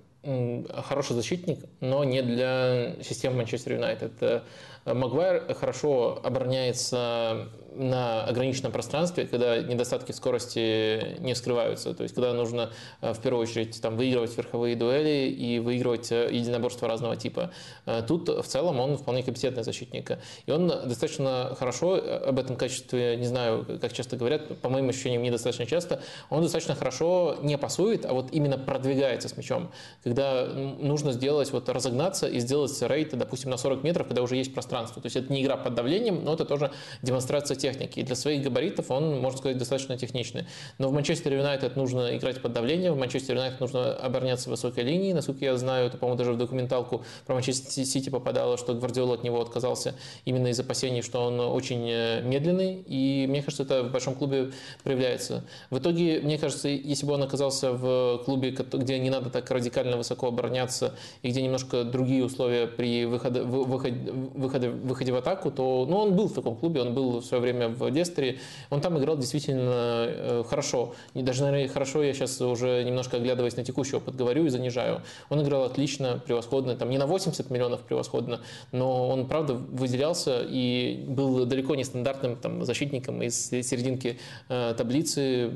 [0.84, 4.42] хороший защитник, но не для системы Манчестер Юнайтед.
[4.84, 11.94] Магуайр хорошо обороняется на ограниченном пространстве, когда недостатки скорости не скрываются.
[11.94, 12.70] То есть, когда нужно
[13.00, 17.50] э, в первую очередь там, выигрывать верховые дуэли и выигрывать э, единоборства разного типа.
[17.86, 20.12] Э, тут в целом он вполне компетентный защитник.
[20.46, 25.22] И он достаточно хорошо об этом качестве, не знаю, как часто говорят, по моим ощущениям,
[25.22, 29.70] недостаточно часто, он достаточно хорошо не пасует, а вот именно продвигается с мячом.
[30.02, 34.54] Когда нужно сделать, вот разогнаться и сделать рейд, допустим, на 40 метров, когда уже есть
[34.54, 35.02] пространство.
[35.02, 36.70] То есть это не игра под давлением, но это тоже
[37.02, 38.00] демонстрация техники.
[38.00, 40.44] И для своих габаритов он, можно сказать, достаточно техничный.
[40.78, 45.14] Но в Манчестер Юнайтед нужно играть под давлением, в Манчестер Юнайтед нужно обороняться высокой линии.
[45.14, 49.24] Насколько я знаю, это, по-моему, даже в документалку про Манчестер Сити попадало, что Гвардиола от
[49.24, 49.94] него отказался
[50.26, 52.84] именно из опасений, что он очень э, медленный.
[52.86, 54.50] И мне кажется, это в большом клубе
[54.82, 55.44] проявляется.
[55.70, 59.96] В итоге, мне кажется, если бы он оказался в клубе, где не надо так радикально
[59.96, 65.86] высоко обороняться и где немножко другие условия при выходе, выходе, выходе, выходе в атаку, то
[65.88, 68.38] ну, он был в таком клубе, он был в свое время время в Лестере,
[68.70, 70.94] он там играл действительно э, хорошо.
[71.14, 75.02] И даже, наверное, хорошо я сейчас уже немножко оглядываясь на текущий опыт говорю и занижаю.
[75.28, 78.40] Он играл отлично, превосходно, там не на 80 миллионов превосходно,
[78.72, 84.18] но он, правда, выделялся и был далеко не стандартным там, защитником из серединки
[84.48, 85.50] э, таблицы.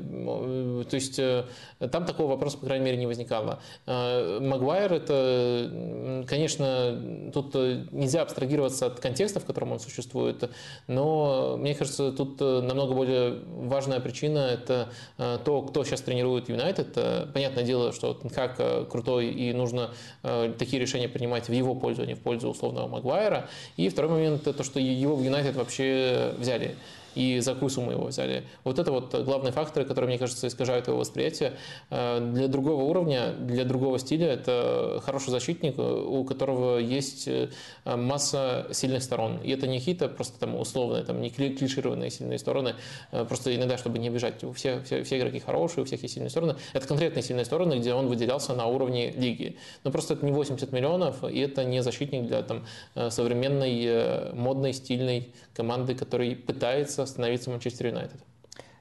[0.89, 1.45] То есть э,
[1.91, 3.61] там такого вопроса, по крайней мере, не возникало.
[3.85, 7.53] Э, Магуайр, это, конечно, тут
[7.91, 10.49] нельзя абстрагироваться от контекста, в котором он существует,
[10.87, 16.97] но мне кажется, кажется, тут намного более важная причина– это то, кто сейчас тренирует Юнайтед.
[17.33, 19.91] Понятное дело, что как крутой и нужно
[20.21, 23.49] такие решения принимать в его пользу, а не в пользу условного Магуайра.
[23.77, 26.75] И второй момент– то, что его в Юнайтед вообще взяли
[27.15, 28.43] и за какую сумму его взяли.
[28.63, 31.53] Вот это вот главные факторы, которые, мне кажется, искажают его восприятие.
[31.89, 37.49] Э, для другого уровня, для другого стиля это хороший защитник, у которого есть э,
[37.85, 39.39] масса сильных сторон.
[39.43, 42.75] И это не какие-то просто там условные, там не клишированные сильные стороны,
[43.11, 44.43] э, просто иногда, чтобы не бежать.
[44.43, 46.55] У всех, все, все игроки хорошие, у всех есть сильные стороны.
[46.73, 49.57] Это конкретные сильные стороны, где он выделялся на уровне лиги.
[49.83, 52.65] Но просто это не 80 миллионов, и это не защитник для там,
[53.09, 58.21] современной, модной, стильной команды, который пытается становиться Манчестер Юнайтед.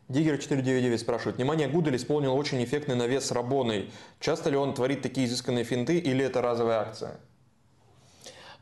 [0.09, 1.37] Диггер 499 спрашивает.
[1.37, 3.91] Внимание, Гудель исполнил очень эффектный навес с Рабоной.
[4.21, 7.21] Часто ли он творит такие изысканные финты или это разовая акция?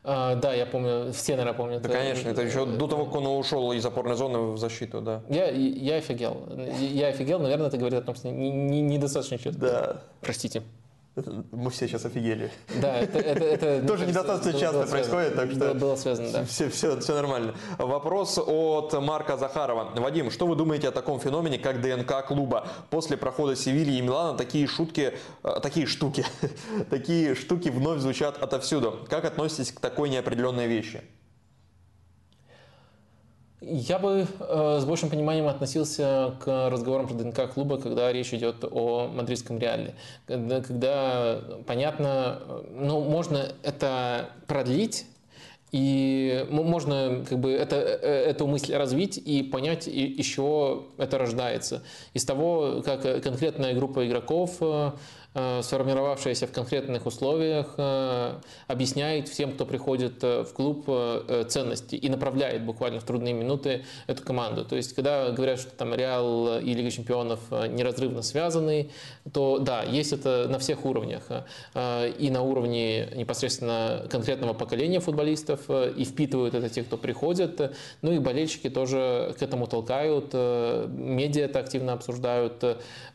[0.03, 1.81] А, да, я помню, все, наверное, помнят.
[1.81, 5.21] Да, конечно, это еще до того, как он ушел из опорной зоны в защиту, да.
[5.29, 6.47] Я, я офигел.
[6.79, 9.59] Я офигел, наверное, это говорит о том, что недостаточно не, не четко.
[9.59, 10.01] Да.
[10.21, 10.63] Простите.
[11.51, 12.51] Мы все сейчас офигели.
[12.81, 16.45] Да, это, это, это тоже недостаточно часто происходит, так что было связано, да.
[16.45, 17.55] Все, все, все нормально.
[17.77, 19.91] Вопрос от Марка Захарова.
[19.95, 22.67] Вадим, что вы думаете о таком феномене, как ДНК клуба?
[22.89, 25.13] После прохода Севильи и Милана такие шутки,
[25.43, 26.25] э, такие штуки,
[26.89, 28.99] такие штуки вновь звучат отовсюду.
[29.09, 31.01] Как относитесь к такой неопределенной вещи?
[33.59, 38.63] Я бы э, с большим пониманием относился к разговорам про ДНК клуба, когда речь идет
[38.63, 39.95] о мадридском реале.
[40.27, 42.39] Когда, когда понятно,
[42.69, 45.07] ну, можно это продлить,
[45.71, 51.81] и можно как бы это, э, эту мысль развить и понять, и еще это рождается.
[52.13, 54.91] Из того, как конкретная группа игроков э,
[55.26, 55.26] Э,
[55.61, 58.33] сформировавшаяся в конкретных условиях, э,
[58.67, 60.89] объясняет всем, кто приходит э, в клуб,
[61.47, 64.65] ценности и направляет буквально в трудные минуты эту команду.
[64.65, 68.89] То есть, когда говорят, что там Реал и Лига Чемпионов неразрывно связаны,
[69.31, 71.23] то да, есть это на всех уровнях.
[71.75, 78.19] И на уровне непосредственно конкретного поколения футболистов, и впитывают это те, кто приходит, ну и
[78.19, 82.63] болельщики тоже к этому толкают, медиа это активно обсуждают.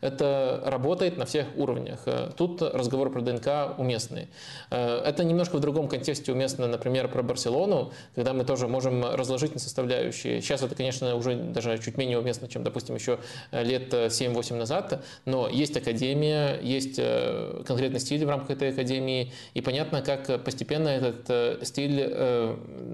[0.01, 2.07] Это работает на всех уровнях.
[2.37, 4.27] Тут разговор про ДНК уместный.
[4.69, 9.53] Э, это немножко в другом контексте уместно, например, про Барселону, когда мы тоже можем разложить
[9.53, 10.41] на составляющие.
[10.41, 13.19] Сейчас это, конечно, уже даже чуть менее уместно, чем, допустим, еще
[13.51, 19.61] лет 7-8 назад, но есть академия, есть э, конкретный стиль в рамках этой академии, и
[19.61, 22.03] понятно, как постепенно этот э, стиль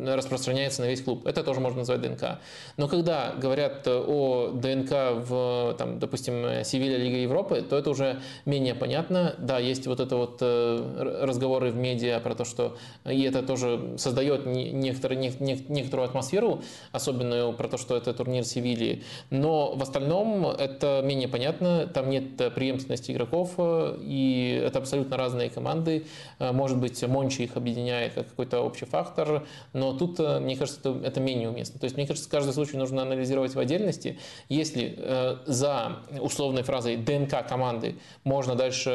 [0.06, 1.26] распространяется на весь клуб.
[1.26, 2.40] Это тоже можно назвать ДНК.
[2.78, 4.92] Но когда говорят о ДНК
[5.28, 9.36] в, там, допустим, Севилья Лига Европы, то это уже менее понятно, понятно.
[9.38, 13.96] Да, есть вот это вот э, разговоры в медиа про то, что и это тоже
[13.98, 16.62] создает некоторую, некоторую атмосферу,
[16.92, 19.04] особенную про то, что это турнир Севильи.
[19.30, 21.88] Но в остальном это менее понятно.
[21.88, 26.06] Там нет преемственности игроков, э, и это абсолютно разные команды.
[26.40, 31.00] Э, может быть, Мончи их объединяет как какой-то общий фактор, но тут, мне кажется, это,
[31.06, 31.80] это менее уместно.
[31.80, 34.20] То есть, мне кажется, каждый случай нужно анализировать в отдельности.
[34.50, 35.00] Если
[35.46, 38.89] за условной фразой ДНК команды можно дальше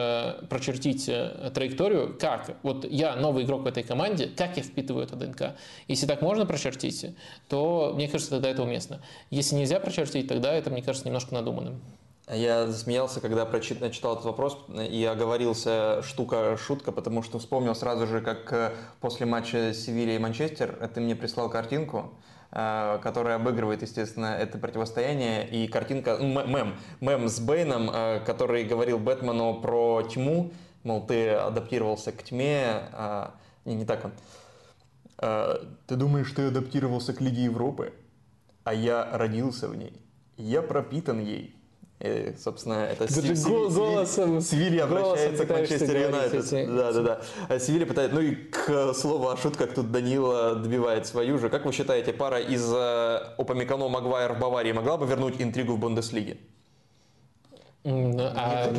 [0.48, 5.16] прочертить э, траекторию, как вот я новый игрок в этой команде, как я впитываю это
[5.16, 5.56] ДНК.
[5.88, 7.14] Если так можно прочертить,
[7.48, 9.00] то мне кажется, тогда это уместно.
[9.30, 11.80] Если нельзя прочертить, тогда это, мне кажется, немножко надуманным.
[12.32, 14.58] Я засмеялся, когда прочитал этот вопрос
[14.90, 20.90] и оговорился штука-шутка, потому что вспомнил сразу же, как э, после матча Севилья и Манчестер
[20.94, 22.14] ты мне прислал картинку,
[22.56, 25.48] Э, которая обыгрывает, естественно, это противостояние.
[25.48, 30.52] И картинка, ну, мем, мем с Бэйном, э, который говорил Бэтмену про тьму,
[30.84, 34.12] мол, ты адаптировался к тьме, а, не, не так он.
[35.18, 37.92] «А, ты думаешь, ты адаптировался к Лиге Европы,
[38.62, 40.00] а я родился в ней.
[40.36, 41.56] Я пропитан ей.
[42.04, 46.76] И, собственно, это Севиль, голосом, Севилья обращается к Манчестер Юнайтед.
[46.76, 47.20] Да, да, да.
[47.48, 51.48] А Севилья пытается, ну и к слову о шутках, тут Данила добивает свою же.
[51.48, 52.70] Как вы считаете, пара из
[53.38, 56.36] Опамекано Магуайр в Баварии могла бы вернуть интригу в Бундеслиге?
[57.86, 58.70] А,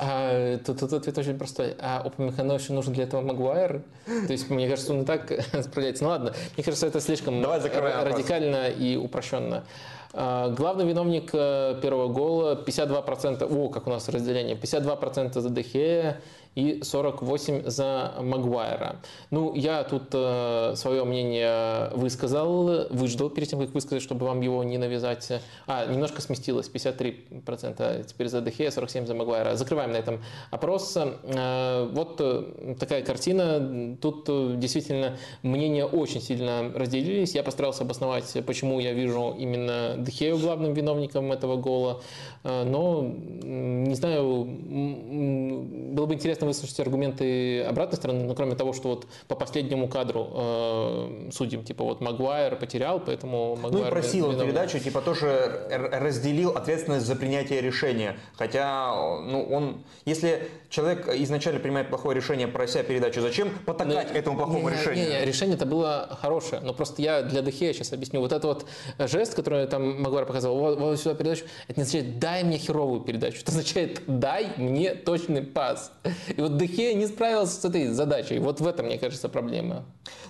[0.00, 1.74] а, тут, тут ответ очень простой.
[1.78, 3.82] А Опамекано еще нужен для этого Магуайр?
[4.04, 5.30] То есть, мне кажется, он и так
[5.62, 6.04] справляется.
[6.04, 9.64] Ну ладно, мне кажется, это слишком радикально и упрощенно.
[10.12, 16.20] А, главный виновник э, первого гола 52%, о, как у нас разделение, 52% за Дехея
[16.54, 18.96] и 48 за Магуайра.
[19.30, 24.64] Ну, я тут э, свое мнение высказал, выждал перед тем, как высказать, чтобы вам его
[24.64, 25.30] не навязать.
[25.66, 29.54] А, немножко сместилось, 53% теперь за Дехе, 47 за Магуайра.
[29.54, 30.20] Закрываем на этом
[30.50, 30.96] опрос.
[30.96, 33.96] Э, вот э, такая картина.
[34.00, 37.34] Тут э, действительно мнения очень сильно разделились.
[37.34, 42.02] Я постарался обосновать, почему я вижу именно Дехею главным виновником этого гола.
[42.42, 48.88] Э, но, не знаю, было бы интересно выслушать аргументы обратной стороны, но кроме того, что
[48.88, 53.84] вот по последнему кадру э, судим, типа вот Магуайр потерял, поэтому Магуайр...
[53.84, 58.18] Ну и просил он передачу, типа тоже разделил ответственность за принятие решения.
[58.34, 58.92] Хотя,
[59.22, 64.68] ну он, если человек изначально принимает плохое решение, прося передачу, зачем потакать но, этому плохому
[64.68, 65.08] не, решению?
[65.08, 68.20] Не, не, решение это было хорошее, но просто я для Дехея сейчас объясню.
[68.20, 68.66] Вот этот вот
[69.10, 73.00] жест, который там Магуайр показал, вот, вот сюда передачу, это не означает «дай мне херовую
[73.00, 75.92] передачу», это означает «дай мне точный пас».
[76.36, 78.38] И вот Дехе не справился с этой задачей.
[78.38, 79.84] Вот в этом, мне кажется, проблема.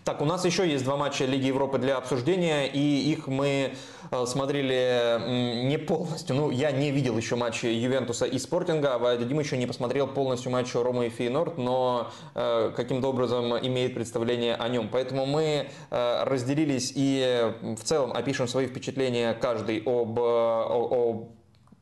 [0.04, 3.74] Так, у нас еще есть два матча Лиги Европы для обсуждения, и их мы
[4.10, 6.36] э, смотрели не полностью.
[6.36, 10.50] Ну, я не видел еще матчи Ювентуса и Спортинга, а Вадим еще не посмотрел полностью
[10.52, 14.88] матч Ромы и Фейнорд, но э, каким-то образом имеет представление о нем.
[14.90, 21.39] Поэтому мы э, разделились и в целом опишем свои впечатления каждый об, об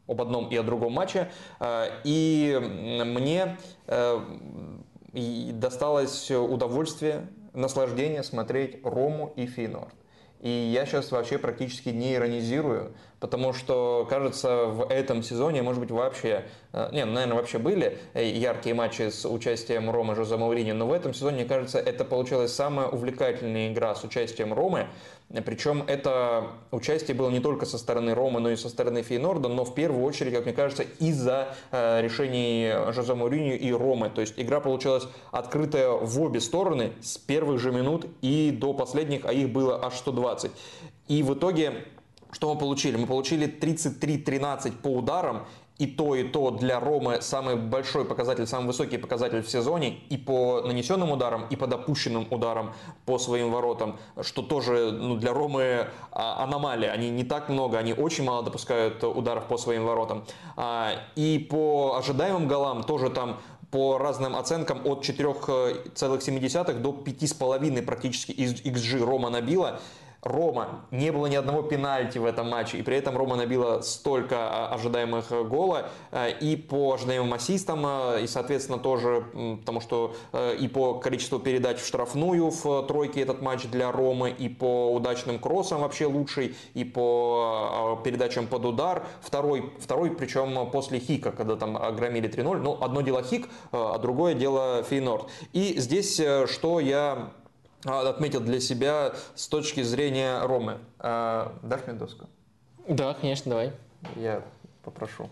[0.09, 1.31] об одном и о другом матче.
[2.05, 2.59] И
[3.05, 3.57] мне
[5.13, 9.95] досталось удовольствие наслаждение смотреть Рому и Фейнорд.
[10.41, 15.91] И я сейчас вообще практически не иронизирую, потому что, кажется, в этом сезоне, может быть,
[15.91, 20.71] вообще, э, не, ну, наверное, вообще были э, яркие матчи с участием Ромы Жозе Маурини,
[20.71, 24.87] но в этом сезоне, кажется, это получилась самая увлекательная игра с участием Ромы,
[25.45, 29.65] причем это участие было не только со стороны Ромы, но и со стороны Фейнорда, но
[29.65, 34.09] в первую очередь, как мне кажется, из-за э, решений Жозе Мауриньо и Ромы.
[34.09, 39.27] То есть игра получилась открытая в обе стороны с первых же минут и до последних,
[39.27, 40.51] а их было аж 120.
[41.09, 41.85] И в итоге
[42.31, 42.97] что мы получили?
[42.97, 45.47] Мы получили 33-13 по ударам
[45.79, 50.17] и то, и то для Ромы самый большой показатель, самый высокий показатель в сезоне и
[50.17, 52.75] по нанесенным ударам, и по допущенным ударам
[53.07, 56.91] по своим воротам, что тоже ну, для Ромы а, аномалия.
[56.91, 60.25] Они не так много, они очень мало допускают ударов по своим воротам.
[60.57, 63.39] А, и по ожидаемым голам тоже там
[63.71, 69.81] по разным оценкам от 4,7 до 5,5 практически из XG Рома набила.
[70.23, 70.85] Рома.
[70.91, 74.75] Не было ни одного пенальти в этом матче, и при этом Рома набила столько а,
[74.75, 75.91] ожидаемых э, гола.
[76.11, 79.25] Э, и по ожидаемым ассистам, э, и, соответственно, тоже,
[79.61, 80.15] потому что
[80.59, 85.39] и по количеству передач в штрафную в тройке этот матч для Ромы, и по удачным
[85.39, 89.07] кроссам вообще лучший, и по передачам под удар.
[89.21, 92.59] Второй, второй причем после Хика, когда там огромили 3-0.
[92.59, 95.29] Ну, одно дело Хик, а другое дело Фейнорд.
[95.53, 97.31] И здесь, что я
[97.85, 100.79] отметил для себя с точки зрения Ромы.
[100.99, 102.27] А, дашь мне доску?
[102.89, 103.73] Да, конечно, давай.
[104.17, 104.43] Я
[104.83, 105.29] попрошу.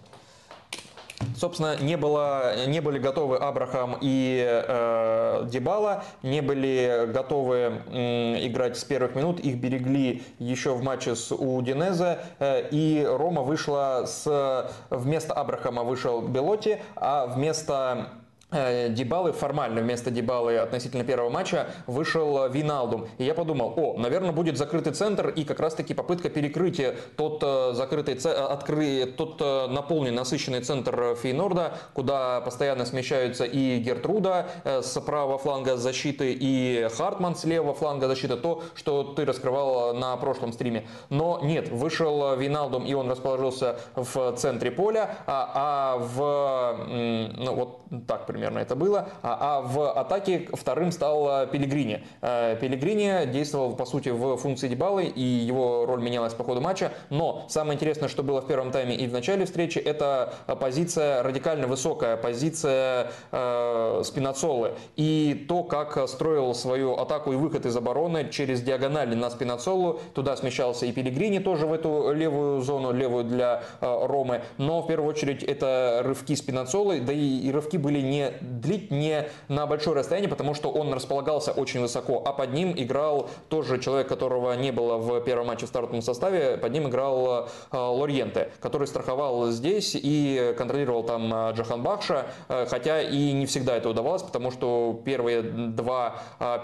[1.34, 8.76] Собственно, не, было, не были готовы Абрахам и э, Дебала, не были готовы э, играть
[8.76, 14.70] с первых минут, их берегли еще в матче с Удинезе, э, и Рома вышла с...
[14.90, 18.08] Вместо Абрахама вышел Белоти, а вместо
[18.52, 23.08] Дебалы формально вместо Дебалы относительно первого матча вышел Виналдум.
[23.18, 27.72] И я подумал, о, наверное, будет закрытый центр и как раз-таки попытка перекрытия тот э,
[27.74, 35.38] закрытый, э, откры, тот наполненный, насыщенный центр Фейнорда, куда постоянно смещаются и Гертруда с правого
[35.38, 40.86] фланга защиты, и Хартман с левого фланга защиты, то, что ты раскрывал на прошлом стриме.
[41.10, 47.80] Но нет, вышел Виналдум, и он расположился в центре поля, а, а в, ну вот
[48.06, 49.08] так примерно это было.
[49.22, 52.04] А, а в атаке вторым стал э, Пелигрини.
[52.20, 56.92] Э, Пелигрини действовал, по сути, в функции Дебалы, и его роль менялась по ходу матча.
[57.08, 61.66] Но самое интересное, что было в первом тайме и в начале встречи, это позиция радикально
[61.66, 64.72] высокая, позиция э, Спинацолы.
[64.96, 70.00] И то, как строил свою атаку и выход из обороны через диагонали на Спинацолу.
[70.12, 74.42] Туда смещался и Пелигрини тоже в эту левую зону, левую для э, Ромы.
[74.58, 79.28] Но в первую очередь это рывки Спинацолы, да и, и рывки были не длить не
[79.48, 84.08] на большое расстояние, потому что он располагался очень высоко, а под ним играл тоже человек,
[84.08, 88.86] которого не было в первом матче в стартовом составе, под ним играл э, Лориенте, который
[88.86, 94.22] страховал здесь и контролировал там э, Джахан Бахша, э, хотя и не всегда это удавалось,
[94.22, 96.16] потому что первые два,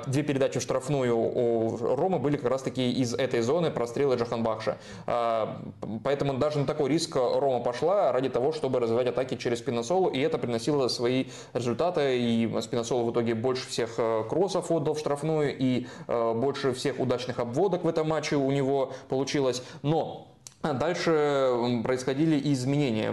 [0.06, 4.42] две передачи в штрафную у Ромы были как раз таки из этой зоны прострелы Джахан
[4.42, 4.76] Бахша.
[6.04, 10.20] Поэтому даже на такой риск Рома пошла ради того, чтобы развивать атаки через Пиносолу, и
[10.20, 13.96] это приносило свои результата, и Спиносол в итоге больше всех
[14.28, 19.62] кроссов отдал в штрафную, и больше всех удачных обводок в этом матче у него получилось.
[19.82, 20.31] Но
[20.62, 23.12] дальше происходили изменения.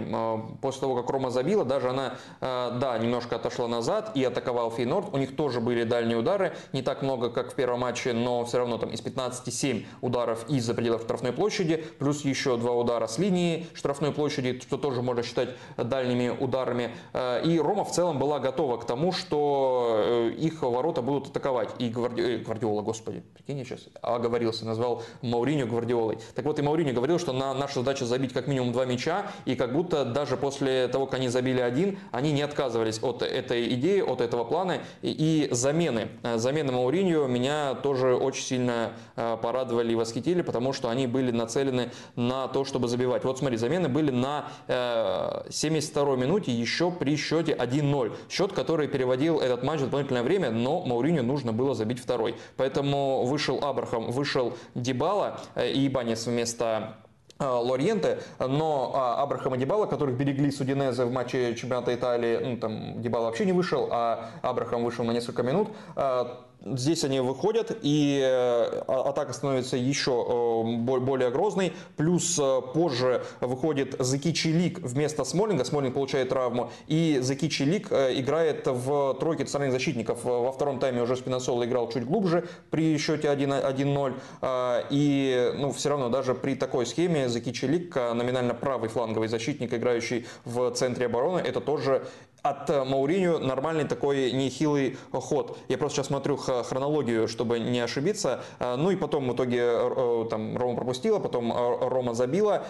[0.60, 5.12] После того, как Рома забила, даже она, э, да, немножко отошла назад и атаковал Фейнорд.
[5.12, 6.52] У них тоже были дальние удары.
[6.72, 10.48] Не так много, как в первом матче, но все равно там из 15 7 ударов
[10.48, 15.22] из-за пределов штрафной площади, плюс еще два удара с линии штрафной площади, что тоже можно
[15.22, 16.90] считать дальними ударами.
[17.12, 21.70] Э, и Рома в целом была готова к тому, что э, их ворота будут атаковать.
[21.78, 22.36] И Гварди...
[22.38, 26.18] Гвардиола, господи, прикинь, я сейчас оговорился, назвал Мауриню Гвардиолой.
[26.34, 29.56] Так вот, и Мауриню говорил, что на наша задача забить как минимум два мяча, и
[29.56, 34.00] как будто даже после того, как они забили один, они не отказывались от этой идеи,
[34.00, 34.78] от этого плана.
[35.00, 40.72] И, и замены, э, замены Мауриньо меня тоже очень сильно э, порадовали и восхитили, потому
[40.74, 43.24] что они были нацелены на то, чтобы забивать.
[43.24, 48.12] Вот смотри, замены были на 72-й э, минуте еще при счете 1-0.
[48.28, 52.34] Счет, который переводил этот матч в дополнительное время, но Мауриньо нужно было забить второй.
[52.56, 56.96] Поэтому вышел Абрахам, вышел Дебала и Банец вместо
[57.40, 63.00] Лориенте, но а, Абрахама Дебала, которых берегли с Удинезе в матче чемпионата Италии, ну там
[63.00, 68.20] Дебала вообще не вышел, а Абрахам вышел на несколько минут, а, Здесь они выходят, и
[68.22, 71.72] э, а, атака становится еще э, более грозной.
[71.96, 75.64] Плюс э, позже выходит Заки Чилик вместо Смолинга.
[75.64, 76.70] Смолинг получает травму.
[76.86, 80.24] И Заки Чилик играет в тройке центральных защитников.
[80.24, 84.84] Во втором тайме уже Спиносоло играл чуть глубже при счете 1-0.
[84.90, 90.26] И ну, все равно даже при такой схеме Заки Чилик, номинально правый фланговый защитник, играющий
[90.44, 92.04] в центре обороны, это тоже
[92.42, 95.58] от э, Мауриню нормальный такой нехилый ход.
[95.68, 98.40] Я просто сейчас смотрю хронологию, чтобы не ошибиться.
[98.58, 102.64] Э, ну и потом в итоге э, там Рома пропустила, потом Рома забила.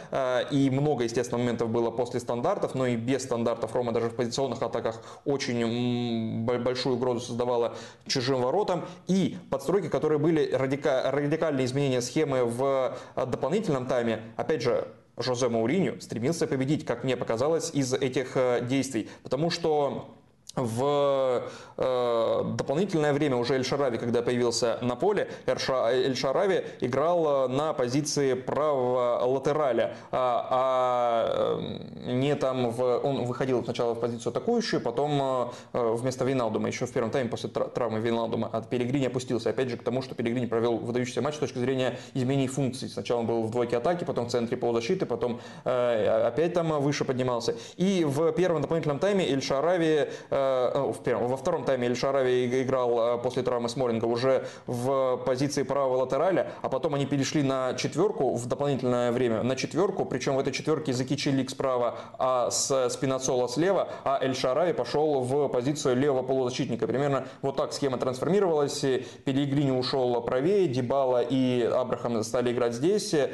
[0.50, 4.62] И много, естественно, моментов было после стандартов, но и без стандартов Рома даже в позиционных
[4.62, 7.74] атаках очень большую угрозу создавала
[8.06, 8.84] чужим воротам.
[9.06, 14.22] И подстройки, которые были радика радикальные изменения схемы в дополнительном тайме.
[14.36, 14.88] Опять же,
[15.22, 19.08] Жозе Мауриню стремился победить, как мне показалось, из этих э, действий.
[19.22, 20.16] Потому что
[20.60, 21.42] в
[21.76, 29.24] э, дополнительное время уже Эль-Шарави, когда появился на поле, Эль-Шарави играл э, на позиции правого
[29.24, 35.94] латераля, а, а э, не там в, он выходил сначала в позицию атакующую, потом э,
[35.94, 39.82] вместо Виналдума, еще в первом тайме после травмы Виналдума от Пелегрини опустился, опять же, к
[39.82, 42.88] тому, что Пелегрини провел выдающийся матч с точки зрения изменений функций.
[42.88, 47.04] Сначала он был в двойке атаки, потом в центре полузащиты, потом э, опять там выше
[47.04, 47.54] поднимался.
[47.76, 50.49] И в первом дополнительном тайме Эль-Шарави э, Э,
[50.92, 55.96] в первом, во втором тайме Эль играл э, после травмы Смолинга уже в позиции правого
[55.98, 60.52] латераля, а потом они перешли на четверку в дополнительное время, на четверку, причем в этой
[60.52, 66.86] четверке Закичи справа, а с Спинацола слева, а Эль Шарави пошел в позицию левого полузащитника.
[66.86, 68.80] Примерно вот так схема трансформировалась.
[69.24, 73.14] Пелигрини ушел правее, Дибала и Абрахам стали играть здесь.
[73.14, 73.28] Э,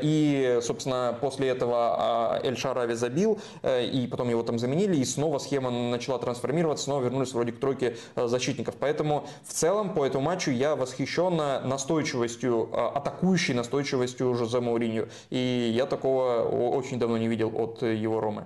[0.00, 5.38] и, собственно, после этого а, Эль Шарави забил, и потом его там заменили, и снова
[5.38, 8.74] схема начала трансформироваться трансформироваться, снова вернулись вроде к тройке э, защитников.
[8.78, 15.06] Поэтому в целом по этому матчу я восхищен настойчивостью, э, атакующей настойчивостью Жозе Мауриньо.
[15.30, 18.44] И я такого очень давно не видел от его Ромы.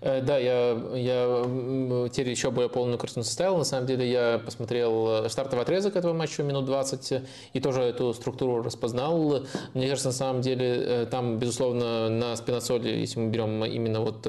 [0.00, 3.56] Э, да, я, я теперь еще более полную картину составил.
[3.56, 7.22] На самом деле я посмотрел стартовый отрезок этого матча минут 20
[7.52, 9.44] и тоже эту структуру распознал.
[9.74, 14.26] Мне кажется, на самом деле там, безусловно, на спиносоле, если мы берем именно вот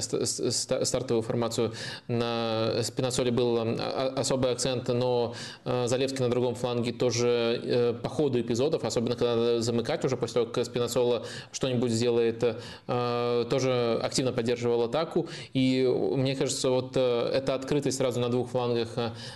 [0.00, 1.72] стартовую формацию,
[2.08, 3.58] на на Спинацоле был
[4.16, 5.34] особый акцент, но
[5.64, 10.16] э, Залевский на другом фланге тоже э, по ходу эпизодов, особенно когда надо замыкать уже
[10.16, 12.42] после того, как Спинацола что-нибудь сделает,
[12.86, 15.26] э, тоже активно поддерживал атаку.
[15.54, 18.90] И мне кажется, вот эта открытость сразу на двух флангах,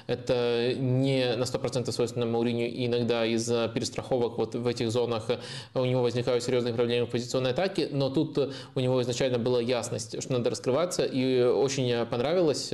[0.06, 5.30] это не на 100% свойственно Мауриню, иногда из-за перестраховок вот в этих зонах
[5.74, 8.38] у него возникают серьезные проблемы в позиционной атаке, но тут
[8.74, 12.72] у него изначально была ясность, что надо раскрываться, и очень понравилось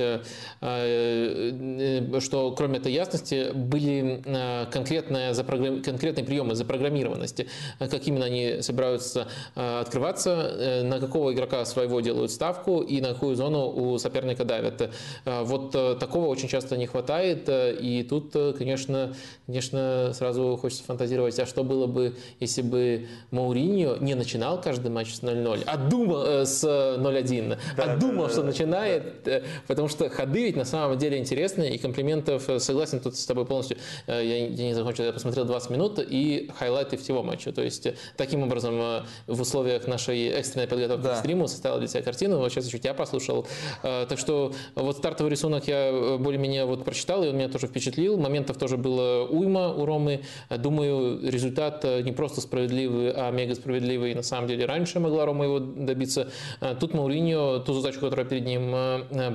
[1.83, 7.47] Э, что кроме этой ясности были э, конкретные, конкретные приемы запрограммированности,
[7.79, 13.35] как именно они собираются э, открываться, на какого игрока своего делают ставку и на какую
[13.35, 14.89] зону у соперника давят.
[15.25, 19.13] Вот такого очень часто не хватает, и тут, конечно,
[19.47, 25.13] конечно, сразу хочется фантазировать, а что было бы, если бы Мауриньо не начинал каждый матч
[25.13, 29.41] с 0-0, а думал с 0-1, да, а думал, да, что да, начинает, да.
[29.67, 33.45] потому что ходы ведь на самом деле интересные, и комплиментов, э, согласен тут с тобой
[33.45, 33.77] полностью,
[34.07, 37.51] э, я, я не закончил, я посмотрел 20 минут и хайлайты всего матча.
[37.51, 41.15] То есть э, таким образом в условиях нашей экстренной подготовки да.
[41.15, 43.45] к стриму составил для себя картину картину, вот сейчас еще тебя послушал.
[43.81, 48.17] Так что вот стартовый рисунок я более-менее вот прочитал, и он меня тоже впечатлил.
[48.17, 50.21] Моментов тоже было уйма у Ромы.
[50.49, 54.13] Думаю, результат не просто справедливый, а мега справедливый.
[54.15, 56.29] На самом деле раньше могла Рома его добиться.
[56.79, 58.71] Тут Мауриньо ту задачу, которая перед ним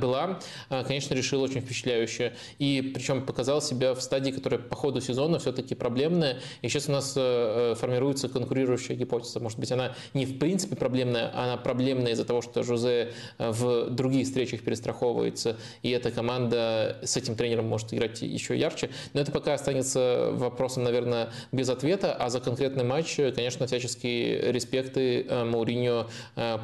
[0.01, 0.39] была,
[0.69, 2.33] конечно, решил очень впечатляюще.
[2.59, 6.39] И причем показал себя в стадии, которая по ходу сезона все-таки проблемная.
[6.63, 9.41] И сейчас у нас э, формируется конкурирующая гипотеза.
[9.41, 13.51] Может быть, она не в принципе проблемная, а она проблемная из-за того, что Жозе э,
[13.51, 18.91] в других встречах перестраховывается, и эта команда с этим тренером может играть еще ярче.
[19.13, 25.27] Но это пока останется вопросом, наверное, без ответа, а за конкретный матч, конечно, всяческие респекты
[25.29, 26.09] э, Мауриньо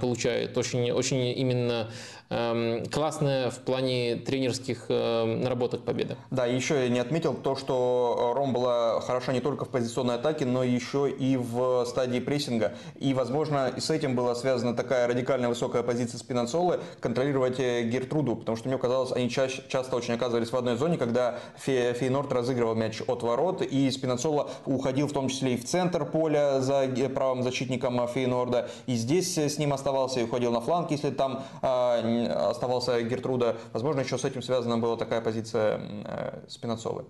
[0.01, 0.57] получает.
[0.57, 1.89] Очень, очень именно
[2.29, 6.17] классная в плане тренерских эм, наработок победа.
[6.31, 10.45] Да, еще я не отметил то, что Ром была хороша не только в позиционной атаке,
[10.47, 12.75] но еще и в стадии прессинга.
[12.99, 18.37] И, возможно, и с этим была связана такая радикальная высокая позиция Спинацолы контролировать э, Гертруду,
[18.37, 22.33] потому что мне казалось, они чаще, часто очень оказывались в одной зоне, когда Фе, Фейнорд
[22.33, 26.89] разыгрывал мяч от ворот, и Спинацола уходил в том числе и в центр поля за
[27.15, 32.01] правым защитником Фейнорда, и здесь с ним оставался и уходил на фланг, если там а,
[32.23, 33.57] оставался Гертруда.
[33.73, 37.05] Возможно, еще с этим связана была такая позиция э, Спинацолы.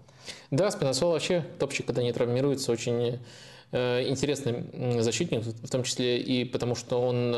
[0.50, 3.20] Да, Спинацола вообще топчик, когда не травмируется, очень
[3.72, 7.34] э, интересный защитник, в том числе и потому, что он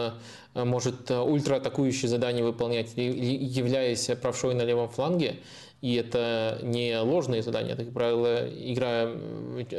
[0.55, 5.36] э, может ультраатакующие задания выполнять, являясь правшой на левом фланге
[5.82, 9.07] и это не ложные задания, это, как правило, игра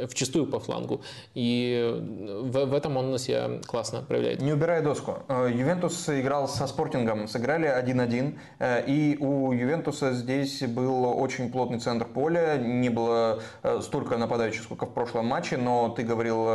[0.06, 1.02] в чистую по флангу.
[1.34, 4.40] И в, в этом он себя классно проявляет.
[4.40, 5.18] Не убирая доску.
[5.28, 11.80] Э, Ювентус играл со Спортингом, сыграли 1-1, э, и у Ювентуса здесь был очень плотный
[11.80, 16.46] центр поля, не было э, столько нападающих, сколько в прошлом матче, но ты говорил,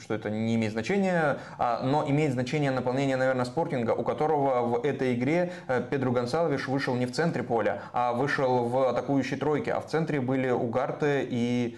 [0.00, 4.84] что это не имеет значения, а, но имеет значение наполнение, наверное, Спортинга, у которого в
[4.84, 5.52] этой игре
[5.90, 10.20] Педро Гонсалвиш вышел не в центре поля, а вышел в атакующей тройки, а в центре
[10.20, 11.76] были Угарте и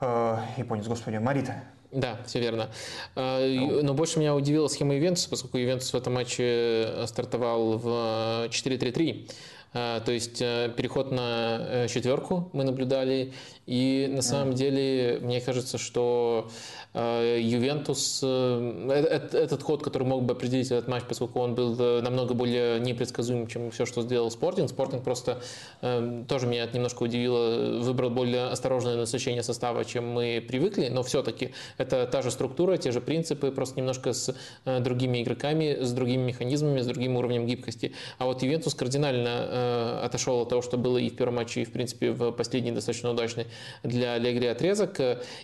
[0.00, 1.62] э, японец, господи, Марита.
[1.94, 2.70] Да, все верно.
[3.14, 3.46] Э,
[3.82, 9.30] но больше меня удивила схема Ювентуса, поскольку Ювентус в этом матче стартовал в 4-3-3.
[9.74, 13.32] Э, то есть э, переход на четверку мы наблюдали.
[13.66, 16.50] И на самом деле, мне кажется, что
[16.96, 21.74] Э, Ювентус, э, э, этот ход, который мог бы определить этот матч, поскольку он был
[22.00, 24.70] намного более непредсказуем, чем все, что сделал Спортинг.
[24.70, 25.42] Спортинг просто
[26.28, 32.06] тоже меня немножко удивило, выбрал более осторожное насыщение состава, чем мы привыкли, но все-таки это
[32.06, 34.34] та же структура, те же принципы, просто немножко с
[34.64, 37.92] другими игроками, с другими механизмами, с другим уровнем гибкости.
[38.18, 41.72] А вот Ювентус кардинально отошел от того, что было и в первом матче, и в
[41.72, 43.46] принципе в последний достаточно удачный
[43.82, 45.00] для Аллегри отрезок.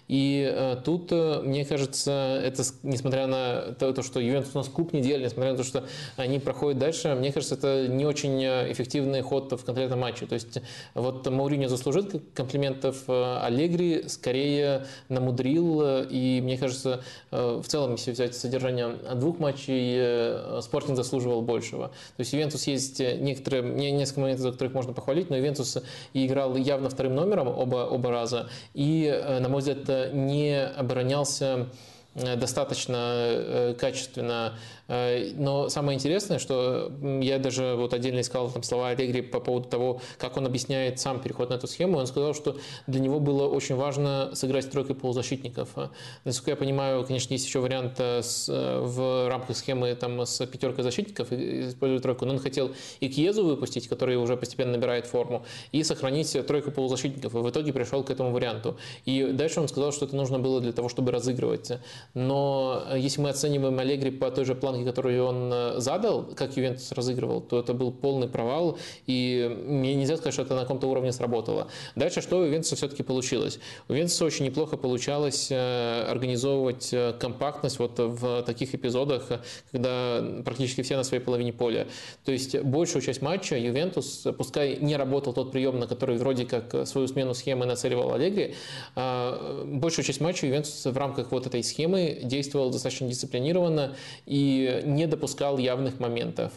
[0.09, 5.53] И тут мне кажется, это, несмотря на то, что Ювентус у нас клуб недели, несмотря
[5.53, 5.85] на то, что
[6.17, 10.27] они проходят дальше, мне кажется, это не очень э, эффективный ход в конкретном матче.
[10.27, 10.59] То есть
[10.95, 18.13] вот Мауриньо заслужит комплиментов, э, Аллегри скорее намудрил, э, и мне кажется, в целом, если
[18.13, 21.89] взять содержание двух матчей, Спортинг заслуживал большего.
[21.89, 23.63] То есть Ювентус есть некоторые,
[23.93, 25.79] несколько моментов, за которых можно похвалить, но Ювентус
[26.15, 31.69] играл явно вторым номером оба, оба раза, и, на мой взгляд, не оборонялся
[32.15, 38.63] э, достаточно э, качественно Э, но самое интересное, что я даже вот отдельно искал там
[38.63, 41.99] слова Аллегри по поводу того, как он объясняет сам переход на эту схему.
[41.99, 42.57] Он сказал, что
[42.87, 45.69] для него было очень важно сыграть тройкой полузащитников.
[45.77, 45.89] Э,
[46.25, 50.83] насколько я понимаю, конечно, есть еще вариант э, с, в рамках схемы там, с пятеркой
[50.83, 55.83] защитников использовать тройку, но он хотел и Кьезу выпустить, который уже постепенно набирает форму, и
[55.85, 57.35] сохранить тройку полузащитников.
[57.35, 58.77] И в итоге пришел к этому варианту.
[59.05, 61.73] И дальше он сказал, что это нужно было для того, чтобы разыгрывать.
[62.15, 66.57] Но если мы оцениваем Аллегри по той же планке, планки, которые он э, задал, как
[66.57, 70.87] Ювентус разыгрывал, то это был полный провал, и мне нельзя сказать, что это на каком-то
[70.87, 71.69] уровне сработало.
[71.97, 73.59] Дальше что у Ювентуса все-таки получилось?
[73.89, 79.29] У Ювентуса очень неплохо получалось э, организовывать э, компактность вот в таких эпизодах,
[79.73, 81.87] когда практически все на своей половине поля.
[82.25, 86.87] То есть большую часть матча Ювентус, пускай не работал тот прием, на который вроде как
[86.87, 88.55] свою смену схемы нацеливал Аллегри,
[88.97, 93.97] а, большую часть матча Ювентус в рамках вот этой схемы действовал достаточно дисциплинированно
[94.27, 96.53] и не допускал явных моментов.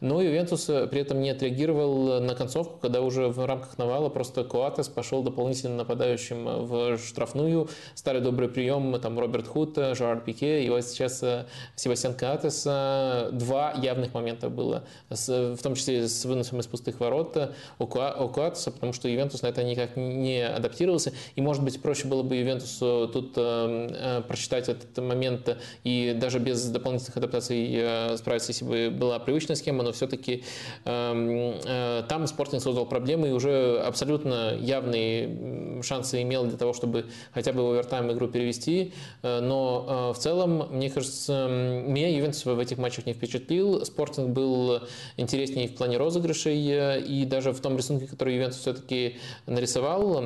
[0.00, 4.88] Но Ювентус при этом не отреагировал на концовку, когда уже в рамках навала просто Куатес
[4.88, 7.68] пошел дополнительно нападающим в штрафную.
[7.94, 11.46] Старый добрый прием, там Роберт Худ, Жерар Пике, и вот сейчас э,
[11.76, 12.64] Себастьян Куатес.
[12.64, 18.92] Два явных момента было, в том числе с выносом из пустых ворот у Куатеса, потому
[18.92, 21.12] что Ювентус на это никак не адаптировался.
[21.36, 26.38] И, может быть, проще было бы Ювентусу тут э, э, прочитать этот момент и даже
[26.38, 27.57] без дополнительных адаптаций
[28.16, 30.44] справиться, если бы была привычная схема, но все-таки
[30.84, 31.54] эм,
[32.08, 37.62] там спортинг создал проблемы и уже абсолютно явные шансы имел для того, чтобы хотя бы
[37.62, 43.12] в овертайм игру перевести, но в целом, мне кажется, меня Ювентус в этих матчах не
[43.12, 44.80] впечатлил, спортинг был
[45.16, 49.16] интереснее в плане розыгрышей и даже в том рисунке, который Ювентус все-таки
[49.46, 50.22] нарисовал,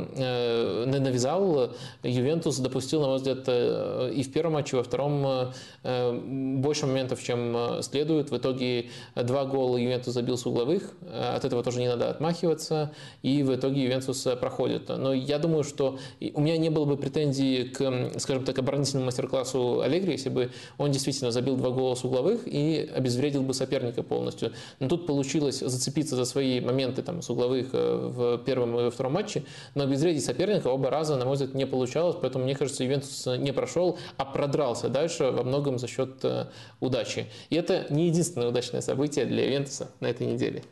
[0.86, 1.72] навязал,
[2.02, 5.52] Ювентус допустил, на мой взгляд, э, и в первом матче, и во втором
[5.82, 6.12] э,
[6.58, 8.30] больше моментов, чем э, следует.
[8.30, 12.92] В итоге два гола Ювентус забил с угловых, от этого тоже не надо отмахиваться,
[13.22, 14.88] и в итоге Ювентус проходит.
[14.88, 15.98] Но я думаю, что
[16.34, 20.90] у меня не было бы претензий к, скажем так, оборонительному мастер-классу Аллегри, если бы он
[20.90, 24.52] действительно забил два гола с угловых и обезвредил бы соперника полностью.
[24.80, 29.44] Но тут получилось зацепиться за свои моменты там, с угловых в первом и втором матче,
[29.74, 33.52] но обезвредить соперника оба раза, на мой взгляд, не получалось, поэтому мне кажется, Ювентус не
[33.52, 36.46] прошел, а продрался дальше во многом за счет э,
[37.02, 37.26] удачи.
[37.50, 40.62] И это не единственное удачное событие для Ювентуса на этой неделе.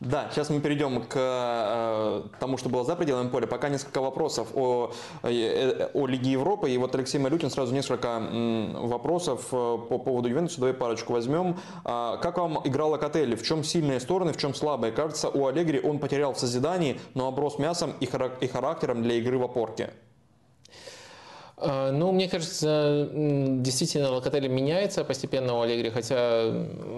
[0.00, 3.46] Да, сейчас мы перейдем к э, тому, что было за пределами поля.
[3.46, 4.92] Пока несколько вопросов о,
[5.24, 6.70] э, э о Лиге Европы.
[6.70, 8.20] И вот Алексей Малютин сразу несколько
[8.74, 10.60] вопросов по поводу Ювентуса.
[10.60, 11.56] Давай парочку возьмем.
[11.84, 13.34] А, как вам игра Локотелли?
[13.34, 14.92] В чем сильные стороны, в чем слабые?
[14.92, 19.42] Кажется, у Аллегри он потерял в созидании, но оброс мясом и характером для игры в
[19.42, 19.90] опорке.
[21.60, 26.52] А, ну, мне кажется, действительно Локотелли меняется постепенно у Аллегри, хотя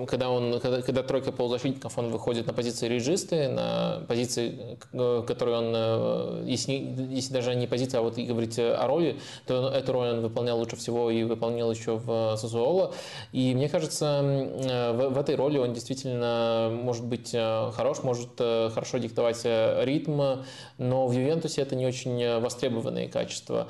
[0.07, 4.78] когда, он, когда, когда тройка полузащитников, он выходит на позиции реджисты, на позиции,
[5.27, 6.73] которые он, э, если,
[7.11, 10.59] если даже не позиция, а вот и говорить о роли, то эту роль он выполнял
[10.59, 12.93] лучше всего и выполнял еще в Сазуоло.
[13.32, 18.31] И мне кажется, э, в, в этой роли он действительно может быть э, хорош, может
[18.37, 20.43] хорошо диктовать ритм,
[20.77, 23.69] но в Ювентусе это не очень востребованные качества.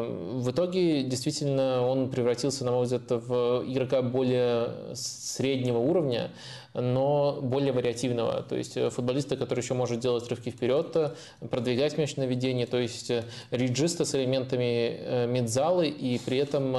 [0.00, 6.30] В итоге, действительно, он превратился, на мой взгляд, в игрока более среднего уровня,
[6.74, 8.42] но более вариативного.
[8.42, 11.10] То есть э, футболиста, который еще может делать рывки вперед, э,
[11.50, 16.76] продвигать мяч на ведение, то есть э, риджиста с элементами медзалы, и при этом,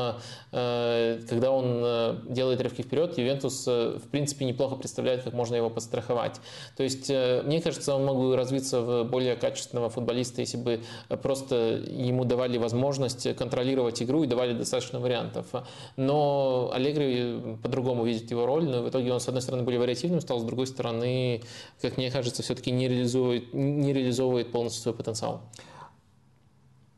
[0.51, 6.39] когда он делает рывки вперед, Ювентус, в принципе, неплохо представляет, как можно его подстраховать.
[6.76, 10.81] То есть, мне кажется, он мог бы развиться в более качественного футболиста, если бы
[11.22, 15.47] просто ему давали возможность контролировать игру и давали достаточно вариантов.
[15.95, 20.21] Но Аллегри по-другому видит его роль, но в итоге он, с одной стороны, более вариативным
[20.21, 21.41] стал, с другой стороны,
[21.81, 25.41] как мне кажется, все-таки не реализует, не реализовывает полностью свой потенциал.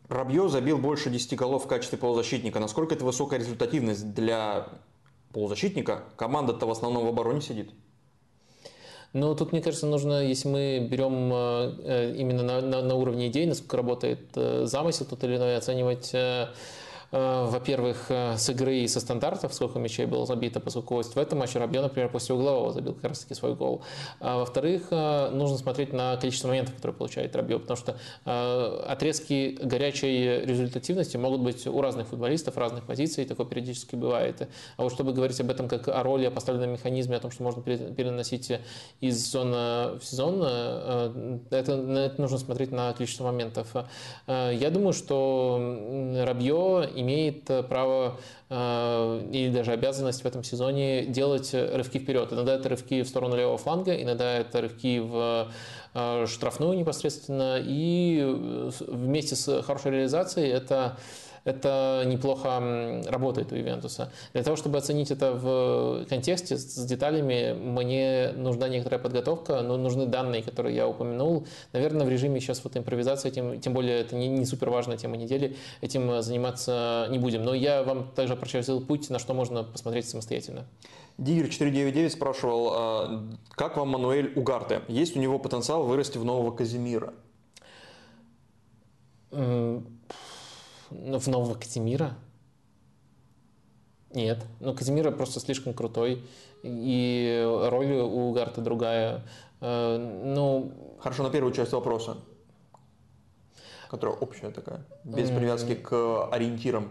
[0.10, 2.60] Рабье забил больше 10 голов в качестве полузащитника.
[2.60, 4.68] Насколько это высокая результативность для
[5.31, 6.03] полузащитника?
[6.18, 7.72] Команда-то в основном в обороне сидит.
[9.14, 13.45] Ну, тут, мне кажется, нужно, если мы берем э, именно на, на, на уровне идей,
[13.45, 16.47] насколько работает э, замысел тот или иной, оценивать э, Э,
[17.14, 21.60] во-первых, э, с игры и со стандартов, сколько мячей было забито, поскольку в этом матче
[21.60, 23.84] Рабье, например, после углового забил как раз таки свой гол.
[24.19, 30.41] А во-вторых, э, нужно смотреть на количество моментов, которые получает Рабье, потому что отрезки горячей
[30.45, 34.48] результативности могут быть у разных футболистов, разных позиций, такое периодически бывает.
[34.77, 37.44] А вот чтобы говорить об этом как о роли, о поставленном механизме, о том, что
[37.44, 38.52] можно переносить
[39.02, 43.76] из сезона в сезон, это, это нужно смотреть на количество моментов.
[44.27, 45.60] Я думаю, что
[46.26, 48.19] Рабье имеет э, право
[48.49, 52.34] э, или даже обязанность в этом сезоне делать рывки вперед.
[52.34, 55.51] Иногда это рывки в сторону левого фланга, иногда это рывки в
[55.93, 57.59] э, штрафную непосредственно.
[57.61, 58.23] И
[58.88, 60.97] вместе с хорошей реализацией это
[61.44, 64.11] это неплохо работает у Ювентуса.
[64.34, 70.06] Для того, чтобы оценить это в контексте с деталями, мне нужна некоторая подготовка, но нужны
[70.06, 71.45] данные, которые я упомянул.
[71.74, 75.18] Наверное, в режиме сейчас вот импровизации, тем, тем более это не, не супер важная тема
[75.18, 77.44] недели, этим заниматься не будем.
[77.44, 80.65] Но я вам также прочертил путь, на что можно посмотреть самостоятельно.
[81.18, 84.82] Дигер 499 спрашивал, а, как вам Мануэль Угарте?
[84.88, 87.14] Есть у него потенциал вырасти в нового Казимира?
[91.20, 92.15] В нового Казимира?
[94.14, 94.45] Нет.
[94.60, 96.24] Ну, Казимира просто слишком крутой.
[96.64, 99.24] И роль у Гарта другая.
[99.61, 100.72] Э, ну...
[100.99, 102.15] Хорошо, на первую часть вопроса,
[103.90, 106.90] которая общая такая, без привязки к ориентирам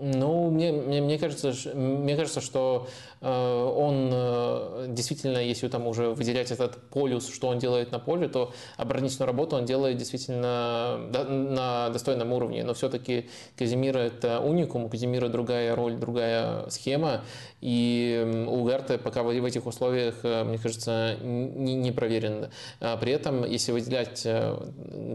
[0.00, 2.88] ну, мне, мне, мне, кажется, мне кажется, что
[3.20, 8.28] э, он э, действительно, если там уже выделять этот полюс, что он делает на поле,
[8.28, 12.62] то оборонительную работу он делает действительно до, на достойном уровне.
[12.64, 17.22] Но все-таки Казимира это уникум, у Казимира другая роль, другая схема.
[17.60, 22.50] И у Гарта пока в этих условиях, э, мне кажется, не, не проверен.
[22.80, 24.56] А при этом, если выделять э,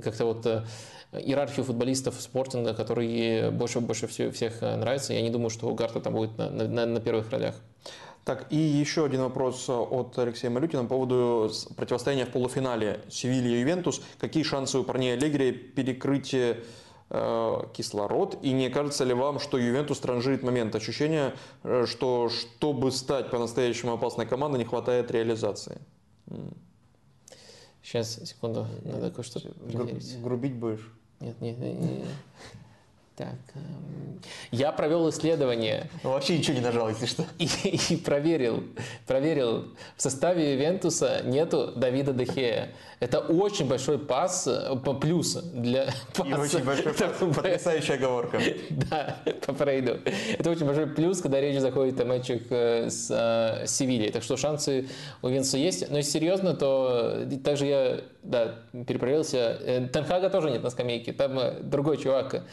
[0.04, 0.46] как-то вот
[1.20, 5.14] иерархию футболистов спортинга, которые больше больше всех нравятся.
[5.14, 7.56] Я не думаю, что Угарта там будет на, на, на первых ролях.
[8.26, 13.60] Так, и еще один вопрос от Алексея Малютина по поводу противостояния в полуфинале Севилья и
[13.60, 14.02] Ювентус.
[14.18, 16.56] Какие шансы у парней Аллегри перекрыть э,
[17.74, 18.38] кислород?
[18.42, 20.74] И не кажется ли вам, что Ювентус транжирит момент?
[20.74, 21.34] Ощущение,
[21.64, 25.82] э, что чтобы стать по-настоящему опасной командой, не хватает реализации.
[27.84, 30.22] Сейчас, секунду, надо кое-что проверить.
[30.22, 30.90] Грубить будешь?
[31.24, 31.80] Нет, нет, нет.
[31.80, 32.08] нет.
[33.16, 34.20] Так, эм,
[34.52, 35.88] я провел исследование.
[36.04, 37.26] Ну, вообще ничего не нажал, если что.
[37.38, 37.48] И,
[37.90, 38.64] и проверил,
[39.06, 39.74] проверил.
[39.96, 42.72] В составе Вентуса нету Давида Дехея.
[43.04, 46.30] Это очень большой пас, э, плюс для паса.
[46.30, 48.40] И очень большой пас, потрясающая оговорка.
[48.70, 50.00] Да, по Фрейду.
[50.40, 54.10] Это очень большой плюс, когда речь заходит о матчах э, с э, Севильей.
[54.10, 54.88] Так что шансы
[55.22, 55.90] у Венса есть.
[55.92, 58.56] Но если серьезно, то также я да,
[58.88, 59.90] перепроверился.
[59.92, 61.12] Тенхага тоже нет на скамейке.
[61.12, 61.38] Там
[61.70, 62.44] другой чувак,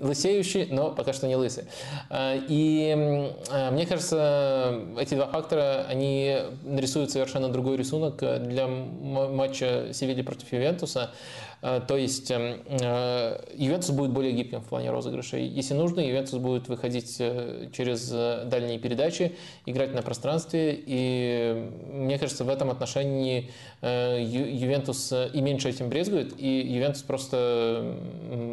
[0.00, 1.66] лысеющий, но пока что не лысый.
[2.12, 3.32] И
[3.70, 11.10] мне кажется, эти два фактора, они нарисуют совершенно другой рисунок для матча Севильи против Ювентуса.
[11.60, 15.46] Э, то есть эм, э, Ювентус будет более гибким в плане розыгрышей.
[15.46, 19.36] Если нужно, Ювентус будет выходить э, через дальние передачи,
[19.66, 20.80] играть на пространстве.
[20.86, 23.50] И мне кажется, в этом отношении
[23.82, 26.34] Ювентус и меньше этим брезгует.
[26.38, 27.94] И Ювентус просто,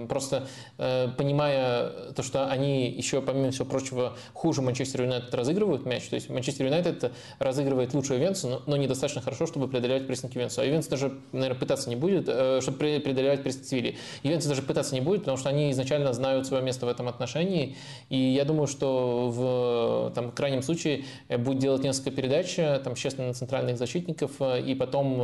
[0.07, 0.47] просто
[0.77, 6.03] понимая то, что они еще, помимо всего прочего, хуже Манчестер Юнайтед разыгрывают мяч.
[6.03, 10.61] То есть Манчестер Юнайтед разыгрывает лучше Ювентуса, но недостаточно хорошо, чтобы преодолевать прессинг Ювентуса.
[10.61, 12.29] А Ювентус даже, наверное, пытаться не будет,
[12.61, 13.95] чтобы преодолевать перспективе.
[14.23, 17.75] Ювентус даже пытаться не будет, потому что они изначально знают свое место в этом отношении.
[18.09, 22.95] И я думаю, что в там, крайнем случае э, будет делать несколько передач, э, там,
[22.95, 25.14] честно, на центральных защитников, э, и потом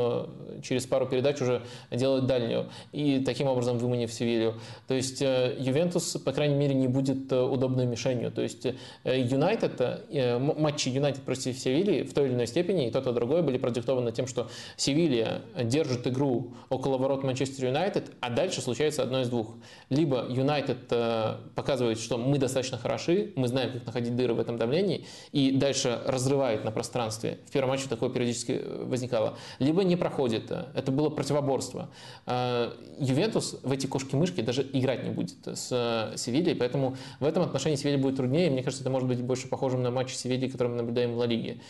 [0.63, 2.69] через пару передач уже делать дальнюю.
[2.91, 4.59] И таким образом выманив Севилью.
[4.87, 8.31] То есть Ювентус, по крайней мере, не будет удобной мишенью.
[8.31, 8.67] То есть
[9.03, 10.07] Юнайтед,
[10.57, 14.11] матчи Юнайтед против Севильи в той или иной степени, и тот, и другой были продиктованы
[14.11, 19.55] тем, что Севилья держит игру около ворот Манчестер Юнайтед, а дальше случается одно из двух.
[19.89, 24.57] Либо Юнайтед э, показывает, что мы достаточно хороши, мы знаем, как находить дыры в этом
[24.57, 27.39] давлении, и дальше разрывает на пространстве.
[27.47, 29.37] В первом матче такое периодически э, возникало.
[29.59, 30.51] Либо не проходит.
[30.51, 31.89] Это было противоборство.
[32.25, 37.75] Э, Ювентус в эти кошки-мышки даже играть не будет с Севильей, поэтому в этом отношении
[37.75, 38.49] Севилья будет труднее.
[38.49, 41.25] Мне кажется, это может быть больше похожим на матч Севильи, который мы наблюдаем в Ла
[41.25, 41.61] Лиге,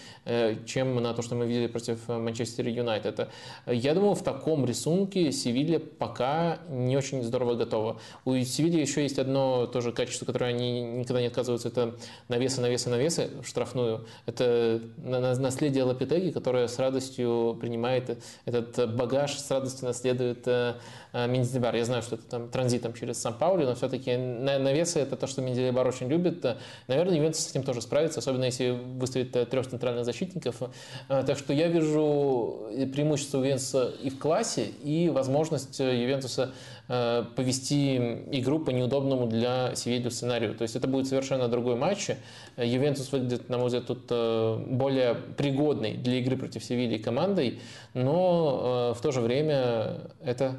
[0.66, 3.30] чем на то, что мы видели против Манчестер Юнайтед.
[3.68, 8.00] Я думаю, в таком рисунке Севилья пока не очень здорово готова.
[8.26, 11.96] У Севильи еще есть одно тоже качество, которое они никогда не отказываются, это
[12.28, 14.06] навесы, навесы, навесы в штрафную.
[14.26, 18.01] Это наследие Лапитеги, которое с радостью принимает
[18.46, 20.76] этот багаж, с радостью наследует э,
[21.14, 21.76] э, Миндзибар.
[21.76, 25.88] Я знаю, что это там транзитом через Сан-Паулю, но все-таки навесы это то, что Миндзибар
[25.88, 26.46] очень любит.
[26.88, 30.62] Наверное, Ювентус с этим тоже справится, особенно если выставит э, трех центральных защитников.
[31.08, 36.52] Так что я вижу преимущество Ювентуса и в классе, и возможность э, Ювентуса
[36.88, 37.98] э, повести
[38.32, 40.56] игру по неудобному для Севилью сценарию.
[40.56, 42.10] То есть это будет совершенно другой матч.
[42.10, 47.60] Э, Ювентус выглядит, на мой взгляд, тут более пригодной для игры против Севильи командой,
[47.94, 50.56] но в то же время это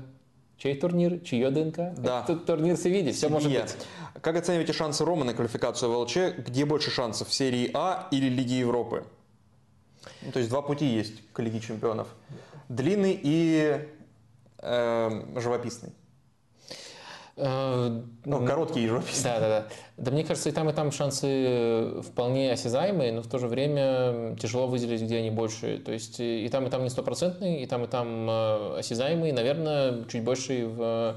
[0.63, 1.19] Чей турнир?
[1.25, 1.93] Чье ДНК?
[1.99, 2.23] Да.
[2.23, 3.77] Это турнир Севильи, все может быть.
[4.21, 6.17] Как оцениваете шансы Рома на квалификацию в ЛЧ?
[6.39, 9.05] Где больше шансов, в серии А или Лиге Европы?
[10.23, 12.07] Ну, то есть два пути есть к Лиге Чемпионов.
[12.69, 13.81] Длинный и
[14.59, 15.91] э, живописный.
[17.37, 19.31] Э, ну, короткий и живописный.
[19.31, 19.67] Да, да, да.
[19.97, 24.37] Да, мне кажется, и там, и там шансы вполне осязаемые, но в то же время
[24.39, 25.79] тяжело выделить, где они больше.
[25.79, 29.33] То есть и там, и там не стопроцентные, и там, и там э, осязаемые.
[29.33, 31.15] Наверное, чуть больше в э,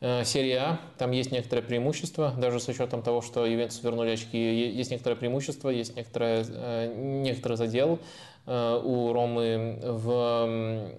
[0.00, 0.80] серии А.
[0.96, 4.38] Там есть некоторое преимущество, даже с учетом того, что Ювентус вернули очки.
[4.38, 8.00] Есть некоторое преимущество, есть некоторое, некоторый задел.
[8.46, 10.90] Э, у Ромы в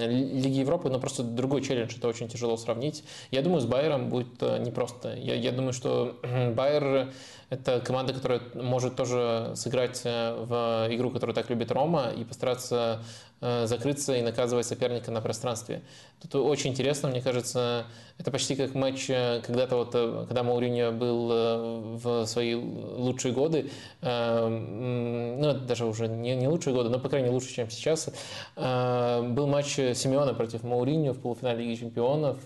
[0.00, 3.04] Лиге Европы, но просто другой челлендж, это очень тяжело сравнить.
[3.30, 5.14] Я думаю, с Байером будет э, непросто.
[5.14, 6.18] Я, я думаю, что
[6.54, 7.12] Байер
[7.48, 12.76] это команда, которая может тоже сыграть э, в игру, которую так любит Рома, и постараться
[12.76, 13.02] Э,
[13.40, 15.82] закрыться и наказывать соперника на пространстве.
[16.22, 17.84] Тут очень интересно, мне кажется,
[18.18, 23.70] это почти как матч э, когда-то вот, э, когда Мауриньо был в свои лучшие годы,
[24.00, 28.08] ну, даже уже не, не лучшие годы, но, по крайней мере, лучше, чем сейчас,
[28.56, 32.38] был матч Симеона против Мауриньо в полуфинале Лиги Чемпионов,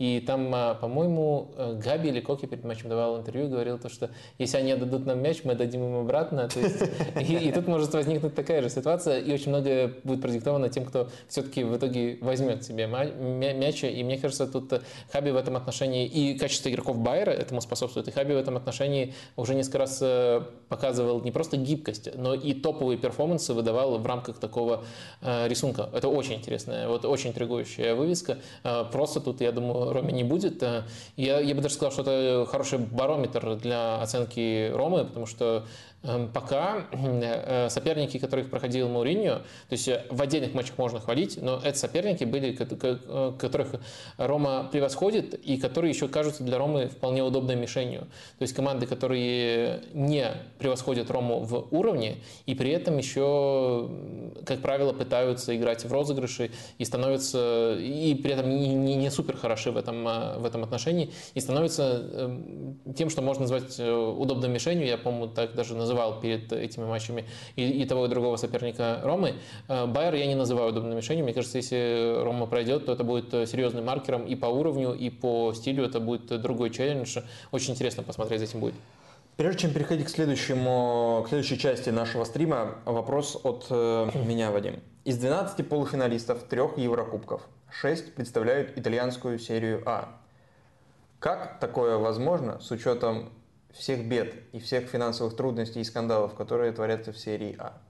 [0.00, 0.50] И там,
[0.80, 1.50] по-моему,
[1.84, 4.08] Габи или Коки перед матчем давал интервью, говорил то, что
[4.38, 6.48] если они отдадут нам мяч, мы дадим им обратно.
[6.48, 6.82] То есть,
[7.20, 11.10] и, и тут может возникнуть такая же ситуация, и очень многое будет продиктовано тем, кто
[11.28, 13.84] все-таки в итоге возьмет себе мяч.
[13.84, 14.72] И мне кажется, тут
[15.12, 19.14] Хаби в этом отношении и качество игроков Байера этому способствует, и Хаби в этом отношении
[19.36, 24.38] уже несколько раз э, показывал не просто гибкость, но и топовые перформансы выдавал в рамках
[24.38, 24.84] такого
[25.20, 25.90] э, рисунка.
[25.92, 28.38] Это очень интересная, вот очень интригующая вывеска.
[28.64, 30.62] Э, просто тут, я думаю, Роме не будет.
[31.16, 35.66] Я, я бы даже сказал, что это хороший барометр для оценки Ромы, потому что
[36.02, 41.60] пока э, соперники, которых проходил Мауриньо, то есть э, в отдельных матчах можно хвалить, но
[41.62, 43.74] это соперники были, э, которых
[44.16, 48.00] Рома превосходит и которые еще кажутся для Ромы вполне удобной мишенью.
[48.38, 52.16] То есть команды, которые не превосходят Рому в уровне
[52.46, 53.90] и при этом еще,
[54.46, 59.36] как правило, пытаются играть в розыгрыши и становятся, и при этом не, не, не супер
[59.36, 64.86] хороши в этом, в этом отношении и становятся эм, тем, что можно назвать удобной мишенью.
[64.86, 67.24] Я, по-моему, так даже называю называл перед этими матчами
[67.56, 69.34] и, и того, и другого соперника Ромы.
[69.68, 71.24] Э, Байер я не называю удобной мишенью.
[71.24, 75.52] Мне кажется, если Рома пройдет, то это будет серьезным маркером и по уровню, и по
[75.52, 75.84] стилю.
[75.84, 77.18] Это будет другой челлендж.
[77.50, 78.74] Очень интересно посмотреть за этим будет.
[79.36, 84.80] Прежде чем переходить к, следующему, к следующей части нашего стрима, вопрос от э, меня, Вадим.
[85.04, 90.16] Из 12 полуфиналистов трех Еврокубков 6 представляют итальянскую серию А.
[91.18, 93.30] Как такое возможно с учетом
[93.72, 97.80] всех бед и всех финансовых трудностей и скандалов, которые творятся в серии А?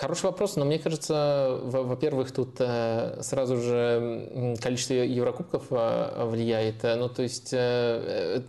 [0.00, 6.82] Хороший вопрос, но мне кажется, во-первых, тут э, сразу же количество Еврокубков э, влияет.
[6.82, 8.42] Ну, то есть э,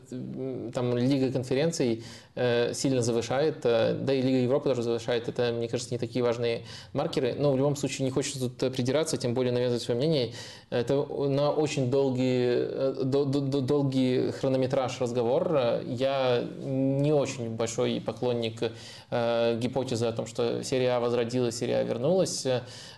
[0.74, 2.27] там Лига конференций Э,
[2.74, 6.64] сильно завышает, э, да и Лига Европы тоже завышает, это, мне кажется, не такие важные
[6.94, 10.34] маркеры, но в любом случае не хочется тут придираться, тем более навязывать свое мнение.
[10.70, 15.82] Это на очень долгий, э, долгий хронометраж разговор.
[15.86, 18.72] Я не очень большой поклонник
[19.10, 22.46] гипотезы о том, что серия А возродилась, серия А вернулась.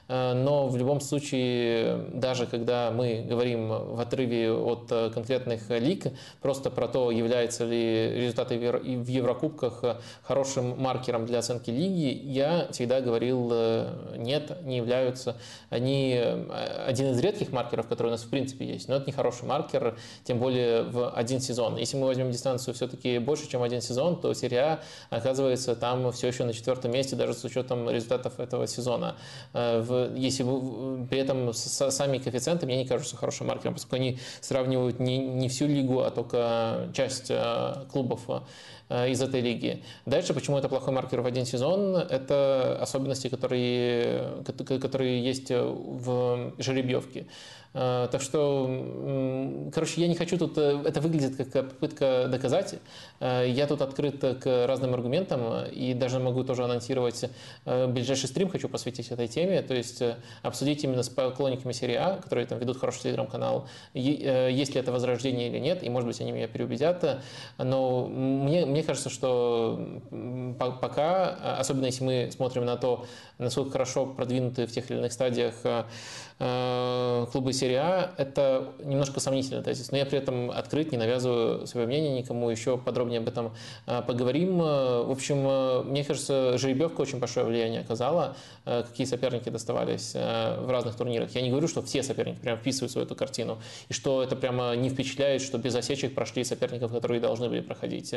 [0.10, 6.08] Э, но в любом случае, даже когда мы говорим в отрыве от э, конкретных лиг,
[6.42, 9.84] просто про то, являются ли результаты в Еврокубках
[10.24, 15.38] хорошим маркером для оценки лиги, я всегда говорил э, нет, не являются.
[15.70, 16.20] Они
[16.88, 19.96] один из редких маркеров, который у нас в принципе есть, но это не хороший маркер,
[20.24, 21.78] тем более в один сезон.
[21.78, 24.80] Если мы возьмем дистанцию все-таки больше, чем один сезон, то серия
[25.10, 29.16] А оказывается там все еще на четвертом месте, даже с учетом результатов этого сезона.
[29.54, 35.00] В если вы, при этом сами коэффициенты мне не кажутся хорошим маркером, поскольку они сравнивают
[35.00, 38.22] не, не всю лигу, а только часть э, клубов
[38.90, 39.84] э, из этой лиги.
[40.06, 44.44] Дальше, почему это плохой маркер в один сезон, это особенности, которые,
[44.82, 47.28] которые есть в жеребьевке.
[47.74, 52.76] Э, так что, короче, я не хочу тут, э, это выглядит как попытка доказать.
[53.20, 57.26] Э, я тут открыт к разным аргументам и даже могу тоже анонсировать
[57.66, 60.02] ближайший стрим, хочу посвятить этой теме, то есть
[60.42, 65.50] обсудить именно с поклонниками серии А, которые там ведут хороший телеграм-канал, есть ли это возрождение
[65.50, 67.22] или нет, и может быть они меня переубедят.
[67.58, 70.00] Но мне, мне кажется, что
[70.58, 73.06] пока, особенно если мы смотрим на то,
[73.38, 75.84] насколько хорошо продвинуты в тех или иных стадиях Э,
[76.40, 79.92] клубы серия А, это немножко сомнительный тезис.
[79.92, 83.52] Но я при этом открыт, не навязываю свое мнение никому, еще подробнее об этом
[83.88, 84.62] э, поговорим.
[84.62, 90.96] Э, в общем, мне кажется, жеребьевка очень большое влияние оказала, какие соперники доставались в разных
[90.96, 91.36] турнирах.
[91.36, 93.60] Я не говорю, что все соперники прям вписываются в эту картину,
[93.90, 98.14] и что это прямо не впечатляет, что без осечек прошли соперников, которые должны были проходить.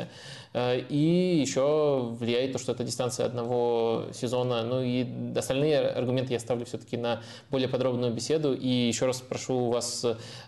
[0.54, 4.62] И еще влияет то, что это дистанция одного сезона.
[4.62, 8.54] Ну и остальные аргументы я ставлю все-таки на более подробную беседу.
[8.54, 10.04] И еще раз прошу вас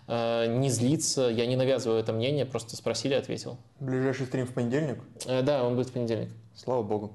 [0.07, 3.57] э, не злиться, я не навязываю это мнение, просто спросили, ответил.
[3.79, 4.99] Ближайший стрим в понедельник?
[5.25, 6.29] Э, да, он будет в понедельник.
[6.55, 7.13] Слава богу.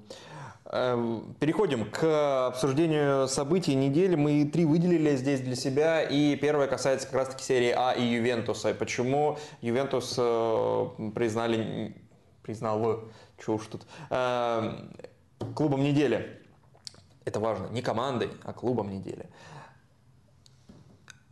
[0.72, 4.14] Эм, переходим к обсуждению событий недели.
[4.14, 6.02] Мы три выделили здесь для себя.
[6.02, 8.72] И первое касается как раз-таки серии А и Ювентуса.
[8.74, 11.96] Почему Ювентус э, признали,
[12.42, 13.04] признал,
[13.46, 14.92] уж тут, эм,
[15.56, 16.40] клубом недели.
[17.24, 19.28] Это важно, не командой, а клубом недели.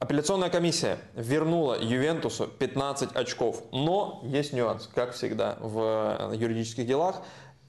[0.01, 7.23] Апелляционная комиссия вернула Ювентусу 15 очков, но есть нюанс, как всегда в юридических делах.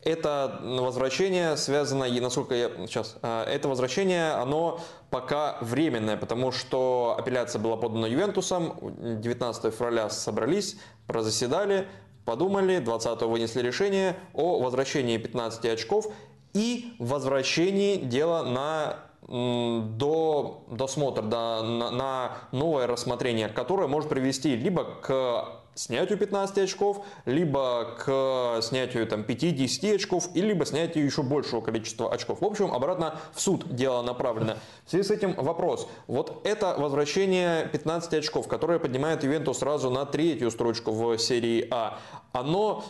[0.04, 4.80] Это возвращение связано, насколько я сейчас, э, это возвращение, оно
[5.10, 8.78] пока временное, потому что апелляция была подана Ювентусом,
[9.22, 10.78] 19 февраля собрались,
[11.08, 11.88] прозаседали,
[12.26, 16.06] подумали, 20 вынесли решение о возвращении 15 очков
[16.54, 24.86] и возвращении дела на до досмотра, до, на, на новое рассмотрение, которое может привести либо
[24.86, 31.62] к снятию 15 очков, либо к снятию там, 5-10 очков, и либо снятию еще большего
[31.62, 32.42] количества очков.
[32.42, 34.56] В общем, обратно в суд дело направлено.
[34.86, 35.88] В связи с этим вопрос.
[36.08, 42.00] Вот это возвращение 15 очков, которое поднимает Ювентус сразу на третью строчку в серии А,
[42.34, 42.84] оно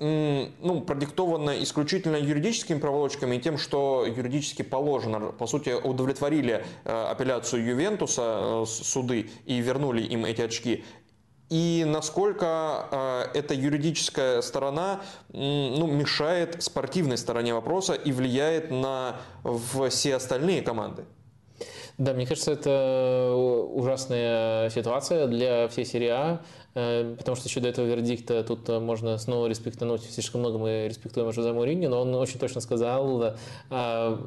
[0.00, 7.66] ну, продиктовано исключительно юридическими проволочками и тем, что юридически положено, по сути, удовлетворили э, апелляцию
[7.66, 10.84] Ювентуса э, суды и вернули им эти очки.
[11.50, 19.16] И насколько э, эта юридическая сторона ну, мешает спортивной стороне вопроса и влияет на
[19.90, 21.04] все остальные команды.
[21.98, 26.40] Да, мне кажется, это ужасная ситуация для всей серии А,
[26.74, 31.50] потому что еще до этого вердикта тут можно снова респектануть, слишком много мы респектуем Жозе
[31.50, 33.34] Мourinho, но он очень точно сказал,
[33.70, 34.18] э,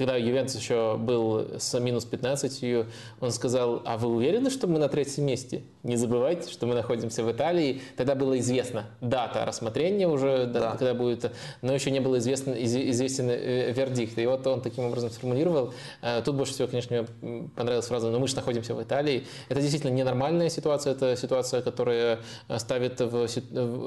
[0.00, 2.86] когда Ювентус еще был с минус 15,
[3.20, 5.62] он сказал, а вы уверены, что мы на третьем месте?
[5.82, 7.82] Не забывайте, что мы находимся в Италии.
[7.98, 10.70] Тогда было известно дата рассмотрения уже, да.
[10.70, 11.30] когда будет,
[11.60, 14.18] но еще не был известен, известен э, вердикт.
[14.18, 15.74] И вот он таким образом сформулировал.
[16.00, 19.26] Э, тут больше всего, конечно, мне понравилась фраза, но мы же находимся в Италии.
[19.50, 22.20] Это действительно ненормальная ситуация, это ситуация, которая
[22.56, 23.28] ставит в,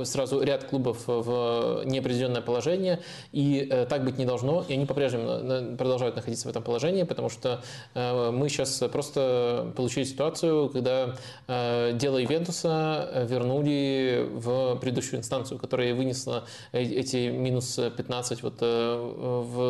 [0.05, 2.99] сразу ряд клубов в неопределенное положение,
[3.31, 7.29] и э, так быть не должно, и они по-прежнему продолжают находиться в этом положении, потому
[7.29, 7.61] что
[7.93, 11.15] мы сейчас просто получили ситуацию, когда
[11.47, 19.63] дело Ивентуса вернули в предыдущую инстанцию, которая вынесла эти минус 15 вот э, в,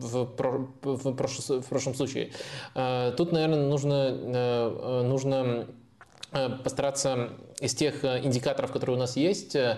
[0.00, 0.28] в,
[0.82, 2.32] в, в прошлом случае.
[2.74, 5.66] Э, тут, наверное, нужно, э, нужно
[6.62, 9.76] постараться из тех индикаторов, которые у нас есть, Э,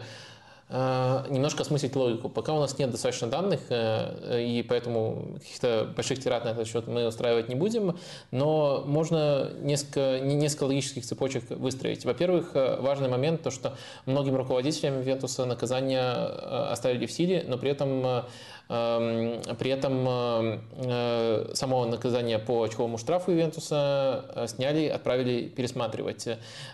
[0.70, 2.28] немножко осмыслить логику.
[2.28, 6.86] Пока у нас нет достаточно данных, э, и поэтому каких-то больших тират на этот счет
[6.86, 7.98] мы устраивать не будем,
[8.30, 12.04] но можно несколько, несколько логических цепочек выстроить.
[12.04, 13.74] Во-первых, э, важный момент, то что
[14.06, 16.02] многим руководителям Вентуса наказания
[16.70, 18.24] оставили в силе, но при этом
[18.70, 26.28] при этом э, э, само наказание по очковому штрафу Ювентуса э, сняли, отправили пересматривать.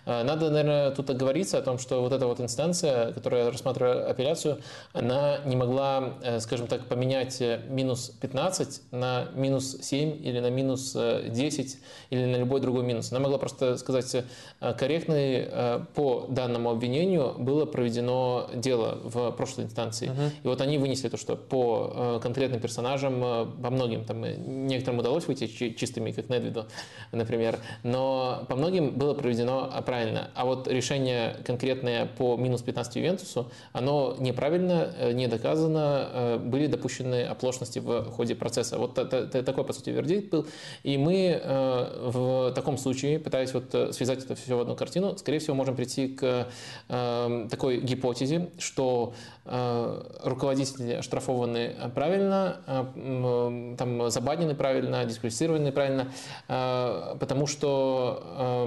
[0.05, 4.59] Надо, наверное, тут оговориться о том, что вот эта вот инстанция, которая рассматривала апелляцию,
[4.93, 11.79] она не могла, скажем так, поменять минус 15 на минус 7 или на минус 10
[12.11, 13.11] или на любой другой минус.
[13.11, 14.25] Она могла просто сказать,
[14.61, 15.49] корректный
[15.95, 20.09] по данному обвинению было проведено дело в прошлой инстанции.
[20.11, 20.31] Uh-huh.
[20.45, 24.37] И вот они вынесли то, что по Э, конкретным персонажам, э, по многим, там, э,
[24.37, 26.67] некоторым удалось выйти чистыми, как Недвиду,
[27.13, 30.31] например, но по многим было проведено правильно.
[30.35, 37.79] А вот решение конкретное по минус 15 Ювентусу, оно неправильно, не доказано, были допущены оплошности
[37.79, 38.79] в ходе процесса.
[38.79, 40.47] Вот такой, по сути, вердикт был.
[40.83, 45.55] И мы в таком случае, пытаясь вот связать это все в одну картину, скорее всего,
[45.55, 46.49] можем прийти к
[46.89, 49.15] такой гипотезе, что
[49.49, 56.09] руководители оштрафованы правильно, э, там забанены правильно, дисквалифицированы правильно,
[56.49, 58.67] э, потому что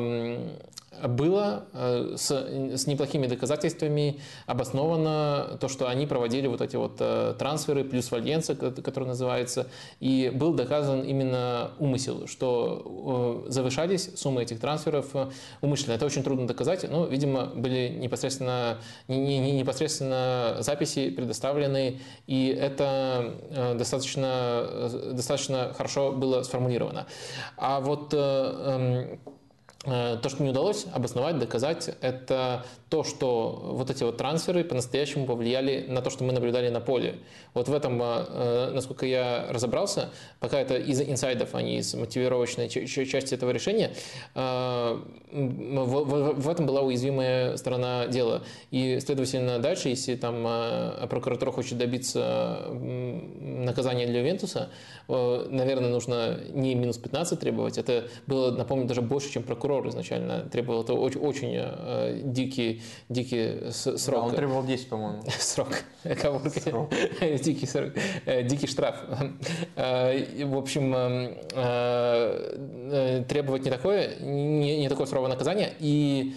[1.07, 7.35] было э, с, с неплохими доказательствами обосновано то, что они проводили вот эти вот э,
[7.37, 9.67] трансферы плюс вальенца, который называется,
[9.99, 15.07] и был доказан именно умысел, что э, завышались суммы этих трансферов
[15.61, 15.95] умышленно.
[15.95, 23.33] Это очень трудно доказать, но, видимо, были непосредственно, не, не, непосредственно записи предоставлены, и это
[23.75, 27.07] достаточно, достаточно хорошо было сформулировано.
[27.57, 29.19] А вот эм,
[29.83, 35.85] то, что не удалось обосновать, доказать, это то, что вот эти вот трансферы по-настоящему повлияли
[35.87, 37.15] на то, что мы наблюдали на поле.
[37.53, 40.09] Вот в этом, э, насколько я разобрался,
[40.39, 43.91] пока это из инсайдов, а не из мотивировочной части этого решения,
[44.35, 44.99] э,
[45.31, 48.41] в этом была уязвимая сторона дела.
[48.71, 54.69] И, следовательно, дальше, если там прокуратура хочет добиться наказания для Вентуса,
[55.07, 60.83] наверное, нужно не минус 15 требовать, это было, напомню, даже больше, чем прокурор изначально требовал
[60.83, 62.21] это очень, очень э,
[63.09, 64.21] дикий, дикий срок.
[64.21, 65.23] Да, он требовал 10, по-моему.
[65.39, 65.83] Срок.
[66.63, 66.89] срок.
[67.43, 67.93] дикий, срок.
[68.25, 68.95] Э, дикий штраф.
[69.75, 70.93] Э, в общем,
[71.55, 75.73] э, требовать не такое, не, не такое суровое наказание.
[75.79, 76.33] И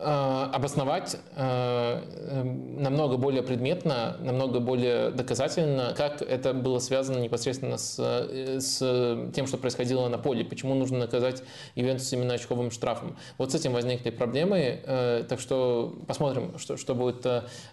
[0.00, 7.96] обосновать э, эм, намного более предметно, намного более доказательно, как это было связано непосредственно с,
[7.98, 11.42] э, с тем, что происходило на поле, почему нужно наказать
[11.74, 13.16] Ювентус именно очковым штрафом.
[13.38, 14.80] Вот с этим возникли проблемы,
[15.28, 17.26] так что посмотрим, что, что будет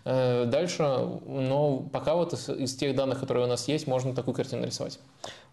[0.03, 4.65] дальше, но пока вот из, из тех данных, которые у нас есть, можно такую картину
[4.65, 4.99] рисовать.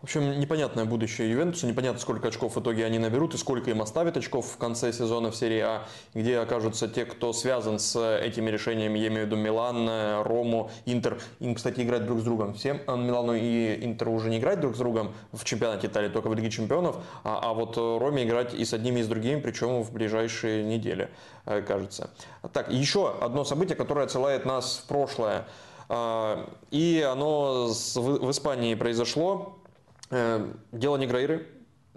[0.02, 3.81] В общем, непонятное будущее Ювентуса, непонятно, сколько очков в итоге они наберут и сколько им
[3.83, 8.50] оставят очков в конце сезона в серии А, где окажутся те, кто связан с этими
[8.50, 11.18] решениями, я имею в виду Милан, Рому, Интер.
[11.41, 12.55] Им, кстати, играть друг с другом.
[12.55, 16.28] Всем а, Милану и Интеру уже не играть друг с другом в чемпионате Италии, только
[16.28, 19.82] в Лиге чемпионов, а, а вот Роме играть и с одними, и с другими, причем
[19.82, 21.10] в ближайшие недели,
[21.47, 22.10] э, кажется.
[22.52, 25.47] Так, еще одно событие, которое отсылает нас в прошлое.
[26.70, 29.58] И оно в Испании произошло.
[30.10, 31.47] Э, дело Негрейры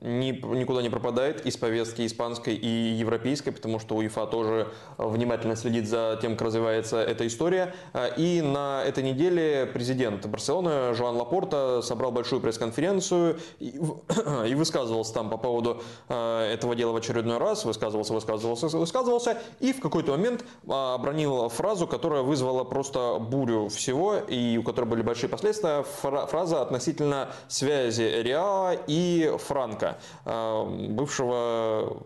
[0.02, 4.68] ни, никуда не пропадает из повестки испанской и европейской, потому что УЕФА тоже
[4.98, 7.74] внимательно следит за тем, как развивается эта история.
[7.94, 13.80] Э, и на этой неделе президент Барселоны Жоан Лапорта собрал большую пресс-конференцию и,
[14.48, 19.72] и высказывался там по поводу э, этого дела в очередной раз, высказывался, высказывался, высказывался, и
[19.72, 25.30] в какой-то момент обронил фразу, которая вызвала просто бурю всего, и у которой были большие
[25.30, 29.85] последствия, фраза относительно связи Реала и Франка,
[30.26, 32.04] э, бывшего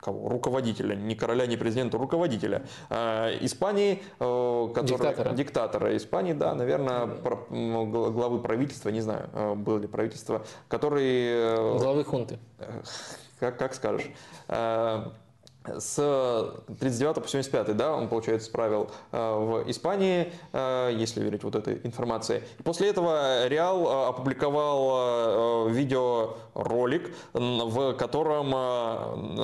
[0.00, 0.28] кого?
[0.28, 5.32] руководителя, не короля, не президента, руководителя э, Испании, э, который, диктатора.
[5.34, 7.36] диктатора Испании, да, наверное, про,
[8.10, 11.78] главы правительства, не знаю, было ли правительство, который...
[11.78, 12.38] Главы хунты.
[13.40, 14.10] Как, как скажешь
[15.66, 21.54] с 39 по 75, да, он, получается, правил э, в Испании, э, если верить вот
[21.54, 22.42] этой информации.
[22.64, 28.52] После этого Реал э, опубликовал видеоролик, в котором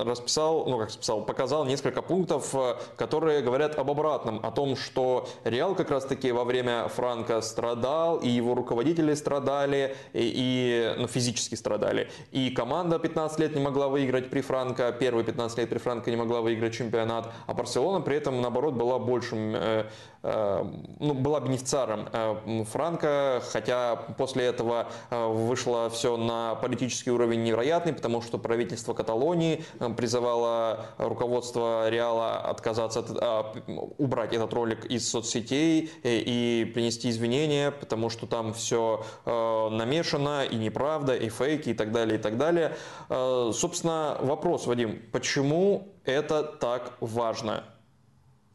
[0.08, 2.54] расписал, ну как расписал, показал несколько пунктов,
[2.96, 8.28] которые говорят об обратном, о том, что Реал как раз-таки во время Франка страдал, и
[8.28, 12.10] его руководители страдали, и, и ну, физически страдали.
[12.32, 16.16] И команда 15 лет не могла выиграть при Франко, первые 15 лет при Франко не
[16.16, 19.84] могла выиграть чемпионат, а Барселона при этом, наоборот, была большим, э,
[20.24, 28.22] ну, была бенефициаром э, Франка, хотя после этого вышло все на политический уровень невероятный, потому
[28.22, 29.64] что правительство Каталонии
[29.96, 33.52] призывало руководство Реала отказаться, от, а,
[33.98, 41.14] убрать этот ролик из соцсетей и принести извинения, потому что там все намешано и неправда,
[41.14, 42.76] и фейки, и так далее, и так далее.
[43.08, 47.64] Собственно, вопрос, Вадим, почему это так важно.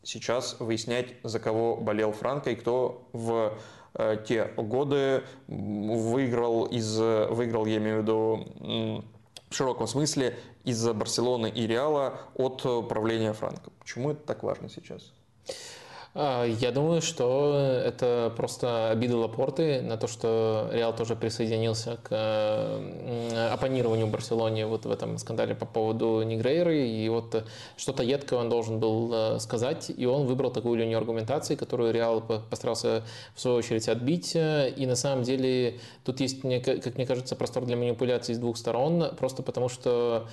[0.04, 3.58] Сейчас выяснять, за кого болел Франко и кто в
[3.96, 9.04] э, те годы выиграл, из, выиграл, я имею в виду,
[9.50, 13.72] в широком смысле из-за Барселоны и Реала от правления Франко.
[13.80, 15.12] Почему это так важно сейчас?
[16.16, 22.82] А, я думаю, что это просто обида Лапорты на то, что Реал тоже присоединился к
[23.54, 26.88] оппонированию Барселоне вот в этом скандале по поводу Негрейры.
[26.88, 27.46] И вот
[27.78, 32.22] что-то едкое он должен был э, сказать, и он выбрал такую линию аргументации, которую Реал
[32.22, 33.04] постарался
[33.36, 34.36] в свою очередь отбить.
[34.36, 39.16] И на самом деле тут есть, как мне кажется, простор для манипуляции с двух сторон,
[39.16, 40.28] просто потому что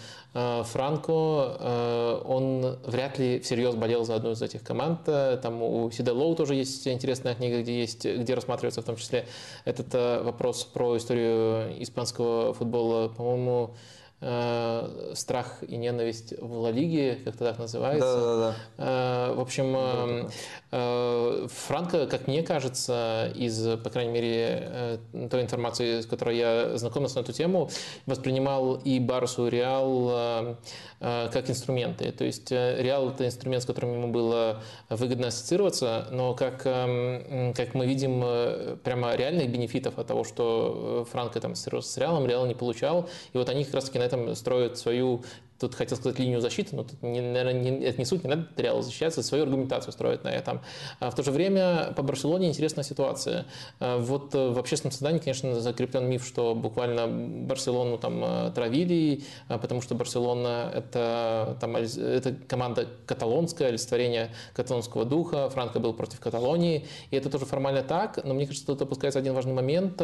[0.65, 5.05] Франко, он вряд ли всерьез болел за одну из этих команд.
[5.05, 9.26] Там у Сида Лоу тоже есть интересная книга, где, есть, где рассматривается в том числе
[9.65, 13.08] этот э, вопрос про историю испанского футбола.
[13.08, 13.74] По-моему,
[14.20, 18.20] э, страх и ненависть в Ла Лиге, как-то так называется.
[18.20, 19.31] Да, да, да.
[19.31, 20.28] Э, в общем, э,
[20.73, 26.78] э, Франко, как мне кажется, из, по крайней мере, э, той информации, с которой я
[26.78, 27.70] знакомился на эту тему,
[28.07, 30.55] воспринимал и Барсу, и Реал э,
[30.99, 32.10] как инструменты.
[32.12, 37.52] То есть э, Реал– это инструмент, с которым ему было выгодно ассоциироваться, но как, э,
[37.55, 41.66] как мы видим, э, прямо реальных бенефитов от того, что Франко там с
[41.99, 43.08] Реалом, Реал не получал.
[43.33, 45.23] И вот они как раз-таки на этом строят свою
[45.59, 48.47] Тут хотел сказать линию защиты, но тут, не, наверное, не, это не суть, не надо
[48.57, 50.60] Реал защищаться, свою аргументацию строить на этом.
[51.01, 53.47] А в то же время по Барселоне интересная ситуация.
[53.81, 57.07] А вот э, в общественном сознании, конечно, закреплен миф, что буквально
[57.47, 65.05] Барселону там э, травили, а потому что Барселона это, там, это команда каталонская, олицетворение каталонского
[65.05, 69.18] духа, Франко был против Каталонии, и это тоже формально так, но мне кажется, тут опускается
[69.18, 70.02] один важный момент.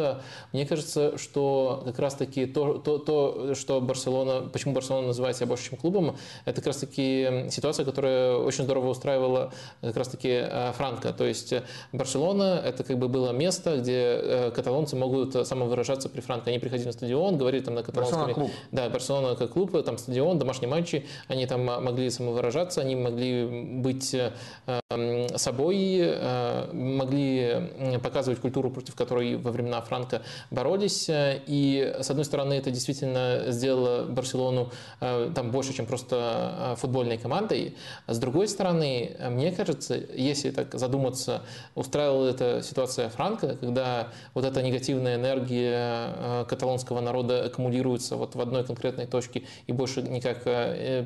[0.51, 5.69] Мне кажется, что как раз-таки то, то, то что Барселона, почему Барселона называется себя больше,
[5.69, 6.15] чем клубом,
[6.45, 11.13] это как раз-таки ситуация, которая очень здорово устраивала как раз-таки Франко.
[11.13, 11.53] То есть
[11.91, 16.49] Барселона– это как бы было место, где каталонцы могут самовыражаться при Франко.
[16.49, 18.19] Они приходили на стадион, говорили там на каталонском...
[18.19, 18.51] Барселона клуб.
[18.71, 24.15] Да, Барселона как клуб, там стадион, домашние матчи, они там могли самовыражаться, они могли быть
[25.35, 26.17] собой,
[26.71, 27.69] могли
[28.01, 31.07] показывать культуру, против которой во времена Франка боролись.
[31.09, 37.17] И, с одной стороны, это действительно сделало Барселону э, там больше, чем просто э, футбольной
[37.17, 37.75] командой.
[38.07, 41.41] С другой стороны, мне кажется, если так задуматься,
[41.75, 48.41] устраивала эта ситуация Франка, когда вот эта негативная энергия э, каталонского народа аккумулируется вот в
[48.41, 50.43] одной конкретной точке и больше никак,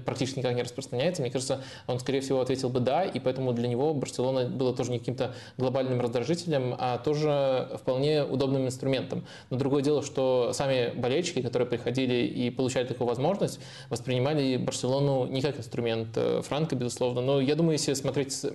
[0.04, 3.68] практически никак не распространяется, мне кажется, он, скорее всего, ответил бы «да», и поэтому для
[3.68, 9.26] него Барселона было тоже не каким-то глобальным раздражителем, а тоже вполне удобным инструментом.
[9.50, 14.17] Но другое дело, что сами болельщики, которые приходили и получали такую возможность, воспринимали
[14.58, 17.22] Барселону не как инструмент э, Франка, безусловно.
[17.22, 18.46] Но я думаю, если смотреть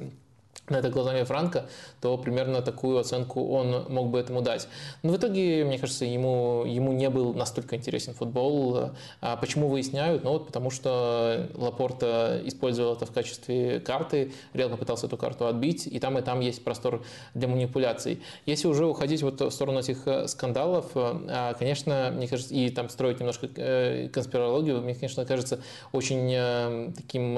[0.72, 1.66] на это глазами Франка,
[2.00, 4.68] то примерно такую оценку он мог бы этому дать.
[5.02, 8.90] Но в итоге, мне кажется, ему, ему не был настолько интересен футбол.
[9.20, 10.24] А почему выясняют?
[10.24, 15.86] Ну вот потому что Лапорта использовал это в качестве карты, Реал попытался эту карту отбить,
[15.86, 18.22] и там и там есть простор для манипуляций.
[18.46, 22.88] Если уже уходить вот в сторону этих э, скандалов, э, конечно, мне кажется, и там
[22.88, 25.60] строить немножко э, конспирологию, мне, конечно, кажется
[25.92, 27.34] очень таким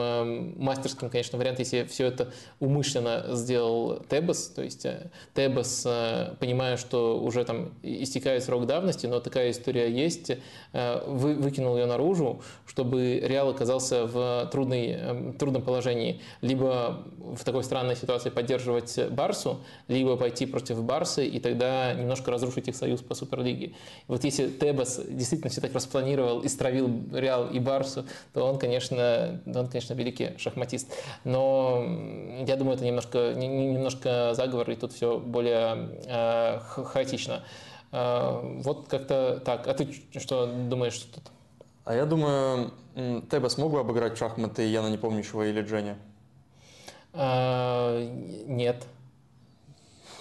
[0.62, 6.76] мастерским, конечно, вариант, если все это умышленно сделал Тебас, то есть э, Тебас, э, понимая,
[6.76, 10.30] что уже там истекает срок давности, но такая история есть,
[10.72, 16.20] э, вы, выкинул ее наружу, чтобы Реал оказался в трудной, трудном положении.
[16.40, 22.68] Либо в такой странной ситуации поддерживать Барсу, либо пойти против Барсы и тогда немножко разрушить
[22.68, 23.74] их союз по Суперлиге.
[24.08, 29.40] Вот если Тебас действительно все так распланировал и стравил Реал и Барсу, то он, конечно,
[29.46, 30.92] он, конечно, великий шахматист.
[31.24, 31.84] Но
[32.46, 37.44] я думаю, это немножко немножко, немножко заговор, и тут все более э, хаотично.
[37.92, 39.66] Э, вот как-то так.
[39.68, 41.24] А ты что думаешь тут?
[41.84, 42.72] А я думаю,
[43.30, 45.96] Теба смог бы обыграть шахматы Яна Непомнящего или Дженни?
[47.12, 48.02] А,
[48.46, 48.86] нет.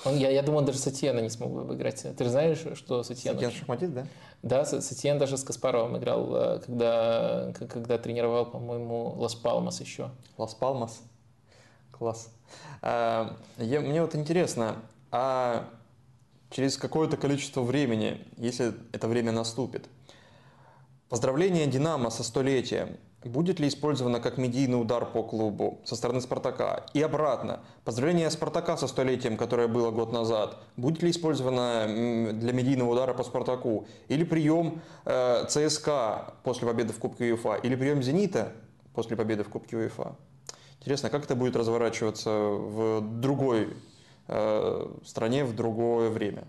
[0.06, 2.06] Он, я, я думаю, даже Сатьена не смог бы обыграть.
[2.18, 3.34] Ты же знаешь, что Сатьен...
[3.34, 4.08] Сатьен шахматист, да?
[4.42, 10.10] Да, Сатьен даже с Каспаровым играл, когда, когда тренировал, по-моему, Лас Палмас еще.
[10.38, 11.02] Лас Палмас?
[11.92, 12.30] Класс.
[12.82, 14.76] А, я, мне вот интересно,
[15.12, 15.70] а
[16.50, 19.88] через какое-то количество времени, если это время наступит,
[21.10, 26.86] поздравление «Динамо» со столетием будет ли использовано как медийный удар по клубу со стороны «Спартака»?
[26.94, 31.88] И обратно, поздравление «Спартака» со столетием, которое было год назад, будет ли использовано
[32.34, 33.88] для медийного удара по «Спартаку»?
[34.08, 37.56] Или прием э, ЦСКА после победы в Кубке УЕФА?
[37.64, 38.52] Или прием «Зенита»
[38.94, 40.16] после победы в Кубке УЕФА?
[40.84, 43.70] Интересно, как это будет разворачиваться в другой
[44.28, 46.44] э, стране, в другое время?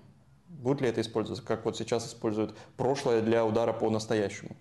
[0.48, 4.56] Будет ли это использоваться, как вот сейчас используют прошлое для удара по настоящему?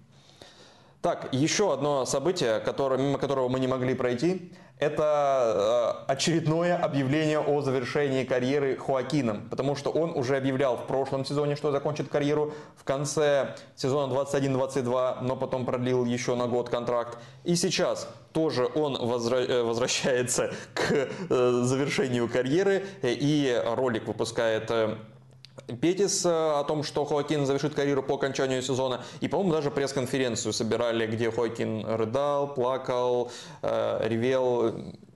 [1.04, 7.40] Так, еще одно событие, которое, мимо которого мы не могли пройти, это э, очередное объявление
[7.40, 12.54] о завершении карьеры Хуакином, потому что он уже объявлял в прошлом сезоне, что закончит карьеру
[12.78, 17.18] в конце сезона 21-22, но потом продлил еще на год контракт.
[17.44, 24.72] И сейчас тоже он э, возвращается к э, завершению карьеры и ролик выпускает
[25.82, 29.02] Петис о том, что Хоакин завершит карьеру по окончанию сезона.
[29.22, 34.74] И, по-моему, даже пресс-конференцию собирали, где Хоакин рыдал, плакал, э, ревел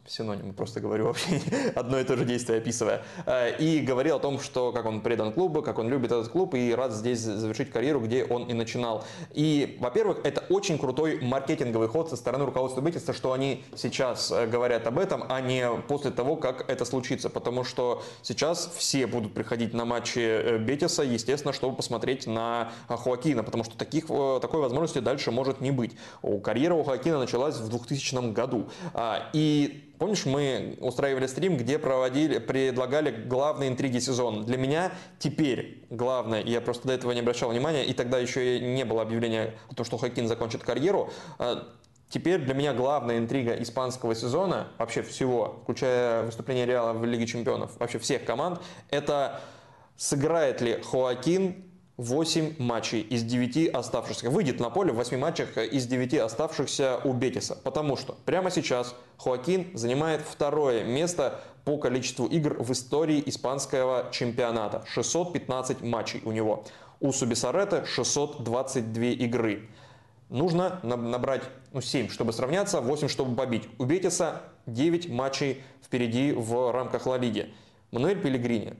[0.07, 1.41] синонимы, просто говорю вообще
[1.75, 3.03] одно и то же действие описывая.
[3.25, 6.55] Э, и говорил о том, что как он предан клубу, как он любит этот клуб
[6.55, 9.03] и рад здесь завершить карьеру, где он и начинал.
[9.33, 14.47] И, во-первых, это очень крутой маркетинговый ход со стороны руководства Бетиса, что они сейчас э,
[14.47, 17.29] говорят об этом, а не после того, как это случится.
[17.29, 23.43] Потому что сейчас все будут приходить на матчи э, Бетиса, естественно, чтобы посмотреть на Хоакина,
[23.43, 25.95] потому что таких, такой возможности дальше может не быть.
[26.43, 28.69] Карьера у Хоакина началась в 2000 году.
[28.93, 34.43] А, и Помнишь, мы устраивали стрим, где проводили, предлагали главные интриги сезона.
[34.43, 38.85] Для меня теперь главное, я просто до этого не обращал внимания, и тогда еще не
[38.85, 41.09] было объявления о том, что Хакин закончит карьеру.
[41.39, 41.67] А,
[42.09, 47.77] теперь для меня главная интрига испанского сезона, вообще всего, включая выступление Реала в Лиге Чемпионов,
[47.79, 48.61] вообще всех команд,
[48.91, 49.41] это
[49.95, 51.66] сыграет ли Хоакин
[51.97, 54.29] 8 матчей из 9 оставшихся.
[54.29, 57.55] Выйдет на поле в 8 матчах из 9 оставшихся у Бетиса.
[57.55, 64.83] Потому что прямо сейчас Хоакин занимает второе место по количеству игр в истории испанского чемпионата.
[64.93, 66.65] 615 матчей у него.
[66.99, 69.67] У Субисарета 622 игры.
[70.29, 71.41] нужно набрать
[71.73, 73.67] ну, 7, чтобы сравняться, 8, чтобы побить.
[73.79, 77.51] У Бетиса 9 матчей впереди в рамках Ла Лиги.
[77.91, 78.75] Мануэль Пелегрини,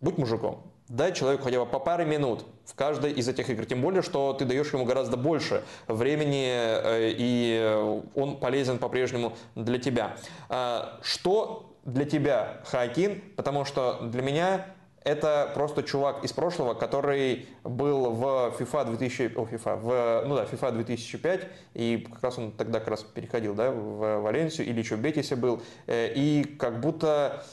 [0.00, 3.64] будь мужиком, дай человеку хотя бы по паре минут в каждой из этих игр.
[3.64, 9.78] Тем более, что ты даешь ему гораздо больше времени, э, и он полезен по-прежнему для
[9.78, 10.16] тебя.
[10.48, 13.22] А, что для тебя Хакин?
[13.36, 14.66] Потому что для меня
[15.04, 20.44] это просто чувак из прошлого, который был в FIFA 2000, о, FIFA, в, ну да,
[20.44, 24.96] FIFA 2005, и как раз он тогда как раз переходил, да, в Валенсию, или еще
[24.96, 27.44] в Бетисе был, э, и как будто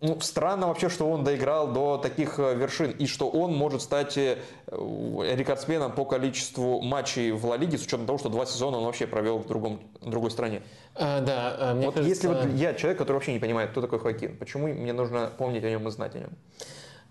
[0.00, 4.18] ну, странно вообще, что он доиграл до таких э, вершин и что он может стать
[4.18, 8.84] э, рекордсменом по количеству матчей в Ла Лиге, с учетом того, что два сезона он
[8.84, 10.62] вообще провел в другом, в другой стране.
[10.94, 12.08] А, да, а, мне вот кажется...
[12.08, 15.64] если вот я человек, который вообще не понимает, кто такой Хоакин, почему мне нужно помнить
[15.64, 16.30] о нем и знать о нем?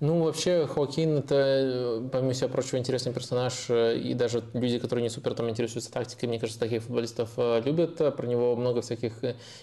[0.01, 5.03] Ну, вообще, Хоакин– это, э, помимо всего прочего, интересный персонаж, э, и даже люди, которые
[5.03, 7.95] не супер там интересуются тактикой, мне кажется, таких футболистов э, любят.
[7.95, 9.13] Про него много всяких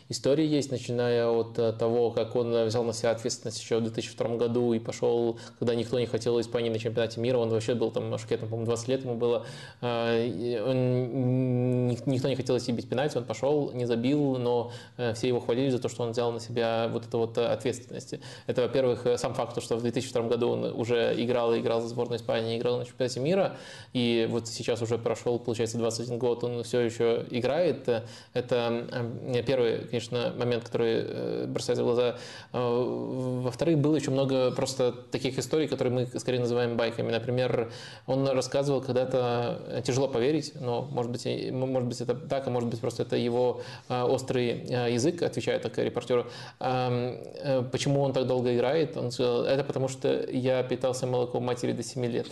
[0.08, 4.72] историй есть, начиная от того, как он взял на себя ответственность еще в 2002 году
[4.72, 8.48] и пошел, когда никто не хотел Испании на чемпионате мира, он вообще был там, шкетом,
[8.48, 9.44] по-моему, 20 лет ему было,
[9.82, 14.72] он, никто не хотел идти бить пенальти, он пошел, не забил, но
[15.14, 18.14] все его хвалили за то, что он взял на себя вот эту вот ответственность.
[18.46, 22.18] Это, во-первых, сам факт, что в 2002 году он уже играл и играл за сборную
[22.18, 23.56] Испании, играл на чемпионате мира,
[23.92, 27.88] и вот сейчас уже прошел, получается, 21 год, он все еще играет.
[28.32, 28.86] Это
[29.34, 32.16] э, первый, конечно, момент, который э, бросается в глаза.
[32.52, 37.10] Э, во-вторых, было еще много просто таких историй, которые мы скорее называем байками.
[37.10, 37.70] Например,
[38.06, 42.80] он рассказывал когда-то, тяжело поверить, но может быть, может быть это так, а может быть
[42.80, 46.26] просто это его острый язык, отвечая так репортеру,
[46.58, 48.96] почему он так долго играет.
[48.96, 52.26] Он сказал, это потому что я питался молоком матери до 7 лет.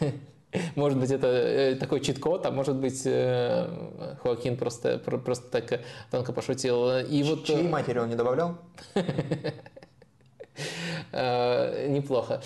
[0.74, 3.68] Может быть, это э, такой чит-код, а может быть, э,
[4.22, 6.98] Хоакин просто, просто так тонко пошутил.
[6.98, 7.44] И вот...
[7.44, 8.56] Чьей э, матери он не добавлял?
[11.12, 12.40] Неплохо.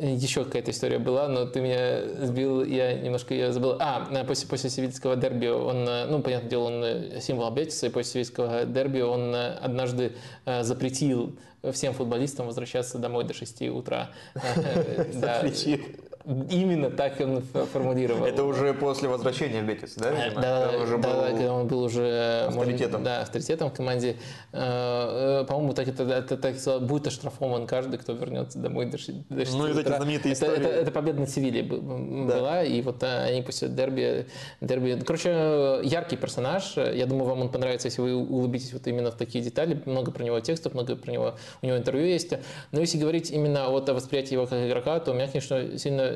[0.00, 3.76] Еще какая-то история была, но ты меня сбил, я немножко ее забыл.
[3.78, 8.64] А, после, после севильского дерби он, ну, понятное дело, он символ Бетиса, и после севильского
[8.64, 10.12] дерби он однажды
[10.44, 11.38] запретил
[11.72, 14.10] всем футболистам возвращаться домой до 6 утра.
[15.12, 15.80] Запретил.
[16.26, 17.40] Именно так он
[17.72, 18.26] формулировал.
[18.26, 20.10] Это уже после возвращения в Бетис, да?
[20.10, 20.42] Видимо?
[20.42, 22.90] Да, когда, уже да, был когда он был уже авторитетом.
[22.90, 24.16] Может, да, авторитетом в команде.
[24.52, 29.66] Э, по-моему, так это, это так будет оштрафован каждый, кто вернется домой до 6 Ну,
[29.66, 30.60] это эти знаменитые это, истории.
[30.60, 32.64] Это, это, это победа над Севильей была, да.
[32.64, 34.26] и вот э, они после дерби,
[34.60, 35.00] дерби...
[35.06, 36.76] Короче, яркий персонаж.
[36.76, 39.80] Я думаю, вам он понравится, если вы улыбитесь вот именно в такие детали.
[39.86, 42.32] Много про него текстов, много про него, у него интервью есть.
[42.72, 46.15] Но если говорить именно вот о восприятии его как игрока, то меня, конечно, сильно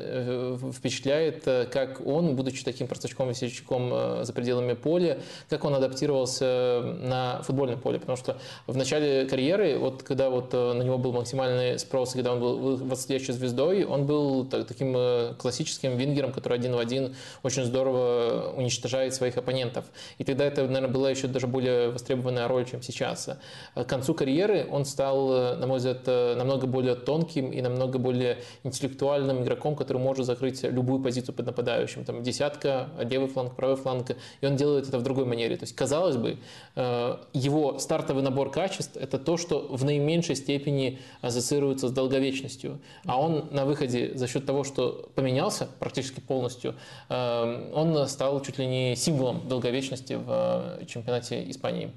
[0.73, 7.41] впечатляет, э, как он, будучи таким простачком-весельчаком э, за пределами поля, как он адаптировался на
[7.43, 7.99] футбольном поле.
[7.99, 12.39] Потому что в начале карьеры, вот когда вот на него был максимальный спрос, когда он
[12.39, 19.13] был восходящей звездой, он был таким классическим вингером, который один в один очень здорово уничтожает
[19.13, 19.85] своих оппонентов.
[20.17, 23.29] И тогда это, наверное, была еще даже более востребованная роль, чем сейчас.
[23.75, 29.43] К концу карьеры он стал, на мой взгляд, намного более тонким и намного более интеллектуальным
[29.43, 32.05] игроком, который который может закрыть любую позицию под нападающим.
[32.05, 34.15] Там десятка, левый фланг, правый фланг.
[34.39, 35.57] И он делает это в другой манере.
[35.57, 36.37] То есть, казалось бы,
[36.75, 42.79] э, его стартовый набор качеств– это то, что в наименьшей степени ассоциируется с долговечностью.
[43.05, 46.75] А он на выходе за счет того, что поменялся практически полностью,
[47.09, 51.91] э, он стал чуть ли не символом долговечности в э, чемпионате Испании.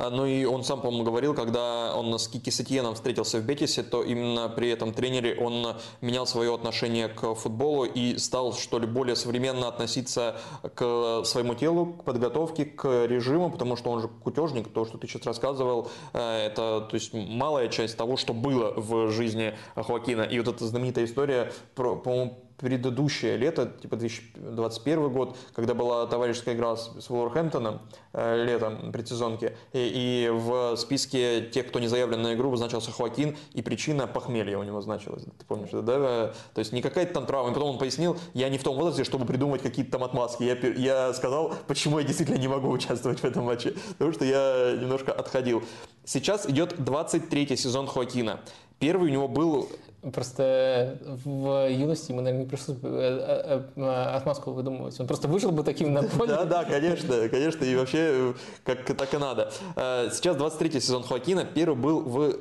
[0.00, 3.82] А, ну и он сам, по-моему, говорил, когда он с Кики Сетьеном встретился в Бетисе,
[3.82, 8.86] то именно при этом тренере он менял свое отношение к футболу и стал, что ли,
[8.86, 10.36] более современно относиться
[10.74, 15.06] к своему телу, к подготовке, к режиму, потому что он же кутежник, то, что ты
[15.06, 20.22] сейчас рассказывал, э, это то есть малая часть того, что было в жизни Хоакина.
[20.22, 26.76] И вот эта знаменитая история, по-моему, предыдущее лето, типа 2021 год, когда была товарищеская игра
[26.76, 27.80] с, с Вулверхэмптоном
[28.12, 33.36] э, летом предсезонки, и, и в списке тех, кто не заявлен на игру, значился Хоакин,
[33.52, 35.24] и причина похмелья у него значилась.
[35.24, 36.32] Ты помнишь, да?
[36.54, 37.50] То есть не какая-то там травма.
[37.50, 40.42] И потом он пояснил, я не в том возрасте, чтобы придумывать какие-то там отмазки.
[40.42, 43.74] Я, я сказал, почему я действительно не могу участвовать в этом матче.
[43.92, 45.62] Потому что я немножко отходил.
[46.04, 48.40] Сейчас идет 23-й сезон Хоакина.
[48.78, 49.68] Первый у него был
[50.14, 54.98] Просто в юности ему, наверное, не пришлось э, э, э, отмазку выдумывать.
[54.98, 56.32] Он просто вышел бы таким на поле.
[56.32, 59.52] Да, да, конечно, конечно, и вообще как так и надо.
[59.76, 62.32] Сейчас 23-й сезон Хоакина, первый был в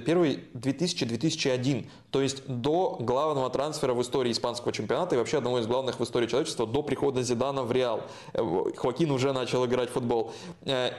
[0.00, 5.66] первый 2000-2001, то есть до главного трансфера в истории испанского чемпионата и вообще одного из
[5.66, 8.04] главных в истории человечества, до прихода Зидана в Реал.
[8.32, 10.32] Хоакин уже начал играть в футбол.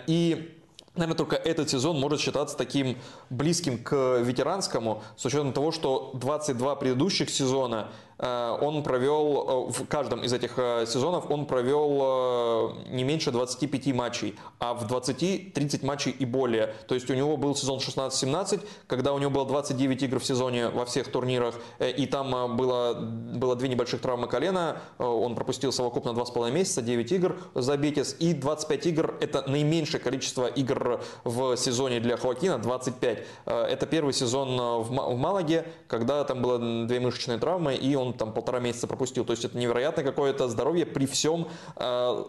[0.06, 0.59] И
[0.96, 2.98] Наверное, только этот сезон может считаться таким
[3.32, 10.24] близким к ветеранскому, с учетом того, что 22 предыдущих сезона он провел, э, в каждом
[10.24, 16.25] из этих э, сезонов он провел не меньше 25 матчей, а в 20-30 матчей и
[16.25, 16.74] более.
[16.88, 20.69] То есть у него был сезон 16-17, когда у него было 29 игр в сезоне
[20.69, 26.51] во всех турнирах, и там было, было две небольших травмы колена, он пропустил совокупно 2,5
[26.51, 32.17] месяца, 9 игр за Бетис, и 25 игр– это наименьшее количество игр в сезоне для
[32.17, 33.25] Хоакина, 25.
[33.45, 38.60] Это первый сезон в Малаге, когда там было две мышечные травмы, и он там полтора
[38.60, 39.24] месяца пропустил.
[39.24, 42.24] То есть это невероятное какое-то здоровье при всем э,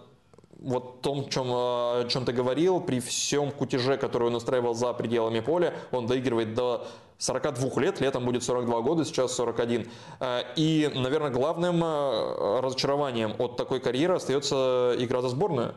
[0.61, 4.93] вот том, чем, э, о чем ты говорил, при всем кутеже, который он устраивал за
[4.93, 6.87] пределами поля, он доигрывает до
[7.19, 9.89] 42 лет, летом будет 42 года, сейчас 41.
[10.21, 15.75] Э, и, наверное, главным разочарованием от такой карьеры остается игра за сборную.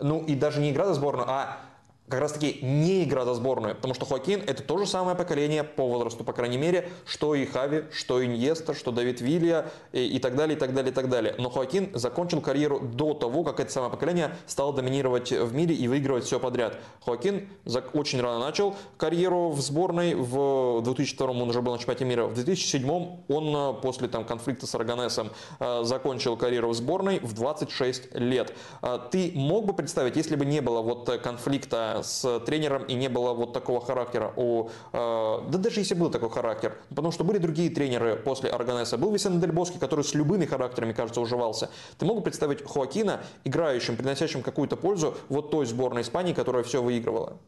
[0.00, 1.58] Ну и даже не игра за сборную, а
[2.08, 5.64] как раз таки не игра за сборную, потому что Хоакин это то же самое поколение
[5.64, 10.06] по возрасту, по крайней мере, что и Хави, что и Иньеста, что Давид Вилья и,
[10.06, 11.34] и так далее, и так далее, и так далее.
[11.38, 15.88] Но Хоакин закончил карьеру до того, как это самое поколение стало доминировать в мире и
[15.88, 16.78] выигрывать все подряд.
[17.04, 17.48] Хоакин
[17.92, 22.34] очень рано начал карьеру в сборной, в 2002 он уже был на чемпионате мира, в
[22.34, 22.88] 2007
[23.28, 25.30] он э, после там, конфликта с Арганесом
[25.60, 28.54] э, закончил карьеру в сборной в 26 лет.
[28.82, 33.08] Э, ты мог бы представить, если бы не было вот конфликта с тренером и не
[33.08, 34.68] было вот такого характера у...
[34.92, 38.98] Э, да даже если был такой характер, потому что были другие тренеры после Арганеса.
[38.98, 41.70] Был Висен Дельбоски, который с любыми характерами, кажется, уживался.
[41.98, 47.38] Ты мог представить Хоакина играющим, приносящим какую-то пользу вот той сборной Испании, которая все выигрывала?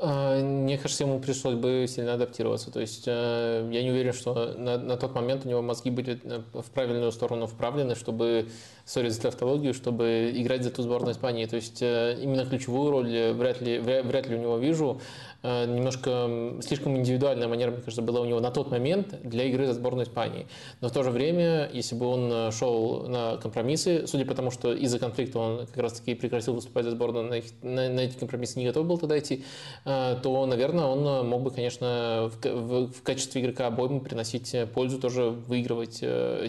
[0.00, 2.70] А, мне кажется, ему пришлось бы сильно адаптироваться.
[2.70, 6.20] То есть э, я не уверен, что на, на тот момент у него мозги были
[6.22, 8.48] э, в правильную сторону вправлены, чтобы
[8.84, 11.46] сори за тавтологию, чтобы играть за ту сборную Испании.
[11.46, 15.00] То есть э, именно ключевую роль вряд ли, вряд ли у него вижу.
[15.42, 16.28] Э, немножко
[16.60, 20.06] слишком индивидуальная манера, мне кажется, была у него на тот момент для игры за сборную
[20.06, 20.48] Испании.
[20.80, 24.50] Но в то же время, если бы он э, шел на компромиссы, судя по тому,
[24.50, 28.58] что из-за конфликта он как раз-таки прекратил выступать за сборную, на, на, на эти компромиссы
[28.58, 29.44] не готов был тогда идти,
[29.84, 35.30] то, наверное, он мог бы, конечно, в, в, в качестве игрока обоймы приносить пользу, тоже
[35.30, 36.02] выигрывать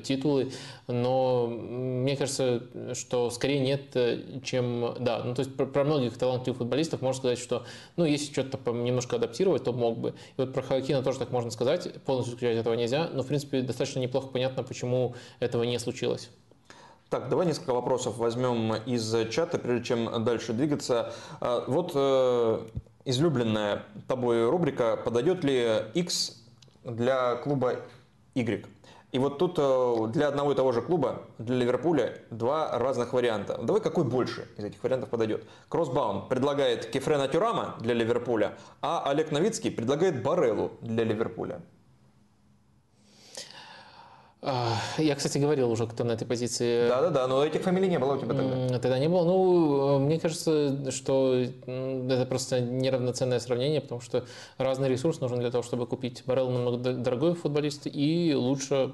[0.04, 0.52] титулы.
[0.88, 5.24] Но мне кажется, что скорее нет, э, чем да.
[5.24, 7.64] Ну, то есть про, про многих талантливых футболистов можно сказать, что
[7.96, 10.10] ну, если что-то немножко адаптировать, то мог бы.
[10.10, 13.62] И вот про Хакина тоже так можно сказать, полностью исключать этого нельзя, но в принципе
[13.62, 16.30] достаточно неплохо понятно, почему этого не случилось.
[17.10, 21.12] Так, давай несколько вопросов возьмем из чата, прежде чем дальше двигаться.
[21.42, 22.68] А, вот э,
[23.06, 26.44] излюбленная тобой рубрика «Подойдет ли X
[26.84, 27.78] для клуба
[28.36, 28.68] Y?»
[29.12, 33.60] И вот тут э, для одного и того же клуба, для Ливерпуля, два разных варианта.
[33.64, 35.48] Давай какой больше из этих вариантов подойдет?
[35.68, 41.62] Кроссбаун предлагает Кефрена Тюрама для Ливерпуля, а Олег Новицкий предлагает Барелу для Ливерпуля.
[44.42, 46.88] Я, кстати, говорил уже, кто на этой позиции.
[46.88, 48.80] Да-да-да, но этих фамилий не было у тебя тогда.
[48.80, 49.26] Тогда не было.
[49.26, 54.24] Ну, мне кажется, что это просто неравноценное сравнение, потому что
[54.58, 56.24] разный ресурс нужен для того, чтобы купить.
[56.26, 58.94] Барел намного дорогой футболист и лучше,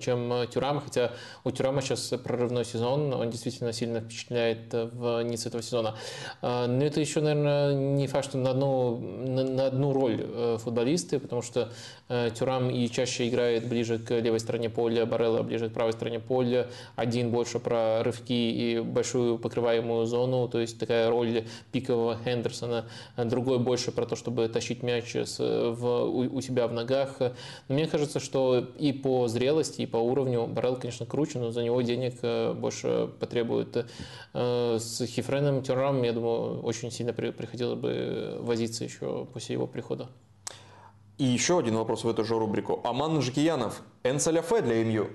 [0.00, 1.12] чем Тюрам, хотя
[1.44, 5.94] у Тюрама сейчас прорывной сезон, он действительно сильно впечатляет в нице этого сезона.
[6.40, 11.20] А, но это еще, наверное, не факт, что на одну, на, одну роль э, футболисты,
[11.20, 11.70] потому что
[12.08, 16.20] э, Тюрам и чаще играет ближе к левой стороне поля, Барелла ближе к правой стороне
[16.20, 22.86] поля, один больше про рывки и большую покрываемую зону, то есть такая роль пикового Хендерсона,
[23.16, 27.16] другой больше про то, чтобы тащить мяч с, в, у, у себя в ногах.
[27.20, 31.62] Но мне кажется, что и по зрелости, и по уровню Барелл, конечно, круче, но за
[31.62, 33.86] него денег э, больше потребует.
[34.34, 40.08] Э, с Хифреном Тюрам, я думаю, очень сильно приходилось бы возиться еще после его прихода.
[41.22, 42.80] И еще один вопрос в эту же рубрику.
[42.82, 43.82] Аман Жикиянов.
[44.02, 45.10] Энсаляфе для МЮ.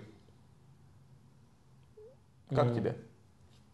[2.50, 2.76] Как mm.
[2.76, 2.95] тебе?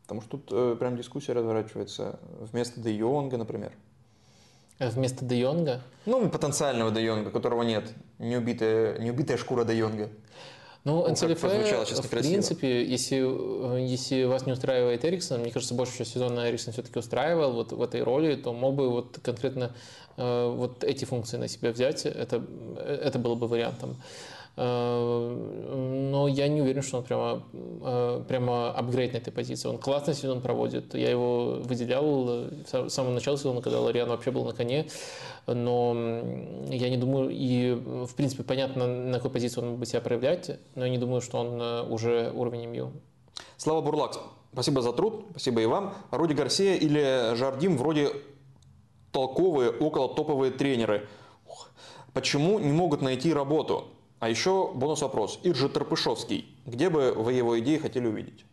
[0.02, 2.20] Потому что тут э, прям дискуссия разворачивается.
[2.52, 3.72] Вместо Де Йонга, например.
[4.80, 5.82] Вместо Де Йонга?
[6.08, 7.94] Ну, потенциального Де Йонга, которого нет.
[8.18, 10.10] Неубитая, неубитая шкура Де Йонга.
[10.86, 13.16] Ну, НЦЛФ, в принципе, если,
[13.80, 17.82] если вас не устраивает Эриксон, мне кажется, больше всего сезона Эриксон все-таки устраивал вот в
[17.82, 19.74] этой роли, то мог бы вот конкретно
[20.18, 22.44] э, вот эти функции на себя взять, это,
[22.78, 23.96] это было бы вариантом.
[24.56, 29.68] Э, но я не уверен, что он прямо, э, прямо апгрейд на этой позиции.
[29.68, 30.94] Он классный сезон проводит.
[30.94, 34.88] Я его выделял с самого начала сезона, когда Лориан вообще был на коне.
[35.48, 35.94] Но
[36.70, 40.86] я не думаю, и в принципе понятно, на какой позиции он бы себя проявлять, но
[40.86, 42.92] я не думаю, что он э, уже уровень МЮ.
[43.58, 44.18] Слава Бурлак,
[44.54, 45.96] спасибо за труд, спасибо и вам.
[46.12, 48.12] Руди Гарсия или Жардим вроде
[49.12, 51.08] толковые, около топовые тренеры.
[52.14, 53.86] Почему не могут найти работу?
[54.24, 55.42] А еще бонус вопрос.
[55.44, 56.46] Иржи Терпышовский.
[56.66, 58.46] Где бы вы его идеи хотели увидеть?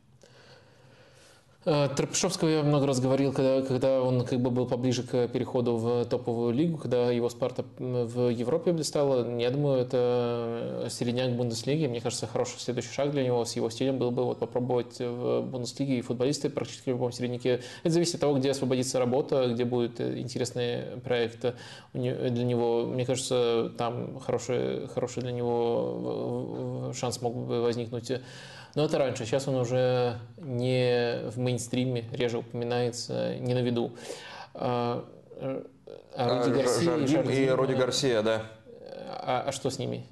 [1.66, 5.76] Э, Тропишевского я много раз говорил, когда, когда он как бы был поближе к переходу
[5.76, 9.38] в топовую лигу, когда его Спарта в Европе блистала.
[9.38, 11.86] Я думаю, это середняк Бундеслиги.
[11.86, 15.42] Мне кажется, хороший следующий шаг для него с его стилем был бы вот попробовать в
[15.42, 17.60] Бундеслиге и футболисты практически в любом середняке.
[17.82, 21.44] Это зависит от того, где освободится работа, где будет интересный проект
[21.92, 22.86] для него.
[22.86, 28.12] Мне кажется, там хороший, хороший для него шанс мог бы возникнуть
[28.74, 29.24] но это раньше.
[29.24, 33.92] Сейчас он уже не в мейнстриме, реже упоминается, не на виду.
[34.54, 35.04] А,
[35.36, 35.62] а,
[36.14, 38.42] а Руди Гарсия и, Жардин, и Роди Гарсия, да.
[39.08, 40.06] А, а что с ними?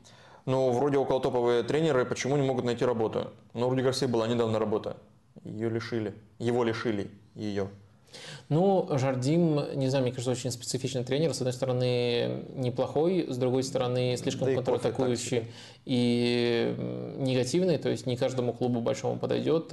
[0.47, 3.33] Ну, вроде около топовые тренеры, почему не могут найти работу?
[3.53, 4.97] Ну, Руди Гарсия была недавно работа.
[5.45, 6.15] Ее лишили.
[6.39, 7.69] Его лишили ее.
[8.49, 11.35] Ну, Жардим, не знаю, мне кажется, очень специфичный тренер.
[11.35, 15.45] С одной стороны, неплохой, с другой стороны, слишком да контратакующий
[15.85, 16.75] и
[17.19, 19.73] негативный, то есть не каждому клубу большому подойдет.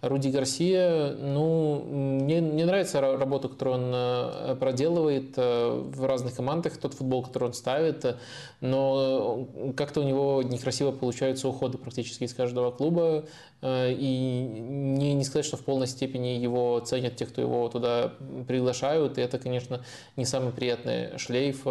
[0.00, 6.78] Руди Гарсия, ну, мне, мне нравится работа, которую он э, проделывает э, в разных командах,
[6.78, 8.16] тот футбол, который он ставит,
[8.60, 9.46] но
[9.76, 13.24] как-то у него некрасиво получаются уходы практически из каждого клуба,
[13.62, 18.05] э, и не, не сказать, что в полной степени его ценят те, кто его туда
[18.46, 19.82] приглашают, и это, конечно,
[20.16, 21.64] не самый приятный шлейф.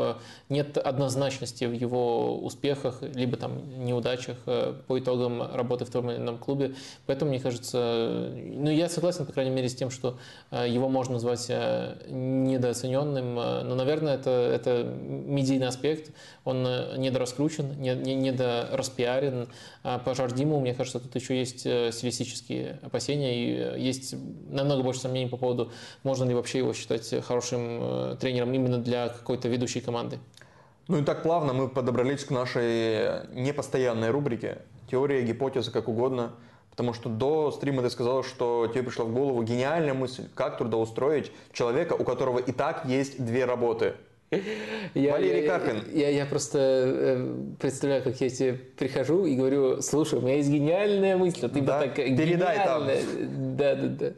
[0.50, 6.18] Нет однозначности в его успехах, либо там неудачах э, по итогам работы в том или
[6.18, 6.76] ином клубе.
[7.06, 10.18] Поэтому, мне кажется, ну, я согласен, по крайней мере, с тем, что
[10.52, 16.12] э, его можно назвать э, недооцененным, но, наверное, это, это медийный аспект,
[16.44, 16.64] он
[16.98, 19.48] недораскручен, недораспиарен.
[19.88, 24.16] А по Жардиму, мне кажется, тут еще есть стилистические опасения и есть
[24.50, 29.10] намного больше сомнений по поводу, можно ли вообще его считать хорошим э, тренером именно для
[29.10, 30.18] какой-то ведущей команды?
[30.88, 36.32] Ну и так плавно мы подобрались к нашей непостоянной рубрике «Теория, гипотеза, как угодно».
[36.72, 41.32] Потому что до стрима ты сказал, что тебе пришла в голову гениальная мысль, как трудоустроить
[41.54, 43.94] человека, у которого и так есть две работы–
[44.32, 45.84] я, Валерий я, Карпин.
[45.94, 50.36] Я, я, я просто э, представляю, как я тебе прихожу и говорю, слушай, у меня
[50.36, 51.80] есть гениальная мысль, а ты да?
[51.80, 52.88] бы так Передай там.
[53.56, 54.12] Да, да,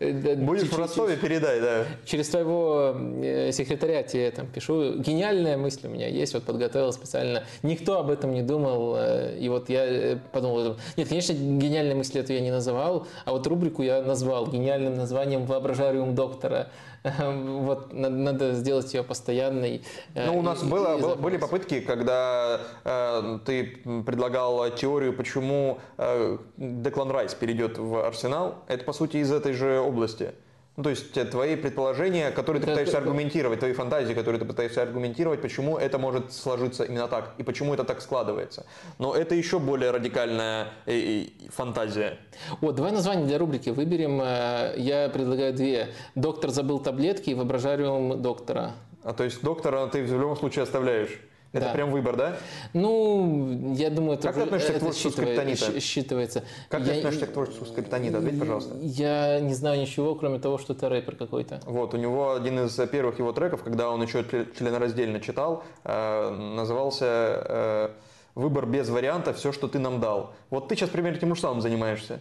[0.00, 0.34] да.
[0.36, 1.84] Будешь в Ростове, передай, да.
[2.06, 4.94] Через твоего э, секретаря тебе там пишу.
[4.98, 7.44] Гениальная мысль у меня есть, вот подготовил специально.
[7.62, 12.32] Никто об этом не думал, э, и вот я подумал, нет, конечно, гениальной мысли эту
[12.32, 16.70] я не называл, а вот рубрику я назвал гениальным названием «Воображариум доктора».
[17.18, 19.82] Вот надо сделать ее постоянной.
[20.14, 25.12] Э, ну, у нас и, было, и было, были попытки, когда э, ты предлагал теорию,
[25.12, 28.64] почему э, Деклан Райс перейдет в Арсенал.
[28.68, 30.32] Это, по сути, из этой же области.
[30.76, 34.82] Ну, то есть э, твои предположения, которые ты пытаешься аргументировать, твои фантазии, которые ты пытаешься
[34.82, 38.66] аргументировать, почему это может сложиться именно так и почему это так складывается.
[38.98, 42.18] Но это еще более радикальная э, фантазия.
[42.60, 44.20] Вот, давай название для рубрики выберем.
[44.20, 45.90] Э, я предлагаю две.
[46.16, 48.72] Доктор забыл таблетки и воображариум доктора.
[49.04, 51.20] А то есть доктора ты в любом случае оставляешь?
[51.54, 51.72] Это да.
[51.72, 52.36] прям выбор, да?
[52.72, 55.76] Ну, я думаю, это Как ты относишься к творчеству Скриптонита?
[55.76, 56.42] считывается.
[56.68, 58.18] Как я, ты относишься к творчеству Скриптонита?
[58.18, 58.74] Ответь, пожалуйста.
[58.80, 61.60] Я не знаю ничего, кроме того, что это рэпер какой-то.
[61.64, 64.24] Вот, у него один из первых его треков, когда он еще
[64.58, 67.90] членораздельно читал, э, назывался э,
[68.34, 69.32] «Выбор без варианта.
[69.32, 70.34] Все, что ты нам дал».
[70.50, 72.18] Вот ты сейчас примерно тем же самым занимаешься.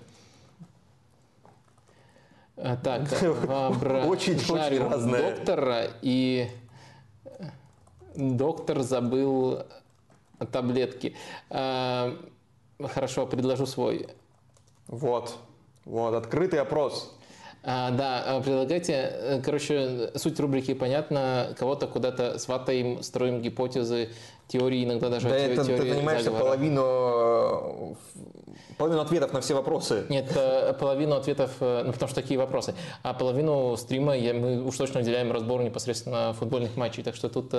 [2.56, 3.02] А, так,
[4.08, 5.36] очень, очень разное.
[5.36, 6.50] доктора и
[8.16, 9.64] доктор забыл
[10.52, 11.16] таблетки.
[11.50, 12.16] А,
[12.80, 14.08] хорошо, предложу свой.
[14.88, 15.38] Вот,
[15.86, 17.18] вот, открытый опрос.
[17.64, 19.42] А, да, предлагайте.
[19.44, 21.56] Короче, суть рубрики понятна.
[21.58, 24.10] Кого-то куда-то сватаем, строим гипотезы,
[24.48, 26.44] теории, иногда даже да теории это, ты занимаешься заговора.
[26.46, 27.98] половину
[28.78, 30.06] Половину ответов на все вопросы.
[30.10, 32.74] Нет, э, половину ответов, э, ну потому что такие вопросы.
[33.04, 37.04] А половину стрима мы уж точно уделяем разбору непосредственно футбольных матчей.
[37.04, 37.54] Так что тут,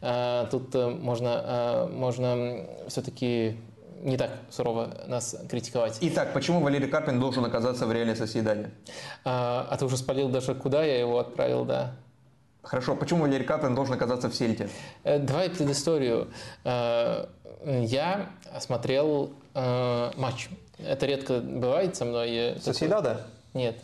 [0.00, 3.56] э, тут можно, можно все-таки
[4.02, 5.98] не так сурово нас критиковать.
[6.00, 8.70] Итак, почему Валерий Карпин должен оказаться в Реале Соседаде?
[9.24, 11.92] А, а ты уже спалил даже куда я его отправил, да?
[12.62, 14.68] Хорошо, почему Валерий Карпин должен оказаться в Сельте?
[15.04, 16.28] Э, давай предысторию.
[16.64, 17.26] Э,
[17.64, 20.48] я смотрел э, матч.
[20.78, 22.56] Это редко бывает со мной.
[22.60, 23.26] Соседада?
[23.54, 23.76] Нет.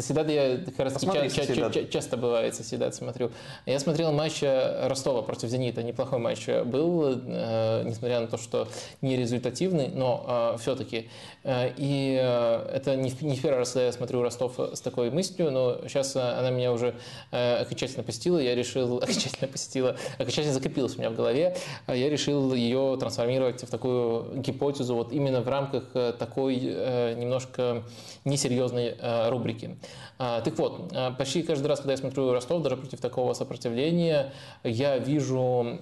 [0.00, 3.30] Соседат я как раз ча- ча- ча- часто бывает соседат смотрю.
[3.66, 8.68] Я смотрел матч э, Ростова против Зенита, неплохой матч был, э, несмотря на то, что
[9.02, 11.08] не результативный, но э, все-таки.
[11.44, 15.10] Э, и э, это не, не в первый раз, когда я смотрю Ростов с такой
[15.10, 16.94] мыслью, но сейчас она меня уже
[17.30, 21.56] э, окончательно посетила, я решил, окончательно посетила, окончательно закрепилась у меня в голове,
[21.86, 27.14] а я решил ее трансформировать в такую гипотезу вот именно в рамках э, такой э,
[27.14, 27.82] немножко
[28.24, 29.76] несерьезной э, рубрики.
[30.18, 34.32] А, так вот, а, почти каждый раз, когда я смотрю Ростов, даже против такого сопротивления,
[34.64, 35.78] я вижу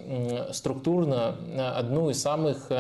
[0.53, 2.71] структурно а, одну из самых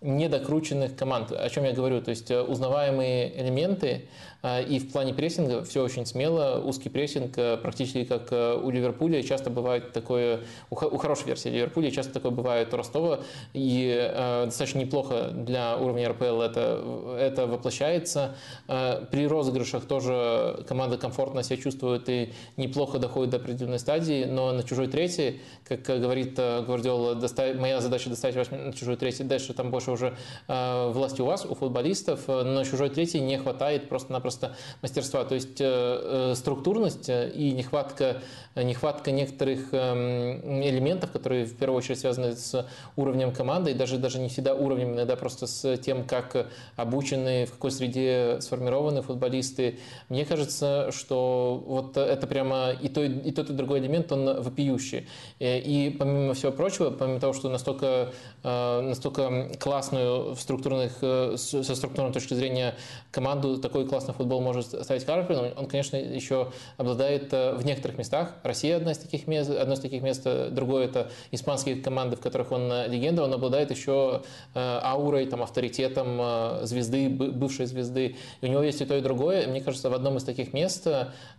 [0.00, 1.32] недокрученных команд.
[1.32, 2.00] О чем я говорю?
[2.00, 4.08] То есть узнаваемые элементы,
[4.44, 6.60] и в плане прессинга все очень смело.
[6.62, 9.22] Узкий прессинг э, практически как э, у Ливерпуля.
[9.22, 13.20] Часто бывает такое, у хорошей версии Ливерпуля, часто такое бывает у Ростова.
[13.54, 18.36] И э, достаточно неплохо для уровня РПЛ это, это воплощается.
[18.66, 24.24] При розыгрышах тоже команда комфортно себя чувствует и неплохо доходит до определенной стадии.
[24.24, 27.18] Но на чужой третьей, как говорит Гвардиола,
[27.58, 29.24] моя задача доставить на чужой третий.
[29.24, 30.16] Дальше там больше уже
[30.46, 32.28] власти у вас, у футболистов.
[32.28, 35.24] Но на чужой третьей не хватает просто-напросто просто мастерства.
[35.24, 38.22] То есть э, э, структурность э, и нехватка,
[38.54, 44.18] нехватка некоторых эм, элементов, которые в первую очередь связаны с уровнем команды, и даже, даже
[44.18, 46.46] не всегда уровнем, иногда просто с тем, как
[46.76, 49.78] обучены, в какой среде сформированы футболисты.
[50.08, 55.08] Мне кажется, что вот это прямо и, то, и тот, и другой элемент, он вопиющий.
[55.40, 58.12] И помимо всего прочего, помимо того, что настолько,
[58.44, 60.92] настолько классную в структурных,
[61.36, 62.76] со структурной точки зрения
[63.14, 68.34] команду такой классный футбол может ставить Карпин, он, конечно, еще обладает э, в некоторых местах.
[68.42, 72.20] Россия одна из таких мест, одно из таких мест, э, другое это испанские команды, в
[72.20, 74.22] которых он э, легенда, он обладает еще
[74.54, 78.16] аурой, там, авторитетом звезды, бывшей звезды.
[78.40, 79.46] И у него есть и то, и другое.
[79.46, 80.86] Мне кажется, в одном из таких мест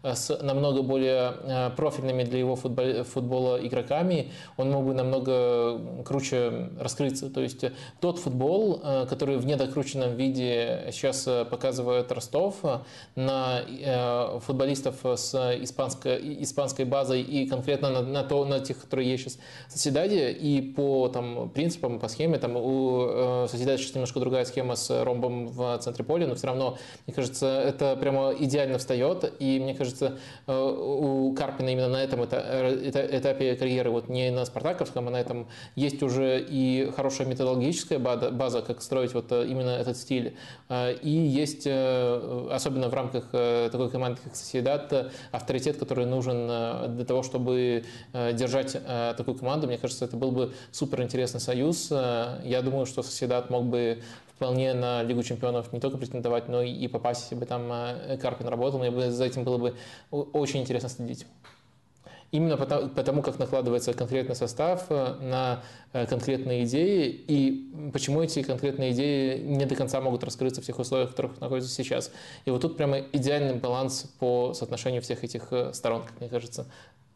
[0.04, 7.30] с намного более профильными для его футбола, футбола игроками он мог бы намного круче раскрыться.
[7.30, 7.66] То есть
[8.00, 11.28] тот футбол, который в недокрученном виде сейчас
[11.66, 12.58] показывает Ростов,
[13.16, 19.10] на э, футболистов с испанской, испанской базой и конкретно на, на, то, на тех, которые
[19.10, 20.32] есть сейчас в Соседаде.
[20.32, 25.04] И по там, принципам, по схеме, там, у э, Соседаде сейчас немножко другая схема с
[25.04, 26.78] ромбом в центре поля, но все равно,
[27.08, 29.34] мне кажется, это прямо идеально встает.
[29.40, 35.08] И мне кажется, э, у Карпина именно на этом этапе карьеры, вот не на спартаковском,
[35.08, 40.38] а на этом есть уже и хорошая методологическая база, как строить вот именно этот стиль.
[41.02, 47.06] И есть особенно в рамках э, такой команды, как Соседат, авторитет, который нужен э, для
[47.06, 48.78] того, чтобы э, держать
[49.18, 49.68] такую команду.
[49.68, 51.92] Мне кажется, это был бы супер интересный союз.
[51.92, 54.02] Я думаю, что Соседат мог бы
[54.36, 57.70] вполне на Лигу чемпионов не только претендовать, но и попасть, если бы там
[58.22, 58.80] Карпин работал.
[58.80, 59.76] Мне бы за этим было бы
[60.12, 61.26] очень интересно следить.
[62.36, 68.44] Именно потому, потому, как накладывается конкретный состав э, на э, конкретные идеи и почему эти
[68.44, 72.12] конкретные идеи не до конца могут раскрыться в тех условиях, в которых находятся сейчас.
[72.44, 76.66] И вот тут прямо идеальный баланс по соотношению всех этих э, сторон, как мне кажется.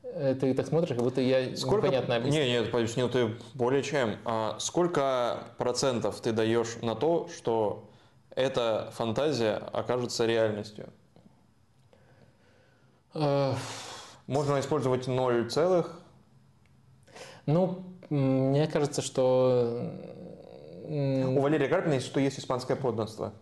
[0.01, 1.88] Ты так смотришь, как будто я сколько...
[1.88, 2.43] непонятно объяснил.
[2.43, 4.15] Нет, нет, пояснил ты более чем.
[4.23, 7.89] А сколько процентов ты даешь на то, что
[8.35, 10.88] эта фантазия окажется реальностью?
[14.30, 15.99] Можно использовать 0 целых?
[17.48, 19.91] Ну, мне кажется, что...
[20.88, 23.33] У Валерия Карпина есть, что есть испанское подданство.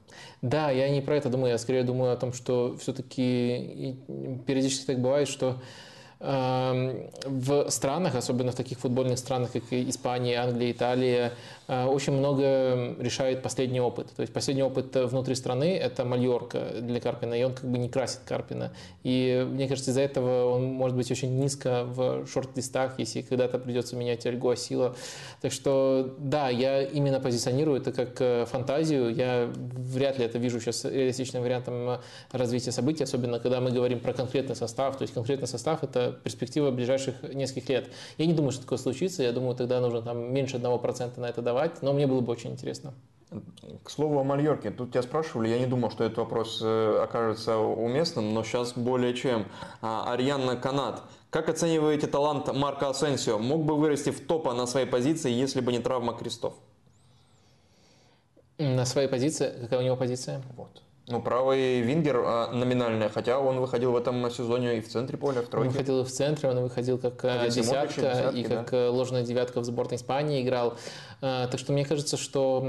[0.41, 3.99] Да, я не про это думаю, я скорее думаю о том, что все-таки
[4.47, 5.61] периодически так бывает, что
[6.19, 11.33] в странах, особенно в таких футбольных странах, как Испания, Англия, Италия,
[11.67, 14.07] Э, очень много решает последний опыт.
[14.15, 17.89] То есть последний опыт внутри страны– это Мальорка для Карпина, и он как бы не
[17.89, 18.71] красит Карпина.
[19.03, 23.95] И мне кажется, из-за этого он может быть очень низко в шорт-листах, если когда-то придется
[23.95, 24.95] менять Альго Сила.
[25.41, 29.13] Так что да, я именно позиционирую это как э, фантазию.
[29.13, 31.99] Я вряд ли это вижу сейчас реалистичным вариантом
[32.31, 34.97] развития событий, особенно когда мы говорим про конкретный состав.
[34.97, 37.89] То есть конкретный состав– это перспектива ближайших нескольких лет.
[38.17, 39.23] Я не думаю, что такое случится.
[39.23, 42.31] Я думаю, тогда нужно там меньше одного процента на это давать но мне было бы
[42.31, 42.93] очень интересно.
[43.83, 47.57] К слову о Мальорке, тут тебя спрашивали, я не думал, что этот вопрос э, окажется
[47.57, 49.45] уместным, но сейчас более чем.
[49.81, 51.01] А, Арианна Канат.
[51.29, 53.37] Как оцениваете талант Марка Асенсио?
[53.37, 56.53] Мог бы вырасти в топа на своей позиции, если бы не травма крестов?
[58.57, 59.53] На своей позиции?
[59.61, 60.41] Какая у него позиция?
[60.55, 60.81] Вот.
[61.09, 65.41] Ну, правый вингер а, номинальный, хотя он выходил в этом сезоне и в центре поля,
[65.41, 65.69] в тройке.
[65.69, 68.91] Он выходил в центре, он выходил как а десятка, десятки, и как да.
[68.91, 70.73] ложная девятка в сборной Испании играл.
[71.19, 72.63] А, так что мне кажется, что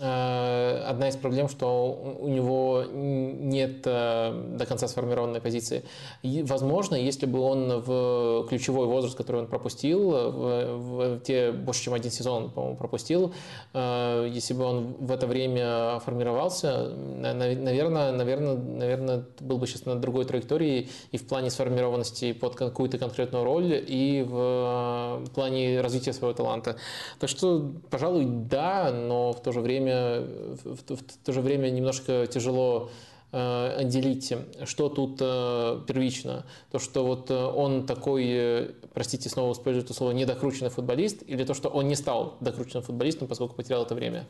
[0.00, 5.84] а, одна из проблем, что у него нет до конца сформированной позиции.
[6.22, 12.10] Возможно, если бы он в ключевой возраст, который он пропустил, в, те больше, чем один
[12.10, 13.34] сезон, по-моему, пропустил,
[13.74, 20.24] если бы он в это время формировался, наверное, наверное, наверное, был бы сейчас на другой
[20.24, 26.76] траектории и в плане сформированности под какую-то конкретную роль, и в плане развития своего таланта.
[27.18, 30.20] Так что, пожалуй, да, но в то же время,
[30.64, 32.90] в, в то же время немножко тяжело
[33.32, 34.32] э, отделить,
[34.64, 36.44] что тут э, первично.
[36.70, 41.54] То, что вот э, он такой, простите, снова использую это слово, недокрученный футболист, или то,
[41.54, 44.26] что он не стал докрученным футболистом, поскольку потерял это время.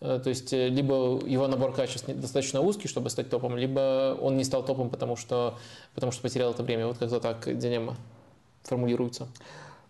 [0.00, 4.62] То есть либо его набор качеств достаточно узкий, чтобы стать топом, либо он не стал
[4.62, 5.56] топом, потому что,
[5.94, 6.86] потому что потерял это время.
[6.86, 7.96] Вот как-то так дилемма
[8.62, 9.26] формулируется.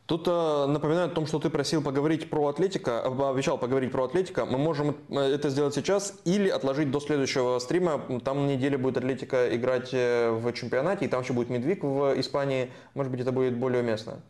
[0.07, 4.47] Тут э, напоминаю о том, что ты просил поговорить про Атлетика, обещал поговорить про Атлетика.
[4.47, 8.01] Мы можем это сделать сейчас или отложить до следующего стрима.
[8.25, 12.71] Там на неделе будет Атлетика играть в чемпионате, и там еще будет Медвиг в Испании.
[12.95, 14.21] Может быть, это будет более уместно.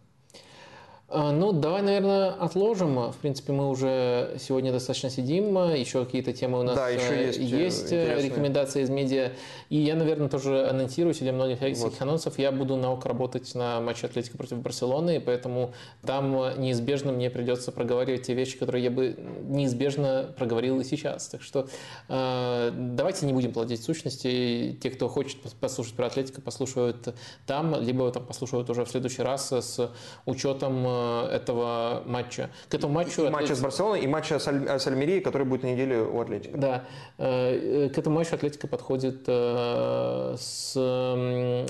[1.08, 3.12] А, ну, давай, наверное, отложим.
[3.12, 5.56] В принципе, мы уже сегодня достаточно сидим.
[5.72, 9.30] Еще какие-то темы у нас да, еще э, есть, есть э, рекомендации из медиа.
[9.70, 11.94] И я, наверное, тоже анонсирую среди многих всяких вот.
[12.00, 12.40] анонсов.
[12.40, 17.70] Я буду на ОК работать на матче Атлетика против Барселоны, поэтому там неизбежно мне придется
[17.70, 21.28] проговаривать те вещи, которые я бы неизбежно проговорил и сейчас.
[21.28, 21.68] Так что
[22.08, 24.76] э, давайте не будем плодить сущности.
[24.82, 27.14] Те, кто хочет послушать про Атлетика, послушают
[27.46, 29.92] там, либо там послушают уже в следующий раз с
[30.24, 30.95] учетом Э,
[31.33, 32.50] этого матча.
[32.68, 33.25] К этому матчу...
[33.25, 36.00] И, и матча с Барселоной, и матча с, Аль, с Альмерией, который будет на неделе
[36.00, 36.58] у Атлетика.
[36.58, 36.84] Да.
[37.18, 40.76] Э, к этому матчу Атлетика подходит э, с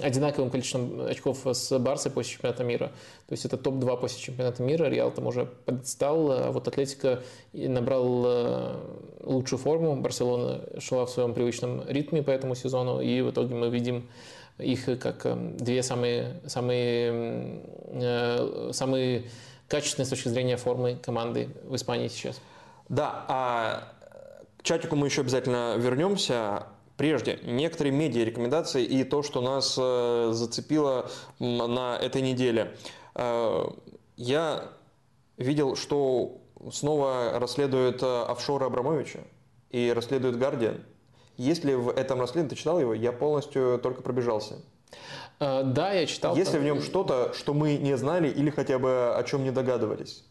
[0.03, 2.93] одинаковым количеством очков с Барсой после чемпионата мира.
[3.29, 4.85] То есть это топ-2 после чемпионата мира.
[4.85, 6.31] Реал там уже подстал.
[6.33, 7.23] А вот Атлетика
[7.53, 8.77] набрал
[9.23, 9.97] лучшую форму.
[9.97, 13.01] Барселона шла в своем привычном ритме по этому сезону.
[13.01, 14.09] И в итоге мы видим
[14.59, 19.25] их как эм, две самые, самые, э, самые
[19.69, 22.41] качественные с точки зрения формы команды в Испании сейчас.
[22.89, 23.93] Да, а
[24.59, 26.67] к чатику мы еще обязательно вернемся.
[26.97, 32.75] Прежде, некоторые медиа-рекомендации и то, что нас э, зацепило на этой неделе.
[33.15, 33.67] Э,
[34.17, 34.71] я
[35.37, 36.41] видел, что
[36.73, 39.21] снова расследует офшоры Абрамовича
[39.71, 40.83] и расследует Гардиан.
[41.37, 42.95] Есть ли в этом расследовании, ты читал его?
[42.95, 44.57] Я полностью только пробежался.
[45.39, 46.35] А, да, я читал.
[46.37, 49.51] Есть ли в нем что-то, что мы не знали или хотя бы о чем не
[49.51, 50.25] догадывались?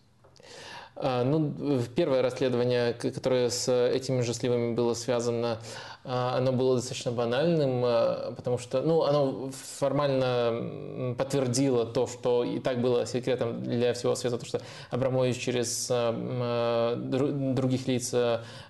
[0.96, 5.60] А, ну, первое расследование, которое с этими же сливами было связано,
[6.08, 12.80] оно было достаточно банальным, а, потому что ну, оно формально подтвердило то, что и так
[12.80, 14.62] было секретом для всего света, то, что
[14.92, 18.14] Абрамович через а, других лиц,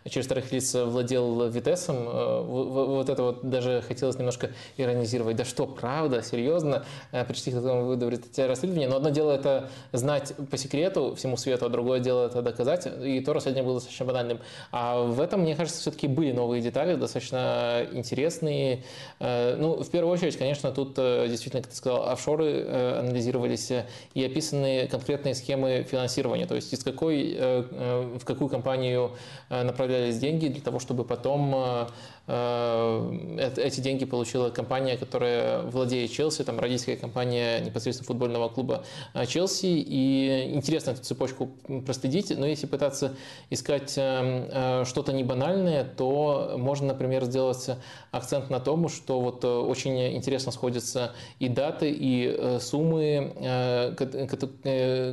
[0.08, 2.06] через вторых лиц владел Витесом.
[2.46, 5.36] Вот это вот даже хотелось немножко иронизировать.
[5.36, 6.86] Да что, правда, серьезно?
[7.12, 8.88] Пришли к такому выводу в расследование.
[8.88, 12.88] Но одно дело это знать по секрету всему свету, а другое дело это доказать.
[13.04, 14.40] И то расследование было достаточно банальным.
[14.72, 18.84] А в этом, мне кажется, все-таки были новые детали, достаточно достаточно интересные.
[19.20, 23.72] Э, ну, в первую очередь, конечно, тут э, действительно, как ты сказал, офшоры э, анализировались
[24.14, 29.12] и описаны конкретные схемы финансирования, то есть из какой, в какую компанию
[29.50, 31.88] направлялись деньги для того, чтобы потом
[32.28, 38.84] эти деньги получила компания, которая владеет Челси, там родительская компания непосредственно футбольного клуба
[39.28, 39.66] Челси.
[39.66, 41.52] И интересно эту цепочку
[41.86, 43.14] проследить, но если пытаться
[43.50, 47.70] искать э, что-то не банальное, то можно, например, сделать
[48.12, 53.34] акцент на том, что вот очень интересно сходятся и даты, и суммы,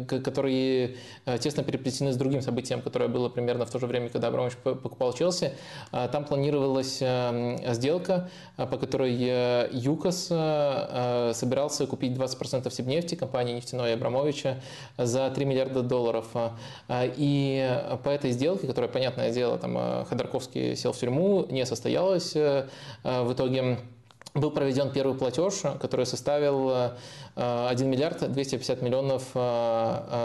[0.08, 0.96] которые
[1.40, 5.12] тесно переплетены с другим событием, которое было примерно в то же время, когда Абрамович покупал
[5.12, 5.52] Челси.
[5.90, 13.54] Там планировалось Эм, сделка, э, по которой э, ЮКОС э, собирался купить 20% Сибнефти, компании
[13.54, 14.60] нефтяной Абрамовича,
[14.96, 16.26] за 3 миллиарда долларов.
[16.90, 21.91] И по этой сделке, которая, понятное дело, там Ходорковский сел в тюрьму, не состоялась
[22.34, 23.78] в итоге
[24.34, 26.92] был проведен первый платеж, который составил
[27.34, 29.32] 1 миллиард 250 миллионов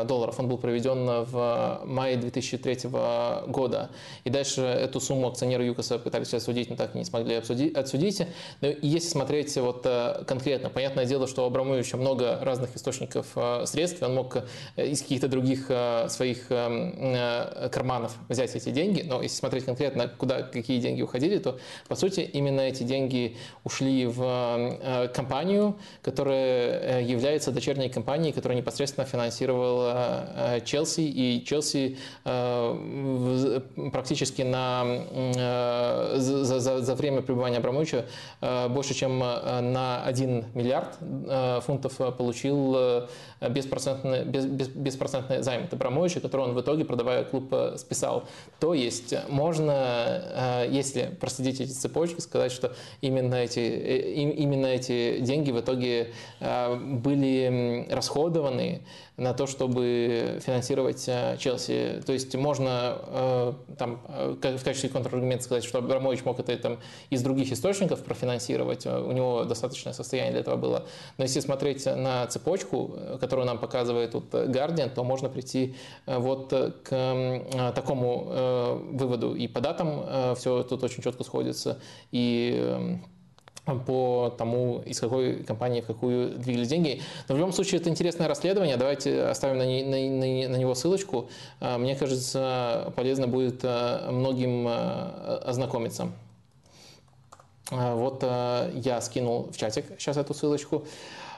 [0.07, 0.39] долларов.
[0.39, 2.89] Он был проведен в мае 2003
[3.47, 3.89] года.
[4.23, 8.21] И дальше эту сумму акционеры ЮКОСа пытались отсудить, но так и не смогли отсудить.
[8.61, 9.87] Но если смотреть вот
[10.27, 13.27] конкретно, понятное дело, что у Абрамовича много разных источников
[13.65, 14.37] средств, он мог
[14.75, 15.71] из каких-то других
[16.09, 16.47] своих
[17.71, 22.21] карманов взять эти деньги, но если смотреть конкретно, куда какие деньги уходили, то, по сути,
[22.21, 30.29] именно эти деньги ушли в э, компанию, которая э, является дочерней компанией, которая непосредственно финансировала
[30.35, 31.97] э, Челси, и Челси
[33.91, 34.85] практически на,
[36.15, 38.05] за, за, за время пребывания Абрамовича
[38.69, 40.97] больше, чем на 1 миллиард
[41.63, 43.07] фунтов получил
[43.41, 48.25] беспроцентный, без, без, беспроцентный займ от Абрамовича, который он в итоге, продавая клуб, списал.
[48.59, 55.51] То есть можно, если проследить эти цепочки, сказать, что именно эти, э, именно эти деньги
[55.51, 58.81] в итоге были расходованы
[59.17, 62.03] на то, чтобы финансировать э, Челси.
[62.05, 66.77] То есть можно э, там, в качестве контраргумента сказать, что Абрамович мог это там,
[67.09, 70.85] из других источников профинансировать, у него достаточное состояние для этого было.
[71.17, 77.73] Но если смотреть на цепочку, которую нам показывает тут Guardian, то можно прийти вот к
[77.75, 79.33] такому выводу.
[79.35, 81.79] И по датам все тут очень четко сходится.
[82.11, 83.03] И эм,
[83.75, 87.01] по тому, из какой компании в какую двигались деньги.
[87.27, 88.77] Но в любом случае это интересное расследование.
[88.77, 91.29] Давайте оставим на, не, на, на него ссылочку.
[91.59, 96.11] Э, мне кажется, полезно будет э, многим э, ознакомиться.
[97.69, 100.85] Вот я скинул в чатик сейчас эту ссылочку.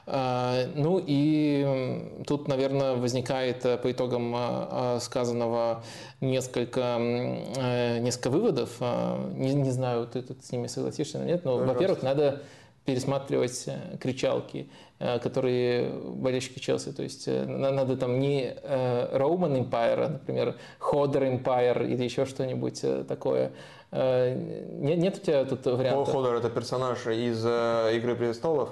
[0.05, 5.83] А, ну и тут, наверное, возникает э, по итогам а, а, сказанного
[6.19, 8.79] несколько, э, несколько выводов.
[8.79, 12.41] Не, не знаю, ты тут с ними согласишься или нет, но, во-первых, надо
[12.85, 16.91] пересматривать э, кричалки, которые болельщики Челси.
[16.91, 23.51] То есть надо там не Roman Empire, например, Hodder Empire или еще что-нибудь такое.
[23.91, 26.11] Нет, нет у тебя тут вариантов?
[26.11, 28.71] Пол Ходер это персонаж из «Игры престолов»?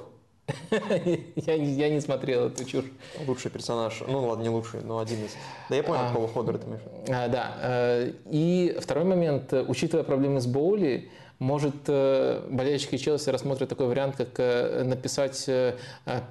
[1.35, 2.85] Я, я не смотрел эту чушь.
[3.25, 4.01] Лучший персонаж.
[4.07, 5.35] Ну ладно, не лучший, но один из.
[5.69, 6.81] Да я понял, а, какого хода ты имеешь.
[7.09, 7.57] А, да.
[7.61, 9.53] Э, и второй момент.
[9.53, 11.09] Учитывая проблемы с Боули,
[11.39, 15.75] может, э, болельщики Челси рассмотрят такой вариант, как э, написать э,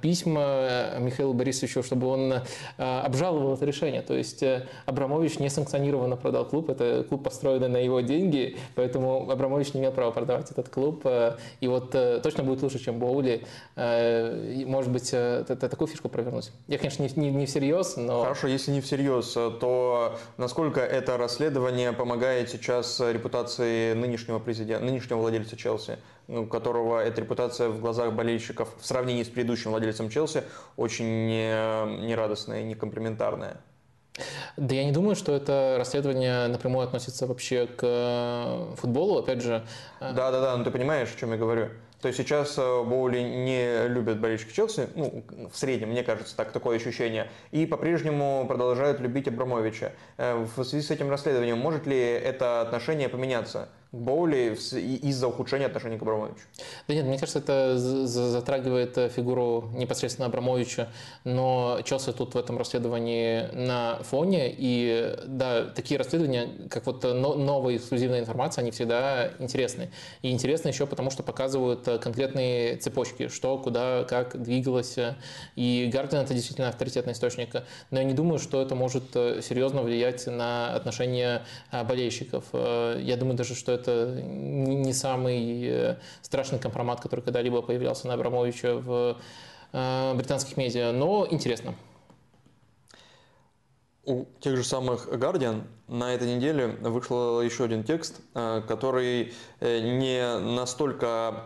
[0.01, 2.33] письма Михаилу Борисовичу, чтобы он
[2.77, 4.01] обжаловал это решение.
[4.01, 4.43] То есть
[4.85, 9.91] Абрамович не санкционированно продал клуб, это клуб построенный на его деньги, поэтому Абрамович не имел
[9.91, 11.05] права продавать этот клуб.
[11.61, 13.45] И вот точно будет лучше, чем Боули.
[13.75, 16.51] Может быть, такую фишку провернуть.
[16.67, 18.23] Я, конечно, не, не, не всерьез, но...
[18.23, 25.55] Хорошо, если не всерьез, то насколько это расследование помогает сейчас репутации нынешнего президента, нынешнего владельца
[25.55, 30.43] Челси, у которого эта репутация в глазах болельщиков в сравнении с предыдущим владельцем Челси
[30.75, 33.57] очень нерадостная и некомплиментарная.
[34.55, 39.63] Да я не думаю, что это расследование напрямую относится вообще к э, футболу, опять же.
[39.99, 41.69] Э, Да-да-да, но ну ты понимаешь, о чем я говорю.
[42.01, 46.51] То есть сейчас э, Боули не любят болельщики Челси, ну, в среднем, мне кажется, так,
[46.51, 49.91] такое ощущение, и по-прежнему продолжают любить Абрамовича.
[50.17, 53.69] В связи с этим расследованием может ли это отношение поменяться?
[53.93, 54.57] Боули
[55.01, 56.41] из-за ухудшения отношений к Абрамовичу?
[56.89, 60.89] Да нет, мне кажется, это затрагивает э, фигуру непосредственно Абрамовича,
[61.23, 67.77] но Челси тут в этом расследовании на фоне, и да, такие расследования, как вот новая
[67.77, 69.89] эксклюзивная информация, они всегда интересны.
[70.21, 74.97] И интересны еще потому, что показывают э, конкретные цепочки, что, куда, как двигалось.
[75.55, 77.55] И Гардиан это действительно авторитетный источник.
[77.91, 82.43] Но я не думаю, что это может э, серьезно влиять на отношения болельщиков.
[82.53, 88.75] Я думаю даже, что это не самый э, страшный компромат, который когда-либо появлялся на Абрамовича
[88.75, 89.17] в
[89.73, 91.75] э, британских медиа, но интересно.
[94.03, 100.39] У тех же самых Guardian на этой неделе вышел еще один текст, э, который не
[100.39, 101.43] настолько...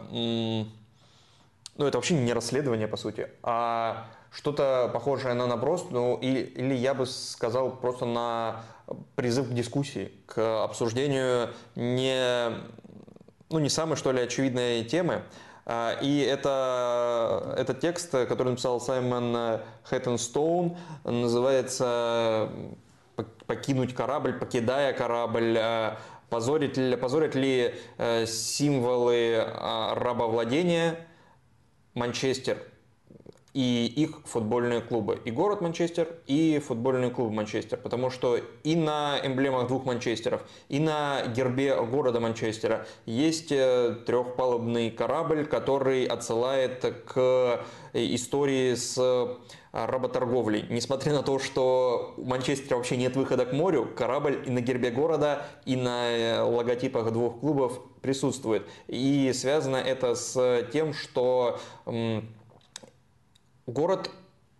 [1.77, 6.73] Ну, это вообще не расследование, по сути, а что-то похожее на наброс, ну, или, или
[6.73, 8.63] я бы сказал просто на
[9.15, 12.51] призыв к дискуссии, к обсуждению не,
[13.49, 15.23] ну, не самой, что ли, очевидной темы.
[15.65, 22.49] А, и это, этот текст, который написал Саймон Хэттенстоун, называется
[23.45, 25.59] «Покинуть корабль, покидая корабль»,
[26.31, 31.05] позорит ли, позорят ли э, символы а, рабовладения?
[31.93, 32.57] Манчестер
[33.53, 35.19] и их футбольные клубы.
[35.25, 37.77] И город Манчестер, и футбольный клуб Манчестер.
[37.77, 44.89] Потому что и на эмблемах двух Манчестеров, и на гербе города Манчестера есть э, трехпалубный
[44.91, 47.61] корабль, который отсылает к
[47.93, 49.35] истории с э,
[49.73, 50.65] работорговлей.
[50.69, 54.91] Несмотря на то, что у Манчестера вообще нет выхода к морю, корабль и на гербе
[54.91, 58.65] города, и на э, логотипах двух клубов присутствует.
[58.87, 61.59] И связано это с тем, что
[63.71, 64.09] Город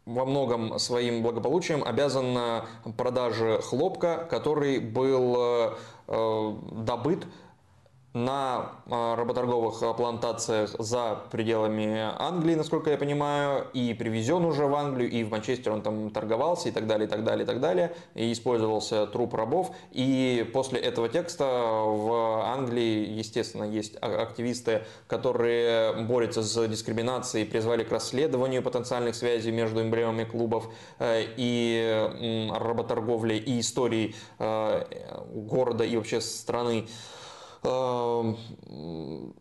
[0.05, 2.63] во многом своим благополучием обязан
[2.97, 5.75] продаже хлопка, который был
[6.07, 7.27] э, добыт
[8.13, 14.75] на а, работорговых а, плантациях за пределами Англии, насколько я понимаю, и привезен уже в
[14.75, 17.61] Англию, и в Манчестер он там торговался, и так далее, и так далее, и так
[17.61, 19.71] далее, и использовался труп рабов.
[19.91, 27.83] И после этого текста в Англии, естественно, есть а, активисты, которые борются с дискриминацией, призвали
[27.83, 30.67] к расследованию потенциальных связей между эмблемами клубов
[30.99, 34.83] э, и работорговлей, и историей э,
[35.33, 36.87] города и вообще страны.
[37.63, 38.37] Эм,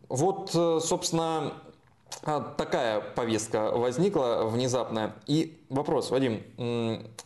[0.09, 1.53] вот, э, собственно,
[2.23, 5.15] а, такая повестка возникла внезапная.
[5.25, 6.43] И вопрос, Вадим,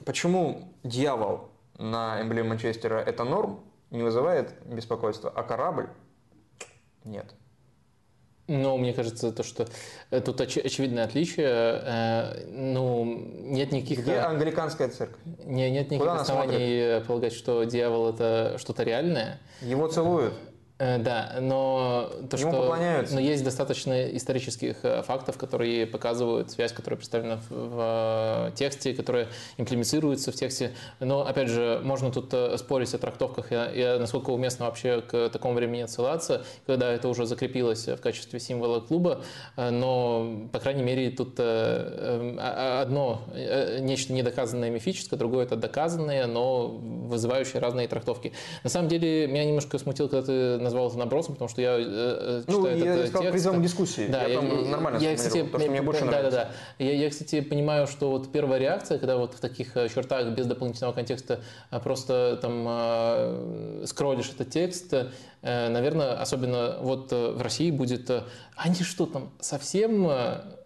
[0.05, 3.59] почему дьявол на эмблеме Манчестера это норм,
[3.91, 5.89] не вызывает беспокойства, а корабль
[7.03, 7.33] нет?
[8.47, 9.67] Ну, мне кажется, то, что
[10.11, 11.47] тут оч- очевидное отличие.
[11.49, 14.01] Э, ну, нет никаких...
[14.01, 15.19] Где англиканская церковь?
[15.43, 19.41] Не, нет никаких оснований полагать, что дьявол это что-то реальное.
[19.61, 20.35] Его целуют?
[20.77, 23.15] Э, да, но то, Ему что поклоняются.
[23.15, 28.93] но есть достаточно исторических э, фактов, которые показывают связь, которая представлена в, в э, тексте,
[28.93, 30.73] которая имплементируется в тексте.
[30.99, 35.53] Но опять же, можно тут спорить о трактовках и, и насколько уместно вообще к такому
[35.53, 39.21] времени отсылаться, когда это уже закрепилось в качестве символа клуба.
[39.55, 43.21] Но, по крайней мере, тут одно
[43.79, 48.33] нечто недоказанное мифическое, другое это доказанное, но вызывающее разные трактовки.
[48.63, 52.43] На самом деле, меня немножко смутило, когда ты назвал это набросом, потому что я э,
[52.47, 54.07] ну, читаю ну, я сказал, призывом дискуссии.
[54.09, 56.31] Да, я, я, нормально я, кстати, то, что мне больше да, нравится.
[56.31, 56.85] Да, да.
[56.85, 60.45] Я, я, кстати, понимаю, что вот первая реакция, когда вот в таких э, чертах без
[60.45, 65.11] дополнительного контекста а просто там э, скроллишь этот текст, э,
[65.45, 68.11] наверное, особенно вот в России будет,
[68.55, 70.09] они что там совсем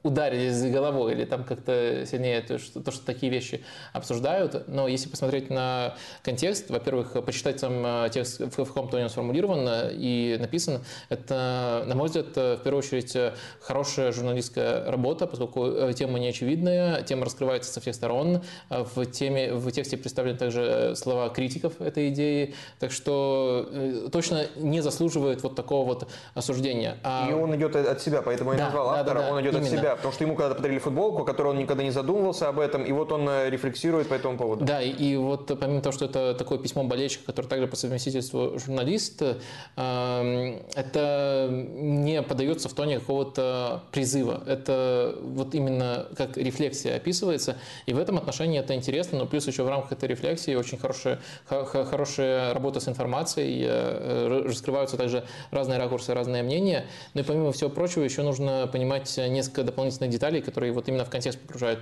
[0.03, 4.67] ударились за головой или там как-то сильнее то что, то, что такие вещи обсуждают.
[4.67, 10.38] Но если посмотреть на контекст, во-первых, почитать сам текст, в каком тоне он сформулирован и
[10.40, 13.16] написан, это, на мой взгляд, в первую очередь
[13.61, 18.41] хорошая журналистская работа, поскольку э, тема не очевидная, тема раскрывается со всех сторон.
[18.69, 24.81] В, теме, в тексте представлены также слова критиков этой идеи, так что э, точно не
[24.81, 26.98] заслуживает вот такого вот осуждения.
[27.03, 27.27] А...
[27.30, 29.67] И он идет от себя, поэтому я да, назвал автора, да, да, он идет именно.
[29.67, 32.83] от себя потому что ему когда-то подарили футболку, которую он никогда не задумывался об этом,
[32.83, 34.65] и вот он э, рефлексирует по этому поводу.
[34.65, 38.57] Да, и, и вот помимо того, что это такое письмо болельщика, который также по совместительству
[38.57, 44.43] журналист, э, это не подается в тоне какого-то призыва.
[44.48, 49.64] Это вот именно как рефлексия описывается, и в этом отношении это интересно, но плюс еще
[49.64, 56.14] в рамках этой рефлексии очень хорошая, хорошая работа с информацией, э, раскрываются также разные ракурсы,
[56.14, 56.86] разные мнения.
[57.14, 61.10] Ну и помимо всего прочего, еще нужно понимать несколько дополнительных деталей, которые вот именно в
[61.10, 61.80] контекст погружают.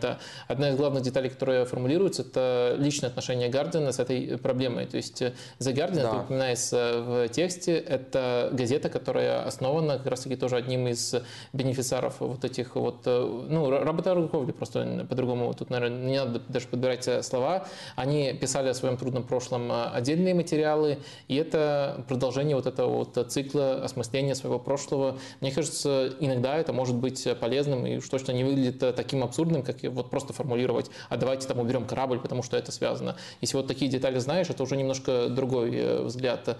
[0.48, 4.86] Одна из главных деталей, которая формулируется, это личное отношение Гардина с этой проблемой.
[4.86, 6.10] То есть э, The Guardian, да.
[6.10, 11.16] это упоминается в тексте, это газета, которая основана как раз-таки тоже одним из
[11.54, 17.08] бенефициаров вот этих вот, э, ну, работорговли, просто по-другому тут, наверное, не надо даже подбирать
[17.08, 17.68] э, слова.
[17.96, 23.84] Они писали о своем трудном прошлом отдельные материалы, и это продолжение вот этого вот цикла
[23.84, 25.18] осмысления своего прошлого.
[25.42, 29.64] Мне кажется, иногда это может быть полезным и уж точно не выглядит э, таким абсурдным,
[29.64, 33.16] как вот просто формулировать, а давайте там уберем корабль, потому что это связано.
[33.42, 36.58] Если вот такие детали знаешь, это уже немножко другой э, взгляд.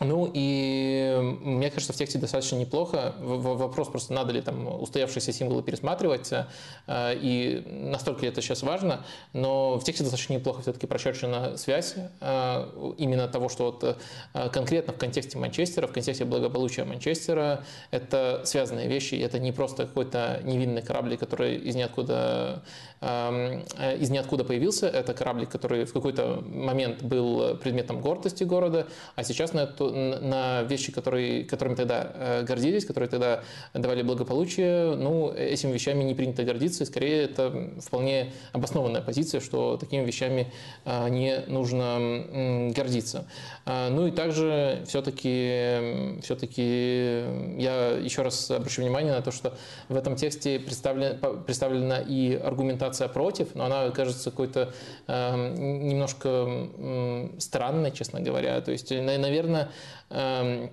[0.00, 3.14] Ну и мне кажется, в тексте достаточно неплохо.
[3.18, 9.04] Вопрос просто, надо ли там устоявшиеся символы пересматривать, э, и настолько ли это сейчас важно.
[9.32, 13.84] Но в тексте достаточно неплохо все-таки прочерчена связь э, именно того, что вот
[14.34, 19.14] э, конкретно в контексте Манчестера, в контексте благополучия Манчестера, это связанные вещи.
[19.14, 22.62] Это не просто какой-то невинный корабль, который из ниоткуда,
[23.02, 24.88] из ниоткуда появился.
[24.88, 30.62] Это корабль, который в какой-то момент был предметом гордости города, а сейчас на то, на
[30.62, 33.42] вещи, которые, которыми тогда гордились, которые тогда
[33.74, 39.76] давали благополучие, ну, этими вещами не принято гордиться, и скорее это вполне обоснованная позиция, что
[39.76, 40.50] такими вещами
[40.86, 43.26] не нужно гордиться.
[43.66, 46.36] Ну и также все-таки все
[47.58, 49.54] я еще раз обращу внимание на то, что
[49.88, 51.14] в этом тексте представлена,
[51.46, 54.72] представлена и аргументация против, но она кажется какой-то
[55.06, 58.60] э, немножко э, странной, честно говоря.
[58.60, 59.70] То есть, наверное,
[60.10, 60.68] э, Э,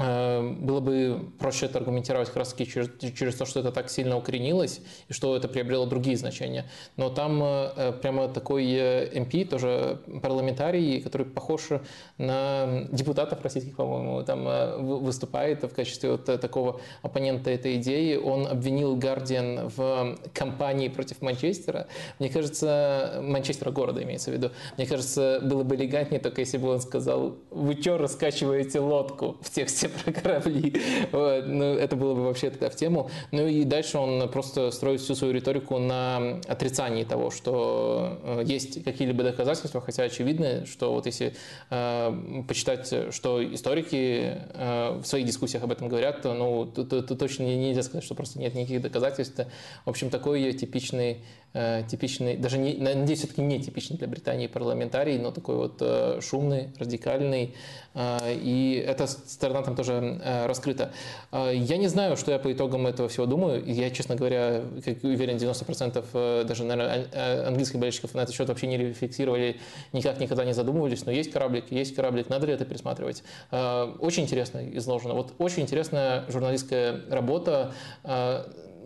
[0.00, 4.16] было бы проще это аргументировать как раз таки через, через то, что это так сильно
[4.16, 6.64] укоренилось и что это приобрело другие значения.
[6.96, 11.68] Но там э, прямо такой MP, тоже парламентарий, который похож
[12.16, 18.16] на депутатов российских, по-моему, там э, выступает в качестве вот такого оппонента этой идеи.
[18.16, 21.88] Он обвинил Гардиан в кампании против Манчестера.
[22.18, 24.50] Мне кажется, Манчестера города имеется в виду.
[24.78, 29.50] Мне кажется, было бы элегантнее только если бы он сказал, вы что раскачиваете лодку в
[29.50, 30.74] тексте про корабли.
[31.12, 31.46] Вот.
[31.46, 33.10] Ну, это было бы вообще тогда в тему.
[33.32, 38.82] Ну и дальше он просто строит всю свою риторику на отрицании того, что э, есть
[38.84, 41.34] какие-либо доказательства, хотя очевидно, что вот если
[41.70, 47.02] э, почитать, что историки э, в своих дискуссиях об этом говорят, то, ну, то, то,
[47.02, 49.40] то точно нельзя сказать, что просто нет никаких доказательств.
[49.84, 55.32] В общем, такой типичный типичный, даже не, надеюсь, все-таки не типичный для Британии парламентарий, но
[55.32, 57.56] такой вот э, шумный, радикальный,
[57.94, 60.92] э, и эта сторона там тоже раскрыта.
[61.32, 63.64] Я не знаю, что я по итогам этого всего думаю.
[63.66, 68.76] Я, честно говоря, как уверен, 90% даже, наверное, английских болельщиков на этот счет вообще не
[68.76, 69.60] рефлексировали,
[69.92, 73.22] никак никогда не задумывались, но есть кораблик, есть кораблик, надо ли это пересматривать.
[73.50, 75.14] Очень интересно изложено.
[75.14, 77.72] Вот очень интересная журналистская работа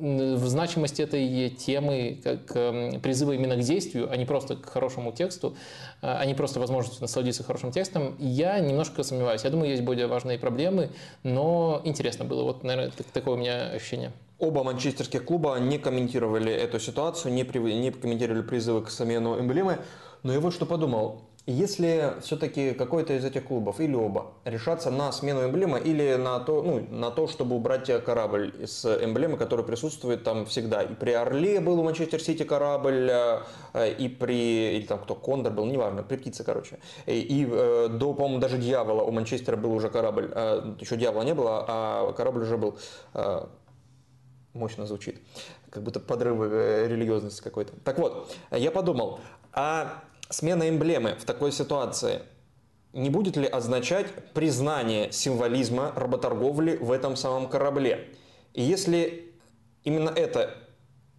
[0.00, 5.12] в значимости этой темы как эм, призыва именно к действию, а не просто к хорошему
[5.12, 5.56] тексту,
[6.00, 9.44] а не просто возможностью насладиться хорошим текстом, я немножко сомневаюсь.
[9.44, 10.90] Я думаю, есть более важные проблемы,
[11.22, 12.42] но интересно было.
[12.42, 14.12] Вот, наверное, такое у меня ощущение.
[14.38, 19.78] Оба манчестерских клуба не комментировали эту ситуацию, не, при, не комментировали призывы к замену эмблемы.
[20.22, 21.22] Но я вот что подумал.
[21.46, 26.62] Если все-таки какой-то из этих клубов или оба решатся на смену эмблемы или на то,
[26.62, 30.82] ну, на то, чтобы убрать корабль с эмблемы, который присутствует там всегда.
[30.82, 33.10] И при Орле был у Манчестер Сити корабль,
[33.74, 36.78] э, и при, или там кто, Кондор был, неважно, при Птице, короче.
[37.04, 40.32] И, и э, до, по-моему, даже Дьявола у Манчестера был уже корабль.
[40.34, 42.78] Э, Еще Дьявола не было, а корабль уже был
[44.54, 45.20] мощно звучит,
[45.68, 47.74] как будто подрывы религиозности какой-то.
[47.84, 49.18] Так вот, я подумал,
[49.52, 52.22] а смена эмблемы в такой ситуации
[52.94, 58.14] не будет ли означать признание символизма работорговли в этом самом корабле?
[58.52, 59.34] И если
[59.82, 60.54] именно это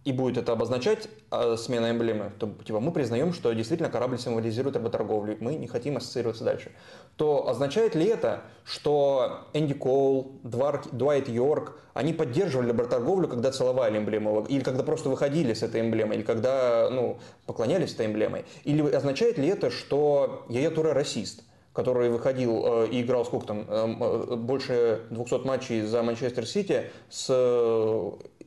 [0.06, 4.76] и будет это обозначать э, смена эмблемы, то типа, мы признаем, что действительно корабль символизирует
[4.76, 6.70] работорговлю, мы не хотим ассоциироваться дальше,
[7.16, 14.46] то означает ли это, что Энди Коул, Дуайт Йорк, они поддерживали работорговлю, когда целовали эмблему,
[14.48, 18.44] или когда просто выходили с этой эмблемой, или когда ну, поклонялись этой эмблемой?
[18.62, 21.42] Или означает ли это, что Яя Туре расист?
[21.72, 23.96] который выходил э, и играл сколько там, э,
[24.30, 27.28] э больше 200 матчей за Манчестер Сити с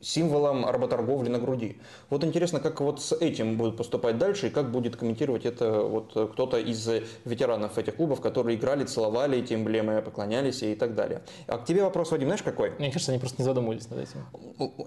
[0.02, 1.78] символом работорговли на груди.
[2.10, 6.12] Вот интересно, как вот с этим будут поступать дальше и как будет комментировать это вот
[6.34, 6.90] кто-то из
[7.26, 11.22] ветеранов этих клубов, которые играли, целовали эти эмблемы, поклонялись и так далее.
[11.48, 12.72] А к тебе вопрос, Вадим, знаешь какой?
[12.80, 14.26] Мне кажется, они просто не задумывались над этим.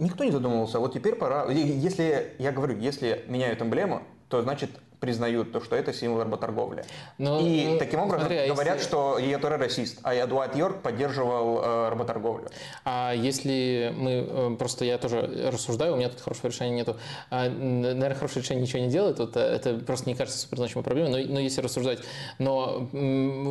[0.01, 0.79] Никто не задумывался.
[0.79, 1.51] Вот теперь пора...
[1.51, 4.71] Если, я говорю, если меняют эмблему, то значит
[5.03, 6.85] признают то, что это символ работорговли.
[7.19, 8.89] Но, ну, и ну, таким образом смотри, а говорят, если...
[8.89, 12.49] что Йетуре расист, а Эдуард Йорк поддерживал э, работорговлю.
[12.85, 16.99] А если мы, э, просто я тоже рассуждаю, у меня тут хорошего решения нету,
[17.31, 21.25] а, наверное, хорошее решение ничего не делает, вот, э, это просто не кажется суперзначимой проблемой,
[21.25, 21.99] но, но если рассуждать,
[22.39, 22.89] но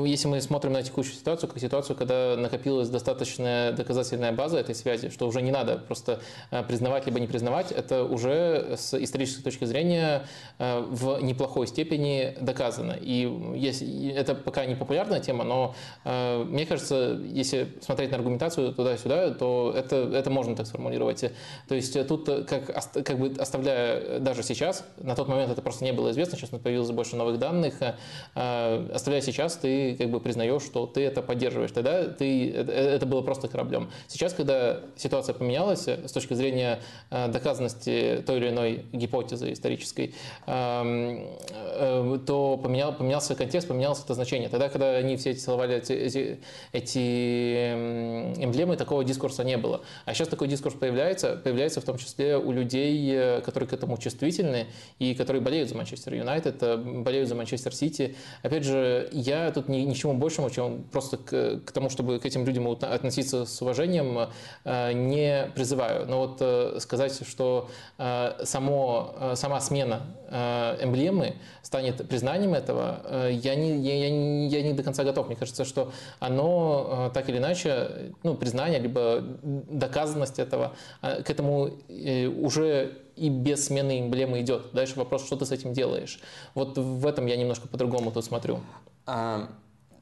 [0.06, 5.10] если мы смотрим на текущую ситуацию, как ситуацию, когда накопилась достаточная доказательная база этой связи,
[5.10, 9.66] что уже не надо просто э, признавать либо не признавать, это уже с исторической точки
[9.66, 10.26] зрения
[10.58, 12.96] в неплохом неплохой степени доказано.
[13.02, 18.74] И если, это пока не популярная тема, но э, мне кажется, если смотреть на аргументацию
[18.74, 21.26] туда-сюда, то это, это можно так сформулировать.
[21.68, 22.68] То есть тут, как,
[23.04, 26.92] как бы оставляя даже сейчас, на тот момент это просто не было известно, сейчас появилось
[26.92, 31.72] больше новых данных, э, оставляя сейчас, ты как бы признаешь, что ты это поддерживаешь.
[31.72, 33.90] Тогда ты, это, это было просто кораблем.
[34.08, 36.80] Сейчас, когда ситуация поменялась с точки зрения
[37.10, 40.14] э, доказанности той или иной гипотезы исторической,
[40.46, 41.31] э,
[42.26, 44.50] то поменял, поменялся контекст, поменялось это значение.
[44.50, 46.40] Тогда, когда они все эти целовали эти, эти,
[46.72, 47.74] эти
[48.44, 49.82] эмблемы, такого дискурса не было.
[50.06, 54.68] А сейчас такой дискурс появляется, появляется в том числе у людей, которые к этому чувствительны
[55.00, 56.62] и которые болеют за Манчестер Юнайтед,
[57.04, 58.16] болеют за Манчестер Сити.
[58.44, 62.46] Опять же, я тут ни, ничему большему, чем просто к, к тому, чтобы к этим
[62.46, 64.30] людям относиться с уважением,
[64.66, 66.06] не призываю.
[66.08, 70.02] Но вот сказать, что само, сама смена
[71.12, 75.28] эмблемы станет признанием этого, я не, я, я, я не до конца готов.
[75.28, 82.28] Мне кажется, что оно так или иначе, ну, признание, либо доказанность этого, к этому э,
[82.28, 84.72] уже и без смены эмблемы идет.
[84.74, 86.20] Дальше вопрос, что ты с этим делаешь.
[86.56, 88.60] Вот в этом я немножко по-другому тут смотрю.
[89.06, 89.50] А,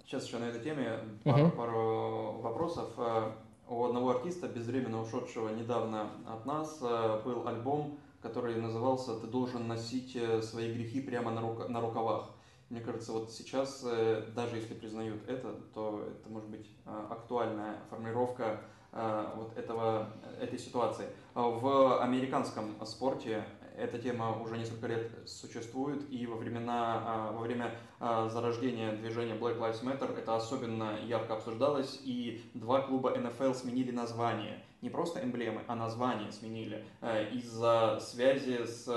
[0.06, 1.58] сейчас еще на этой теме пару, угу.
[1.58, 2.90] пару вопросов.
[2.98, 3.32] Э,
[3.68, 9.68] у одного артиста, безвременно ушедшего недавно от нас, э, был альбом, который назывался «Ты должен
[9.68, 12.32] носить э, свои грехи прямо на, рука, на рукавах».
[12.70, 19.58] Мне кажется, вот сейчас, даже если признают это, то это может быть актуальная формулировка вот
[19.58, 21.08] этого, этой ситуации.
[21.34, 23.44] В американском спорте
[23.80, 29.36] эта тема уже несколько лет существует, и во, времена, а, во время а, зарождения движения
[29.36, 34.64] Black Lives Matter это особенно ярко обсуждалось, и два клуба НФЛ сменили название.
[34.82, 38.88] Не просто эмблемы, а название сменили э, из-за связи с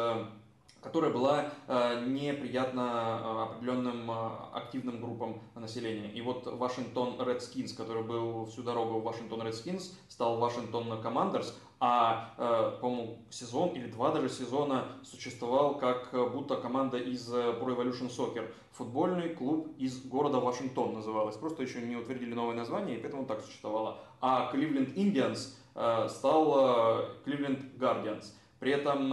[0.82, 4.14] которая была э, неприятна э, определенным э,
[4.52, 6.10] активным группам населения.
[6.10, 11.54] И вот Вашингтон Redskins, который был всю дорогу Вашингтон Redskins, стал Вашингтон Commanders,
[11.84, 18.48] а, по-моему, сезон или два даже сезона существовал как будто команда из Pro Evolution Soccer.
[18.70, 21.34] Футбольный клуб из города Вашингтон называлась.
[21.36, 23.98] Просто еще не утвердили новое название, и поэтому так существовало.
[24.20, 28.24] А Cleveland Indians стал Cleveland Guardians.
[28.58, 29.12] При этом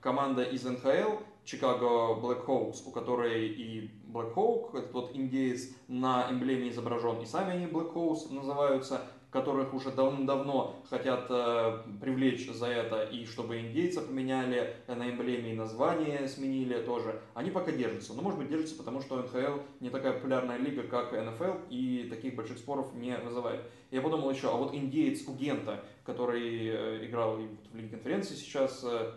[0.00, 7.20] команда из НХЛ, Chicago Blackhawks, у которой и Blackhawk, этот вот индеец, на эмблеме изображен,
[7.20, 9.00] и сами они Blackhawks называются,
[9.32, 15.56] которых уже давно-давно хотят э, привлечь за это, и чтобы индейца поменяли на эмблеме и
[15.56, 18.12] название сменили тоже, они пока держатся.
[18.12, 22.36] Но, может быть, держатся, потому что НХЛ не такая популярная лига, как НФЛ, и таких
[22.36, 23.62] больших споров не вызывает.
[23.90, 28.84] Я подумал еще, а вот индеец у Гента, который э, играл в Лиге конференции сейчас,
[28.84, 29.12] э,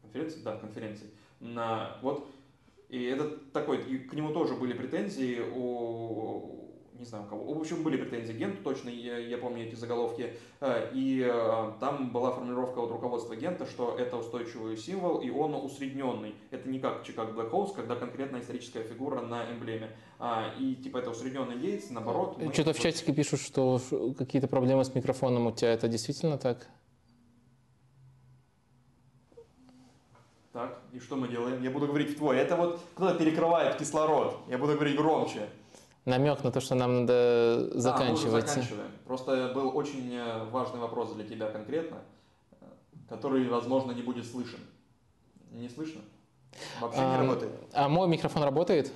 [0.00, 2.26] конференции, да, конференции, на, вот,
[2.88, 6.57] и это такой, и к нему тоже были претензии у,
[6.98, 10.34] не знаю у кого, в общем, были претензии Генту, точно, я, я помню эти заголовки,
[10.60, 15.54] э, и э, там была формулировка от руководства Гента, что это устойчивый символ, и он
[15.54, 16.34] усредненный.
[16.50, 19.90] Это не как Чикаго Black Holes, когда конкретная историческая фигура на эмблеме.
[20.18, 22.38] А, и типа это усредненный Гейтс, наоборот.
[22.52, 23.80] Что-то в чатике пишут, что
[24.18, 26.68] какие-то проблемы с микрофоном у тебя, это действительно так?
[30.52, 31.62] Так, и что мы делаем?
[31.62, 32.38] Я буду говорить в твой.
[32.38, 34.40] Это вот кто-то перекрывает кислород.
[34.48, 35.48] Я буду говорить громче.
[36.04, 38.46] Намек на то, что нам надо заканчивать.
[38.46, 38.90] Да, заканчиваем.
[39.06, 41.98] Просто был очень э, важный вопрос для тебя конкретно,
[42.60, 42.64] э,
[43.08, 44.60] который, возможно, не будет слышен.
[45.52, 46.00] Не слышно?
[46.80, 47.52] Вообще а, не работает.
[47.72, 48.92] А мой микрофон работает?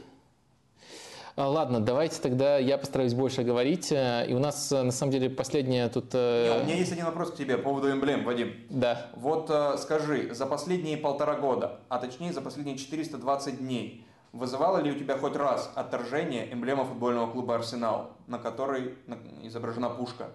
[1.37, 3.93] А, ладно, давайте тогда я постараюсь больше говорить.
[3.93, 6.11] Э, и у нас, на самом деле, последняя тут...
[6.15, 8.55] Э, Не, у меня есть один вопрос к тебе по поводу эмблем, Вадим.
[8.71, 9.11] Да.
[9.17, 14.95] Вот скажи, за последние полтора года, а точнее за последние 420 дней, вызывало ли у
[14.95, 18.95] тебя хоть раз отторжение эмблема футбольного клуба «Арсенал», на которой
[19.43, 20.31] изображена пушка?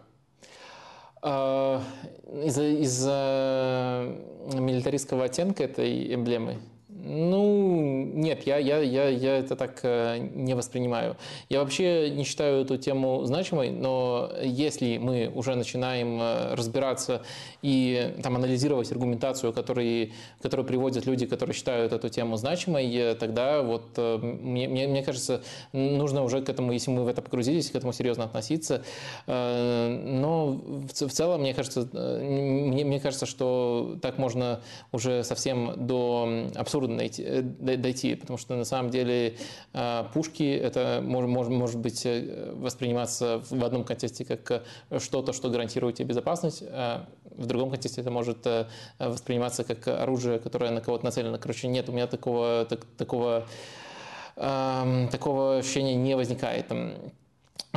[1.22, 1.82] А,
[2.44, 3.06] из-за из
[4.54, 6.60] милитаристского оттенка этой эмблемы
[7.08, 11.16] ну, нет, я, я, я, я это так э, не воспринимаю.
[11.48, 17.22] Я вообще не считаю эту тему значимой, но если мы уже начинаем э, разбираться
[17.62, 23.62] и там, анализировать аргументацию, который, которую приводят люди, которые считают эту тему значимой, э, тогда
[23.62, 27.76] вот мне, мне, мне кажется, нужно уже к этому, если мы в это погрузились, к
[27.76, 28.84] этому серьезно относиться.
[29.28, 34.62] Но в, в целом, мне кажется, мне, мне кажется, что так можно
[34.92, 39.38] уже совсем до абсурда найти, э, дойти, потому что на самом деле
[39.74, 44.64] э, пушки это может, может, может быть э, восприниматься в одном контексте как
[45.00, 48.48] что-то, что гарантирует тебе безопасность, а в другом контексте это может
[49.00, 51.38] восприниматься как оружие, которое на кого-то нацелено.
[51.38, 53.46] Короче, нет у меня такого, так, такого,
[54.36, 56.66] эм, такого ощущения не возникает.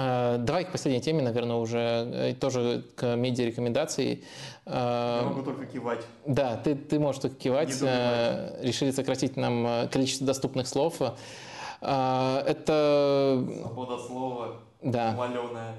[0.03, 4.25] А, давай к последней теме, наверное, уже э, тоже к медиа-рекомендации.
[4.65, 6.07] А, Я могу только кивать.
[6.25, 7.77] Да, ты, ты можешь только кивать.
[7.83, 11.03] Э, решили сократить нам э, количество доступных слов.
[11.83, 13.45] Это...
[13.63, 14.57] Свобода слова.
[14.83, 15.15] Да.
[15.17, 15.75] Валеная.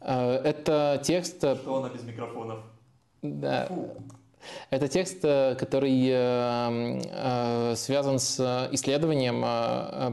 [0.00, 1.38] Это текст...
[1.38, 2.60] Что она без микрофонов?
[3.22, 3.66] Да.
[3.66, 3.96] Фу.
[4.70, 9.40] Это текст, э, который э, э, связан с исследованием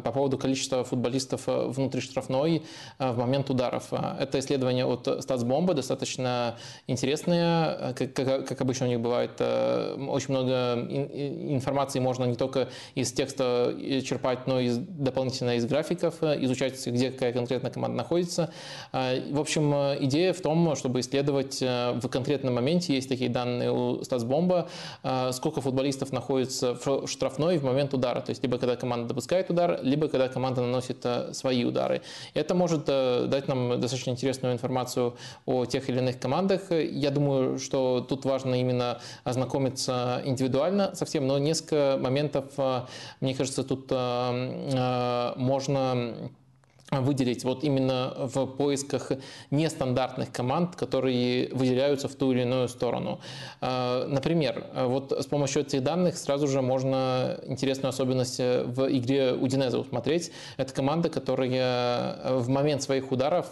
[0.01, 2.63] по поводу количества футболистов внутри штрафной
[2.99, 3.91] в момент ударов.
[3.91, 6.57] Это исследование от Статсбомба, достаточно
[6.87, 7.93] интересное.
[7.93, 14.59] Как, обычно у них бывает, очень много информации можно не только из текста черпать, но
[14.59, 18.51] и дополнительно из графиков, изучать, где какая конкретная команда находится.
[18.91, 19.73] В общем,
[20.03, 24.69] идея в том, чтобы исследовать в конкретном моменте, есть такие данные у Статсбомба, бомба,
[25.03, 28.21] а, сколько футболистов находится в штрафной в момент удара.
[28.21, 32.01] То есть либо когда команда допускает удар, либо когда команда наносит а, свои удары.
[32.33, 35.15] Это может а, дать нам достаточно интересную информацию
[35.45, 36.71] о тех или иных командах.
[36.71, 42.45] Я думаю, что тут важно именно ознакомиться индивидуально совсем, но несколько моментов,
[43.21, 43.91] мне кажется, тут
[45.37, 46.29] можно
[46.91, 49.11] выделить вот именно в поисках
[49.51, 53.19] нестандартных команд, которые выделяются в ту или иную сторону.
[53.59, 59.79] А, например, вот с помощью этих данных сразу же можно интересную особенность в игре Удинеза
[59.79, 60.31] усмотреть.
[60.55, 63.47] Это команда, которая в момент своих ударов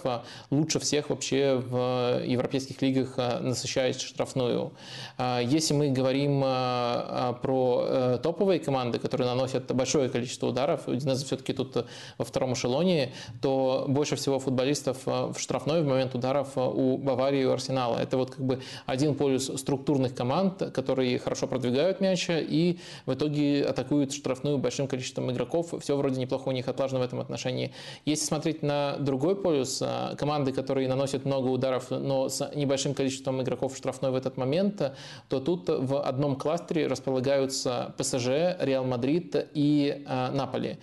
[0.50, 4.72] лучше всех вообще в европейских лигах насыщает штрафную.
[5.18, 11.54] А, если мы говорим про э, топовые команды, которые наносят большое количество ударов, Удинеза все-таки
[11.54, 11.86] тут
[12.18, 16.98] во втором эшелоне, то больше всего футболистов э, в штрафной в момент ударов э, у
[16.98, 17.98] Баварии и у Арсенала.
[17.98, 23.66] Это вот как бы один полюс структурных команд, которые хорошо продвигают мяч и в итоге
[23.66, 25.74] атакуют штрафную большим количеством игроков.
[25.80, 27.74] Все вроде неплохо у них отлажено в этом отношении.
[28.06, 33.42] Если смотреть на другой полюс, э, команды, которые наносят много ударов, но с небольшим количеством
[33.42, 34.82] игроков в штрафной в этот момент,
[35.30, 38.28] то тут в одном кластере располагаются ПСЖ,
[38.60, 40.78] Реал Мадрид и Наполи.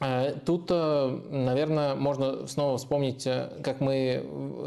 [0.00, 4.24] Э, тут, э, наверное, можно снова вспомнить, э, как мы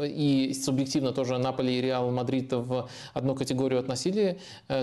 [0.08, 4.38] и субъективно тоже Наполи и Реал Мадрид в одну категорию относили.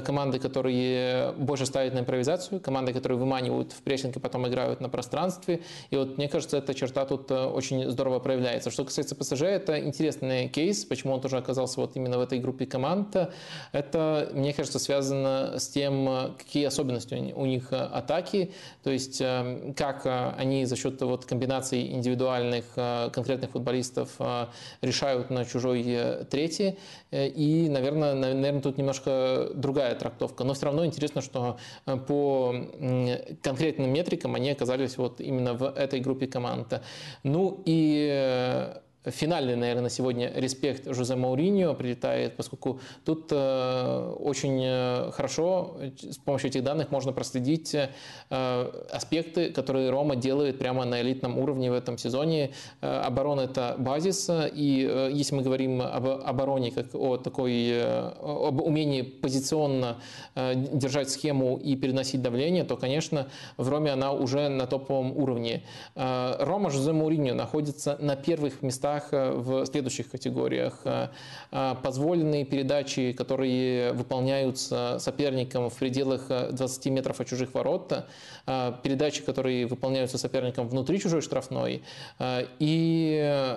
[0.05, 4.89] Команды, которые больше ставят на импровизацию, команды, которые выманивают в прессинг и потом играют на
[4.89, 5.61] пространстве.
[5.89, 8.69] И вот мне кажется, эта черта тут очень здорово проявляется.
[8.69, 12.65] Что касается ПСЖ, это интересный кейс, почему он тоже оказался вот именно в этой группе
[12.65, 13.15] команд.
[13.71, 18.51] Это, мне кажется, связано с тем, какие особенности у них атаки,
[18.83, 19.21] то есть
[19.75, 20.05] как
[20.37, 24.47] они за счет вот комбинаций индивидуальных э, конкретных футболистов э,
[24.81, 26.77] решают на чужой э, третий.
[27.11, 30.43] И, наверное, наверное, тут немножко другая трактовка.
[30.43, 31.57] Но все равно интересно, что
[32.07, 32.53] по
[33.41, 36.81] конкретным метрикам они оказались вот именно в этой группе команд.
[37.23, 38.73] Ну и
[39.11, 46.17] финальный, наверное, на сегодня респект Жозе Мауриньо прилетает, поскольку тут э, очень э, хорошо с
[46.17, 47.89] помощью этих данных можно проследить э,
[48.91, 52.51] аспекты, которые Рома делает прямо на элитном уровне в этом сезоне.
[52.81, 59.97] Оборона– это базис, и если мы говорим об обороне как о такой, об умении позиционно
[60.35, 63.27] держать схему и переносить давление, то, конечно,
[63.57, 65.63] в Роме она уже на топовом уровне.
[65.95, 70.79] Рома Жозе Мауриньо находится на первых местах местах э, в следующих категориях.
[70.85, 71.07] Э,
[71.51, 78.05] э, позволенные передачи, которые выполняются соперником в пределах 20 метров от чужих ворот,
[78.83, 81.81] передачи, которые выполняются соперником внутри чужой штрафной,
[82.59, 83.51] и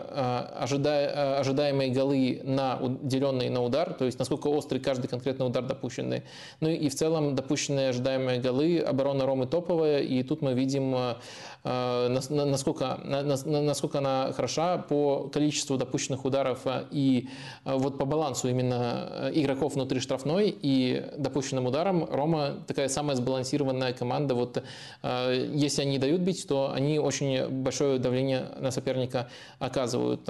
[0.57, 6.23] ожидаемые голы, на, деленные на удар, то есть насколько острый каждый конкретный удар допущенный.
[6.61, 11.17] Ну и в целом допущенные ожидаемые голы, оборона Ромы топовая, и тут мы видим,
[11.65, 17.29] насколько, насколько она хороша по количеству допущенных ударов э, и
[17.65, 23.17] э, вот по балансу именно э, игроков внутри штрафной и допущенным ударом Рома такая самая
[23.17, 24.35] сбалансированная команда.
[24.35, 24.63] Вот
[25.03, 29.29] если они дают бить, то они очень большое давление на соперника
[29.59, 30.29] оказывают.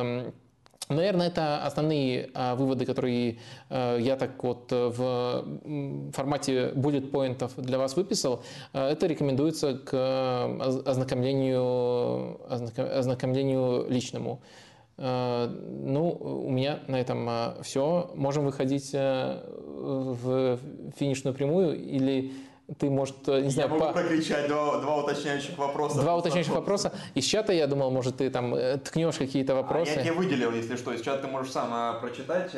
[0.89, 5.45] Наверное, это основные а, выводы, которые а, я так вот в
[6.13, 8.43] формате bullet поинтов для вас выписал.
[8.73, 9.95] А, это рекомендуется к
[10.87, 14.41] ознакомлению, ознакомлению личному.
[14.99, 18.11] Э, ну, у меня на этом э, все.
[18.15, 20.59] Можем выходить э, в
[20.97, 22.33] финишную прямую или
[22.79, 23.69] ты, может, не я знаю...
[23.71, 23.93] могу по...
[23.93, 26.01] прокричать два, два уточняющих вопроса.
[26.01, 26.93] Два уточняющих вопроса.
[27.15, 29.93] Из чата, я думал, может, ты там ткнешь какие-то вопросы.
[29.93, 30.93] А я тебе выделил, если что.
[30.93, 32.53] Из чата ты можешь сам прочитать,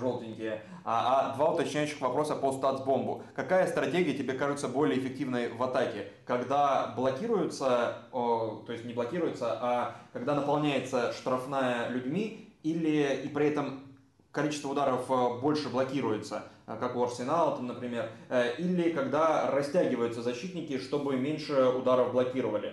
[0.00, 0.62] желтенькие.
[0.86, 3.22] А, а два уточняющих вопроса по статсбомбу.
[3.34, 6.08] Какая стратегия тебе кажется более эффективной в атаке?
[6.26, 13.46] Когда блокируется, о, то есть не блокируется, а когда наполняется штрафная людьми или и при
[13.46, 13.84] этом
[14.30, 20.22] количество ударов э, больше блокируется, э, как у Арсенала, там, например, э, или когда растягиваются
[20.22, 22.72] защитники, чтобы меньше ударов блокировали.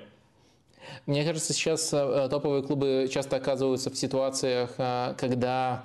[1.06, 4.72] Мне кажется, сейчас топовые клубы часто оказываются в ситуациях,
[5.16, 5.84] когда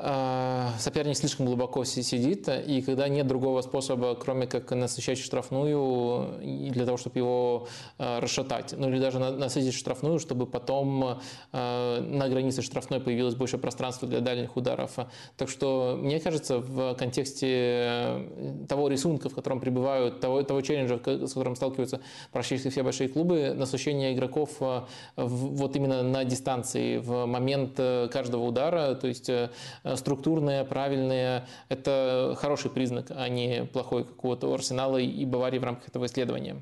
[0.00, 6.38] соперник слишком глубоко сидит, и когда нет другого способа, кроме как насыщать штрафную
[6.70, 11.18] для того, чтобы его а, расшатать, ну или даже насытить штрафную, чтобы потом
[11.52, 14.96] а, на границе штрафной появилось больше пространства для дальних ударов.
[15.36, 20.96] Так что, мне кажется, в контексте э, того рисунка, в котором пребывают, того, того челленджа,
[20.96, 22.00] с которым сталкиваются
[22.32, 24.50] практически все большие клубы, насыщение игроков
[25.16, 29.30] вот именно на дистанции, в момент э, каждого удара, то есть
[29.90, 31.46] э, структурные, правильные.
[31.68, 36.56] Это хороший признак, а не плохой, как у Арсенала и Баварии в рамках этого исследования.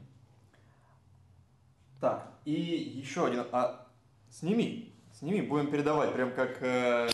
[2.01, 3.45] Так, и еще один.
[3.53, 3.87] А
[4.31, 7.09] сними, сними, будем передавать, прям как э,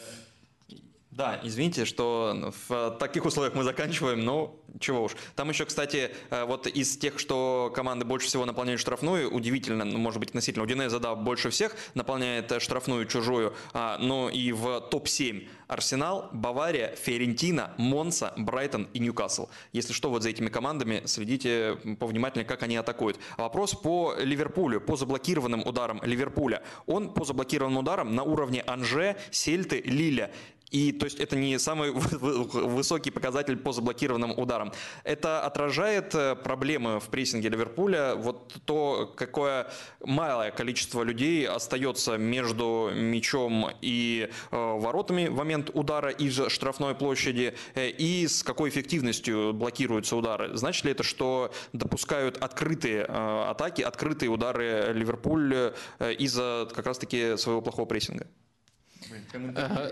[1.16, 5.12] да, извините, что в таких условиях мы заканчиваем, но чего уж.
[5.36, 9.98] Там еще, кстати, э, вот из тех, что команды больше всего наполняют штрафную, удивительно, ну,
[9.98, 14.80] может быть, относительно, Удинеза, да, больше всех наполняет э, штрафную чужую, а, но и в
[14.90, 19.48] топ-7 Арсенал, Бавария, Фиорентина, Монса, Брайтон и Ньюкасл.
[19.72, 23.18] Если что, вот за этими командами следите повнимательнее, как они атакуют.
[23.38, 26.62] Вопрос по Ливерпулю, по заблокированным ударам Ливерпуля.
[26.86, 30.32] Он по заблокированным ударам на уровне Анже, Сельты, Лиля.
[30.74, 34.72] И то есть это не самый высокий показатель по заблокированным ударам.
[35.04, 39.68] Это отражает э, проблемы в прессинге Ливерпуля, вот то, какое
[40.04, 47.54] малое количество людей остается между мячом и э, воротами в момент удара из штрафной площади,
[47.76, 50.56] э, и с какой эффективностью блокируются удары.
[50.56, 57.86] Значит ли это, что допускают открытые атаки, открытые удары Ливерпуль из-за как раз-таки своего плохого
[57.86, 58.26] прессинга?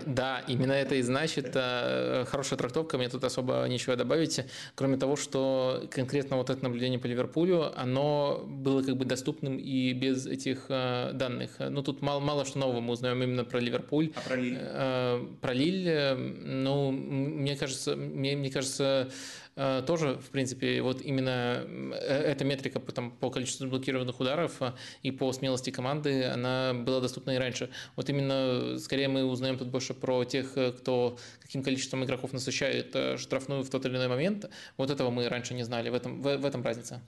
[0.05, 1.51] Да, именно это и значит.
[1.55, 4.41] Э, хорошая трактовка, мне тут особо ничего добавить,
[4.75, 9.93] кроме того, что конкретно вот это наблюдение по Ливерпулю, оно было как бы доступным и
[9.93, 11.51] без этих э, данных.
[11.59, 14.11] Ну, тут мало, мало что нового мы узнаем именно про Ливерпуль.
[14.15, 14.57] А про Лиль?
[14.59, 19.09] Э, про Лиль, ну, мне кажется, мне, мне кажется,
[19.55, 24.73] тоже, в принципе, вот именно э, эта метрика по, там, по количеству блокированных ударов э,
[25.03, 27.69] и по смелости команды, она была доступна и раньше.
[27.95, 33.63] Вот именно, скорее мы узнаем тут больше про тех, кто каким количеством игроков насыщает штрафную
[33.63, 34.49] в тот или иной момент.
[34.77, 36.99] Вот этого мы раньше не знали, в этом, в, в этом разница.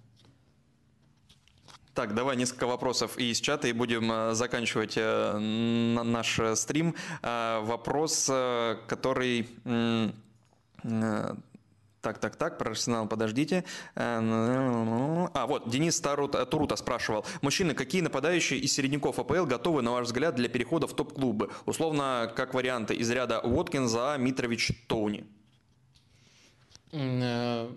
[1.96, 6.94] Так, давай несколько вопросов из чата и будем заканчивать наш стрим.
[7.22, 9.48] Вопрос, который
[12.06, 13.64] так, так, так, про Арсенал подождите.
[13.96, 14.20] Э,
[15.34, 17.26] а, вот, Денис Турута спрашивал.
[17.42, 21.50] Мужчины, какие нападающие из середняков АПЛ готовы, на ваш взгляд, для перехода в топ-клубы?
[21.66, 25.26] Условно, как варианты из ряда Уоткинза, Митрович, Тоуни.
[26.92, 27.72] Э,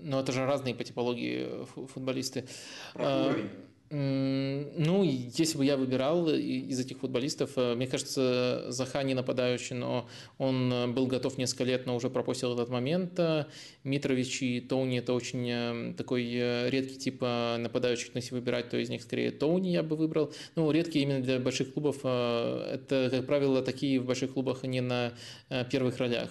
[0.00, 2.48] ну, это же разные по типологии футболисты.
[2.94, 3.34] Про
[3.94, 10.08] ну, если бы я выбирал из этих футболистов, э, мне кажется, Заха не нападающий, но
[10.38, 13.20] он э, был готов несколько лет, но уже пропустил этот момент.
[13.84, 16.24] Митрович и Тоуни– это очень э, такой
[16.70, 20.32] редкий тип нападающих, но если выбирать, то из них скорее Тоуни я бы выбрал.
[20.56, 21.98] Ну, редкий именно для больших клубов.
[21.98, 25.12] Это, как правило, такие в больших клубах не на
[25.70, 26.30] первых ролях,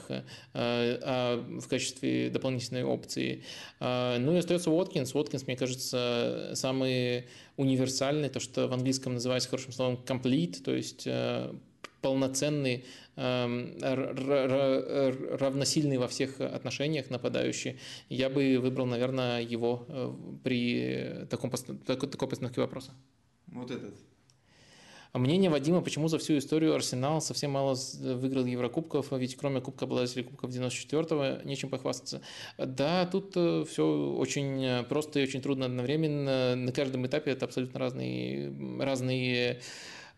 [0.54, 3.44] а в качестве дополнительной опции.
[3.80, 5.14] Ну и остается Уоткинс.
[5.14, 7.26] Уоткинс, мне кажется, самый
[7.58, 11.54] универсальный, то, что в английском называется хорошим словом complete, то есть э,
[12.02, 13.78] полноценный, эм,
[15.38, 17.80] равносильный во всех отношениях нападающий.
[18.10, 20.14] Я бы выбрал, наверное, его э,
[20.44, 22.92] при таком, такой, такой постановке вопроса.
[23.48, 23.96] Вот этот.
[25.14, 29.84] А мнение Вадима, почему за всю историю Арсенал совсем мало выиграл Еврокубков, ведь кроме Кубка
[29.84, 32.22] обладателей Кубков 94-го нечем похвастаться.
[32.58, 36.56] Да, тут э, все очень э, просто и очень трудно одновременно.
[36.56, 39.60] На каждом этапе это абсолютно разные, разные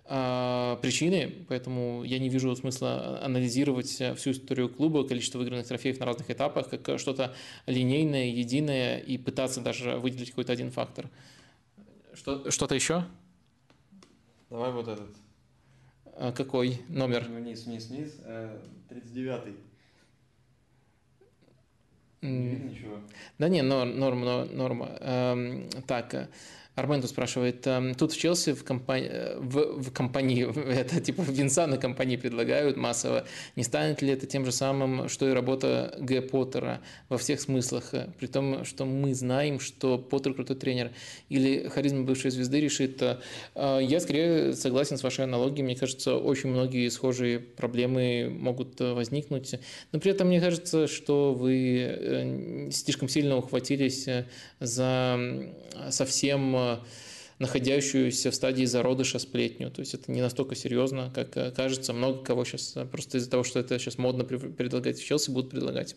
[0.06, 6.06] а, причины, поэтому я не вижу смысла анализировать всю историю клуба, количество выигранных трофеев на
[6.06, 7.34] разных этапах, как что-то
[7.66, 11.10] линейное, единое и пытаться даже выделить какой-то один фактор.
[12.14, 13.06] Что, что-то еще?
[14.54, 15.10] Давай вот этот.
[16.16, 17.24] А какой номер?
[17.24, 18.20] Вниз, вниз, вниз.
[18.88, 19.56] 39-й.
[22.22, 23.00] Э, не видно ничего.
[23.40, 24.90] Да не, норм, норма, норма.
[25.00, 26.30] Эм, так,
[26.76, 31.68] Армен спрашивает, эм, тут в Челси в, компании, э, в, в компании, это типа винса
[31.68, 36.22] на компании предлагают массово, не станет ли это тем же самым, что и работа Г.
[36.22, 40.92] Поттера во всех смыслах, э, при том, что мы знаем, что Поттер крутой тренер,
[41.30, 43.20] или харизма бывшей звезды решит, э,
[43.54, 49.56] я скорее согласен с вашей аналогией, мне кажется, очень многие схожие проблемы могут возникнуть,
[49.92, 54.08] но при этом мне кажется, что вы слишком сильно ухватились
[54.60, 55.54] за
[55.90, 56.63] совсем
[57.40, 59.72] находящуюся в стадии зародыша сплетню.
[59.72, 61.94] То есть это не настолько серьезно, как кажется.
[61.94, 65.96] Много кого сейчас просто из-за того, что это сейчас модно предлагать в Челси, будут предлагать.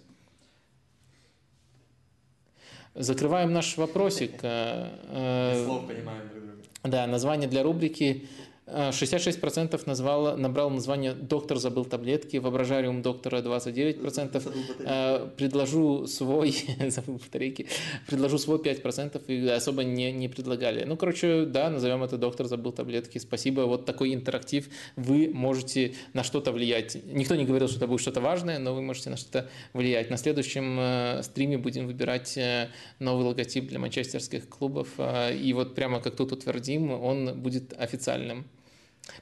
[2.95, 4.41] Закрываем наш вопросик.
[4.41, 6.63] Слов понимаем друг друга.
[6.83, 8.29] Да, название для рубрики
[8.67, 15.31] 66% назвало, набрал название «Доктор забыл таблетки», «Воображариум доктора» 29%.
[15.37, 16.57] Предложу свой,
[16.89, 17.69] забыл батарейки,
[18.09, 20.83] предложу свой 5% и особо не, не предлагали.
[20.85, 23.19] Ну, короче, да, назовем это «Доктор забыл таблетки».
[23.19, 24.69] Спасибо, вот такой интерактив.
[24.97, 26.97] Вы можете на что-то влиять.
[27.05, 30.11] Никто не говорил, что это будет что-то важное, но вы можете на что-то влиять.
[30.11, 34.89] На следующем э, стриме будем выбирать э, новый логотип для манчестерских клубов.
[34.99, 38.47] Э, и вот прямо как тут утвердим, он будет официальным.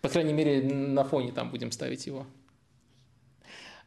[0.00, 2.26] По крайней мере, на фоне там будем ставить его.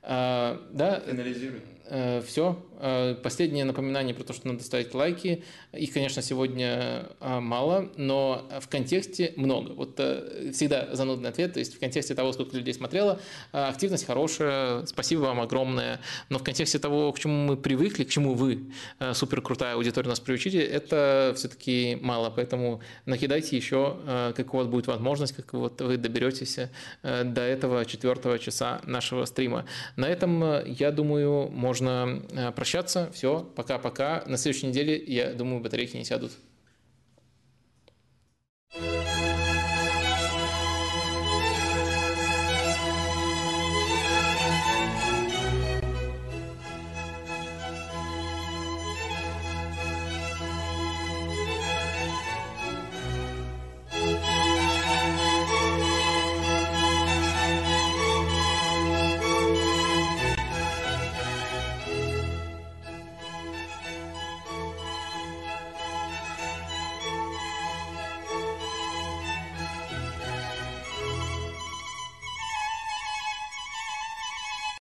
[0.02, 1.00] А, да?
[1.02, 1.62] Финализируй.
[1.90, 2.58] Э, Все.
[2.80, 5.44] Э, последнее напоминание про то, что надо ставить лайки.
[5.74, 9.72] Их, конечно, сегодня а, мало, но в контексте много.
[9.72, 11.54] Вот э, всегда занудный ответ.
[11.54, 13.20] То есть в контексте того, сколько людей смотрело,
[13.52, 16.00] активность хорошая, спасибо вам огромное.
[16.30, 18.72] Но в контексте того, к чему мы привыкли, к чему вы,
[19.14, 22.30] супер крутая аудитория, нас приучили, это все-таки мало.
[22.30, 23.98] Поэтому накидайте еще,
[24.36, 26.60] как у вас будет возможность, как вот вы доберетесь
[27.04, 29.66] до этого четвертого часа нашего стрима.
[29.96, 33.10] На этом, я думаю, можно можно э, прощаться.
[33.14, 34.24] Все, пока-пока.
[34.26, 36.32] На следующей неделе, я думаю, батарейки не сядут.